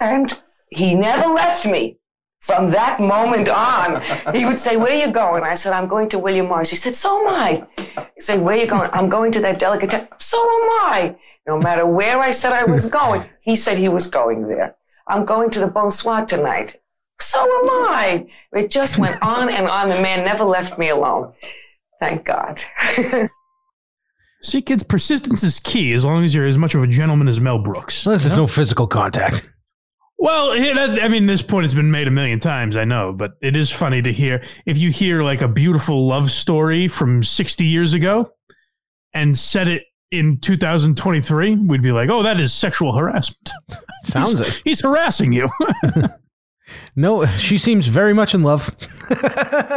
And 0.00 0.42
he 0.68 0.96
never 0.96 1.32
left 1.32 1.64
me. 1.64 1.98
From 2.40 2.68
that 2.72 3.00
moment 3.00 3.48
on, 3.48 4.02
he 4.34 4.44
would 4.44 4.60
say, 4.60 4.76
Where 4.76 4.92
are 4.92 5.06
you 5.06 5.10
going? 5.10 5.44
I 5.44 5.54
said, 5.54 5.72
I'm 5.72 5.88
going 5.88 6.10
to 6.10 6.18
William 6.18 6.48
Morris. 6.48 6.68
He 6.68 6.76
said, 6.76 6.94
So 6.94 7.20
am 7.20 7.34
I. 7.34 7.66
He 8.14 8.20
said, 8.20 8.42
Where 8.42 8.54
are 8.54 8.60
you 8.60 8.66
going? 8.66 8.90
I'm 8.92 9.08
going 9.08 9.32
to 9.32 9.40
that 9.40 9.58
delicate. 9.58 10.08
So 10.18 10.38
am 10.38 10.68
I. 10.92 11.16
No 11.46 11.58
matter 11.58 11.86
where 11.86 12.20
I 12.20 12.32
said 12.32 12.52
I 12.52 12.64
was 12.64 12.84
going, 13.00 13.24
he 13.40 13.56
said 13.56 13.78
he 13.78 13.88
was 13.88 14.08
going 14.08 14.48
there. 14.48 14.76
I'm 15.08 15.24
going 15.24 15.48
to 15.50 15.60
the 15.60 15.68
Bonsoir 15.68 16.26
tonight. 16.26 16.82
So 17.24 17.40
am 17.42 17.70
I. 17.70 18.26
It 18.52 18.70
just 18.70 18.98
went 18.98 19.20
on 19.22 19.48
and 19.48 19.66
on. 19.66 19.88
The 19.88 20.00
man 20.00 20.24
never 20.24 20.44
left 20.44 20.78
me 20.78 20.90
alone. 20.90 21.32
Thank 22.00 22.24
God. 22.24 22.62
See, 24.42 24.60
kids, 24.60 24.82
persistence 24.82 25.42
is 25.42 25.58
key 25.58 25.94
as 25.94 26.04
long 26.04 26.22
as 26.22 26.34
you're 26.34 26.46
as 26.46 26.58
much 26.58 26.74
of 26.74 26.82
a 26.82 26.86
gentleman 26.86 27.28
as 27.28 27.40
Mel 27.40 27.58
Brooks. 27.58 28.04
Unless 28.04 28.24
there's 28.24 28.36
no 28.36 28.46
physical 28.46 28.86
contact. 28.86 29.48
Well, 30.18 30.52
I 30.52 31.08
mean, 31.08 31.26
this 31.26 31.42
point 31.42 31.64
has 31.64 31.74
been 31.74 31.90
made 31.90 32.08
a 32.08 32.10
million 32.10 32.40
times, 32.40 32.76
I 32.76 32.84
know, 32.84 33.12
but 33.12 33.32
it 33.40 33.56
is 33.56 33.70
funny 33.70 34.00
to 34.02 34.12
hear. 34.12 34.44
If 34.64 34.78
you 34.78 34.90
hear 34.90 35.22
like 35.22 35.40
a 35.40 35.48
beautiful 35.48 36.06
love 36.06 36.30
story 36.30 36.88
from 36.88 37.22
60 37.22 37.64
years 37.64 37.94
ago 37.94 38.30
and 39.12 39.36
said 39.36 39.68
it 39.68 39.84
in 40.10 40.38
2023, 40.40 41.56
we'd 41.56 41.82
be 41.82 41.92
like, 41.92 42.10
oh, 42.10 42.22
that 42.22 42.38
is 42.38 42.52
sexual 42.52 42.92
harassment. 42.92 43.50
Sounds 44.02 44.38
he's, 44.38 44.40
it. 44.40 44.62
He's 44.64 44.80
harassing 44.82 45.32
you. 45.32 45.48
No, 46.96 47.26
she 47.38 47.58
seems 47.58 47.86
very 47.86 48.12
much 48.12 48.34
in 48.34 48.42
love. 48.42 48.74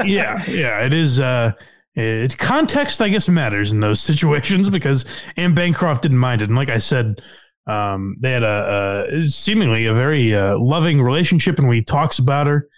yeah, 0.05 0.43
yeah, 0.47 0.85
it 0.85 0.93
is. 0.93 1.19
Uh, 1.19 1.51
it's 1.95 2.35
context, 2.35 3.01
I 3.01 3.09
guess, 3.09 3.27
matters 3.27 3.73
in 3.73 3.79
those 3.79 3.99
situations 4.11 4.69
because 4.69 5.05
Anne 5.35 5.55
Bancroft 5.55 6.03
didn't 6.03 6.19
mind 6.19 6.41
it, 6.41 6.49
and 6.49 6.55
like 6.55 6.69
I 6.69 6.77
said, 6.77 7.21
um, 7.65 8.15
they 8.21 8.31
had 8.31 8.43
a, 8.43 9.07
a 9.11 9.23
seemingly 9.23 9.85
a 9.87 9.93
very 9.93 10.33
uh, 10.33 10.57
loving 10.57 11.01
relationship, 11.01 11.59
and 11.59 11.71
he 11.73 11.83
talks 11.83 12.19
about 12.19 12.47
her, 12.47 12.69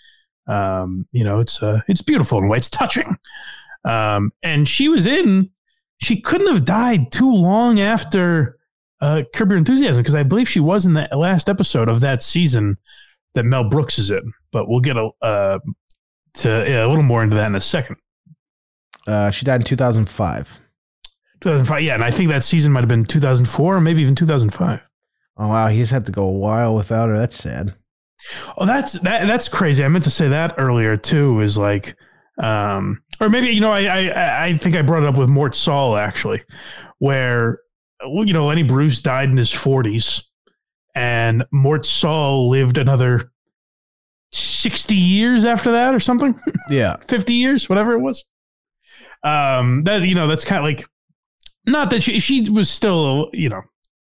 um, 0.47 1.05
you 1.11 1.23
know, 1.23 1.39
it's 1.39 1.61
uh, 1.61 1.81
it's 1.87 2.01
beautiful 2.01 2.39
in 2.39 2.45
a 2.45 2.47
way, 2.47 2.57
it's 2.57 2.69
touching. 2.69 3.17
Um, 3.85 4.31
and 4.43 4.67
she 4.67 4.89
was 4.89 5.05
in. 5.05 5.51
She 6.01 6.21
couldn't 6.21 6.47
have 6.47 6.63
died 6.63 7.11
too 7.11 7.33
long 7.33 7.79
after 7.79 8.57
uh, 9.01 9.23
Curb 9.33 9.49
Your 9.49 9.57
Enthusiasm 9.57 10.01
because 10.01 10.15
I 10.15 10.23
believe 10.23 10.47
she 10.47 10.59
was 10.59 10.85
in 10.85 10.93
the 10.93 11.07
last 11.11 11.49
episode 11.49 11.89
of 11.89 11.99
that 12.01 12.23
season 12.23 12.77
that 13.39 13.45
Mel 13.45 13.63
Brooks 13.63 13.97
is 13.97 14.11
in. 14.11 14.33
But 14.51 14.67
we'll 14.67 14.81
get 14.81 14.97
a 14.97 15.09
uh, 15.21 15.59
to 16.35 16.49
yeah, 16.67 16.85
a 16.85 16.87
little 16.87 17.03
more 17.03 17.23
into 17.23 17.35
that 17.37 17.47
in 17.47 17.55
a 17.55 17.61
second. 17.61 17.95
Uh, 19.07 19.31
she 19.31 19.45
died 19.45 19.61
in 19.61 19.65
2005. 19.65 20.59
2005, 21.41 21.81
yeah, 21.81 21.93
and 21.93 22.03
I 22.03 22.11
think 22.11 22.29
that 22.29 22.43
season 22.43 22.73
might 22.73 22.81
have 22.81 22.89
been 22.89 23.05
2004 23.05 23.75
or 23.75 23.81
maybe 23.81 24.01
even 24.01 24.13
2005. 24.13 24.81
Oh 25.37 25.47
wow, 25.47 25.67
he's 25.69 25.89
had 25.89 26.05
to 26.05 26.11
go 26.11 26.23
a 26.23 26.31
while 26.31 26.75
without 26.75 27.07
her. 27.07 27.17
That's 27.17 27.37
sad. 27.37 27.75
Oh, 28.57 28.65
that's 28.65 28.99
that, 28.99 29.25
that's 29.25 29.47
crazy. 29.47 29.85
I 29.85 29.87
meant 29.87 30.03
to 30.03 30.09
say 30.09 30.27
that 30.27 30.55
earlier 30.57 30.97
too. 30.97 31.39
Is 31.39 31.57
like, 31.57 31.95
um, 32.43 33.01
or 33.21 33.29
maybe 33.29 33.47
you 33.47 33.61
know, 33.61 33.71
I 33.71 33.83
I 33.85 34.45
I 34.47 34.57
think 34.57 34.75
I 34.75 34.81
brought 34.81 35.03
it 35.03 35.07
up 35.07 35.17
with 35.17 35.29
Mort 35.29 35.55
Sahl 35.55 35.95
actually, 35.95 36.43
where 36.97 37.59
well, 38.05 38.27
you 38.27 38.33
know 38.33 38.47
Lenny 38.47 38.63
Bruce 38.63 39.01
died 39.01 39.29
in 39.29 39.37
his 39.37 39.49
40s, 39.49 40.25
and 40.95 41.45
Mort 41.51 41.85
Sahl 41.85 42.49
lived 42.49 42.77
another 42.77 43.31
60 44.31 44.95
years 44.95 45.45
after 45.45 45.71
that 45.71 45.93
or 45.95 45.99
something. 45.99 46.39
Yeah, 46.69 46.97
50 47.07 47.33
years, 47.33 47.67
whatever 47.67 47.93
it 47.93 47.99
was. 47.99 48.23
Um, 49.23 49.81
that 49.81 50.03
you 50.03 50.13
know, 50.13 50.27
that's 50.27 50.45
kind 50.45 50.59
of 50.59 50.63
like, 50.65 50.85
not 51.65 51.89
that 51.89 52.03
she 52.03 52.19
she 52.19 52.47
was 52.47 52.69
still 52.69 53.29
you 53.33 53.49
know 53.49 53.61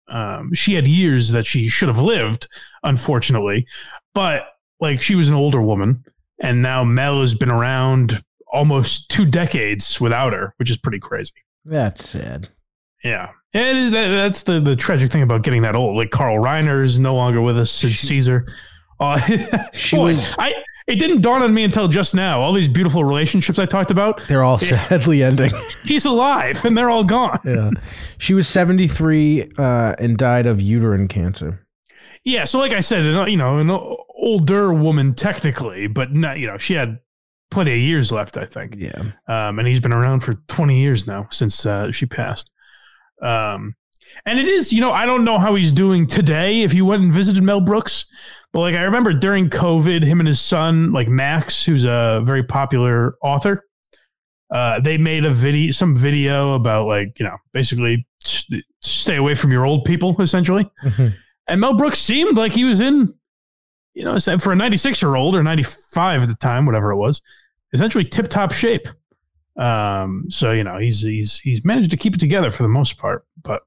Um, 0.09 0.53
she 0.53 0.75
had 0.75 0.89
years 0.89 1.31
that 1.31 1.47
she 1.47 1.69
should 1.69 1.89
have 1.89 2.01
lived, 2.01 2.49
unfortunately, 2.83 3.67
but 4.15 4.49
like 4.81 5.01
she 5.01 5.15
was 5.15 5.29
an 5.29 5.35
older 5.37 5.63
woman, 5.63 6.05
and 6.43 6.61
now 6.61 6.83
Mel 6.83 7.21
has 7.21 7.37
been 7.37 7.51
around 7.53 8.25
almost 8.53 9.11
two 9.11 9.25
decades 9.27 10.01
without 10.01 10.33
her, 10.33 10.55
which 10.57 10.71
is 10.71 10.77
pretty 10.77 10.99
crazy. 10.99 11.33
That's 11.65 12.09
sad. 12.09 12.49
Yeah. 13.05 13.31
It 13.53 13.91
that, 13.93 14.09
that's 14.09 14.43
the, 14.43 14.61
the 14.61 14.77
tragic 14.77 15.11
thing 15.11 15.23
about 15.23 15.43
getting 15.43 15.63
that 15.63 15.77
old. 15.77 15.97
Like 15.97 16.11
Carl 16.11 16.37
Reiner 16.37 16.85
is 16.85 16.99
no 16.99 17.15
longer 17.15 17.41
with 17.41 17.59
us. 17.59 17.71
Sid 17.71 17.93
Caesar. 17.93 18.47
Uh, 19.01 19.21
She 19.73 19.97
boy, 19.97 20.13
was- 20.15 20.35
I. 20.39 20.55
It 20.87 21.01
didn't 21.01 21.21
dawn 21.23 21.43
on 21.43 21.53
me 21.53 21.65
until 21.65 21.89
just 21.89 22.15
now. 22.15 22.41
All 22.41 22.53
these 22.53 22.69
beautiful 22.69 23.03
relationships 23.03 23.59
I 23.59 23.67
talked 23.67 23.91
about. 23.91 24.23
They're 24.29 24.45
all 24.45 24.57
sadly 24.57 25.21
ending. 25.21 25.51
He's 25.83 26.05
alive, 26.05 26.65
and 26.65 26.79
they're 26.79 26.91
all 26.91 27.03
gone. 27.03 27.41
yeah. 27.45 27.71
She 28.19 28.35
was 28.35 28.47
73 28.47 29.51
uh, 29.59 29.97
and 29.99 30.17
died 30.17 30.47
of 30.47 30.61
uterine 30.61 31.09
cancer. 31.09 31.67
Yeah. 32.23 32.45
So, 32.45 32.61
like 32.61 32.71
I 32.71 32.79
said, 32.79 33.05
an- 33.05 33.29
you 33.29 33.37
know, 33.37 33.59
an 33.59 33.69
older 34.15 34.73
woman 34.73 35.15
technically, 35.15 35.89
but 35.89 36.13
not. 36.13 36.39
You 36.39 36.47
know, 36.47 36.59
she 36.59 36.75
had 36.75 37.01
plenty 37.51 37.73
of 37.73 37.79
years 37.79 38.13
left. 38.13 38.37
I 38.37 38.45
think. 38.45 38.77
Yeah. 38.79 39.11
Um, 39.27 39.59
and 39.59 39.67
he's 39.67 39.81
been 39.81 39.93
around 39.93 40.21
for 40.21 40.35
20 40.47 40.79
years 40.79 41.05
now 41.05 41.27
since 41.33 41.67
uh, 41.67 41.91
she 41.91 42.07
passed. 42.07 42.49
Um, 43.23 43.75
and 44.25 44.39
it 44.39 44.47
is, 44.47 44.73
you 44.73 44.81
know, 44.81 44.93
I 44.93 45.05
don't 45.07 45.25
know 45.25 45.39
how 45.39 45.55
he's 45.55 45.73
doing 45.73 46.07
today 46.07 46.63
if 46.63 46.73
you 46.75 46.85
went 46.85 47.03
and 47.03 47.13
visited 47.13 47.43
Mel 47.43 47.61
Brooks, 47.61 48.07
but 48.53 48.61
like 48.61 48.75
I 48.75 48.83
remember 48.85 49.13
during 49.13 49.51
COVID, 49.51 50.05
him 50.05 50.21
and 50.21 50.27
his 50.27 50.41
son, 50.41 50.93
like 50.93 51.09
Max, 51.09 51.65
who's 51.65 51.85
a 51.85 52.23
very 52.25 52.43
popular 52.45 53.17
author, 53.23 53.65
uh, 54.51 54.81
they 54.81 54.97
made 54.97 55.25
a 55.27 55.33
video, 55.33 55.73
some 55.73 55.95
video 55.97 56.55
about 56.55 56.87
like, 56.87 57.19
you 57.19 57.25
know, 57.27 57.37
basically 57.53 58.07
s- 58.25 58.47
stay 58.81 59.17
away 59.17 59.35
from 59.35 59.51
your 59.51 59.67
old 59.67 59.85
people, 59.85 60.15
essentially. 60.21 60.71
And 61.49 61.61
Mel 61.61 61.75
Brooks 61.77 61.99
seemed 61.99 62.37
like 62.37 62.53
he 62.53 62.65
was 62.65 62.81
in, 62.81 63.13
you 63.95 64.05
know, 64.05 64.19
for 64.21 64.53
a 64.53 64.57
96 64.57 65.03
year 65.03 65.17
old 65.17 65.35
or 65.37 65.43
95 65.43 66.23
at 66.23 66.29
the 66.29 66.35
time, 66.37 66.65
whatever 66.67 66.91
it 66.93 66.97
was, 66.97 67.21
essentially 67.73 68.05
tip 68.05 68.29
top 68.29 68.53
shape. 68.53 68.87
Um, 69.57 70.27
so 70.29 70.53
you 70.53 70.65
know 70.65 70.79
he's 70.79 71.01
he's 71.01 71.39
he's 71.39 71.65
managed 71.65 71.91
to 71.91 71.97
keep 71.97 72.15
it 72.15 72.21
together 72.21 72.51
for 72.51 72.63
the 72.63 72.69
most 72.69 72.99
part, 72.99 73.25
but 73.43 73.63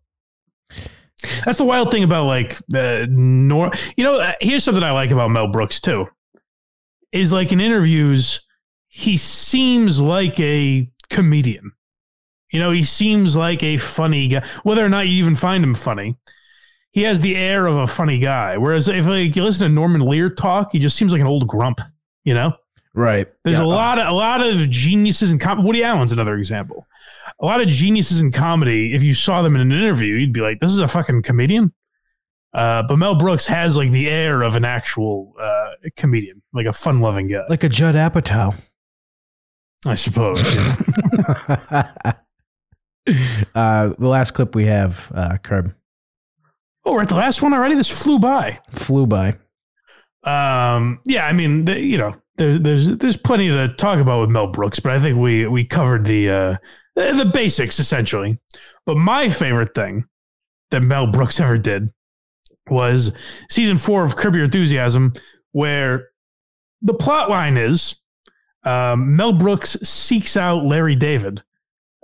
that's 1.45 1.57
the 1.57 1.65
wild 1.65 1.91
thing 1.91 2.03
about 2.03 2.25
like 2.25 2.57
the 2.67 3.07
nor. 3.09 3.71
You 3.95 4.03
know, 4.03 4.19
uh, 4.19 4.33
here's 4.39 4.63
something 4.63 4.83
I 4.83 4.91
like 4.91 5.11
about 5.11 5.31
Mel 5.31 5.47
Brooks 5.47 5.81
too, 5.81 6.07
is 7.11 7.33
like 7.33 7.51
in 7.51 7.59
interviews 7.59 8.41
he 8.89 9.17
seems 9.17 10.01
like 10.01 10.39
a 10.39 10.89
comedian. 11.09 11.71
You 12.51 12.59
know, 12.59 12.71
he 12.71 12.81
seems 12.81 13.35
like 13.35 13.61
a 13.61 13.77
funny 13.77 14.27
guy, 14.27 14.45
whether 14.63 14.83
or 14.83 14.89
not 14.89 15.07
you 15.07 15.13
even 15.13 15.35
find 15.35 15.63
him 15.63 15.75
funny. 15.75 16.17
He 16.91 17.03
has 17.03 17.21
the 17.21 17.35
air 17.35 17.67
of 17.67 17.75
a 17.75 17.85
funny 17.85 18.17
guy. 18.17 18.57
Whereas 18.57 18.87
if 18.87 19.05
like 19.05 19.35
you 19.35 19.43
listen 19.43 19.67
to 19.67 19.73
Norman 19.73 20.01
Lear 20.01 20.29
talk, 20.31 20.71
he 20.71 20.79
just 20.79 20.97
seems 20.97 21.11
like 21.11 21.21
an 21.21 21.27
old 21.27 21.47
grump. 21.47 21.81
You 22.23 22.33
know. 22.33 22.53
Right. 22.99 23.27
There's 23.45 23.59
Yeah. 23.59 23.63
a 23.63 23.67
lot 23.67 23.97
of 23.97 24.07
a 24.07 24.11
lot 24.11 24.41
of 24.41 24.69
geniuses 24.69 25.31
in 25.31 25.39
com- 25.39 25.63
Woody 25.63 25.85
Allen's 25.85 26.11
another 26.11 26.35
example. 26.35 26.85
A 27.39 27.45
lot 27.45 27.61
of 27.61 27.69
geniuses 27.69 28.19
in 28.19 28.29
comedy. 28.33 28.93
If 28.93 29.03
you 29.03 29.13
saw 29.13 29.41
them 29.41 29.55
in 29.55 29.61
an 29.61 29.71
interview, 29.71 30.15
you'd 30.15 30.33
be 30.33 30.41
like, 30.41 30.59
"This 30.59 30.69
is 30.71 30.79
a 30.79 30.87
fucking 30.87 31.21
comedian." 31.21 31.71
Uh, 32.53 32.83
but 32.83 32.97
Mel 32.97 33.15
Brooks 33.15 33.47
has 33.47 33.77
like 33.77 33.91
the 33.91 34.09
air 34.09 34.41
of 34.41 34.55
an 34.55 34.65
actual 34.65 35.33
uh, 35.39 35.69
comedian, 35.95 36.41
like 36.51 36.65
a 36.65 36.73
fun-loving 36.73 37.27
guy, 37.27 37.43
Like 37.47 37.63
a 37.63 37.69
Judd 37.69 37.95
Apatow. 37.95 38.53
I 39.85 39.95
suppose. 39.95 40.43
yeah. 40.53 40.75
uh, 43.55 43.89
the 43.97 44.07
last 44.07 44.31
clip 44.31 44.55
we 44.55 44.65
have, 44.65 45.09
uh, 45.15 45.37
Curb, 45.37 45.73
oh, 46.83 46.93
we're 46.93 47.01
at 47.03 47.07
the 47.09 47.15
last 47.15 47.41
one 47.41 47.53
already. 47.53 47.75
This 47.75 47.89
flew 48.03 48.19
by. 48.19 48.59
flew 48.73 49.07
by. 49.07 49.37
Um, 50.23 50.99
yeah, 51.05 51.25
I 51.27 51.31
mean, 51.33 51.63
the, 51.65 51.79
you 51.79 51.97
know, 51.97 52.15
there, 52.39 52.57
there's 52.57 52.87
there's 52.97 53.17
plenty 53.17 53.49
to 53.49 53.67
talk 53.67 53.99
about 53.99 54.21
with 54.21 54.29
Mel 54.29 54.47
Brooks, 54.47 54.79
but 54.79 54.93
I 54.93 54.99
think 54.99 55.19
we 55.19 55.45
we 55.45 55.65
covered 55.65 56.05
the 56.05 56.29
uh, 56.29 56.55
the, 56.95 57.29
basics 57.31 57.79
essentially. 57.79 58.39
But 58.85 58.97
my 58.97 59.29
favorite 59.29 59.75
thing 59.75 60.05
that 60.71 60.81
Mel 60.81 61.07
Brooks 61.07 61.39
ever 61.39 61.57
did 61.57 61.89
was 62.69 63.15
season 63.49 63.77
four 63.77 64.05
of 64.05 64.15
Curb 64.15 64.35
Your 64.35 64.45
Enthusiasm, 64.45 65.13
where 65.51 66.07
the 66.81 66.93
plot 66.93 67.29
line 67.29 67.57
is 67.57 67.95
um, 68.63 69.15
Mel 69.15 69.33
Brooks 69.33 69.77
seeks 69.83 70.37
out 70.37 70.63
Larry 70.63 70.95
David 70.95 71.43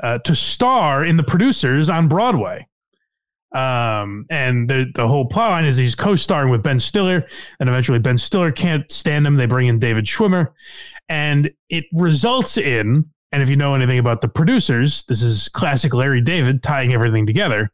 uh, 0.03 0.19
to 0.19 0.35
star 0.35 1.03
in 1.05 1.15
the 1.15 1.23
producers 1.23 1.89
on 1.89 2.09
Broadway. 2.09 2.67
Um, 3.55 4.25
and 4.29 4.69
the, 4.69 4.91
the 4.93 5.07
whole 5.07 5.25
plot 5.25 5.51
line 5.51 5.65
is 5.65 5.77
he's 5.77 5.95
co-starring 5.95 6.49
with 6.49 6.61
Ben 6.61 6.77
Stiller, 6.77 7.25
and 7.59 7.69
eventually 7.69 7.99
Ben 7.99 8.17
Stiller 8.17 8.51
can't 8.51 8.91
stand 8.91 9.25
him. 9.25 9.37
They 9.37 9.45
bring 9.45 9.67
in 9.67 9.79
David 9.79 10.05
Schwimmer, 10.05 10.51
and 11.07 11.49
it 11.69 11.85
results 11.93 12.57
in, 12.57 13.05
and 13.31 13.41
if 13.41 13.49
you 13.49 13.55
know 13.55 13.73
anything 13.73 13.97
about 13.97 14.19
the 14.19 14.27
producers, 14.27 15.03
this 15.03 15.21
is 15.21 15.47
classic 15.49 15.93
Larry 15.93 16.19
David 16.19 16.63
tying 16.63 16.93
everything 16.93 17.25
together. 17.25 17.71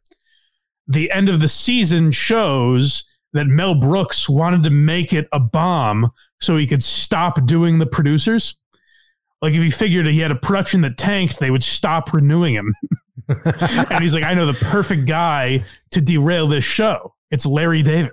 The 0.86 1.10
end 1.10 1.28
of 1.28 1.40
the 1.40 1.48
season 1.48 2.12
shows 2.12 3.02
that 3.32 3.46
Mel 3.48 3.74
Brooks 3.74 4.28
wanted 4.28 4.62
to 4.62 4.70
make 4.70 5.12
it 5.12 5.26
a 5.32 5.40
bomb 5.40 6.12
so 6.40 6.56
he 6.56 6.66
could 6.66 6.84
stop 6.84 7.44
doing 7.44 7.80
the 7.80 7.86
producers. 7.86 8.54
Like 9.40 9.54
if 9.54 9.62
he 9.62 9.70
figured 9.70 10.06
he 10.06 10.20
had 10.20 10.30
a 10.30 10.36
production 10.36 10.82
that 10.82 10.96
tanked, 10.96 11.40
they 11.40 11.50
would 11.50 11.64
stop 11.64 12.12
renewing 12.12 12.54
him. 12.54 12.72
and 13.28 14.02
he's 14.02 14.14
like, 14.14 14.24
I 14.24 14.34
know 14.34 14.46
the 14.46 14.54
perfect 14.54 15.06
guy 15.06 15.64
to 15.90 16.00
derail 16.00 16.46
this 16.46 16.64
show. 16.64 17.14
It's 17.30 17.46
Larry 17.46 17.82
David. 17.82 18.12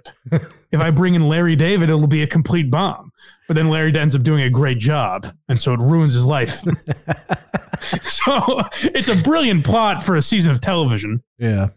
If 0.72 0.80
I 0.80 0.92
bring 0.92 1.16
in 1.16 1.28
Larry 1.28 1.56
David, 1.56 1.90
it'll 1.90 2.08
be 2.08 2.22
a 2.24 2.28
complete 2.28 2.70
bomb. 2.72 3.12
But 3.48 3.56
then 3.56 3.70
Larry 3.70 3.94
ends 3.98 4.16
up 4.16 4.22
doing 4.24 4.44
a 4.44 4.50
great 4.50 4.78
job, 4.78 5.26
and 5.50 5.60
so 5.60 5.74
it 5.74 5.80
ruins 5.80 6.14
his 6.14 6.26
life. 6.26 6.62
so 8.02 8.62
it's 8.84 9.10
a 9.10 9.16
brilliant 9.16 9.66
plot 9.66 10.04
for 10.04 10.16
a 10.16 10.22
season 10.22 10.52
of 10.52 10.60
television 10.62 11.24
Yeah. 11.38 11.70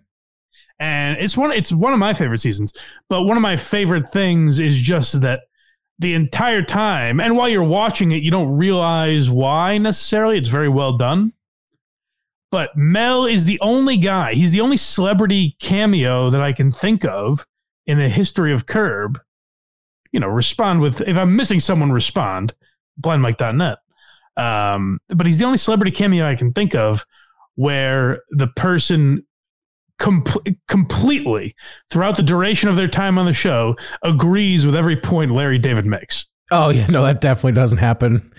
and 0.80 1.18
it's 1.20 1.36
one 1.36 1.52
it's 1.52 1.72
one 1.72 1.92
of 1.92 1.98
my 2.00 2.12
favorite 2.12 2.38
seasons 2.40 2.72
but 3.08 3.22
one 3.22 3.36
of 3.36 3.42
my 3.42 3.56
favorite 3.56 4.08
things 4.08 4.58
is 4.58 4.80
just 4.80 5.20
that 5.20 5.42
the 6.00 6.14
entire 6.14 6.62
time 6.62 7.20
and 7.20 7.36
while 7.36 7.48
you're 7.48 7.62
watching 7.62 8.10
it 8.10 8.22
you 8.22 8.30
don't 8.32 8.56
realize 8.56 9.30
why 9.30 9.78
necessarily 9.78 10.38
it's 10.38 10.48
very 10.48 10.68
well 10.68 10.96
done 10.96 11.32
but 12.52 12.70
mel 12.76 13.26
is 13.26 13.44
the 13.44 13.58
only 13.60 13.96
guy 13.96 14.34
he's 14.34 14.52
the 14.52 14.60
only 14.60 14.76
celebrity 14.76 15.56
cameo 15.60 16.30
that 16.30 16.40
i 16.40 16.52
can 16.52 16.70
think 16.70 17.04
of 17.04 17.44
in 17.86 17.98
the 17.98 18.08
history 18.08 18.52
of 18.52 18.66
curb 18.66 19.18
you 20.12 20.20
know 20.20 20.28
respond 20.28 20.80
with 20.80 21.00
if 21.00 21.16
i'm 21.16 21.34
missing 21.34 21.58
someone 21.58 21.90
respond 21.90 22.54
blindmike.net 23.00 23.78
um, 24.34 24.98
but 25.08 25.26
he's 25.26 25.38
the 25.38 25.44
only 25.44 25.58
celebrity 25.58 25.90
cameo 25.90 26.24
i 26.28 26.36
can 26.36 26.52
think 26.52 26.74
of 26.76 27.04
where 27.56 28.22
the 28.30 28.46
person 28.46 29.26
com- 30.02 30.24
completely 30.68 31.54
throughout 31.90 32.16
the 32.16 32.22
duration 32.22 32.68
of 32.68 32.76
their 32.76 32.88
time 32.88 33.18
on 33.18 33.26
the 33.26 33.32
show 33.32 33.76
agrees 34.02 34.66
with 34.66 34.74
every 34.74 34.96
point 34.96 35.30
Larry 35.32 35.58
David 35.58 35.86
makes. 35.86 36.26
Oh 36.50 36.70
yeah, 36.70 36.86
no, 36.86 37.02
that 37.04 37.20
definitely 37.20 37.52
doesn't 37.52 37.78
happen 37.78 38.32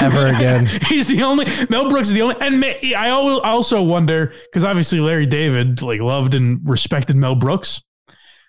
ever 0.00 0.26
again. 0.34 0.66
He's 0.66 1.08
the 1.08 1.22
only 1.22 1.46
Mel 1.68 1.88
Brooks 1.88 2.08
is 2.08 2.14
the 2.14 2.22
only, 2.22 2.36
and 2.40 2.64
I 2.96 3.10
also 3.10 3.82
wonder 3.82 4.32
because 4.44 4.64
obviously 4.64 4.98
Larry 5.00 5.26
David 5.26 5.82
like 5.82 6.00
loved 6.00 6.34
and 6.34 6.60
respected 6.68 7.16
Mel 7.16 7.34
Brooks, 7.36 7.82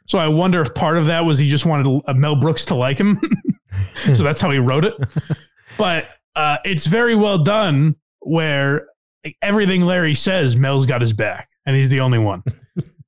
so 0.07 0.17
I 0.17 0.27
wonder 0.27 0.61
if 0.61 0.73
part 0.73 0.97
of 0.97 1.05
that 1.05 1.25
was 1.25 1.38
he 1.38 1.49
just 1.49 1.65
wanted 1.65 2.01
Mel 2.15 2.35
Brooks 2.35 2.65
to 2.65 2.75
like 2.75 2.99
him, 2.99 3.19
so 4.13 4.23
that's 4.23 4.41
how 4.41 4.49
he 4.49 4.59
wrote 4.59 4.85
it. 4.85 4.95
But 5.77 6.09
uh, 6.35 6.57
it's 6.65 6.85
very 6.85 7.15
well 7.15 7.38
done 7.38 7.95
where 8.19 8.88
like, 9.23 9.38
everything 9.41 9.83
Larry 9.83 10.13
says, 10.13 10.57
Mel's 10.57 10.85
got 10.85 10.99
his 10.99 11.13
back, 11.13 11.47
and 11.65 11.77
he's 11.77 11.89
the 11.89 12.01
only 12.01 12.19
one. 12.19 12.43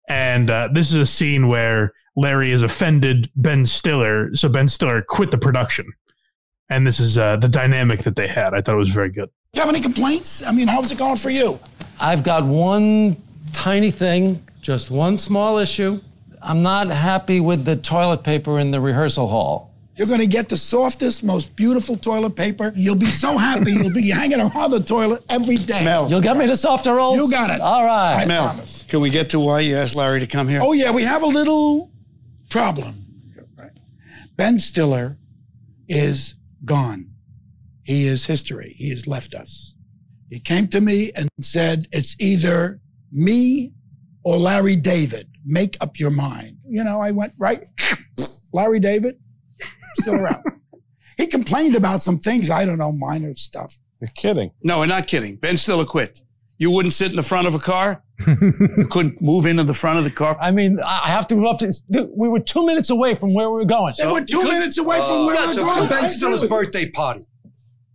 and 0.07 0.49
uh, 0.49 0.69
this 0.71 0.89
is 0.89 0.95
a 0.95 1.05
scene 1.05 1.49
where 1.49 1.91
Larry 2.15 2.51
has 2.51 2.61
offended 2.61 3.29
Ben 3.35 3.65
Stiller, 3.65 4.35
so 4.35 4.47
Ben 4.49 4.67
Stiller 4.67 5.01
quit 5.01 5.31
the 5.31 5.37
production. 5.37 5.85
And 6.69 6.85
this 6.87 6.99
is 6.99 7.17
uh, 7.17 7.37
the 7.37 7.49
dynamic 7.49 8.03
that 8.03 8.15
they 8.15 8.27
had. 8.27 8.53
I 8.53 8.61
thought 8.61 8.75
it 8.75 8.79
was 8.79 8.89
very 8.89 9.11
good. 9.11 9.29
You 9.53 9.61
have 9.61 9.69
any 9.69 9.79
complaints? 9.79 10.43
I 10.45 10.51
mean, 10.51 10.67
how's 10.67 10.91
it 10.91 10.97
going 10.97 11.17
for 11.17 11.29
you? 11.29 11.59
I've 12.01 12.23
got 12.23 12.43
one 12.43 13.17
tiny 13.51 13.91
thing, 13.91 14.43
just 14.61 14.89
one 14.89 15.17
small 15.17 15.57
issue. 15.57 16.01
I'm 16.41 16.61
not 16.61 16.87
happy 16.87 17.39
with 17.39 17.65
the 17.65 17.75
toilet 17.75 18.23
paper 18.23 18.59
in 18.59 18.71
the 18.71 18.81
rehearsal 18.81 19.27
hall. 19.27 19.71
You're 19.95 20.07
going 20.07 20.21
to 20.21 20.27
get 20.27 20.49
the 20.49 20.57
softest, 20.57 21.23
most 21.23 21.55
beautiful 21.55 21.95
toilet 21.95 22.35
paper. 22.35 22.73
You'll 22.75 22.95
be 22.95 23.05
so 23.05 23.37
happy. 23.37 23.73
You'll 23.73 23.91
be 23.91 24.09
hanging 24.09 24.41
around 24.41 24.71
the 24.71 24.79
toilet 24.79 25.23
every 25.29 25.57
day. 25.57 25.85
Mel. 25.85 26.09
You'll 26.09 26.19
get 26.19 26.35
me 26.35 26.47
the 26.47 26.57
softer 26.57 26.95
rolls? 26.95 27.17
You 27.17 27.29
got 27.29 27.51
it. 27.51 27.61
All 27.61 27.85
right. 27.85 28.15
I 28.17 28.25
Mel, 28.25 28.45
promise. 28.45 28.83
Can 28.89 29.01
we 29.01 29.11
get 29.11 29.29
to 29.29 29.39
why 29.39 29.59
you 29.59 29.77
asked 29.77 29.95
Larry 29.95 30.19
to 30.19 30.25
come 30.27 30.47
here? 30.47 30.61
Oh, 30.63 30.73
yeah, 30.73 30.89
we 30.89 31.03
have 31.03 31.21
a 31.21 31.27
little 31.27 31.91
problem. 32.53 33.03
Ben 34.37 34.59
Stiller 34.59 35.17
is 35.87 36.35
gone. 36.63 37.09
He 37.81 38.05
is 38.05 38.27
history. 38.27 38.75
He 38.77 38.91
has 38.91 39.07
left 39.07 39.33
us. 39.33 39.75
He 40.29 40.39
came 40.39 40.67
to 40.67 40.79
me 40.79 41.11
and 41.15 41.27
said, 41.41 41.87
it's 41.91 42.15
either 42.21 42.79
me 43.11 43.73
or 44.23 44.37
Larry 44.37 44.75
David. 44.75 45.27
make 45.43 45.77
up 45.81 45.97
your 45.97 46.11
mind. 46.11 46.57
You 46.69 46.83
know, 46.83 47.01
I 47.01 47.09
went 47.09 47.33
right. 47.39 47.65
Larry 48.53 48.79
David, 48.79 49.15
still 49.95 50.15
around. 50.15 50.43
he 51.17 51.25
complained 51.25 51.75
about 51.75 52.01
some 52.03 52.19
things. 52.19 52.51
I 52.51 52.65
don't 52.65 52.77
know, 52.77 52.91
minor 52.91 53.35
stuff. 53.35 53.79
You're 53.99 54.11
kidding. 54.15 54.51
No, 54.61 54.79
we're 54.79 54.85
not 54.85 55.07
kidding. 55.07 55.37
Ben 55.37 55.57
Stiller 55.57 55.85
quit. 55.85 56.21
You 56.59 56.69
wouldn't 56.69 56.93
sit 56.93 57.09
in 57.09 57.15
the 57.15 57.23
front 57.23 57.47
of 57.47 57.55
a 57.55 57.59
car? 57.59 58.03
You 58.27 58.87
couldn't 58.89 59.21
move 59.21 59.45
into 59.45 59.63
the 59.63 59.73
front 59.73 59.97
of 59.97 60.03
the 60.03 60.11
car? 60.11 60.37
I 60.41 60.51
mean, 60.51 60.79
I 60.79 61.01
I 61.05 61.07
have 61.09 61.27
to 61.27 61.35
move 61.35 61.45
up 61.45 61.59
to. 61.59 61.71
We 62.15 62.27
were 62.29 62.39
two 62.39 62.65
minutes 62.65 62.89
away 62.89 63.15
from 63.15 63.33
where 63.33 63.49
we 63.49 63.55
were 63.55 63.65
going. 63.65 63.93
We 63.99 64.11
were 64.11 64.25
two 64.25 64.43
minutes 64.43 64.77
away 64.77 64.99
from 64.99 65.25
where 65.25 65.35
Yeah, 65.35 65.47
we're 65.47 65.53
so- 65.53 65.63
going. 65.63 65.73
so 65.75 65.83
I 65.85 66.01
Ben 66.01 66.09
Stiller's 66.09 66.47
birthday 66.47 66.89
party. 66.89 67.25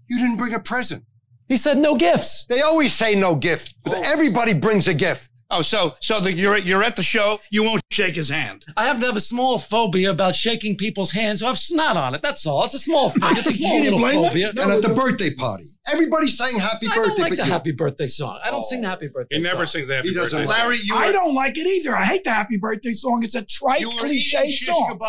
You 0.08 0.18
didn't 0.18 0.36
bring 0.36 0.54
a 0.54 0.60
present. 0.60 1.04
He 1.48 1.56
said 1.56 1.78
no 1.78 1.96
gifts. 1.96 2.44
They 2.46 2.60
always 2.60 2.92
say 2.92 3.14
no 3.14 3.34
gift, 3.34 3.74
but 3.82 3.94
oh. 3.96 4.02
everybody 4.04 4.52
brings 4.54 4.86
a 4.86 4.94
gift. 4.94 5.30
Oh, 5.50 5.62
so 5.62 5.94
so 6.00 6.20
the, 6.20 6.30
you're 6.34 6.58
you're 6.58 6.82
at 6.82 6.96
the 6.96 7.02
show. 7.02 7.38
You 7.50 7.62
won't 7.64 7.80
shake 7.90 8.16
his 8.16 8.28
hand. 8.28 8.66
I 8.76 8.84
happen 8.84 9.00
to 9.00 9.06
have 9.06 9.16
a 9.16 9.20
small 9.20 9.56
phobia 9.58 10.10
about 10.10 10.34
shaking 10.34 10.76
people's 10.76 11.12
hands 11.12 11.40
So 11.40 11.46
I 11.46 11.48
have 11.48 11.56
snot 11.58 11.96
on 11.96 12.14
it. 12.14 12.20
That's 12.20 12.46
all. 12.46 12.64
It's 12.66 12.74
a 12.74 12.78
small 12.78 13.08
thing. 13.08 13.22
It's 13.34 13.48
a 13.48 13.52
small 13.58 13.76
You 13.76 13.82
didn't 13.84 13.98
little 14.02 14.18
blame 14.20 14.28
phobia. 14.28 14.50
him? 14.50 14.58
And 14.58 14.72
at 14.72 14.82
the 14.82 14.94
birthday 14.94 15.32
party, 15.34 15.64
everybody 15.90 16.28
sang 16.28 16.58
happy 16.58 16.86
I 16.88 16.94
birthday. 16.94 17.00
I 17.00 17.06
don't 17.06 17.18
like 17.20 17.30
but 17.30 17.38
the 17.38 17.44
you. 17.46 17.50
happy 17.50 17.72
birthday 17.72 18.06
song. 18.08 18.38
I 18.44 18.50
don't 18.50 18.62
sing 18.62 18.82
the 18.82 18.88
happy 18.88 19.08
birthday 19.08 19.36
He 19.36 19.40
never 19.42 19.64
song. 19.64 19.78
sings 19.80 19.88
the 19.88 19.96
happy 19.96 20.08
He 20.10 20.14
doesn't. 20.14 20.40
birthday. 20.46 20.52
Larry, 20.52 20.80
you 20.84 20.94
I 20.94 21.06
were- 21.06 21.12
don't 21.12 21.34
like 21.34 21.56
it 21.56 21.66
either. 21.66 21.96
I 21.96 22.04
hate 22.04 22.24
the 22.24 22.30
happy 22.30 22.58
birthday 22.58 22.92
song. 22.92 23.22
It's 23.24 23.34
a 23.34 23.46
trite, 23.46 23.84
cliche 23.98 24.52
song. 24.52 24.98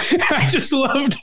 I 0.00 0.46
just 0.50 0.72
loved. 0.72 1.16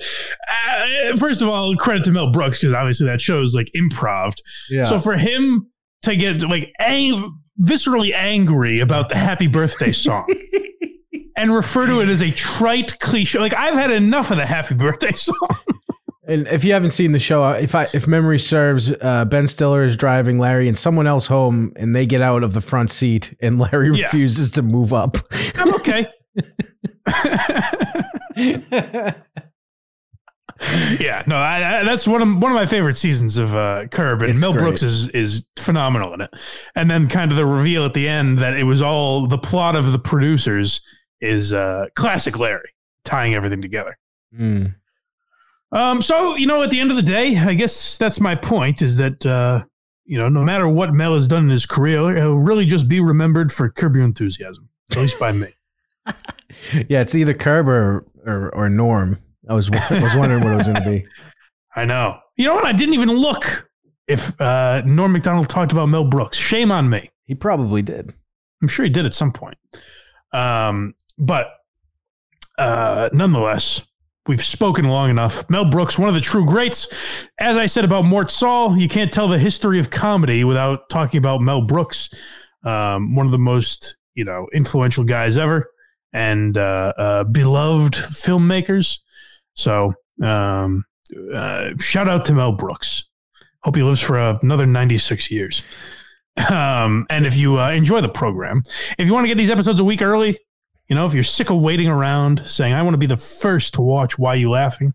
Uh, 0.49 1.15
first 1.17 1.41
of 1.41 1.49
all, 1.49 1.75
credit 1.75 2.03
to 2.05 2.11
Mel 2.11 2.31
Brooks 2.31 2.59
because 2.59 2.73
obviously 2.75 3.07
that 3.07 3.21
show 3.21 3.41
is 3.41 3.55
like 3.55 3.71
improv. 3.75 4.33
Yeah. 4.69 4.83
So 4.83 4.99
for 4.99 5.17
him 5.17 5.67
to 6.05 6.15
get 6.15 6.41
like 6.41 6.73
ang- 6.79 7.37
viscerally 7.61 8.13
angry 8.13 8.79
about 8.79 9.09
the 9.09 9.15
Happy 9.15 9.47
Birthday 9.47 9.91
song 9.91 10.27
and 11.37 11.53
refer 11.53 11.85
to 11.87 12.01
it 12.01 12.09
as 12.09 12.21
a 12.21 12.31
trite 12.31 12.99
cliche, 12.99 13.39
like 13.39 13.53
I've 13.53 13.75
had 13.75 13.91
enough 13.91 14.31
of 14.31 14.37
the 14.37 14.45
Happy 14.45 14.75
Birthday 14.75 15.11
song. 15.15 15.35
And 16.27 16.47
if 16.47 16.63
you 16.63 16.73
haven't 16.73 16.89
seen 16.89 17.11
the 17.11 17.19
show, 17.19 17.47
if 17.51 17.75
I 17.75 17.83
if 17.93 18.07
memory 18.07 18.39
serves, 18.39 18.91
uh, 19.01 19.25
Ben 19.25 19.47
Stiller 19.47 19.83
is 19.83 19.95
driving 19.95 20.39
Larry 20.39 20.67
and 20.67 20.75
someone 20.75 21.05
else 21.05 21.27
home, 21.27 21.71
and 21.75 21.95
they 21.95 22.07
get 22.07 22.21
out 22.21 22.41
of 22.43 22.53
the 22.53 22.61
front 22.61 22.89
seat, 22.89 23.35
and 23.41 23.59
Larry 23.59 23.95
Yeah. 23.95 24.05
refuses 24.05 24.49
to 24.51 24.63
move 24.63 24.91
up. 24.91 25.17
I'm 25.55 25.75
okay. 25.75 26.07
yeah, 30.99 31.23
no, 31.27 31.35
I, 31.35 31.79
I, 31.79 31.83
that's 31.83 32.07
one 32.07 32.21
of 32.21 32.27
one 32.41 32.51
of 32.51 32.55
my 32.55 32.65
favorite 32.65 32.97
seasons 32.97 33.37
of 33.37 33.55
uh, 33.55 33.87
Curb, 33.87 34.21
and 34.21 34.31
It's 34.31 34.41
Mel 34.41 34.53
great. 34.53 34.61
Brooks 34.63 34.83
is 34.83 35.09
is 35.09 35.45
phenomenal 35.57 36.13
in 36.13 36.21
it. 36.21 36.33
And 36.75 36.89
then 36.89 37.07
kind 37.07 37.31
of 37.31 37.37
the 37.37 37.45
reveal 37.45 37.85
at 37.85 37.93
the 37.93 38.07
end 38.07 38.39
that 38.39 38.55
it 38.57 38.63
was 38.63 38.81
all 38.81 39.27
the 39.27 39.37
plot 39.37 39.75
of 39.75 39.91
the 39.91 39.99
producers 39.99 40.81
is 41.21 41.53
uh, 41.53 41.87
classic 41.95 42.39
Larry 42.39 42.69
tying 43.03 43.33
everything 43.35 43.61
together. 43.61 43.97
Mm. 44.35 44.75
Um, 45.71 46.01
so 46.01 46.35
you 46.35 46.47
know, 46.47 46.63
at 46.63 46.69
the 46.71 46.79
end 46.79 46.89
of 46.89 46.97
the 46.97 47.03
day, 47.03 47.37
I 47.37 47.53
guess 47.53 47.97
that's 47.97 48.19
my 48.19 48.35
point: 48.35 48.81
is 48.81 48.97
that 48.97 49.25
uh, 49.25 49.63
you 50.05 50.17
know, 50.17 50.29
no 50.29 50.43
matter 50.43 50.67
what 50.67 50.93
Mel 50.93 51.13
has 51.13 51.27
done 51.27 51.43
in 51.43 51.49
his 51.49 51.65
career, 51.65 52.15
he'll 52.15 52.35
really 52.35 52.65
just 52.65 52.87
be 52.87 52.99
remembered 52.99 53.51
for 53.51 53.69
Curb 53.69 53.95
Your 53.95 54.05
Enthusiasm, 54.05 54.69
at 54.91 54.97
least 54.97 55.19
by 55.19 55.31
me. 55.31 55.47
Yeah, 56.87 57.01
it's 57.01 57.13
either 57.13 57.33
Curb 57.33 57.67
or 57.67 58.05
or, 58.25 58.49
or 58.55 58.69
Norm. 58.69 59.19
I 59.49 59.53
was 59.53 59.69
I 59.71 60.01
was 60.01 60.15
wondering 60.15 60.43
what 60.43 60.53
it 60.53 60.57
was 60.57 60.67
going 60.67 60.83
to 60.83 60.89
be. 60.89 61.05
I 61.75 61.85
know. 61.85 62.19
You 62.37 62.45
know 62.45 62.55
what? 62.55 62.65
I 62.65 62.71
didn't 62.71 62.93
even 62.93 63.09
look 63.09 63.69
if 64.07 64.39
uh, 64.39 64.81
Norm 64.85 65.11
Macdonald 65.11 65.49
talked 65.49 65.71
about 65.71 65.87
Mel 65.87 66.05
Brooks. 66.05 66.37
Shame 66.37 66.71
on 66.71 66.89
me. 66.89 67.09
He 67.25 67.35
probably 67.35 67.81
did. 67.81 68.13
I'm 68.61 68.67
sure 68.67 68.85
he 68.85 68.91
did 68.91 69.05
at 69.05 69.13
some 69.13 69.31
point. 69.31 69.57
Um, 70.31 70.95
but 71.17 71.47
uh, 72.57 73.09
nonetheless, 73.11 73.81
we've 74.27 74.43
spoken 74.43 74.85
long 74.85 75.09
enough. 75.09 75.49
Mel 75.49 75.65
Brooks, 75.65 75.99
one 75.99 76.09
of 76.09 76.15
the 76.15 76.21
true 76.21 76.45
greats. 76.45 77.27
As 77.39 77.57
I 77.57 77.65
said 77.65 77.83
about 77.83 78.05
Mort 78.05 78.31
Sahl, 78.31 78.77
you 78.77 78.87
can't 78.87 79.11
tell 79.11 79.27
the 79.27 79.39
history 79.39 79.79
of 79.79 79.89
comedy 79.89 80.43
without 80.43 80.89
talking 80.89 81.17
about 81.17 81.41
Mel 81.41 81.61
Brooks, 81.61 82.09
um, 82.63 83.15
one 83.15 83.25
of 83.25 83.31
the 83.31 83.37
most 83.37 83.97
you 84.15 84.23
know 84.23 84.47
influential 84.53 85.03
guys 85.03 85.37
ever 85.37 85.69
and 86.13 86.57
uh, 86.57 86.93
uh, 86.97 87.23
beloved 87.25 87.93
filmmakers. 87.93 88.99
So 89.55 89.93
um, 90.21 90.85
uh, 91.33 91.71
shout 91.79 92.07
out 92.07 92.25
to 92.25 92.33
Mel 92.33 92.53
Brooks. 92.53 93.05
Hope 93.63 93.75
he 93.75 93.83
lives 93.83 94.01
for 94.01 94.19
another 94.19 94.65
96 94.65 95.31
years. 95.31 95.63
Um, 96.49 97.05
and 97.09 97.25
if 97.25 97.37
you 97.37 97.59
uh, 97.59 97.71
enjoy 97.71 98.01
the 98.01 98.09
program, 98.09 98.61
if 98.97 99.07
you 99.07 99.13
want 99.13 99.23
to 99.23 99.27
get 99.27 99.37
these 99.37 99.49
episodes 99.49 99.79
a 99.79 99.83
week 99.83 100.01
early, 100.01 100.37
you 100.87 100.95
know, 100.95 101.05
if 101.05 101.13
you're 101.13 101.23
sick 101.23 101.49
of 101.49 101.59
waiting 101.59 101.87
around 101.87 102.45
saying, 102.45 102.73
I 102.73 102.81
want 102.81 102.93
to 102.93 102.99
be 102.99 103.05
the 103.05 103.17
first 103.17 103.73
to 103.75 103.81
watch 103.81 104.19
Why 104.19 104.35
You 104.35 104.51
Laughing, 104.51 104.93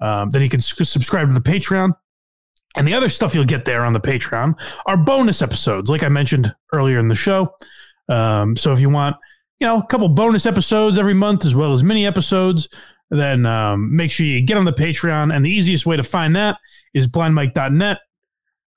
um, 0.00 0.30
then 0.30 0.42
you 0.42 0.48
can 0.48 0.60
subscribe 0.60 1.28
to 1.28 1.34
the 1.34 1.40
Patreon. 1.40 1.92
And 2.76 2.86
the 2.86 2.94
other 2.94 3.08
stuff 3.08 3.34
you'll 3.34 3.44
get 3.44 3.64
there 3.64 3.84
on 3.84 3.92
the 3.92 4.00
Patreon 4.00 4.54
are 4.86 4.96
bonus 4.96 5.42
episodes, 5.42 5.90
like 5.90 6.02
I 6.02 6.08
mentioned 6.08 6.54
earlier 6.72 6.98
in 6.98 7.08
the 7.08 7.14
show. 7.14 7.54
Um, 8.08 8.56
so 8.56 8.72
if 8.72 8.80
you 8.80 8.88
want, 8.88 9.16
you 9.58 9.66
know, 9.66 9.78
a 9.78 9.86
couple 9.86 10.08
bonus 10.08 10.46
episodes 10.46 10.96
every 10.96 11.14
month 11.14 11.44
as 11.44 11.56
well 11.56 11.72
as 11.72 11.82
mini 11.82 12.06
episodes, 12.06 12.68
then 13.10 13.46
um, 13.46 13.94
make 13.94 14.10
sure 14.10 14.26
you 14.26 14.42
get 14.42 14.56
on 14.56 14.64
the 14.64 14.72
Patreon. 14.72 15.34
And 15.34 15.44
the 15.44 15.50
easiest 15.50 15.86
way 15.86 15.96
to 15.96 16.02
find 16.02 16.36
that 16.36 16.58
is 16.94 17.06
blindmike.net. 17.06 17.98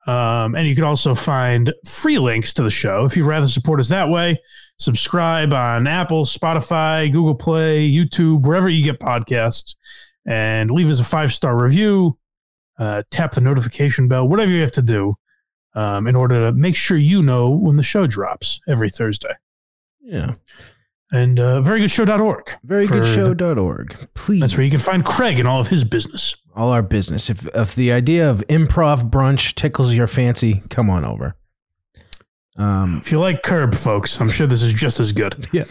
Um, 0.07 0.55
and 0.55 0.67
you 0.67 0.73
can 0.73 0.83
also 0.83 1.13
find 1.13 1.73
free 1.85 2.17
links 2.17 2.53
to 2.55 2.63
the 2.63 2.71
show 2.71 3.05
if 3.05 3.15
you'd 3.15 3.25
rather 3.25 3.47
support 3.47 3.79
us 3.79 3.89
that 3.89 4.09
way. 4.09 4.41
Subscribe 4.79 5.53
on 5.53 5.85
Apple, 5.85 6.25
Spotify, 6.25 7.11
Google 7.11 7.35
Play, 7.35 7.87
YouTube, 7.87 8.43
wherever 8.43 8.67
you 8.67 8.83
get 8.83 8.99
podcasts, 8.99 9.75
and 10.25 10.71
leave 10.71 10.89
us 10.89 10.99
a 10.99 11.03
five 11.03 11.31
star 11.31 11.61
review. 11.61 12.17
Uh, 12.79 13.03
tap 13.11 13.31
the 13.31 13.41
notification 13.41 14.07
bell, 14.07 14.27
whatever 14.27 14.49
you 14.49 14.61
have 14.61 14.71
to 14.71 14.81
do 14.81 15.15
um, 15.75 16.07
in 16.07 16.15
order 16.15 16.49
to 16.49 16.51
make 16.51 16.75
sure 16.75 16.97
you 16.97 17.21
know 17.21 17.49
when 17.49 17.75
the 17.75 17.83
show 17.83 18.07
drops 18.07 18.59
every 18.67 18.89
Thursday. 18.89 19.33
Yeah. 20.01 20.33
And 21.13 21.39
uh, 21.39 21.61
verygoodShow.org. 21.61 22.53
Very 22.63 22.87
for 22.87 22.93
good 23.01 23.03
the- 23.03 23.35
show.org. 23.35 23.97
Please. 24.13 24.39
That's 24.39 24.55
where 24.55 24.63
you 24.63 24.71
can 24.71 24.79
find 24.79 25.03
Craig 25.03 25.39
and 25.39 25.47
all 25.47 25.59
of 25.59 25.67
his 25.67 25.83
business. 25.83 26.35
All 26.55 26.71
our 26.71 26.81
business. 26.81 27.29
If 27.29 27.45
if 27.55 27.75
the 27.75 27.91
idea 27.91 28.29
of 28.29 28.39
improv 28.47 29.09
brunch 29.09 29.55
tickles 29.55 29.93
your 29.93 30.07
fancy, 30.07 30.63
come 30.69 30.89
on 30.89 31.05
over. 31.05 31.35
Um, 32.57 32.97
If 33.01 33.11
you 33.11 33.19
like 33.19 33.41
Curb, 33.43 33.73
folks, 33.73 34.19
I'm 34.19 34.29
sure 34.29 34.47
this 34.47 34.61
is 34.63 34.73
just 34.73 34.99
as 34.99 35.11
good. 35.13 35.47
Yeah. 35.53 35.63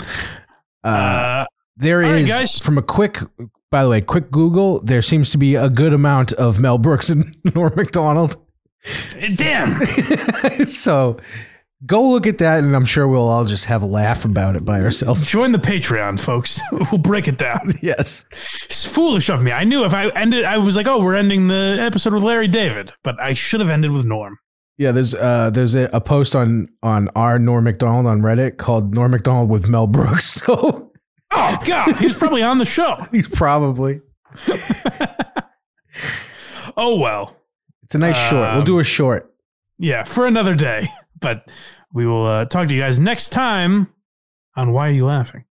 Uh, 0.82 1.44
there 1.76 2.02
all 2.02 2.10
right, 2.10 2.22
is 2.22 2.28
guys. 2.28 2.58
from 2.58 2.78
a 2.78 2.82
quick 2.82 3.18
by 3.70 3.84
the 3.84 3.88
way, 3.88 4.00
quick 4.00 4.30
Google, 4.30 4.80
there 4.82 5.00
seems 5.02 5.30
to 5.30 5.38
be 5.38 5.54
a 5.54 5.68
good 5.70 5.92
amount 5.94 6.32
of 6.32 6.58
Mel 6.58 6.76
Brooks 6.78 7.08
and 7.08 7.36
Norm 7.54 7.72
Macdonald. 7.76 8.36
Damn. 9.36 9.80
so 10.66 11.18
go 11.86 12.08
look 12.10 12.26
at 12.26 12.38
that 12.38 12.62
and 12.62 12.74
I'm 12.76 12.84
sure 12.84 13.08
we'll 13.08 13.28
all 13.28 13.44
just 13.44 13.64
have 13.66 13.82
a 13.82 13.86
laugh 13.86 14.24
about 14.24 14.56
it 14.56 14.64
by 14.64 14.80
ourselves. 14.82 15.30
Join 15.30 15.52
the 15.52 15.58
Patreon, 15.58 16.18
folks. 16.20 16.60
We'll 16.72 16.98
break 16.98 17.28
it 17.28 17.38
down. 17.38 17.72
Yes. 17.82 18.24
It's 18.64 18.84
foolish 18.84 19.28
of 19.30 19.42
me. 19.42 19.52
I 19.52 19.64
knew 19.64 19.84
if 19.84 19.94
I 19.94 20.08
ended, 20.10 20.44
I 20.44 20.58
was 20.58 20.76
like, 20.76 20.86
oh, 20.86 21.02
we're 21.02 21.14
ending 21.16 21.48
the 21.48 21.76
episode 21.80 22.12
with 22.14 22.22
Larry 22.22 22.48
David, 22.48 22.92
but 23.02 23.20
I 23.20 23.32
should 23.32 23.60
have 23.60 23.70
ended 23.70 23.90
with 23.92 24.04
Norm. 24.04 24.38
Yeah, 24.78 24.92
there's 24.92 25.14
uh 25.14 25.50
there's 25.50 25.74
a, 25.74 25.90
a 25.92 26.00
post 26.00 26.34
on 26.34 26.68
on 26.82 27.08
our 27.14 27.38
Norm 27.38 27.64
Macdonald 27.64 28.06
on 28.06 28.22
Reddit 28.22 28.56
called 28.56 28.94
Norm 28.94 29.10
Macdonald 29.10 29.50
with 29.50 29.68
Mel 29.68 29.86
Brooks. 29.86 30.40
So 30.46 30.90
Oh, 31.32 31.58
God. 31.66 31.96
he's 31.98 32.16
probably 32.16 32.42
on 32.42 32.58
the 32.58 32.64
show. 32.64 33.06
he's 33.12 33.28
probably. 33.28 34.00
Oh, 36.76 36.98
well. 36.98 37.36
It's 37.84 37.94
a 37.94 37.98
nice 37.98 38.16
short. 38.28 38.54
We'll 38.54 38.62
do 38.64 38.78
a 38.78 38.84
short. 38.84 39.32
Yeah, 39.78 40.04
for 40.04 40.26
another 40.26 40.54
day. 40.54 40.88
But 41.20 41.50
we 41.92 42.06
will 42.06 42.26
uh, 42.26 42.44
talk 42.46 42.68
to 42.68 42.74
you 42.74 42.80
guys 42.80 42.98
next 42.98 43.30
time 43.30 43.92
on 44.56 44.72
Why 44.72 44.88
Are 44.88 44.92
You 44.92 45.06
Laughing? 45.06 45.44